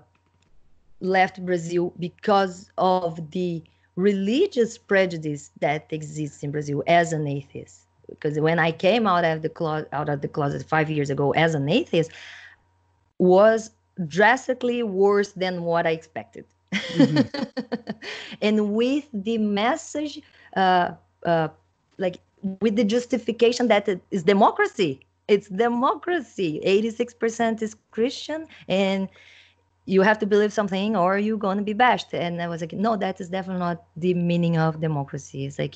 left 0.99 1.44
Brazil 1.45 1.94
because 1.99 2.69
of 2.77 3.31
the 3.31 3.64
religious 3.95 4.77
prejudice 4.77 5.52
that 5.60 5.88
exists 5.91 6.44
in 6.44 6.52
Brazil 6.52 6.84
as 6.88 7.14
an 7.14 7.27
atheist 7.27 7.86
because 8.09 8.39
when 8.39 8.59
I 8.59 8.71
came 8.71 9.07
out 9.07 9.25
of 9.25 9.41
the 9.41 9.49
closet 9.49 9.89
out 9.91 10.09
of 10.09 10.21
the 10.21 10.27
closet 10.27 10.63
five 10.63 10.89
years 10.89 11.09
ago 11.09 11.31
as 11.31 11.53
an 11.53 11.69
atheist 11.69 12.11
was 13.19 13.71
drastically 14.07 14.84
worse 14.84 15.31
than 15.31 15.63
what 15.63 15.88
I 15.88 15.91
expected. 15.91 16.45
Mm-hmm. 16.71 17.43
and 18.41 18.73
with 18.73 19.07
the 19.13 19.38
message, 19.38 20.21
uh, 20.55 20.91
uh, 21.25 21.47
like 21.97 22.17
with 22.61 22.75
the 22.75 22.84
justification 22.84 23.67
that 23.69 23.88
it 23.88 24.01
is 24.11 24.23
democracy, 24.23 24.99
it's 25.27 25.49
democracy. 25.49 26.61
86% 26.65 27.61
is 27.61 27.75
Christian, 27.91 28.47
and 28.67 29.09
you 29.85 30.01
have 30.01 30.19
to 30.19 30.25
believe 30.25 30.53
something 30.53 30.95
or 30.95 31.17
you're 31.17 31.38
going 31.38 31.57
to 31.57 31.63
be 31.63 31.73
bashed. 31.73 32.13
And 32.13 32.41
I 32.41 32.47
was 32.47 32.61
like, 32.61 32.73
no, 32.73 32.97
that 32.97 33.19
is 33.21 33.29
definitely 33.29 33.61
not 33.61 33.84
the 33.95 34.13
meaning 34.13 34.57
of 34.57 34.81
democracy. 34.81 35.45
It's 35.45 35.57
like 35.57 35.75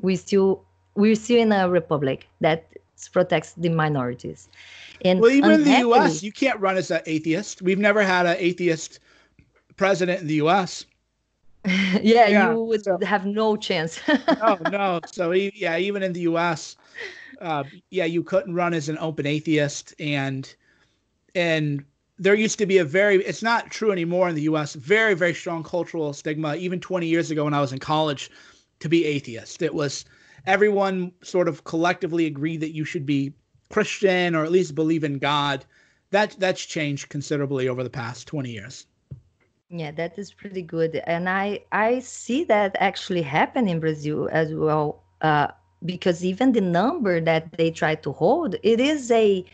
we 0.00 0.16
still 0.16 0.64
we're 0.94 1.14
still 1.14 1.40
in 1.40 1.52
a 1.52 1.68
republic 1.68 2.28
that 2.40 2.66
protects 3.12 3.54
the 3.54 3.68
minorities. 3.68 4.48
And 5.04 5.20
well, 5.20 5.30
even 5.30 5.50
in 5.52 5.64
the 5.64 5.78
U.S., 5.78 6.22
you 6.22 6.32
can't 6.32 6.60
run 6.60 6.76
as 6.76 6.90
an 6.90 7.00
atheist. 7.06 7.62
We've 7.62 7.78
never 7.78 8.02
had 8.02 8.26
an 8.26 8.36
atheist 8.38 9.00
president 9.76 10.20
in 10.20 10.26
the 10.26 10.34
U.S. 10.34 10.86
yeah, 11.64 11.98
yeah, 12.02 12.52
you 12.52 12.62
would 12.62 12.84
so, 12.84 12.98
have 13.02 13.26
no 13.26 13.56
chance. 13.56 14.00
no, 14.40 14.58
no. 14.70 15.00
So 15.06 15.32
yeah, 15.32 15.78
even 15.78 16.02
in 16.02 16.12
the 16.12 16.20
U.S., 16.20 16.76
uh, 17.40 17.64
yeah, 17.90 18.04
you 18.04 18.22
couldn't 18.22 18.54
run 18.54 18.74
as 18.74 18.88
an 18.88 18.98
open 18.98 19.26
atheist, 19.26 19.94
and 19.98 20.54
and 21.34 21.84
there 22.18 22.34
used 22.34 22.58
to 22.58 22.66
be 22.66 22.78
a 22.78 22.84
very 22.84 23.16
it's 23.24 23.42
not 23.42 23.70
true 23.70 23.90
anymore 23.90 24.28
in 24.28 24.34
the 24.34 24.42
US 24.42 24.74
very 24.74 25.14
very 25.14 25.34
strong 25.34 25.62
cultural 25.62 26.12
stigma 26.12 26.54
even 26.56 26.78
20 26.78 27.06
years 27.06 27.30
ago 27.30 27.44
when 27.44 27.54
I 27.54 27.60
was 27.60 27.72
in 27.72 27.78
college 27.78 28.30
to 28.80 28.88
be 28.88 29.04
atheist 29.06 29.62
it 29.62 29.74
was 29.74 30.04
everyone 30.46 31.12
sort 31.22 31.48
of 31.48 31.64
collectively 31.64 32.26
agreed 32.26 32.60
that 32.60 32.74
you 32.74 32.84
should 32.84 33.06
be 33.06 33.32
Christian 33.70 34.34
or 34.34 34.44
at 34.44 34.52
least 34.52 34.74
believe 34.74 35.04
in 35.04 35.18
God. 35.18 35.64
That 36.10 36.36
that's 36.38 36.64
changed 36.64 37.08
considerably 37.08 37.68
over 37.68 37.82
the 37.82 37.90
past 37.90 38.26
20 38.26 38.50
years. 38.50 38.86
Yeah 39.70 39.90
that 39.92 40.18
is 40.18 40.32
pretty 40.32 40.62
good. 40.62 40.96
And 41.06 41.28
I 41.28 41.60
I 41.72 42.00
see 42.00 42.44
that 42.44 42.76
actually 42.78 43.22
happen 43.22 43.68
in 43.68 43.80
Brazil 43.80 44.28
as 44.30 44.52
well 44.54 45.02
uh, 45.22 45.48
because 45.84 46.24
even 46.24 46.52
the 46.52 46.60
number 46.60 47.20
that 47.20 47.52
they 47.56 47.70
try 47.70 47.94
to 47.96 48.12
hold 48.12 48.56
it 48.62 48.80
is 48.80 49.10
a 49.10 49.44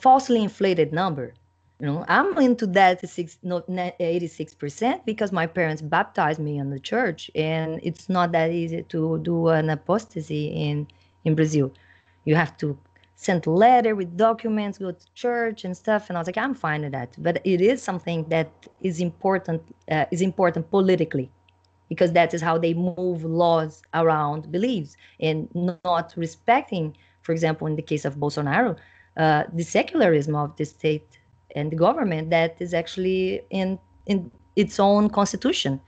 falsely 0.00 0.42
inflated 0.42 0.92
number 0.92 1.34
you 1.80 1.86
know, 1.86 2.04
I'm 2.08 2.36
into 2.38 2.66
that 2.68 3.02
86% 3.02 5.04
because 5.04 5.30
my 5.30 5.46
parents 5.46 5.80
baptized 5.80 6.40
me 6.40 6.58
in 6.58 6.70
the 6.70 6.80
church, 6.80 7.30
and 7.36 7.78
it's 7.84 8.08
not 8.08 8.32
that 8.32 8.50
easy 8.50 8.82
to 8.82 9.18
do 9.18 9.48
an 9.48 9.70
apostasy 9.70 10.48
in 10.48 10.88
in 11.24 11.34
Brazil. 11.34 11.72
You 12.24 12.34
have 12.34 12.56
to 12.58 12.78
send 13.14 13.46
a 13.46 13.50
letter 13.50 13.94
with 13.94 14.16
documents, 14.16 14.78
go 14.78 14.92
to 14.92 15.06
church 15.14 15.64
and 15.64 15.76
stuff. 15.76 16.08
And 16.08 16.16
I 16.16 16.20
was 16.20 16.28
like, 16.28 16.38
I'm 16.38 16.54
fine 16.54 16.82
with 16.82 16.92
that. 16.92 17.14
But 17.18 17.40
it 17.44 17.60
is 17.60 17.82
something 17.82 18.28
that 18.28 18.50
is 18.80 19.00
important 19.00 19.62
uh, 19.90 20.06
is 20.10 20.20
important 20.20 20.70
politically 20.70 21.30
because 21.88 22.12
that 22.12 22.34
is 22.34 22.42
how 22.42 22.58
they 22.58 22.74
move 22.74 23.24
laws 23.24 23.82
around 23.94 24.50
beliefs 24.50 24.96
and 25.20 25.48
not 25.54 26.12
respecting, 26.16 26.96
for 27.22 27.32
example, 27.32 27.66
in 27.66 27.76
the 27.76 27.82
case 27.82 28.04
of 28.04 28.16
Bolsonaro, 28.16 28.76
uh, 29.16 29.44
the 29.52 29.64
secularism 29.64 30.34
of 30.34 30.56
the 30.56 30.64
state 30.64 31.17
and 31.54 31.70
the 31.72 31.76
government 31.76 32.30
that 32.30 32.56
is 32.60 32.74
actually 32.74 33.42
in 33.50 33.78
in 34.06 34.30
its 34.56 34.78
own 34.80 35.08
constitution. 35.10 35.80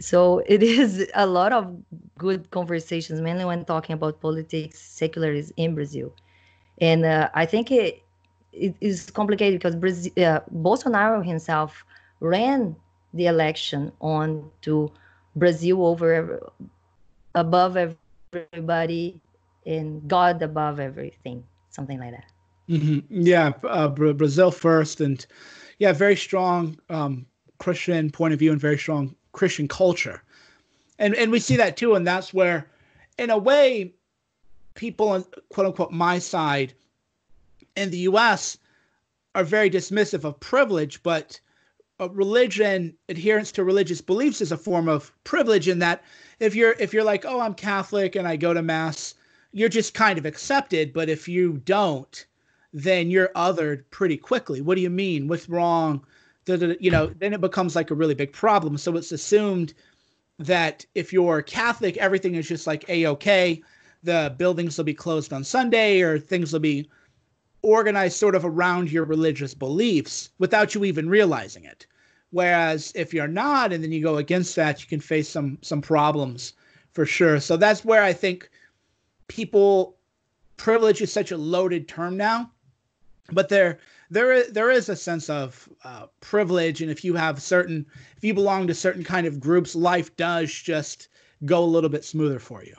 So 0.00 0.42
it 0.46 0.62
is 0.62 1.08
a 1.14 1.26
lot 1.26 1.52
of 1.52 1.76
good 2.18 2.50
conversations, 2.50 3.20
mainly 3.20 3.44
when 3.44 3.64
talking 3.64 3.94
about 3.94 4.20
politics, 4.20 4.80
secularism 4.80 5.54
in 5.56 5.74
Brazil, 5.74 6.12
and 6.80 7.04
uh, 7.04 7.28
I 7.34 7.46
think 7.46 7.70
it 7.70 8.02
it 8.52 8.74
is 8.80 9.10
complicated 9.10 9.60
because 9.60 9.76
Brazil, 9.76 10.12
uh, 10.18 10.40
Bolsonaro 10.52 11.24
himself 11.24 11.84
ran 12.20 12.76
the 13.14 13.26
election 13.26 13.92
on 14.00 14.50
to 14.62 14.90
Brazil 15.36 15.86
over 15.86 16.40
above 17.34 17.76
everybody 17.76 19.20
and 19.66 20.08
God 20.08 20.42
above 20.42 20.80
everything, 20.80 21.44
something 21.70 21.98
like 22.00 22.12
that. 22.12 22.37
Mm-hmm. 22.68 23.22
Yeah, 23.22 23.52
uh, 23.64 23.88
Brazil 23.88 24.50
first, 24.50 25.00
and 25.00 25.24
yeah, 25.78 25.92
very 25.92 26.16
strong 26.16 26.78
um, 26.90 27.24
Christian 27.58 28.10
point 28.10 28.34
of 28.34 28.38
view 28.38 28.52
and 28.52 28.60
very 28.60 28.76
strong 28.76 29.14
Christian 29.32 29.68
culture, 29.68 30.22
and 30.98 31.14
and 31.14 31.32
we 31.32 31.40
see 31.40 31.56
that 31.56 31.78
too, 31.78 31.94
and 31.94 32.06
that's 32.06 32.34
where, 32.34 32.68
in 33.18 33.30
a 33.30 33.38
way, 33.38 33.94
people 34.74 35.08
on 35.08 35.24
quote 35.48 35.66
unquote 35.66 35.92
my 35.92 36.18
side 36.18 36.74
in 37.74 37.90
the 37.90 37.98
U.S. 37.98 38.58
are 39.34 39.44
very 39.44 39.70
dismissive 39.70 40.24
of 40.24 40.38
privilege, 40.38 41.02
but 41.02 41.40
religion 42.10 42.94
adherence 43.08 43.50
to 43.52 43.64
religious 43.64 44.00
beliefs 44.00 44.40
is 44.40 44.52
a 44.52 44.56
form 44.56 44.88
of 44.88 45.12
privilege 45.24 45.68
in 45.68 45.80
that 45.80 46.02
if 46.38 46.54
you're 46.54 46.76
if 46.78 46.94
you're 46.94 47.02
like 47.02 47.24
oh 47.24 47.40
i'm 47.40 47.54
catholic 47.54 48.14
and 48.14 48.28
i 48.28 48.36
go 48.36 48.54
to 48.54 48.62
mass 48.62 49.14
you're 49.50 49.68
just 49.68 49.94
kind 49.94 50.16
of 50.16 50.24
accepted 50.24 50.92
but 50.92 51.08
if 51.08 51.26
you 51.26 51.54
don't 51.64 52.26
then 52.72 53.10
you're 53.10 53.30
othered 53.34 53.84
pretty 53.90 54.16
quickly. 54.16 54.60
What 54.60 54.74
do 54.74 54.80
you 54.80 54.90
mean? 54.90 55.28
What's 55.28 55.48
wrong? 55.48 56.04
You 56.46 56.90
know, 56.90 57.06
then 57.06 57.34
it 57.34 57.40
becomes 57.40 57.76
like 57.76 57.90
a 57.90 57.94
really 57.94 58.14
big 58.14 58.32
problem. 58.32 58.78
So 58.78 58.96
it's 58.96 59.12
assumed 59.12 59.74
that 60.38 60.86
if 60.94 61.12
you're 61.12 61.42
Catholic, 61.42 61.96
everything 61.98 62.34
is 62.34 62.48
just 62.48 62.66
like 62.66 62.88
a 62.88 63.06
okay. 63.06 63.62
The 64.02 64.34
buildings 64.38 64.78
will 64.78 64.84
be 64.84 64.94
closed 64.94 65.32
on 65.32 65.44
Sunday, 65.44 66.00
or 66.00 66.18
things 66.18 66.52
will 66.52 66.60
be 66.60 66.88
organized 67.62 68.16
sort 68.16 68.34
of 68.34 68.44
around 68.44 68.90
your 68.90 69.04
religious 69.04 69.52
beliefs 69.52 70.30
without 70.38 70.74
you 70.74 70.84
even 70.84 71.08
realizing 71.08 71.64
it. 71.64 71.86
Whereas 72.30 72.92
if 72.94 73.12
you're 73.12 73.26
not, 73.26 73.72
and 73.72 73.82
then 73.82 73.90
you 73.90 74.02
go 74.02 74.18
against 74.18 74.54
that, 74.56 74.80
you 74.80 74.86
can 74.86 75.00
face 75.00 75.28
some 75.28 75.58
some 75.62 75.82
problems 75.82 76.52
for 76.92 77.04
sure. 77.04 77.40
So 77.40 77.56
that's 77.56 77.84
where 77.84 78.02
I 78.02 78.12
think 78.12 78.48
people 79.26 79.96
privilege 80.56 81.02
is 81.02 81.12
such 81.12 81.30
a 81.30 81.36
loaded 81.36 81.88
term 81.88 82.16
now 82.16 82.50
but 83.32 83.48
there 83.48 83.78
there 84.10 84.50
there 84.50 84.70
is 84.70 84.88
a 84.88 84.96
sense 84.96 85.28
of 85.28 85.68
uh, 85.84 86.06
privilege 86.20 86.80
and 86.82 86.90
if 86.90 87.04
you 87.04 87.14
have 87.14 87.42
certain 87.42 87.86
if 88.16 88.24
you 88.24 88.34
belong 88.34 88.66
to 88.66 88.74
certain 88.74 89.04
kind 89.04 89.26
of 89.26 89.40
groups 89.40 89.74
life 89.74 90.14
does 90.16 90.52
just 90.52 91.08
go 91.44 91.62
a 91.62 91.64
little 91.64 91.90
bit 91.90 92.04
smoother 92.04 92.38
for 92.38 92.64
you. 92.64 92.74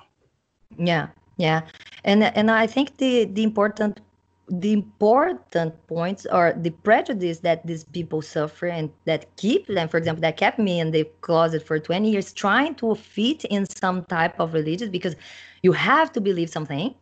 Yeah 0.78 1.08
yeah. 1.40 1.62
And 2.04 2.24
and 2.24 2.52
i 2.52 2.68
think 2.68 2.98
the 2.98 3.26
the 3.26 3.44
important 3.44 4.02
the 4.50 4.74
important 4.74 5.74
points 5.88 6.26
are 6.26 6.54
the 6.54 6.72
prejudice 6.72 7.40
that 7.40 7.66
these 7.68 7.84
people 7.84 8.22
suffer 8.22 8.68
and 8.68 8.90
that 9.06 9.26
keep 9.38 9.68
them 9.68 9.88
for 9.88 9.98
example 9.98 10.22
that 10.22 10.38
kept 10.38 10.58
me 10.58 10.80
in 10.80 10.92
the 10.92 11.04
closet 11.22 11.66
for 11.66 11.80
20 11.80 12.10
years 12.10 12.34
trying 12.34 12.74
to 12.76 12.96
fit 12.96 13.46
in 13.46 13.66
some 13.66 14.04
type 14.06 14.40
of 14.40 14.54
religion 14.54 14.90
because 14.90 15.16
you 15.62 15.72
have 15.72 16.12
to 16.12 16.20
believe 16.20 16.50
something 16.50 16.96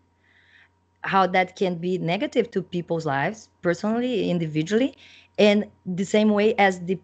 how 1.02 1.28
that 1.28 1.56
can 1.56 1.76
be 1.76 1.98
negative 1.98 2.52
to 2.52 2.62
people's 2.62 3.06
lives 3.06 3.50
personally 3.62 4.30
individually. 4.30 4.96
And 5.40 5.66
the 5.86 6.04
same 6.04 6.30
way 6.30 6.56
as 6.56 6.80
the 6.82 6.98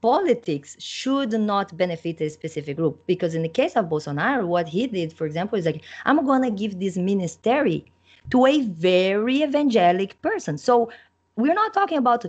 politics 0.00 0.76
should 0.78 1.32
not 1.32 1.76
benefit 1.76 2.20
a 2.20 2.28
specific 2.30 2.76
group. 2.76 3.04
Because 3.06 3.34
in 3.34 3.42
the 3.42 3.48
case 3.48 3.76
of 3.76 3.86
bolsonaro 3.86 4.46
what 4.46 4.68
he 4.68 4.86
did 4.86 5.12
for 5.12 5.26
example 5.26 5.58
is 5.58 5.66
like 5.66 5.82
i'm 6.04 6.24
going 6.24 6.42
to 6.42 6.50
give 6.50 6.78
this 6.78 6.96
ministry 6.96 7.84
to 8.30 8.46
a 8.46 8.62
very 8.62 9.38
evangelic 9.40 10.20
person. 10.22 10.58
So 10.58 10.90
we're 11.36 11.54
not 11.54 11.74
talking 11.74 11.98
about 11.98 12.24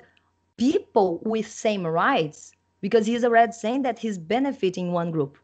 people 0.58 1.20
with 1.24 1.48
same 1.48 1.86
rights 1.86 2.54
because 2.82 3.06
he's 3.06 3.24
already 3.24 3.52
saying 3.52 3.84
that 3.84 4.00
he's 4.00 4.18
benefiting 4.18 4.92
one 4.92 5.12
group 5.12 5.38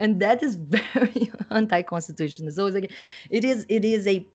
and 0.00 0.20
that 0.20 0.42
is 0.42 0.54
very 0.94 1.30
anti-constitutional. 1.50 2.52
So 2.52 2.66
like, 2.66 2.92
it 3.30 3.44
is 3.44 3.66
it 3.68 3.84
is 3.84 4.06
a 4.06 4.26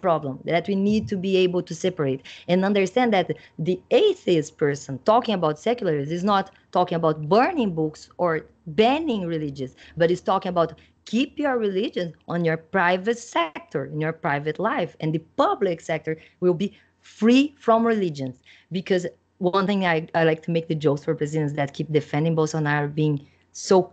problem 0.00 0.38
that 0.44 0.68
we 0.68 0.76
need 0.76 1.08
to 1.08 1.16
be 1.16 1.36
able 1.36 1.60
to 1.60 1.74
separate 1.74 2.22
and 2.46 2.64
understand 2.64 3.12
that 3.12 3.32
the 3.58 3.80
atheist 3.90 4.56
person 4.56 4.98
talking 5.04 5.34
about 5.34 5.58
secularism 5.58 6.14
is 6.14 6.22
not 6.22 6.52
talking 6.70 6.94
about 6.94 7.28
burning 7.28 7.74
books 7.74 8.08
or 8.16 8.46
banning 8.68 9.26
religions 9.26 9.74
but 9.96 10.08
is 10.08 10.20
talking 10.20 10.50
about 10.50 10.74
keep 11.08 11.38
your 11.38 11.56
religion 11.56 12.12
on 12.28 12.44
your 12.44 12.58
private 12.58 13.18
sector 13.18 13.86
in 13.86 13.98
your 13.98 14.12
private 14.12 14.58
life. 14.58 14.94
And 15.00 15.14
the 15.14 15.22
public 15.36 15.80
sector 15.80 16.18
will 16.40 16.52
be 16.52 16.76
free 17.00 17.54
from 17.58 17.86
religions. 17.86 18.36
Because 18.70 19.06
one 19.38 19.66
thing 19.66 19.86
I, 19.86 20.06
I 20.14 20.24
like 20.24 20.42
to 20.42 20.50
make 20.50 20.68
the 20.68 20.74
jokes 20.74 21.04
for 21.04 21.14
presidents 21.14 21.54
that 21.54 21.72
keep 21.72 21.90
defending 21.90 22.36
bolsonaro 22.36 22.94
being 22.94 23.26
so 23.52 23.92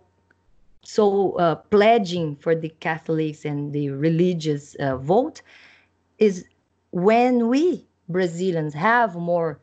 so 0.85 1.33
uh, 1.33 1.55
pledging 1.55 2.35
for 2.35 2.55
the 2.55 2.69
Catholics 2.79 3.45
and 3.45 3.73
the 3.73 3.89
religious 3.89 4.75
uh, 4.75 4.97
vote 4.97 5.41
is 6.19 6.45
when 6.91 7.49
we 7.49 7.87
Brazilians 8.07 8.73
have 8.73 9.15
more 9.15 9.59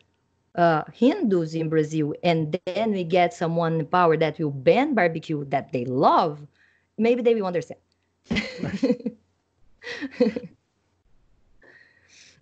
uh, 0.56 0.82
Hindus 0.92 1.54
in 1.54 1.68
Brazil, 1.68 2.14
and 2.22 2.58
then 2.66 2.92
we 2.92 3.04
get 3.04 3.32
someone 3.32 3.80
in 3.80 3.86
power 3.86 4.16
that 4.16 4.38
will 4.38 4.50
ban 4.50 4.94
barbecue 4.94 5.44
that 5.46 5.72
they 5.72 5.84
love, 5.84 6.46
maybe 6.98 7.22
they 7.22 7.34
will 7.34 7.46
understand. 7.46 7.80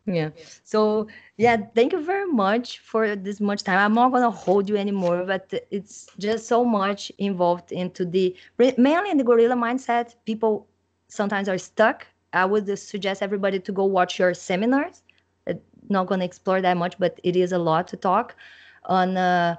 yeah 0.07 0.31
so 0.65 1.07
yeah 1.41 1.57
thank 1.75 1.95
you 1.95 2.03
very 2.05 2.31
much 2.31 2.81
for 2.81 3.17
this 3.17 3.41
much 3.41 3.63
time. 3.63 3.79
I'm 3.79 3.95
not 3.95 4.13
gonna 4.13 4.31
hold 4.31 4.69
you 4.69 4.77
anymore 4.77 5.25
but 5.25 5.51
it's 5.71 6.07
just 6.19 6.47
so 6.47 6.63
much 6.67 7.11
involved 7.17 7.73
into 7.73 8.05
the 8.05 8.37
mainly 8.59 9.11
in 9.11 9.17
the 9.17 9.25
gorilla 9.25 9.55
mindset. 9.55 10.17
People 10.27 10.67
sometimes 11.09 11.49
are 11.49 11.57
stuck. 11.57 12.07
I 12.35 12.45
would 12.45 12.79
suggest 12.79 13.23
everybody 13.23 13.59
to 13.59 13.73
go 13.73 13.87
watch 13.87 14.19
your 14.19 14.35
seminars. 14.35 15.03
Uh, 15.49 15.55
not 15.89 16.09
gonna 16.09 16.27
explore 16.27 16.61
that 16.61 16.77
much 16.77 16.99
but 16.99 17.19
it 17.25 17.37
is 17.37 17.53
a 17.53 17.59
lot 17.59 17.89
to 17.89 17.97
talk 17.97 18.37
on 18.85 19.17
uh, 19.17 19.57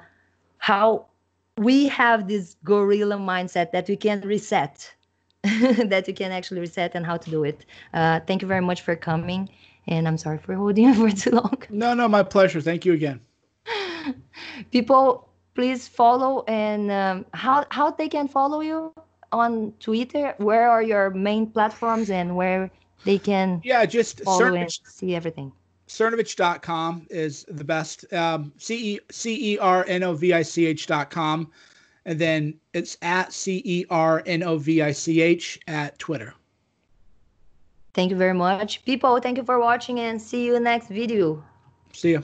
how 0.60 1.08
we 1.58 1.88
have 1.88 2.28
this 2.28 2.58
gorilla 2.64 3.18
mindset 3.18 3.72
that 3.72 3.88
we 3.90 3.96
can 3.96 4.22
reset 4.22 4.94
that 5.44 6.04
you 6.08 6.14
can 6.14 6.32
actually 6.32 6.60
reset 6.60 6.94
and 6.94 7.08
how 7.08 7.18
to 7.18 7.32
do 7.32 7.44
it. 7.44 7.66
Uh, 7.92 8.20
thank 8.28 8.44
you 8.44 8.48
very 8.48 8.62
much 8.62 8.82
for 8.82 8.96
coming 8.96 9.50
and 9.88 10.08
I'm 10.08 10.18
sorry 10.18 10.38
for 10.38 10.54
holding 10.56 10.86
you 10.86 10.94
for 11.10 11.16
too 11.16 11.32
long. 11.32 11.62
No, 11.70 11.94
no, 11.94 12.08
my 12.08 12.24
pleasure. 12.24 12.62
Thank 12.62 12.86
you 12.86 12.94
again. 12.94 13.20
People, 14.72 15.30
please 15.54 15.88
follow 15.88 16.44
and 16.48 16.92
um, 16.92 17.26
how 17.34 17.66
how 17.70 17.92
they 17.92 18.10
can 18.10 18.28
follow 18.28 18.62
you 18.62 18.94
on 19.32 19.74
Twitter. 19.80 20.34
Where 20.38 20.70
are 20.70 20.82
your 20.82 21.10
main 21.12 21.48
platforms 21.48 22.10
and 22.10 22.36
where 22.36 22.70
they 23.06 23.18
can 23.18 23.62
yeah 23.64 23.86
just 23.86 24.22
follow 24.22 24.46
Cernovich, 24.46 24.82
and 24.84 24.94
see 24.94 25.16
everything. 25.16 25.52
Cernovich.com 25.88 27.08
is 27.10 27.46
the 27.50 27.64
best. 27.64 28.12
Um, 28.14 28.54
C 28.58 28.96
E 28.96 29.00
C 29.10 29.54
E 29.54 29.58
R 29.60 29.86
N 29.88 30.04
O 30.04 30.14
V 30.14 30.34
I 30.34 30.42
C 30.42 30.66
H.com. 30.68 31.52
And 32.06 32.18
then 32.18 32.56
it's 32.74 32.98
at 33.02 33.32
C 33.32 33.62
E 33.64 33.86
R 33.90 34.24
N 34.26 34.42
O 34.42 34.58
V 34.58 34.82
I 34.82 34.92
C 34.92 35.22
H 35.22 35.60
at 35.68 36.00
Twitter. 36.00 36.34
Thank 37.94 38.12
you 38.12 38.18
very 38.18 38.34
much. 38.34 38.84
People, 38.86 39.20
thank 39.20 39.38
you 39.38 39.44
for 39.44 39.60
watching 39.60 40.00
and 40.00 40.22
see 40.22 40.46
you 40.46 40.60
next 40.60 40.88
video. 40.88 41.44
See 41.94 42.12
you. 42.12 42.24